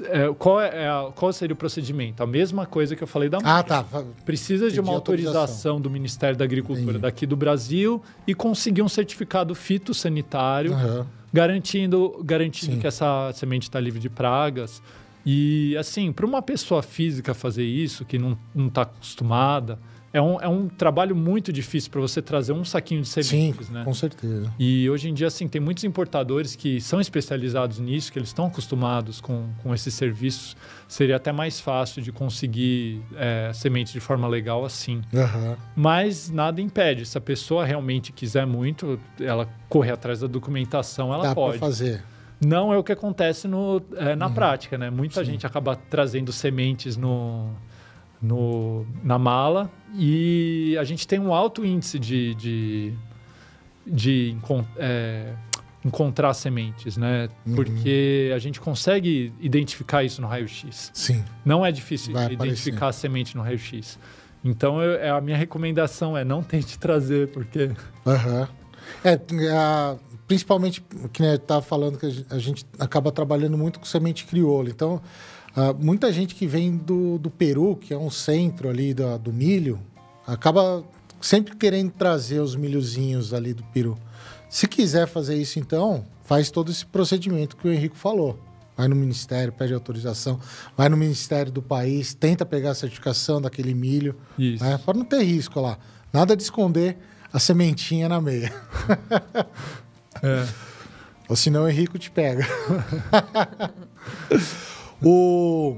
é, 0.05 0.31
qual, 0.38 0.61
é 0.61 0.88
a- 0.88 1.11
qual 1.15 1.34
seria 1.34 1.53
o 1.53 1.57
procedimento? 1.57 2.21
A 2.21 2.27
mesma 2.27 2.65
coisa 2.65 2.95
que 2.95 3.03
eu 3.03 3.07
falei 3.07 3.27
da 3.27 3.39
Ah, 3.43 3.61
tá. 3.63 3.84
Precisa 4.23 4.65
de 4.65 4.71
Pedir 4.75 4.80
uma 4.81 4.93
autorização. 4.93 5.41
autorização. 5.41 5.81
do 5.81 5.89
Ministério 5.89 6.38
da 6.38 6.45
Agricultura 6.45 6.84
Entendi. 6.84 6.99
daqui 6.99 7.25
do 7.25 7.35
Brasil 7.35 8.01
e 8.27 8.34
conseguir 8.35 8.81
um 8.84 8.88
certificado 8.89 9.53
fitossanitário 9.55 10.73
Aham. 10.73 11.07
garantindo, 11.31 12.21
garantindo 12.23 12.73
Sim. 12.73 12.80
que 12.80 12.88
essa 12.88 13.31
semente 13.34 13.63
está 13.63 13.80
livre 13.80 13.99
de 13.99 14.09
pragas. 14.09 14.81
E, 15.25 15.75
assim, 15.77 16.11
para 16.11 16.25
uma 16.25 16.41
pessoa 16.41 16.81
física 16.81 17.33
fazer 17.33 17.63
isso, 17.63 18.03
que 18.05 18.17
não 18.17 18.37
está 18.55 18.81
acostumada, 18.83 19.79
é 20.13 20.21
um, 20.21 20.39
é 20.39 20.47
um 20.47 20.69
trabalho 20.69 21.15
muito 21.15 21.51
difícil 21.51 21.89
para 21.89 21.99
você 21.99 22.21
trazer 22.21 22.53
um 22.53 22.63
saquinho 22.63 23.01
de 23.01 23.07
Sim, 23.07 23.23
sementes, 23.23 23.69
né? 23.71 23.83
com 23.83 23.93
certeza. 23.95 24.53
E 24.59 24.87
hoje 24.87 25.09
em 25.09 25.13
dia, 25.13 25.25
assim, 25.25 25.47
tem 25.47 25.59
muitos 25.59 25.83
importadores 25.83 26.55
que 26.55 26.79
são 26.79 27.01
especializados 27.01 27.79
nisso, 27.79 28.13
que 28.13 28.19
eles 28.19 28.29
estão 28.29 28.45
acostumados 28.45 29.19
com, 29.19 29.49
com 29.63 29.73
esses 29.73 29.91
serviços. 29.95 30.55
Seria 30.87 31.15
até 31.15 31.31
mais 31.31 31.59
fácil 31.59 31.99
de 31.99 32.11
conseguir 32.11 33.01
é, 33.15 33.49
semente 33.55 33.91
de 33.91 33.99
forma 33.99 34.27
legal 34.27 34.63
assim. 34.63 35.01
Aham. 35.11 35.57
Mas 35.75 36.29
nada 36.29 36.61
impede. 36.61 37.07
Se 37.07 37.17
a 37.17 37.21
pessoa 37.21 37.65
realmente 37.65 38.11
quiser 38.11 38.45
muito, 38.45 38.99
ela 39.19 39.49
correr 39.67 39.93
atrás 39.93 40.19
da 40.19 40.27
documentação, 40.27 41.11
ela 41.11 41.23
Dá 41.29 41.33
pode. 41.33 41.57
fazer. 41.57 42.03
Não 42.45 42.73
é 42.73 42.77
o 42.77 42.83
que 42.83 42.91
acontece 42.91 43.47
no, 43.47 43.81
é, 43.95 44.15
na 44.15 44.29
prática, 44.29 44.77
né? 44.77 44.89
Muita 44.89 45.19
Sim. 45.23 45.31
gente 45.31 45.45
acaba 45.45 45.75
trazendo 45.75 46.31
sementes 46.31 46.97
no, 46.97 47.49
no, 48.21 48.85
na 49.03 49.17
mala 49.19 49.69
e 49.95 50.75
a 50.79 50.83
gente 50.83 51.07
tem 51.07 51.19
um 51.19 51.33
alto 51.33 51.65
índice 51.65 51.99
de, 51.99 52.33
de, 52.35 52.93
de 53.85 54.35
é, 54.77 55.33
encontrar 55.85 56.33
sementes, 56.33 56.97
né? 56.97 57.29
Uhum. 57.45 57.55
Porque 57.55 58.31
a 58.33 58.39
gente 58.39 58.59
consegue 58.59 59.33
identificar 59.39 60.03
isso 60.03 60.21
no 60.21 60.27
raio-x. 60.27 60.91
Sim. 60.93 61.23
Não 61.45 61.65
é 61.65 61.71
difícil 61.71 62.13
identificar 62.31 62.87
a 62.87 62.93
semente 62.93 63.35
no 63.35 63.43
raio-x. 63.43 63.99
Então, 64.43 64.81
eu- 64.81 64.99
é, 64.99 65.09
a 65.09 65.21
minha 65.21 65.37
recomendação 65.37 66.17
é 66.17 66.23
não 66.23 66.41
tente 66.43 66.77
trazer, 66.79 67.29
porque 67.29 67.71
Aham. 68.05 68.47
É, 69.03 69.17
a- 69.51 69.95
principalmente, 70.34 70.84
que 71.11 71.22
né, 71.22 71.35
estava 71.35 71.61
falando 71.61 71.99
que 71.99 72.05
a 72.07 72.10
gen- 72.10 72.26
a 72.31 72.39
gente 72.39 72.65
acaba 72.80 73.11
trabalhando 73.11 73.55
muito 73.55 73.80
com 73.80 73.85
semente 73.85 74.26
crioula. 74.26 74.68
Então, 74.69 74.99
ah, 75.55 75.72
muita 75.73 76.11
gente 76.11 76.34
que 76.34 76.47
vem 76.47 76.76
do, 76.76 77.19
do 77.19 77.30
Peru, 77.30 77.76
que 77.76 77.93
é 77.93 77.97
um 77.97 78.10
centro 78.10 78.68
ali 78.68 78.93
da- 78.95 79.15
do 79.18 79.31
milho, 79.31 79.80
acaba 80.26 80.84
sempre 81.22 81.55
querendo 81.55 81.91
trazer 81.91 82.39
os 82.39 82.55
milhozinhos 82.55 83.31
ali 83.31 83.53
do 83.53 83.61
Peru. 83.65 83.95
Se 84.49 84.68
quiser 84.68 85.07
fazer 85.07 85.35
isso, 85.35 85.60
então, 85.60 86.03
faz 86.23 86.49
todo 86.49 86.72
esse 86.72 86.85
procedimento 86.85 87.55
que 87.55 87.68
o 87.68 87.72
Henrico 87.72 87.95
falou. 87.95 88.39
Vai 88.76 88.88
no 88.88 88.95
ministério, 88.95 89.53
pede 89.53 89.72
autorização, 89.72 90.39
vai 90.76 90.89
no 90.89 90.97
ministério 90.97 91.51
do 91.51 91.61
país, 91.61 92.15
tenta 92.15 92.43
pegar 92.43 92.72
a 92.72 92.76
certificação 92.76 93.39
daquele 93.39 93.76
milho, 93.76 94.15
Isso. 94.38 94.64
né, 94.64 94.80
para 94.84 94.97
não 94.97 95.05
ter 95.05 95.22
risco 95.22 95.61
lá. 95.61 95.77
Nada 96.11 96.35
de 96.35 96.41
esconder 96.41 96.97
a 97.31 97.38
sementinha 97.38 98.10
na 98.10 98.19
meia. 98.19 98.51
é, 100.23 100.47
Ou 101.29 101.35
senão 101.35 101.65
o 101.65 101.69
Henrico 101.69 101.99
te 101.99 102.09
pega. 102.09 102.47
o... 105.03 105.77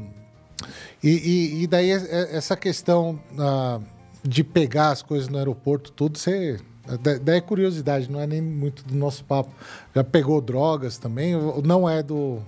E, 1.03 1.09
e- 1.09 1.63
e 1.63 1.67
daí 1.67 1.91
é- 1.91 1.95
é- 2.09 2.37
essa 2.37 2.55
questão 2.55 3.19
ah, 3.37 3.79
de 4.23 4.43
pegar 4.43 4.89
as 4.89 5.01
coisas 5.03 5.27
no 5.27 5.37
aeroporto, 5.37 5.91
tudo, 5.91 6.17
você. 6.17 6.59
da- 7.01 7.17
Daí 7.19 7.37
é 7.37 7.41
curiosidade, 7.41 8.09
não 8.09 8.19
é 8.19 8.25
nem 8.25 8.41
muito 8.41 8.83
do 8.83 8.95
nosso 8.95 9.23
papo. 9.23 9.51
Já 9.93 10.03
pegou 10.03 10.41
drogas 10.41 10.97
também? 10.97 11.33
Não 11.63 11.87
é 11.89 12.01
do. 12.01 12.39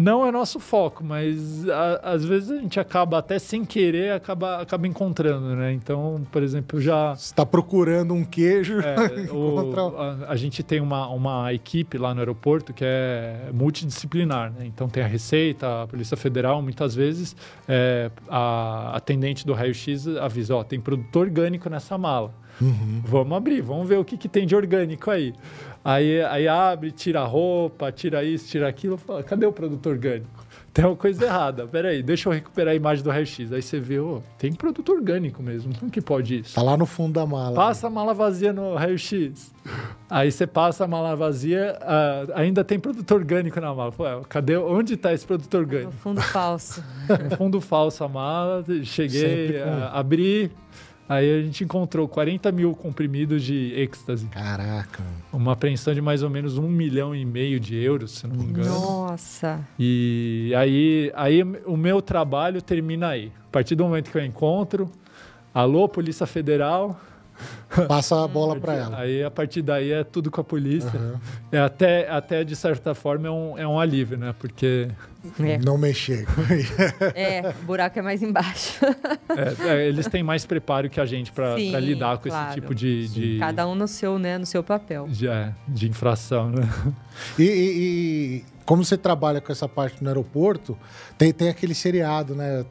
Não 0.00 0.24
é 0.24 0.30
nosso 0.30 0.60
foco, 0.60 1.02
mas 1.02 1.68
a- 1.68 2.12
às 2.12 2.24
vezes 2.24 2.52
a 2.52 2.56
gente 2.58 2.78
acaba 2.78 3.18
até 3.18 3.36
sem 3.36 3.64
querer 3.64 4.12
acaba, 4.12 4.62
acaba 4.62 4.86
encontrando, 4.86 5.56
né? 5.56 5.72
Então, 5.72 6.22
por 6.30 6.40
exemplo, 6.40 6.80
já 6.80 7.16
Você 7.16 7.24
está 7.32 7.44
procurando 7.44 8.14
um 8.14 8.24
queijo. 8.24 8.78
é, 8.78 8.94
o- 9.34 9.98
a, 9.98 10.30
a 10.32 10.36
gente 10.36 10.62
tem 10.62 10.80
uma, 10.80 11.08
uma 11.08 11.52
equipe 11.52 11.98
lá 11.98 12.14
no 12.14 12.20
aeroporto 12.20 12.72
que 12.72 12.84
é 12.84 13.50
multidisciplinar, 13.52 14.52
né? 14.52 14.66
Então 14.66 14.88
tem 14.88 15.02
a 15.02 15.06
Receita, 15.08 15.82
a 15.82 15.86
Polícia 15.88 16.16
Federal, 16.16 16.62
muitas 16.62 16.94
vezes 16.94 17.34
é, 17.66 18.08
a 18.28 18.92
atendente 18.96 19.44
do 19.44 19.52
raio-x 19.52 20.06
avisa, 20.18 20.54
ó, 20.54 20.62
tem 20.62 20.80
produto 20.80 21.16
orgânico 21.16 21.68
nessa 21.68 21.98
mala. 21.98 22.32
Uhum. 22.60 23.02
Vamos 23.04 23.36
abrir, 23.36 23.60
vamos 23.62 23.88
ver 23.88 23.98
o 23.98 24.04
que, 24.04 24.16
que 24.16 24.28
tem 24.28 24.44
de 24.46 24.54
orgânico 24.56 25.10
aí. 25.10 25.32
Aí. 25.92 26.22
Aí 26.22 26.48
abre, 26.48 26.90
tira 26.90 27.20
a 27.20 27.24
roupa, 27.24 27.90
tira 27.92 28.22
isso, 28.24 28.48
tira 28.48 28.68
aquilo. 28.68 28.96
Fala, 28.96 29.22
cadê 29.22 29.46
o 29.46 29.52
produto 29.52 29.88
orgânico? 29.88 30.46
Tem 30.72 30.84
uma 30.84 30.94
coisa 30.94 31.24
errada. 31.24 31.66
Peraí, 31.66 32.02
deixa 32.02 32.28
eu 32.28 32.32
recuperar 32.32 32.72
a 32.72 32.76
imagem 32.76 33.02
do 33.02 33.10
raio-x. 33.10 33.52
Aí 33.52 33.60
você 33.62 33.80
vê, 33.80 33.98
ô, 33.98 34.22
tem 34.38 34.52
produto 34.52 34.92
orgânico 34.92 35.42
mesmo. 35.42 35.76
Como 35.76 35.90
que 35.90 36.00
pode 36.00 36.40
isso? 36.40 36.54
Tá 36.54 36.62
lá 36.62 36.76
no 36.76 36.86
fundo 36.86 37.14
da 37.14 37.26
mala. 37.26 37.56
Passa 37.56 37.88
a 37.88 37.90
mala 37.90 38.14
vazia 38.14 38.52
no 38.52 38.74
raio-x. 38.76 39.52
Aí 40.08 40.30
você 40.30 40.46
passa 40.46 40.84
a 40.84 40.86
mala 40.88 41.16
vazia, 41.16 41.76
ah, 41.82 42.26
ainda 42.34 42.62
tem 42.62 42.78
produto 42.78 43.10
orgânico 43.12 43.60
na 43.60 43.74
mala. 43.74 43.92
Ué, 43.98 44.20
cadê? 44.28 44.56
Onde 44.56 44.94
está 44.94 45.12
esse 45.12 45.26
produto 45.26 45.52
No 45.52 45.60
orgânico? 45.60 45.92
fundo 45.92 46.20
falso. 46.22 46.84
No 47.28 47.36
fundo 47.36 47.60
falso 47.60 48.04
a 48.04 48.08
mala, 48.08 48.64
cheguei, 48.84 49.60
ah, 49.60 49.90
abri, 49.94 50.50
aí 51.08 51.38
a 51.38 51.42
gente 51.42 51.64
encontrou 51.64 52.06
40 52.06 52.52
mil 52.52 52.74
comprimidos 52.74 53.42
de 53.42 53.72
êxtase. 53.74 54.26
Caraca. 54.26 55.02
Uma 55.32 55.52
apreensão 55.52 55.94
de 55.94 56.00
mais 56.00 56.22
ou 56.22 56.30
menos 56.30 56.58
um 56.58 56.68
milhão 56.68 57.14
e 57.14 57.24
meio 57.24 57.58
de 57.58 57.76
euros, 57.76 58.12
se 58.18 58.26
não 58.26 58.36
me 58.36 58.44
engano. 58.44 58.68
Nossa. 58.68 59.60
E 59.78 60.52
aí, 60.56 61.10
aí 61.14 61.42
o 61.64 61.76
meu 61.76 62.02
trabalho 62.02 62.60
termina 62.60 63.08
aí. 63.08 63.32
A 63.48 63.50
partir 63.50 63.74
do 63.74 63.84
momento 63.84 64.10
que 64.10 64.18
eu 64.18 64.24
encontro, 64.24 64.90
alô, 65.54 65.88
Polícia 65.88 66.26
Federal. 66.26 67.00
Passa 67.88 68.24
a 68.24 68.28
bola 68.28 68.58
para 68.58 68.74
ela. 68.74 68.98
Aí 69.00 69.22
a 69.22 69.30
partir 69.30 69.62
daí 69.62 69.92
é 69.92 70.02
tudo 70.04 70.30
com 70.30 70.40
a 70.40 70.44
polícia. 70.44 70.90
Aham. 70.94 71.20
É 71.52 71.58
até, 71.58 72.08
até 72.10 72.44
de 72.44 72.56
certa 72.56 72.94
forma 72.94 73.28
é 73.28 73.30
um, 73.30 73.58
é 73.58 73.66
um 73.66 73.78
alívio, 73.78 74.16
né? 74.16 74.34
Porque 74.38 74.88
É. 75.40 75.58
Não 75.58 75.76
mexer. 75.76 76.26
É, 77.14 77.50
o 77.60 77.64
buraco 77.64 77.98
é 77.98 78.02
mais 78.02 78.22
embaixo. 78.22 78.78
é, 79.64 79.68
é, 79.68 79.88
eles 79.88 80.06
têm 80.06 80.22
mais 80.22 80.46
preparo 80.46 80.88
que 80.88 81.00
a 81.00 81.06
gente 81.06 81.30
para 81.32 81.56
lidar 81.56 82.18
com 82.18 82.28
claro. 82.28 82.50
esse 82.50 82.60
tipo 82.60 82.74
de, 82.74 83.08
de, 83.08 83.38
Cada 83.38 83.66
um 83.68 83.74
no 83.74 83.86
seu, 83.88 84.18
né, 84.18 84.38
no 84.38 84.46
seu 84.46 84.62
papel. 84.62 85.06
de, 85.08 85.28
é, 85.28 85.52
de 85.66 85.88
infração, 85.88 86.50
né? 86.50 86.68
E, 87.38 87.42
e- 87.42 87.78
e 87.78 88.44
como 88.64 88.84
você 88.84 88.96
trabalha 88.98 89.40
com 89.40 89.50
essa 89.50 89.66
parte 89.68 90.02
no 90.02 90.08
aeroporto, 90.08 90.78
tem, 91.16 91.32
tem 91.32 91.48
aquele 91.48 91.74
seriado, 91.74 92.34
né? 92.34 92.64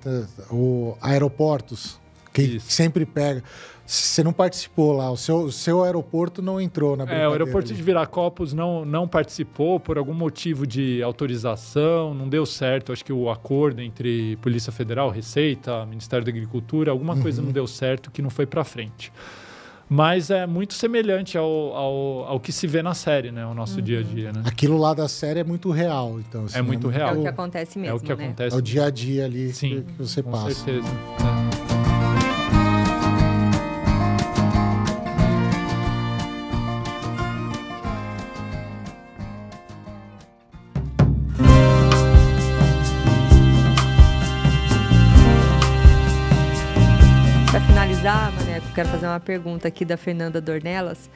O 0.51 0.95
Aeroportos, 1.01 1.99
que 2.31 2.43
Isso. 2.43 2.71
sempre 2.71 3.03
pega. 3.05 3.43
Você 3.89 4.21
não 4.21 4.33
participou 4.33 4.91
lá, 4.91 5.09
o 5.09 5.15
seu, 5.15 5.43
o 5.43 5.51
seu 5.51 5.81
aeroporto 5.81 6.41
não 6.41 6.59
entrou 6.59 6.97
na 6.97 7.05
É, 7.05 7.25
o 7.25 7.31
aeroporto 7.31 7.69
de 7.69 7.73
ali. 7.75 7.81
Viracopos 7.83 8.51
não, 8.51 8.83
não 8.83 9.07
participou 9.07 9.79
por 9.79 9.97
algum 9.97 10.13
motivo 10.13 10.67
de 10.67 11.01
autorização, 11.01 12.13
não 12.13 12.27
deu 12.27 12.45
certo. 12.45 12.91
Acho 12.91 13.05
que 13.05 13.13
o 13.13 13.29
acordo 13.29 13.81
entre 13.81 14.35
Polícia 14.41 14.73
Federal, 14.73 15.09
Receita, 15.09 15.85
Ministério 15.85 16.25
da 16.25 16.29
Agricultura, 16.31 16.91
alguma 16.91 17.15
coisa 17.15 17.41
não 17.41 17.51
deu 17.53 17.65
certo 17.65 18.11
que 18.11 18.21
não 18.21 18.29
foi 18.29 18.45
para 18.45 18.65
frente. 18.65 19.09
Mas 19.89 20.29
é 20.29 20.45
muito 20.45 20.73
semelhante 20.73 21.37
ao, 21.37 21.45
ao, 21.47 22.25
ao 22.27 22.39
que 22.41 22.51
se 22.51 22.67
vê 22.67 22.81
na 22.83 22.93
série, 22.93 23.31
né? 23.31 23.45
O 23.45 23.53
nosso 23.53 23.81
dia 23.81 24.01
a 24.01 24.03
dia, 24.03 24.33
né? 24.33 24.41
Aquilo 24.43 24.77
lá 24.77 24.93
da 24.93 25.07
série 25.07 25.39
é 25.39 25.43
muito 25.45 25.71
real, 25.71 26.19
então. 26.19 26.43
assim, 26.43 26.57
É 26.57 26.61
muito 26.61 26.89
É 26.91 26.93
real. 26.93 27.17
o 27.17 27.21
que 27.21 27.27
acontece 27.29 27.79
mesmo, 27.79 27.93
é 27.93 27.97
o 27.97 28.01
que 28.01 28.13
né? 28.13 28.21
É 28.21 28.25
acontece. 28.25 28.57
o 28.57 28.61
dia 28.61 28.83
a 28.83 28.89
dia 28.89 29.23
ali 29.23 29.53
Sim, 29.53 29.85
que 29.95 30.03
você 30.03 30.21
com 30.21 30.31
passa. 30.31 30.51
certeza. 30.51 30.87
É. 31.53 31.56
Maneco, 48.57 48.73
quero 48.73 48.89
fazer 48.89 49.05
uma 49.05 49.19
pergunta 49.19 49.67
aqui 49.67 49.85
da 49.85 49.97
Fernanda 49.97 50.41
Dornelas. 50.41 51.09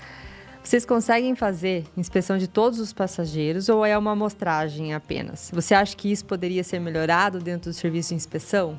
Vocês 0.64 0.86
conseguem 0.86 1.36
fazer 1.36 1.86
inspeção 1.98 2.38
de 2.38 2.48
todos 2.48 2.80
os 2.80 2.94
passageiros 2.94 3.68
ou 3.68 3.84
é 3.84 3.98
uma 3.98 4.12
amostragem 4.12 4.94
apenas? 4.94 5.50
Você 5.52 5.74
acha 5.74 5.96
que 5.96 6.12
isso 6.12 6.24
poderia 6.26 6.64
ser 6.64 6.80
melhorado 6.80 7.40
dentro 7.40 7.72
do 7.72 7.74
serviço 7.74 8.10
de 8.10 8.16
inspeção? 8.16 8.78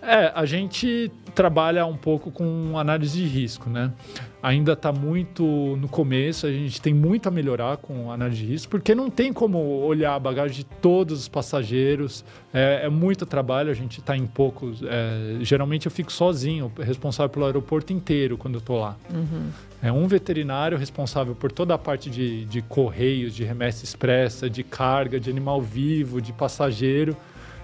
É, 0.00 0.30
a 0.32 0.44
gente 0.44 1.10
trabalha 1.34 1.84
um 1.84 1.96
pouco 1.96 2.30
com 2.30 2.78
análise 2.78 3.18
de 3.18 3.26
risco, 3.26 3.68
né? 3.68 3.92
Ainda 4.40 4.74
está 4.74 4.92
muito 4.92 5.42
no 5.80 5.88
começo, 5.88 6.46
a 6.46 6.52
gente 6.52 6.80
tem 6.80 6.94
muito 6.94 7.28
a 7.28 7.30
melhorar 7.30 7.76
com 7.78 8.12
análise 8.12 8.40
de 8.40 8.46
risco, 8.46 8.70
porque 8.70 8.94
não 8.94 9.10
tem 9.10 9.32
como 9.32 9.58
olhar 9.58 10.14
a 10.14 10.18
bagagem 10.18 10.58
de 10.58 10.64
todos 10.64 11.20
os 11.20 11.28
passageiros, 11.28 12.24
é, 12.54 12.82
é 12.84 12.88
muito 12.88 13.26
trabalho, 13.26 13.68
a 13.70 13.74
gente 13.74 13.98
está 13.98 14.16
em 14.16 14.26
poucos. 14.26 14.80
É, 14.84 15.38
geralmente 15.40 15.86
eu 15.86 15.90
fico 15.90 16.12
sozinho, 16.12 16.70
responsável 16.78 17.28
pelo 17.30 17.46
aeroporto 17.46 17.92
inteiro 17.92 18.38
quando 18.38 18.54
eu 18.54 18.60
estou 18.60 18.78
lá. 18.78 18.96
Uhum. 19.12 19.50
É 19.82 19.90
um 19.90 20.06
veterinário 20.06 20.78
responsável 20.78 21.34
por 21.34 21.50
toda 21.50 21.74
a 21.74 21.78
parte 21.78 22.08
de, 22.08 22.44
de 22.44 22.62
correios, 22.62 23.34
de 23.34 23.42
remessa 23.44 23.84
expressa, 23.84 24.48
de 24.48 24.62
carga, 24.62 25.18
de 25.18 25.30
animal 25.30 25.60
vivo, 25.60 26.20
de 26.20 26.32
passageiro. 26.32 27.16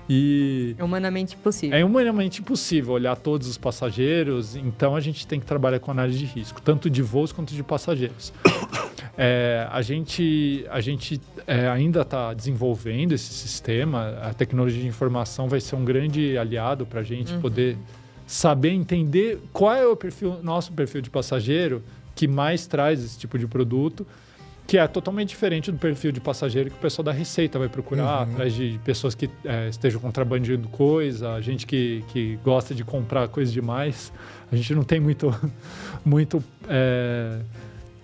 E 0.09 0.75
É 0.79 0.85
humanamente 0.85 1.35
impossível. 1.35 1.79
é 1.79 1.85
humanamente 1.85 2.41
impossível 2.41 2.93
olhar 2.93 3.17
todos 3.17 3.49
os 3.49 3.57
passageiros, 3.57 4.55
então 4.55 4.95
a 4.95 5.01
gente 5.01 5.27
tem 5.27 5.41
que 5.41 5.47
trabalhar 5.47 5.79
com 5.79 5.91
análise 5.91 6.19
de 6.19 6.27
risco, 6.27 6.61
tanto 6.61 6.91
de 6.91 7.03
voos 7.03 7.33
quanto 7.33 7.55
de 7.55 7.63
passageiros. 7.63 8.33
É, 9.17 9.69
a 9.71 9.81
gente, 9.81 10.67
a 10.69 10.81
gente 10.81 11.21
é, 11.47 11.69
ainda 11.69 12.01
está 12.01 12.35
desenvolvendo 12.35 13.13
esse 13.13 13.33
sistema, 13.33 14.09
a 14.21 14.35
tecnologia 14.35 14.83
de 14.83 14.89
informação 14.89 15.49
vai 15.49 15.61
ser 15.61 15.77
um 15.77 15.85
grande 15.85 16.37
aliado 16.37 16.85
para 16.85 16.99
a 16.99 17.03
gente 17.05 17.33
poder 17.35 17.79
saber 18.27 18.71
entender 18.71 19.39
qual 19.53 19.73
é 19.73 19.87
o 19.87 19.95
perfil, 19.95 20.43
nosso 20.43 20.73
perfil 20.73 21.01
de 21.01 21.11
passageiro 21.11 21.81
que 22.13 22.27
mais 22.27 22.67
traz 22.67 23.05
esse 23.05 23.17
tipo 23.17 23.39
de 23.39 23.47
produto 23.47 24.05
que 24.67 24.79
é 24.79 24.87
totalmente 24.87 25.29
diferente 25.29 25.71
do 25.71 25.77
perfil 25.79 26.11
de 26.11 26.21
passageiro 26.21 26.71
que 26.71 26.77
o 26.77 26.81
pessoal 26.81 27.05
da 27.05 27.13
Receita 27.13 27.59
vai 27.59 27.69
procurar, 27.69 28.23
atrás 28.23 28.55
de 28.55 28.81
pessoas 28.85 29.15
que 29.15 29.29
é, 29.45 29.69
estejam 29.69 30.01
contrabandeando 30.01 30.69
coisa, 30.69 31.41
gente 31.43 31.67
que, 31.67 32.03
que 32.09 32.39
gosta 32.43 32.75
de 32.75 32.83
comprar 32.83 33.29
coisa 33.29 33.53
demais. 33.53 34.13
A 34.51 34.57
gente 34.57 34.75
não 34.75 34.83
tem 34.83 34.99
muito, 35.01 35.35
muito 36.05 36.43
é, 36.69 37.41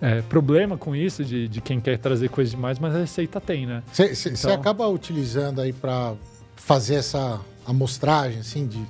é, 0.02 0.22
problema 0.22 0.76
com 0.76 0.94
isso, 0.94 1.24
de, 1.24 1.48
de 1.48 1.60
quem 1.62 1.80
quer 1.80 1.98
trazer 1.98 2.28
coisa 2.28 2.50
demais, 2.50 2.78
mas 2.78 2.94
a 2.94 2.98
Receita 2.98 3.40
tem, 3.40 3.64
né? 3.66 3.82
Você 3.92 4.28
Então- 4.28 4.52
acaba 4.52 4.86
utilizando 4.86 5.60
aí 5.62 5.72
para 5.72 6.12
fazer 6.56 6.96
essa 6.96 7.40
amostragem, 7.66 8.40
assim, 8.40 8.66
de 8.66 8.80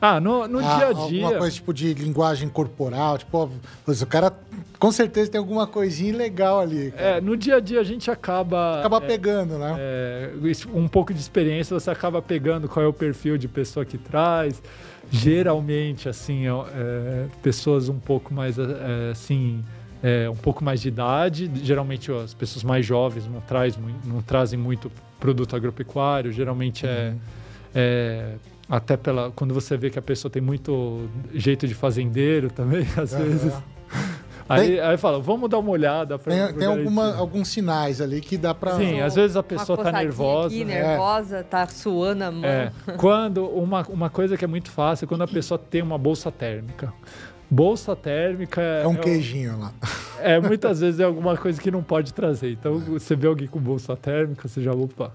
Ah, 0.00 0.20
no, 0.20 0.46
no 0.48 0.58
Ah, 0.58 0.76
dia 0.76 0.88
a 0.88 0.92
dia... 0.92 1.24
Alguma 1.24 1.38
coisa 1.38 1.54
tipo 1.54 1.72
de 1.72 1.94
linguagem 1.94 2.48
corporal, 2.48 3.18
tipo, 3.18 3.38
ó, 3.38 3.48
o 3.86 4.06
cara 4.06 4.32
com 4.78 4.90
certeza 4.90 5.30
tem 5.30 5.38
alguma 5.38 5.66
coisinha 5.66 6.16
legal 6.16 6.60
ali. 6.60 6.90
cara. 6.90 7.18
É, 7.18 7.20
no 7.20 7.36
dia 7.36 7.56
a 7.56 7.60
dia 7.60 7.80
a 7.80 7.84
gente 7.84 8.10
acaba... 8.10 8.80
Acaba 8.80 8.96
é, 8.98 9.00
pegando, 9.00 9.58
né? 9.58 9.76
É, 9.78 10.30
um 10.74 10.88
pouco 10.88 11.14
de 11.14 11.20
experiência, 11.20 11.78
você 11.78 11.90
acaba 11.90 12.20
pegando 12.20 12.68
qual 12.68 12.84
é 12.84 12.88
o 12.88 12.92
perfil 12.92 13.38
de 13.38 13.46
pessoa 13.48 13.84
que 13.84 13.96
traz. 13.96 14.62
Geralmente, 15.10 16.08
assim, 16.08 16.46
é, 16.46 17.26
pessoas 17.42 17.88
um 17.88 17.98
pouco 17.98 18.32
mais, 18.32 18.58
é, 18.58 19.10
assim, 19.12 19.62
é, 20.02 20.28
um 20.28 20.36
pouco 20.36 20.64
mais 20.64 20.80
de 20.80 20.88
idade. 20.88 21.50
Geralmente, 21.62 22.10
ó, 22.10 22.22
as 22.22 22.34
pessoas 22.34 22.64
mais 22.64 22.84
jovens 22.84 23.26
não, 23.26 23.40
traz, 23.40 23.78
não 24.04 24.22
trazem 24.22 24.58
muito 24.58 24.90
produto 25.20 25.54
agropecuário. 25.54 26.32
Geralmente 26.32 26.86
é, 26.86 27.14
é 27.74 28.34
até 28.74 28.96
pela 28.96 29.30
quando 29.30 29.52
você 29.52 29.76
vê 29.76 29.90
que 29.90 29.98
a 29.98 30.02
pessoa 30.02 30.32
tem 30.32 30.40
muito 30.40 31.06
jeito 31.34 31.68
de 31.68 31.74
fazendeiro 31.74 32.50
também, 32.50 32.86
às 32.96 33.12
Aham. 33.12 33.22
vezes. 33.24 33.52
Aí, 34.48 34.80
aí 34.80 34.96
fala, 34.96 35.20
vamos 35.20 35.48
dar 35.48 35.58
uma 35.58 35.70
olhada. 35.70 36.18
pra- 36.18 36.32
Tem, 36.48 36.54
tem 36.54 36.66
alguma, 36.66 37.14
alguns 37.16 37.48
sinais 37.48 38.00
ali 38.00 38.20
que 38.20 38.36
dá 38.38 38.54
pra. 38.54 38.76
Sim, 38.76 39.00
às 39.00 39.14
vezes 39.14 39.36
a 39.36 39.40
Uma 39.40 39.44
pessoa 39.44 39.76
tá 39.76 39.84
coçadinha 39.84 40.02
nervosa. 40.04 40.46
Aqui, 40.48 40.64
né? 40.64 40.82
nervosa, 40.82 41.44
tá 41.44 41.66
suando 41.68 42.24
a 42.24 42.30
mão. 42.30 42.44
É, 42.44 42.72
quando 42.96 43.44
uma, 43.46 43.82
uma 43.88 44.10
coisa 44.10 44.36
que 44.36 44.44
é 44.44 44.48
muito 44.48 44.70
fácil 44.70 45.04
é 45.04 45.08
quando 45.08 45.22
a 45.22 45.28
pessoa 45.28 45.58
tem 45.58 45.82
uma 45.82 45.96
bolsa 45.98 46.30
térmica. 46.32 46.92
Bolsa 47.50 47.94
térmica 47.94 48.60
é, 48.62 48.82
É 48.82 48.86
um 48.88 48.94
é, 48.94 48.98
queijinho 48.98 49.58
lá. 49.60 49.72
é 50.20 50.40
muitas 50.40 50.80
vezes 50.80 50.98
é 50.98 51.04
alguma 51.04 51.36
coisa 51.36 51.60
que 51.60 51.70
não 51.70 51.82
pode 51.82 52.12
trazer. 52.14 52.50
Então 52.52 52.78
você 52.78 53.14
vê 53.14 53.26
alguém 53.28 53.46
com 53.46 53.60
bolsa 53.60 53.94
térmica, 53.96 54.48
você 54.48 54.60
já 54.62 54.72
opa, 54.72 55.12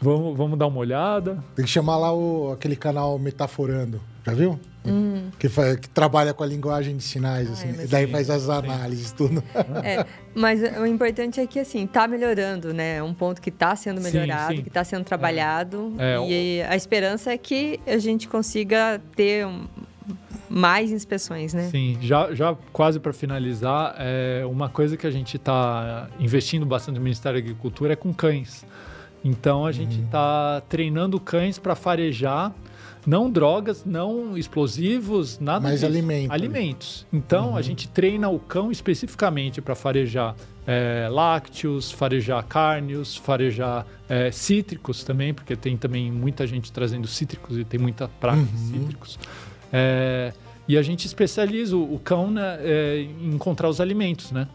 vamos, 0.00 0.36
vamos 0.36 0.58
dar 0.58 0.66
uma 0.66 0.78
olhada. 0.78 1.42
Tem 1.54 1.64
que 1.64 1.70
chamar 1.70 1.96
lá 1.96 2.12
o, 2.14 2.52
aquele 2.52 2.76
canal 2.76 3.18
Metaforando. 3.18 4.00
Já 4.26 4.32
viu? 4.32 4.58
Que, 5.38 5.48
fa- 5.48 5.76
que 5.76 5.88
trabalha 5.88 6.34
com 6.34 6.42
a 6.42 6.46
linguagem 6.46 6.94
de 6.96 7.02
sinais, 7.02 7.50
assim. 7.50 7.70
e 7.82 7.86
daí 7.86 8.04
sim, 8.06 8.12
faz 8.12 8.28
as 8.28 8.42
sim. 8.42 8.50
análises, 8.52 9.12
tudo. 9.12 9.42
É, 9.82 10.04
mas 10.34 10.60
o 10.78 10.84
importante 10.86 11.40
é 11.40 11.46
que 11.46 11.58
assim, 11.58 11.86
tá 11.86 12.06
melhorando, 12.06 12.72
né? 12.74 12.96
É 12.96 13.02
um 13.02 13.14
ponto 13.14 13.40
que 13.40 13.50
tá 13.50 13.74
sendo 13.76 14.00
Sim, 14.02 14.10
melhorado, 14.18 14.56
sim. 14.56 14.62
que 14.62 14.68
tá 14.70 14.84
sendo 14.84 15.04
trabalhado. 15.04 15.94
É, 15.98 16.18
e 16.30 16.62
a 16.62 16.76
esperança 16.76 17.32
é 17.32 17.38
que 17.38 17.80
a 17.86 17.96
gente 17.98 18.28
consiga 18.28 19.00
ter 19.16 19.46
um- 19.46 19.64
mais 20.48 20.90
inspeções, 20.92 21.52
né? 21.54 21.68
Sim, 21.70 21.96
já, 22.00 22.32
já 22.34 22.54
quase 22.72 23.00
para 23.00 23.12
finalizar, 23.12 23.94
é, 23.98 24.42
uma 24.46 24.68
coisa 24.68 24.96
que 24.96 25.06
a 25.06 25.10
gente 25.10 25.36
está 25.36 26.08
investindo 26.20 26.64
bastante 26.66 26.96
no 26.96 27.02
Ministério 27.02 27.40
da 27.40 27.44
Agricultura 27.44 27.94
é 27.94 27.96
com 27.96 28.12
cães. 28.12 28.64
Então 29.24 29.64
a 29.64 29.72
gente 29.72 30.00
está 30.00 30.60
treinando 30.68 31.18
cães 31.18 31.58
para 31.58 31.74
farejar 31.74 32.54
não 33.06 33.30
drogas, 33.30 33.84
não 33.84 34.36
explosivos, 34.36 35.38
nada 35.38 35.60
Mas 35.60 35.74
disso. 35.74 35.86
alimento. 35.86 36.32
Alimentos. 36.32 37.06
Então 37.12 37.56
a 37.56 37.62
gente 37.62 37.88
treina 37.88 38.28
o 38.28 38.38
cão 38.38 38.70
especificamente 38.70 39.60
para 39.60 39.74
farejar 39.74 40.34
é, 40.66 41.08
lácteos, 41.10 41.90
farejar 41.90 42.44
carnes, 42.46 43.16
farejar 43.16 43.86
é, 44.08 44.30
cítricos 44.30 45.04
também, 45.04 45.34
porque 45.34 45.54
tem 45.54 45.76
também 45.76 46.10
muita 46.10 46.46
gente 46.46 46.72
trazendo 46.72 47.06
cítricos 47.06 47.58
e 47.58 47.64
tem 47.64 47.78
muita 47.78 48.08
praga 48.08 48.42
de 48.42 48.58
cítricos. 48.58 49.18
É, 49.72 50.32
e 50.66 50.78
a 50.78 50.82
gente 50.82 51.06
especializa 51.06 51.76
o, 51.76 51.94
o 51.94 51.98
cão 51.98 52.30
né, 52.30 52.58
é, 52.60 53.06
em 53.20 53.34
encontrar 53.34 53.68
os 53.68 53.80
alimentos, 53.80 54.32
né? 54.32 54.48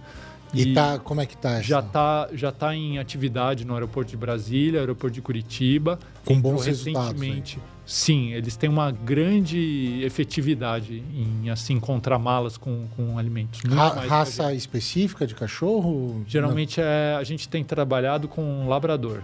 E, 0.53 0.73
tá, 0.73 0.97
como 0.97 1.21
é 1.21 1.25
que 1.25 1.37
tá? 1.37 1.61
já 1.61 1.79
está 1.79 2.27
já 2.33 2.51
tá 2.51 2.75
em 2.75 2.97
atividade 2.97 3.65
no 3.65 3.73
aeroporto 3.73 4.09
de 4.09 4.17
Brasília, 4.17 4.79
aeroporto 4.79 5.13
de 5.13 5.21
Curitiba. 5.21 5.99
Com 6.25 6.39
bons 6.41 6.65
resultados, 6.65 7.11
recentemente. 7.11 7.59
Sim, 7.85 8.33
eles 8.33 8.55
têm 8.55 8.69
uma 8.69 8.91
grande 8.91 10.01
efetividade 10.03 11.03
em 11.13 11.49
assim 11.49 11.73
encontrar 11.73 12.19
malas 12.19 12.55
com, 12.57 12.85
com 12.95 13.17
alimentos. 13.17 13.61
Ra- 13.61 13.89
raça 14.07 14.53
específica 14.53 15.25
de 15.25 15.33
cachorro? 15.33 16.23
Geralmente 16.27 16.79
é, 16.79 17.15
a 17.19 17.23
gente 17.23 17.49
tem 17.49 17.63
trabalhado 17.63 18.27
com 18.27 18.67
labrador. 18.67 19.21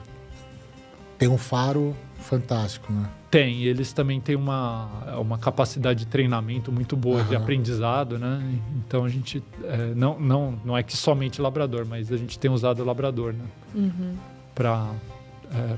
Tem 1.18 1.28
um 1.28 1.38
faro 1.38 1.96
fantástico, 2.20 2.92
né? 2.92 3.08
Tem, 3.30 3.58
e 3.58 3.68
eles 3.68 3.92
também 3.94 4.20
têm 4.22 4.36
uma, 4.36 4.88
uma 5.20 5.38
capacidade 5.38 6.00
de 6.00 6.06
treinamento 6.08 6.72
muito 6.72 6.96
boa, 6.96 7.24
de 7.24 7.36
Aham. 7.36 7.44
aprendizado, 7.44 8.18
né? 8.18 8.42
Então 8.88 9.04
a 9.04 9.10
gente, 9.10 9.44
é, 9.64 9.94
não, 9.96 10.20
não, 10.20 10.60
não 10.64 10.78
é 10.78 10.82
que 10.84 10.96
somente 10.96 11.42
labrador, 11.42 11.86
mas 11.86 12.12
a 12.12 12.18
gente 12.18 12.40
tem 12.40 12.50
usado 12.50 12.82
o 12.82 12.86
labrador, 12.86 13.34
né? 13.34 13.46
Uhum. 13.74 14.16
Para 14.54 14.90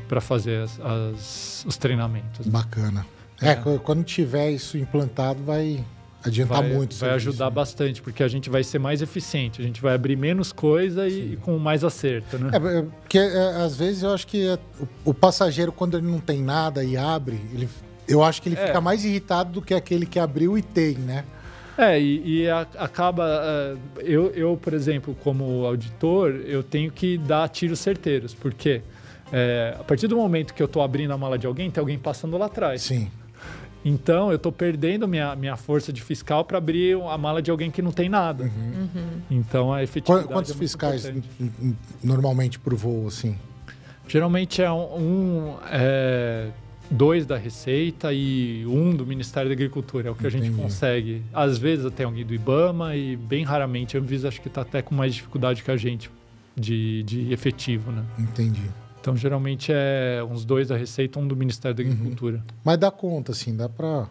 para 0.08 0.22
fazer 0.22 0.64
as- 0.64 0.80
as- 0.80 1.66
os 1.68 1.78
treinamentos. 1.78 2.48
Bacana. 2.48 3.06
É, 3.42 3.54
qu- 3.54 3.78
quando 3.80 4.04
tiver 4.04 4.50
isso 4.50 4.78
implantado, 4.78 5.44
vai 5.44 5.84
adiantar 6.24 6.62
vai, 6.62 6.72
muito. 6.74 6.96
vai 6.98 7.12
ajudar 7.12 7.46
né? 7.46 7.52
bastante, 7.52 8.02
porque 8.02 8.24
a 8.24 8.28
gente 8.28 8.50
vai 8.50 8.64
ser 8.64 8.80
mais 8.80 9.02
eficiente, 9.02 9.62
a 9.62 9.66
gente 9.66 9.82
vai 9.82 9.94
abrir 9.96 10.16
menos 10.16 10.52
coisa 10.52 11.08
e, 11.08 11.34
e 11.34 11.38
com 11.38 11.58
mais 11.58 11.84
acerto, 11.84 12.38
né? 12.38 12.52
É, 12.54 12.80
é, 12.80 12.82
porque 13.02 13.18
é, 13.18 13.56
às 13.64 13.78
vezes 13.78 14.04
eu 14.04 14.12
acho 14.14 14.28
que 14.28 14.46
é, 14.48 14.60
o, 14.80 15.12
o 15.12 15.14
passageiro, 15.14 15.72
quando 15.72 15.98
ele 15.98 16.08
não 16.08 16.20
tem 16.20 16.42
nada 16.42 16.84
e 16.84 16.98
abre, 16.98 17.40
ele, 17.54 17.70
eu 18.08 18.24
acho 18.24 18.42
que 18.42 18.50
ele 18.50 18.56
É. 18.58 18.68
fica 18.68 18.82
mais 18.82 19.06
irritado 19.06 19.52
do 19.52 19.62
que 19.62 19.74
aquele 19.74 20.06
que 20.06 20.20
abriu 20.20 20.58
e 20.58 20.62
tem, 20.62 20.96
né? 20.96 21.24
É, 21.78 22.00
e, 22.02 22.42
e 22.42 22.50
a- 22.50 22.66
acaba. 22.78 23.24
eh, 23.44 23.76
eu, 24.00 24.32
eu, 24.32 24.58
por 24.58 24.74
exemplo, 24.74 25.16
como 25.24 25.64
auditor, 25.66 26.32
eu 26.48 26.64
tenho 26.64 26.92
que 26.92 27.20
dar 27.20 27.48
tiros 27.50 27.78
certeiros, 27.80 28.34
porque 28.34 28.82
a 29.80 29.84
partir 29.84 30.08
do 30.08 30.16
momento 30.16 30.54
que 30.54 30.64
eu 30.64 30.66
estou 30.66 30.82
abrindo 30.82 31.12
a 31.12 31.18
mala 31.18 31.38
de 31.38 31.46
alguém, 31.46 31.70
tem 31.70 31.80
alguém 31.82 32.00
passando 32.00 32.36
lá 32.38 32.46
atrás. 32.48 32.82
Sim. 32.82 33.12
Então, 33.88 34.30
eu 34.32 34.36
estou 34.36 34.52
perdendo 34.52 35.08
minha, 35.08 35.34
minha 35.36 35.56
força 35.56 35.94
de 35.94 36.02
fiscal 36.04 36.44
para 36.44 36.58
abrir 36.58 37.02
a 37.02 37.18
mala 37.18 37.42
de 37.42 37.50
alguém 37.50 37.72
que 37.72 37.82
não 37.82 37.92
tem 37.92 38.10
nada. 38.10 38.44
Uhum. 38.44 39.22
Então, 39.32 39.74
a 39.74 39.82
efetividade. 39.82 40.28
Quantos 40.28 40.52
é 40.52 40.54
muito 40.54 40.60
fiscais 40.60 41.06
importante. 41.06 41.76
normalmente 42.04 42.60
por 42.60 42.76
voo, 42.76 43.08
assim? 43.08 43.38
Geralmente 44.06 44.62
é 44.62 44.70
um, 44.70 44.98
um, 44.98 45.58
é, 45.72 46.50
dois 46.92 47.26
da 47.26 47.38
Receita 47.38 48.12
e 48.12 48.66
um 48.66 48.94
do 48.94 49.06
Ministério 49.06 49.50
da 49.50 49.54
Agricultura, 49.54 50.10
é 50.10 50.12
o 50.12 50.16
que 50.16 50.28
a 50.28 50.30
gente 50.30 50.48
Entendi. 50.48 50.62
consegue. 50.62 51.24
Às 51.34 51.58
vezes 51.58 51.86
até 51.86 52.04
alguém 52.04 52.26
do 52.26 52.34
IBAMA 52.34 52.94
e 52.96 53.16
bem 53.16 53.46
raramente 53.46 53.96
a 53.96 54.02
Anvisa 54.02 54.28
acho 54.28 54.42
que 54.42 54.50
está 54.50 54.62
até 54.62 54.82
com 54.82 54.94
mais 54.94 55.16
dificuldade 55.16 55.64
que 55.64 55.72
a 55.72 55.78
gente 55.78 56.12
de, 56.56 57.04
de 57.04 57.32
efetivo, 57.32 57.92
né? 57.92 58.04
Entendi. 58.20 58.64
Então 59.00 59.16
geralmente 59.16 59.72
é 59.74 60.22
uns 60.30 60.44
dois 60.44 60.68
da 60.68 60.78
Receita, 60.78 61.20
um 61.20 61.28
do 61.28 61.36
Ministério 61.36 61.76
da 61.76 61.84
Uhum. 61.84 61.92
Agricultura. 61.92 62.44
Mas 62.64 62.78
dá 62.78 62.92
conta, 62.92 63.32
assim, 63.32 63.56
dá 63.56 63.70
pra. 63.70 64.08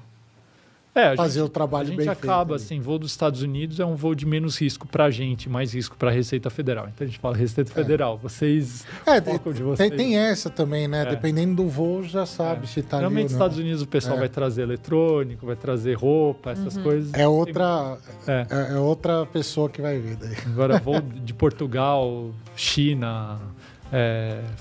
é, 0.95 1.15
fazer 1.15 1.41
gente, 1.41 1.47
o 1.47 1.51
trabalho 1.51 1.89
bem 1.89 1.97
feito. 1.99 2.11
A 2.11 2.15
gente 2.15 2.25
acaba, 2.25 2.57
assim, 2.57 2.81
voo 2.81 2.99
dos 2.99 3.11
Estados 3.11 3.43
Unidos 3.43 3.79
é 3.79 3.85
um 3.85 3.95
voo 3.95 4.15
de 4.15 4.25
menos 4.25 4.59
risco 4.59 4.87
para 4.87 5.05
a 5.05 5.11
gente, 5.11 5.47
mais 5.47 5.75
risco 5.75 5.95
para 5.95 6.09
a 6.09 6.13
Receita 6.13 6.49
Federal. 6.49 6.89
Então 6.89 7.05
a 7.05 7.11
gente 7.11 7.19
fala 7.19 7.37
Receita 7.37 7.71
é. 7.71 7.75
Federal, 7.75 8.17
vocês 8.17 8.87
é, 9.05 9.21
de 9.21 9.63
vocês. 9.63 9.91
Tem, 9.91 9.91
tem, 9.91 10.17
essa 10.17 10.49
também, 10.49 10.89
né? 10.89 11.03
É. 11.03 11.11
Dependendo 11.11 11.57
do 11.57 11.69
voo, 11.69 12.03
já 12.03 12.25
sabe 12.25 12.65
é. 12.65 12.67
se 12.67 12.81
está 12.81 12.97
ali 12.97 13.03
Realmente, 13.03 13.25
nos 13.25 13.33
Estados 13.33 13.59
Unidos 13.59 13.83
o 13.83 13.87
pessoal 13.87 14.17
é. 14.17 14.21
vai 14.21 14.29
trazer 14.31 14.63
eletrônico, 14.63 15.45
vai 15.45 15.57
trazer 15.57 15.93
roupa, 15.95 16.53
essas 16.53 16.77
uhum. 16.77 16.83
coisas. 16.83 17.13
É 17.13 17.29
outra, 17.29 17.99
é. 18.27 18.47
é. 18.49 18.73
é. 18.73 18.79
outra 18.79 19.27
pessoa 19.27 19.69
que 19.69 19.83
vai 19.83 19.99
vir 19.99 20.17
daí. 20.17 20.35
Agora, 20.47 20.79
voo 20.79 20.99
de 21.23 21.35
Portugal, 21.35 22.31
China, 22.57 23.39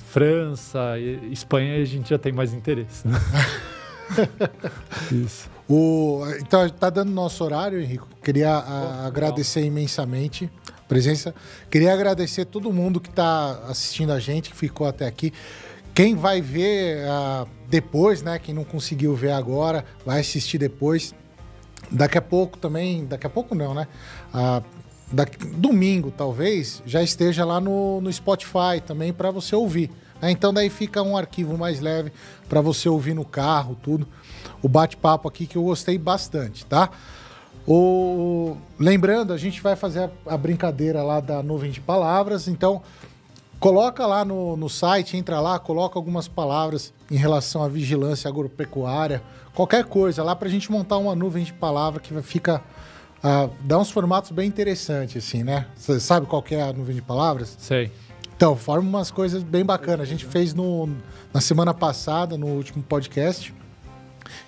França, 0.08 1.00
Espanha, 1.32 1.82
a 1.82 1.86
gente 1.86 2.10
já 2.10 2.18
tem 2.18 2.32
mais 2.32 2.54
interesse. 2.54 3.08
Né? 3.08 3.20
Isso. 5.12 5.50
O, 5.68 6.22
então, 6.40 6.66
está 6.66 6.90
dando 6.90 7.12
nosso 7.12 7.44
horário, 7.44 7.82
Henrico. 7.82 8.08
Queria 8.24 8.52
a, 8.52 9.08
agradecer 9.08 9.66
imensamente 9.66 10.50
a 10.70 10.82
presença. 10.88 11.34
Queria 11.72 11.92
agradecer 11.94 12.46
todo 12.46 12.72
mundo 12.72 13.00
que 13.00 13.10
está 13.10 13.64
assistindo 13.68 14.12
a 14.12 14.20
gente, 14.20 14.52
que 14.52 14.56
ficou 14.56 14.88
até 14.88 15.08
aqui. 15.08 15.34
Quem 15.94 16.16
vai 16.16 16.42
ver 16.42 17.06
uh, 17.06 17.48
depois, 17.68 18.22
né? 18.22 18.38
Quem 18.38 18.54
não 18.54 18.64
conseguiu 18.64 19.16
ver 19.16 19.32
agora, 19.32 19.84
vai 20.06 20.20
assistir 20.20 20.58
depois. 20.58 21.16
Daqui 21.90 22.18
a 22.18 22.22
pouco 22.22 22.58
também, 22.58 23.06
daqui 23.06 23.26
a 23.26 23.30
pouco 23.30 23.56
não, 23.56 23.74
né? 23.74 23.88
Uh, 24.34 24.64
daqui, 25.12 25.46
domingo, 25.46 26.12
talvez, 26.12 26.82
já 26.86 27.02
esteja 27.02 27.46
lá 27.46 27.60
no, 27.60 28.02
no 28.02 28.12
Spotify 28.12 28.82
também 28.86 29.14
para 29.14 29.32
você 29.32 29.56
ouvir. 29.56 29.92
Né? 30.22 30.32
Então 30.32 30.54
daí 30.54 30.70
fica 30.70 31.02
um 31.02 31.16
arquivo 31.16 31.58
mais 31.58 31.80
leve 31.80 32.12
para 32.50 32.62
você 32.62 32.90
ouvir 32.90 33.14
no 33.14 33.26
carro, 33.26 33.78
tudo. 33.82 34.08
O 34.62 34.68
bate-papo 34.68 35.28
aqui 35.28 35.46
que 35.46 35.58
eu 35.58 35.64
gostei 35.64 35.98
bastante, 35.98 36.66
tá? 36.66 36.90
O... 37.68 38.58
Lembrando, 38.80 39.34
a 39.34 39.38
gente 39.38 39.62
vai 39.62 39.76
fazer 39.76 40.04
a, 40.04 40.34
a, 40.34 40.38
brincadeira 40.38 41.02
lá 41.02 41.20
da 41.20 41.42
nuvem 41.42 41.72
de 41.72 41.82
palavras, 41.82 42.48
então 42.48 42.82
coloca 43.60 44.06
lá 44.06 44.24
no, 44.24 44.56
no 44.56 44.70
site, 44.70 45.18
entra 45.18 45.40
lá, 45.40 45.58
coloca 45.58 45.98
algumas 45.98 46.28
palavras 46.28 46.94
em 47.10 47.16
relação 47.16 47.64
à 47.64 47.68
vigilância 47.68 48.28
agropecuária, 48.28 49.24
qualquer 49.56 49.86
coisa 49.86 50.24
lá 50.24 50.36
para 50.36 50.48
a 50.48 50.52
gente 50.52 50.72
montar 50.72 50.98
uma 50.98 51.16
nuvem 51.16 51.44
de 51.44 51.54
palavra 51.54 52.00
que 52.00 52.14
fica 52.22 52.62
uh, 53.26 53.52
dá 53.62 53.80
uns 53.80 53.90
formatos 53.90 54.32
bem 54.32 54.48
interessantes 54.48 55.26
assim, 55.26 55.44
né? 55.44 55.66
Você 55.76 56.00
sabe 56.00 56.28
qual 56.28 56.44
é 56.52 56.62
a 56.62 56.72
nuvem 56.72 56.96
de 56.96 57.02
palavras? 57.02 57.56
Sei. 57.60 57.92
Então, 58.36 58.56
forma 58.56 58.88
umas 58.88 59.10
coisas 59.10 59.42
bem 59.42 59.66
bacanas. 59.66 60.02
A 60.02 60.06
gente 60.06 60.26
fez 60.26 60.54
no, 60.54 60.90
na 61.34 61.42
semana 61.42 61.74
passada, 61.74 62.38
no 62.38 62.48
último 62.48 62.84
podcast. 62.84 63.54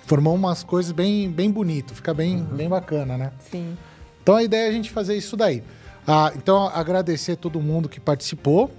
Formou 0.06 0.34
umas 0.34 0.62
coisas 0.62 0.92
bem, 0.92 1.30
bem 1.30 1.50
bonito, 1.50 1.94
fica 1.94 2.12
bem, 2.12 2.36
uhum. 2.36 2.56
bem 2.56 2.68
bacana, 2.68 3.16
né? 3.16 3.32
Sim. 3.50 3.76
Então 4.22 4.36
a 4.36 4.42
ideia 4.42 4.66
é 4.66 4.68
a 4.68 4.72
gente 4.72 4.90
fazer 4.90 5.16
isso 5.16 5.36
daí. 5.36 5.62
Ah, 6.06 6.32
então, 6.36 6.66
agradecer 6.68 7.36
todo 7.36 7.60
mundo 7.60 7.88
que 7.88 8.00
participou. 8.00 8.70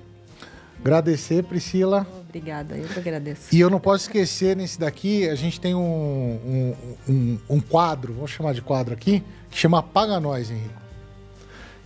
Agradecer, 0.80 1.43
Priscila. 1.43 2.05
Obrigada, 2.27 2.77
eu 2.77 2.88
que 2.88 2.99
agradeço. 2.99 3.53
E 3.53 3.59
eu 3.59 3.69
não 3.69 3.80
posso 3.80 4.05
esquecer 4.05 4.55
nesse 4.55 4.80
daqui, 4.80 5.27
a 5.27 5.35
gente 5.35 5.59
tem 5.59 5.73
um, 5.73 5.80
um, 5.80 6.76
um, 7.07 7.39
um 7.49 7.59
quadro, 7.59 8.13
vamos 8.13 8.31
chamar 8.31 8.53
de 8.53 8.61
quadro 8.61 8.93
aqui, 8.93 9.23
que 9.49 9.57
chama 9.57 9.81
Paga 9.81 10.19
Nós, 10.19 10.49
Henrico. 10.51 10.80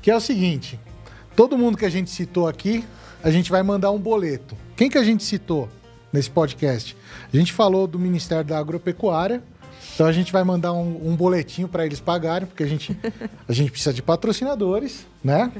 Que 0.02 0.11
é 0.11 0.15
o 0.15 0.22
seguinte: 0.22 0.80
todo 1.35 1.57
mundo 1.57 1.77
que 1.77 1.85
a 1.85 1.90
gente 1.90 2.10
citou 2.10 2.48
aqui 2.48 2.84
a 3.23 3.31
gente 3.31 3.49
vai 3.49 3.64
mandar 3.64 3.90
um 3.91 3.98
boleto. 3.98 4.56
Quem 4.76 4.90
que 4.90 4.98
a 4.98 5.03
gente 5.03 5.23
citou 5.23 5.69
nesse 6.11 6.30
podcast? 6.30 6.95
A 7.34 7.38
gente 7.38 7.53
falou 7.53 7.88
do 7.88 7.98
Ministério 7.98 8.44
da 8.44 8.57
Agropecuária. 8.57 9.41
Então 9.95 10.06
a 10.06 10.11
gente 10.11 10.31
vai 10.31 10.44
mandar 10.44 10.73
um, 10.73 11.10
um 11.10 11.15
boletinho 11.15 11.68
para 11.68 11.85
eles 11.85 11.99
pagarem, 11.99 12.48
porque 12.48 12.64
a 12.64 12.68
gente, 12.68 12.98
a 13.48 13.53
gente 13.53 13.72
precisa 13.72 13.94
de 13.94 14.02
patrocinadores, 14.02 15.06
né? 15.23 15.52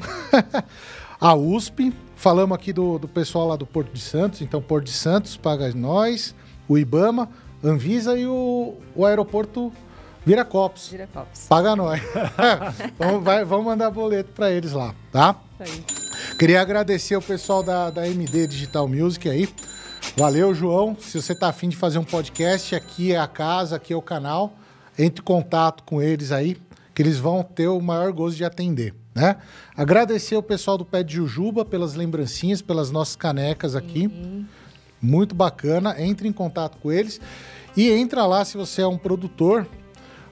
a 1.22 1.36
USP, 1.36 1.94
falamos 2.16 2.56
aqui 2.56 2.74
do, 2.74 2.98
do 2.98 3.08
pessoal 3.08 3.48
lá 3.48 3.56
do 3.56 3.66
Porto 3.66 3.94
de 3.94 4.02
Santos, 4.02 4.42
então 4.42 4.62
Porto 4.62 4.86
de 4.86 4.92
Santos 4.92 5.38
paga 5.38 5.72
nós, 5.74 6.34
o 6.68 6.78
IBAMA, 6.78 7.30
Anvisa 7.64 8.18
e 8.18 8.26
o, 8.26 8.76
o 8.96 9.06
aeroporto 9.06 9.72
Viracopos. 10.26 10.90
Viracopos. 10.90 11.48
Paga 11.48 11.76
nós. 11.76 12.02
vamos, 12.98 13.24
vai, 13.24 13.44
vamos 13.44 13.66
mandar 13.66 13.92
boleto 13.92 14.32
para 14.32 14.52
eles 14.52 14.72
lá, 14.72 14.96
tá? 15.12 15.36
Isso 15.60 15.74
aí. 15.74 16.38
Queria 16.38 16.62
agradecer 16.62 17.16
o 17.16 17.22
pessoal 17.22 17.62
da, 17.62 17.90
da 17.90 18.08
MD 18.08 18.48
Digital 18.48 18.88
Music 18.88 19.30
aí. 19.30 19.50
Valeu, 20.16 20.54
João. 20.54 20.96
Se 21.00 21.22
você 21.22 21.36
tá 21.36 21.50
afim 21.50 21.70
de 21.70 21.76
fazer 21.76 21.98
um 21.98 22.04
podcast, 22.04 22.76
aqui 22.76 23.12
é 23.14 23.20
a 23.20 23.28
casa, 23.28 23.76
aqui 23.76 23.94
é 23.94 23.96
o 23.96 24.02
canal. 24.02 24.54
Entre 24.98 25.22
em 25.22 25.26
contato 25.26 25.84
com 25.84 26.02
eles 26.02 26.32
aí, 26.32 26.56
que 26.94 27.02
eles 27.02 27.18
vão 27.18 27.44
ter 27.44 27.68
o 27.68 27.82
maior 27.82 28.12
gosto 28.12 28.38
de 28.38 28.46
atender. 28.46 28.94
Né? 29.14 29.36
Agradecer 29.76 30.36
o 30.36 30.44
pessoal 30.44 30.78
do 30.78 30.86
Pé 30.86 31.04
de 31.04 31.16
Jujuba 31.16 31.66
pelas 31.66 31.96
lembrancinhas, 31.96 32.62
pelas 32.62 32.92
nossas 32.92 33.16
canecas 33.16 33.76
aqui. 33.76 34.08
Uhum. 34.08 34.46
Muito 35.02 35.36
bacana. 35.36 36.02
Entre 36.02 36.28
em 36.28 36.34
contato 36.34 36.78
com 36.78 36.92
eles. 36.92 37.20
E 37.76 37.90
entra 37.92 38.26
lá 38.26 38.46
se 38.46 38.56
você 38.56 38.82
é 38.84 38.88
um 38.88 38.98
produtor 38.98 39.68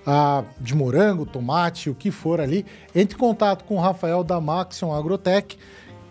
ah, 0.05 0.43
de 0.59 0.75
morango, 0.75 1.25
tomate, 1.25 1.89
o 1.89 1.95
que 1.95 2.11
for 2.11 2.39
ali. 2.41 2.65
Entre 2.95 3.15
em 3.15 3.19
contato 3.19 3.63
com 3.65 3.75
o 3.75 3.79
Rafael 3.79 4.23
da 4.23 4.39
Maxion 4.39 4.93
Agrotech 4.93 5.57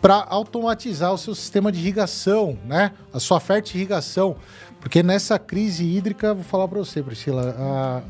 para 0.00 0.24
automatizar 0.28 1.12
o 1.12 1.18
seu 1.18 1.34
sistema 1.34 1.70
de 1.70 1.78
irrigação, 1.78 2.58
né? 2.64 2.92
A 3.12 3.20
sua 3.20 3.40
irrigação, 3.74 4.36
porque 4.80 5.02
nessa 5.02 5.38
crise 5.38 5.84
hídrica, 5.84 6.32
vou 6.32 6.44
falar 6.44 6.66
para 6.68 6.78
você, 6.78 7.02
Priscila, 7.02 7.54
a, 7.58 8.02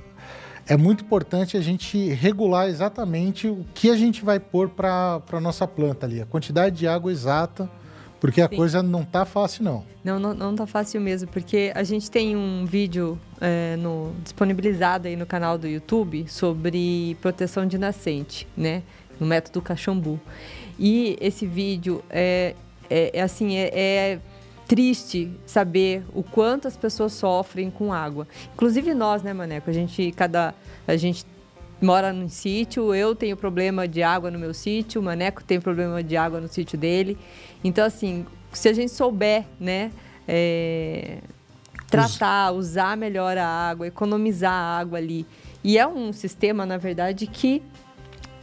é 0.73 0.77
muito 0.77 1.03
importante 1.03 1.57
a 1.57 1.61
gente 1.61 2.11
regular 2.11 2.69
exatamente 2.69 3.49
o 3.49 3.67
que 3.75 3.91
a 3.91 3.97
gente 3.97 4.25
vai 4.25 4.39
pôr 4.39 4.69
para 4.69 5.21
a 5.33 5.41
nossa 5.41 5.67
planta 5.67 6.07
ali, 6.07 6.23
a 6.23 6.27
quantidade 6.27 6.77
de 6.77 6.87
água 6.87 7.11
exata, 7.11 7.69
porque 8.21 8.43
a 8.43 8.49
Sim. 8.49 8.57
coisa 8.57 8.83
não 8.83 9.05
tá 9.05 9.25
fácil 9.25 9.65
não. 9.65 9.85
Não, 10.05 10.19
não, 10.19 10.35
não 10.35 10.55
tá 10.55 10.67
fácil 10.67 11.01
mesmo, 11.01 11.29
porque 11.29 11.73
a 11.75 11.83
gente 11.83 12.11
tem 12.11 12.37
um 12.37 12.67
vídeo 12.67 13.19
é, 13.41 13.77
no, 13.77 14.15
disponibilizado 14.23 15.09
aí 15.09 15.17
no 15.17 15.27
canal 15.27 15.57
do 15.57 15.67
YouTube 15.67 16.27
sobre 16.29 17.17
proteção 17.21 17.67
de 17.67 17.79
nascente, 17.79 18.47
né? 18.57 18.83
No 19.19 19.27
método 19.27 19.61
Cachambu. 19.63 20.21
E 20.79 21.17
esse 21.21 21.47
vídeo 21.47 22.03
é, 22.11 22.55
é, 22.89 23.19
é 23.19 23.23
assim, 23.23 23.57
é, 23.57 23.71
é 23.73 24.19
triste 24.67 25.33
saber 25.45 26.05
o 26.15 26.23
quanto 26.23 26.69
as 26.69 26.77
pessoas 26.77 27.13
sofrem 27.13 27.71
com 27.71 27.93
água. 27.93 28.29
Inclusive 28.55 28.95
nós, 28.95 29.23
né, 29.23 29.33
Maneco? 29.33 29.69
A 29.69 29.73
gente, 29.73 30.13
cada, 30.13 30.55
a 30.87 30.97
gente 30.97 31.27
mora 31.81 32.13
num 32.13 32.29
sítio, 32.29 32.95
eu 32.95 33.15
tenho 33.15 33.37
problema 33.37 33.89
de 33.89 34.03
água 34.03 34.31
no 34.31 34.39
meu 34.39 34.53
sítio, 34.53 35.01
o 35.01 35.05
Maneco 35.05 35.43
tem 35.43 35.61
problema 35.61 36.03
de 36.03 36.17
água 36.17 36.41
no 36.41 36.49
sítio 36.49 36.79
dele. 36.79 37.17
Então, 37.63 37.85
assim, 37.85 38.27
se 38.53 38.69
a 38.69 38.73
gente 38.73 38.93
souber, 38.93 39.45
né, 39.59 39.91
é, 40.27 41.19
tratar, 41.89 42.53
usar 42.53 42.97
melhor 42.97 43.39
a 43.39 43.47
água, 43.47 43.87
economizar 43.87 44.53
a 44.53 44.79
água 44.79 44.99
ali. 44.99 45.27
E 45.63 45.79
é 45.79 45.87
um 45.87 46.13
sistema, 46.13 46.65
na 46.65 46.77
verdade, 46.77 47.27
que 47.27 47.63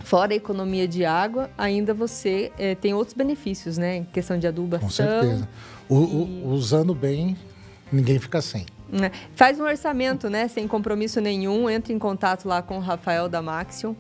Fora 0.08 0.32
a 0.32 0.38
economia 0.38 0.88
de 0.88 1.04
água, 1.04 1.50
ainda 1.58 1.94
você 1.94 2.50
é, 2.58 2.76
tem 2.76 2.94
outros 2.94 3.14
benefícios, 3.14 3.78
né? 3.78 3.98
Em 3.98 4.04
questão 4.06 4.40
de 4.40 4.48
adubação. 4.48 4.88
Com 4.88 4.90
certeza. 4.90 5.50
O, 5.90 5.96
o, 5.96 6.54
usando 6.54 6.96
bem, 6.96 7.36
ninguém 7.92 8.18
fica 8.18 8.42
sem. 8.42 8.66
É. 8.94 9.12
Faz 9.36 9.60
um 9.60 9.64
orçamento, 9.64 10.30
né? 10.30 10.48
Sem 10.48 10.68
compromisso 10.68 11.20
nenhum. 11.20 11.70
Entra 11.70 11.94
em 11.94 12.00
contato 12.00 12.48
lá 12.48 12.62
com 12.62 12.78
o 12.78 12.80
Rafael 12.80 13.28
da 13.28 13.42
Maxion 13.42 13.94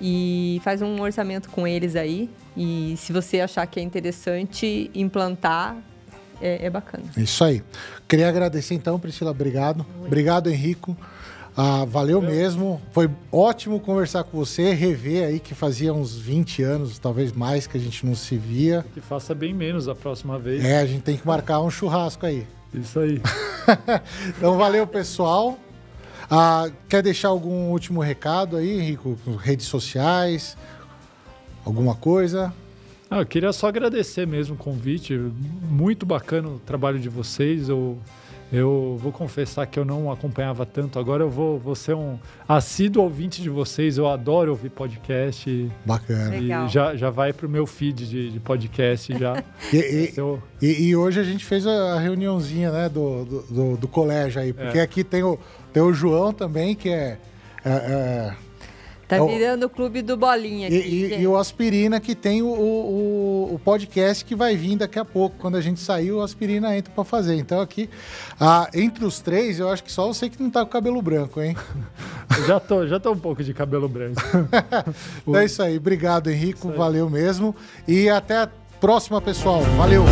e 0.00 0.60
faz 0.62 0.82
um 0.82 1.00
orçamento 1.00 1.48
com 1.50 1.66
eles 1.66 1.96
aí. 1.96 2.28
E 2.56 2.94
se 2.96 3.12
você 3.12 3.40
achar 3.40 3.66
que 3.66 3.80
é 3.80 3.82
interessante 3.82 4.90
implantar, 4.94 5.76
é, 6.40 6.66
é 6.66 6.70
bacana. 6.70 7.04
Isso 7.16 7.42
aí. 7.42 7.62
Queria 8.06 8.28
agradecer 8.28 8.74
então, 8.74 8.98
Priscila, 8.98 9.30
obrigado. 9.30 9.86
Oi. 10.00 10.06
Obrigado, 10.06 10.50
Henrico. 10.50 10.96
Ah, 11.56 11.84
valeu 11.84 12.20
mesmo. 12.20 12.82
Foi 12.90 13.08
ótimo 13.30 13.78
conversar 13.78 14.24
com 14.24 14.36
você, 14.36 14.72
rever 14.74 15.24
aí 15.24 15.38
que 15.38 15.54
fazia 15.54 15.94
uns 15.94 16.16
20 16.16 16.62
anos, 16.64 16.98
talvez 16.98 17.32
mais, 17.32 17.66
que 17.66 17.78
a 17.78 17.80
gente 17.80 18.04
não 18.04 18.16
se 18.16 18.36
via. 18.36 18.84
Que 18.92 19.00
faça 19.00 19.34
bem 19.34 19.54
menos 19.54 19.86
a 19.86 19.94
próxima 19.94 20.36
vez. 20.36 20.64
É, 20.64 20.80
a 20.80 20.86
gente 20.86 21.02
tem 21.02 21.16
que 21.16 21.24
marcar 21.24 21.60
um 21.60 21.70
churrasco 21.70 22.26
aí. 22.26 22.44
Isso 22.74 22.98
aí. 22.98 23.20
então 24.36 24.56
valeu, 24.58 24.86
pessoal. 24.86 25.58
Ah, 26.30 26.70
quer 26.88 27.02
deixar 27.02 27.28
algum 27.28 27.70
último 27.70 28.00
recado 28.00 28.56
aí, 28.56 28.80
Henrico? 28.80 29.18
Redes 29.40 29.66
sociais? 29.66 30.56
Alguma 31.64 31.94
coisa? 31.94 32.52
Ah, 33.10 33.20
eu 33.20 33.26
queria 33.26 33.52
só 33.52 33.68
agradecer 33.68 34.26
mesmo 34.26 34.54
o 34.54 34.58
convite. 34.58 35.14
Muito 35.14 36.04
bacana 36.04 36.48
o 36.48 36.58
trabalho 36.58 36.98
de 36.98 37.08
vocês. 37.08 37.68
Eu 37.68 37.98
eu 38.54 38.96
vou 39.00 39.10
confessar 39.10 39.66
que 39.66 39.76
eu 39.78 39.84
não 39.84 40.12
acompanhava 40.12 40.64
tanto. 40.64 40.98
Agora 40.98 41.24
eu 41.24 41.30
vou, 41.30 41.58
vou 41.58 41.74
ser 41.74 41.94
um 41.94 42.16
assíduo 42.48 43.02
ouvinte 43.02 43.42
de 43.42 43.50
vocês. 43.50 43.98
Eu 43.98 44.06
adoro 44.08 44.52
ouvir 44.52 44.70
podcast. 44.70 45.70
Bacana. 45.84 46.36
E 46.36 46.68
já, 46.68 46.94
já 46.94 47.10
vai 47.10 47.32
pro 47.32 47.48
meu 47.48 47.66
feed 47.66 48.08
de, 48.08 48.30
de 48.30 48.38
podcast 48.38 49.18
já. 49.18 49.42
e, 49.72 49.76
e, 49.76 50.12
eu... 50.16 50.40
e, 50.62 50.88
e, 50.88 50.96
hoje 50.96 51.18
a 51.18 51.24
gente 51.24 51.44
fez 51.44 51.66
a 51.66 51.98
reuniãozinha 51.98 52.70
né, 52.70 52.88
do, 52.88 53.24
do, 53.24 53.42
do, 53.42 53.76
do 53.76 53.88
colégio 53.88 54.40
aí. 54.40 54.52
Porque 54.52 54.78
é. 54.78 54.82
aqui 54.82 55.02
tem 55.02 55.24
o, 55.24 55.36
tem 55.72 55.82
o 55.82 55.92
João 55.92 56.32
também, 56.32 56.76
que 56.76 56.90
é 56.90 57.18
É, 57.64 57.70
é, 57.70 58.34
Tá 59.14 59.18
É 59.18 59.22
o- 59.22 59.28
virando 59.28 59.66
o 59.66 59.70
clube 59.70 60.02
do 60.02 60.16
Bolinha 60.16 60.68
e, 60.68 60.78
aqui. 60.78 60.88
e- 60.88 61.08
gente. 61.08 61.20
e 61.22 61.26
o 61.26 61.36
Aspirina 61.36 62.00
que 62.00 62.14
tem 62.14 62.42
o, 62.42 62.46
o, 62.46 63.54
o- 63.54 63.58
podcast 63.58 64.24
que 64.24 64.34
vai 64.34 64.56
vir 64.56 64.76
daqui 64.76 64.98
a 64.98 65.04
pouco. 65.04 65.36
Quando 65.38 65.56
a 65.56 65.60
gente 65.60 65.80
sair, 65.80 66.12
o 66.12 66.20
Aspirina 66.22 66.76
entra 66.76 66.92
pra 66.94 67.04
fazer. 67.04 67.36
Então 67.36 67.60
aqui, 67.60 67.88
ah, 68.40 68.68
entre 68.74 69.04
os 69.04 69.20
três, 69.20 69.58
eu 69.58 69.68
acho 69.68 69.82
que 69.84 69.92
só 69.92 70.06
você 70.06 70.28
que 70.28 70.42
não 70.42 70.50
tá 70.50 70.64
com 70.64 70.70
cabelo 70.70 71.00
branco, 71.02 71.40
hein? 71.40 71.56
Eu 72.36 72.46
já 72.46 72.58
tô, 72.60 72.86
já 72.86 72.98
tô 72.98 73.12
um 73.12 73.18
pouco 73.18 73.42
de 73.44 73.54
cabelo 73.54 73.88
branco. 73.88 74.20
Então 75.26 75.36
é 75.40 75.44
isso 75.44 75.62
aí. 75.62 75.76
Obrigado, 75.76 76.30
Henrico. 76.30 76.70
Valeu 76.72 77.08
mesmo. 77.08 77.54
E 77.88 78.08
até 78.08 78.38
a 78.38 78.48
próxima, 78.80 79.20
pessoal. 79.20 79.60
Valeu! 79.76 80.04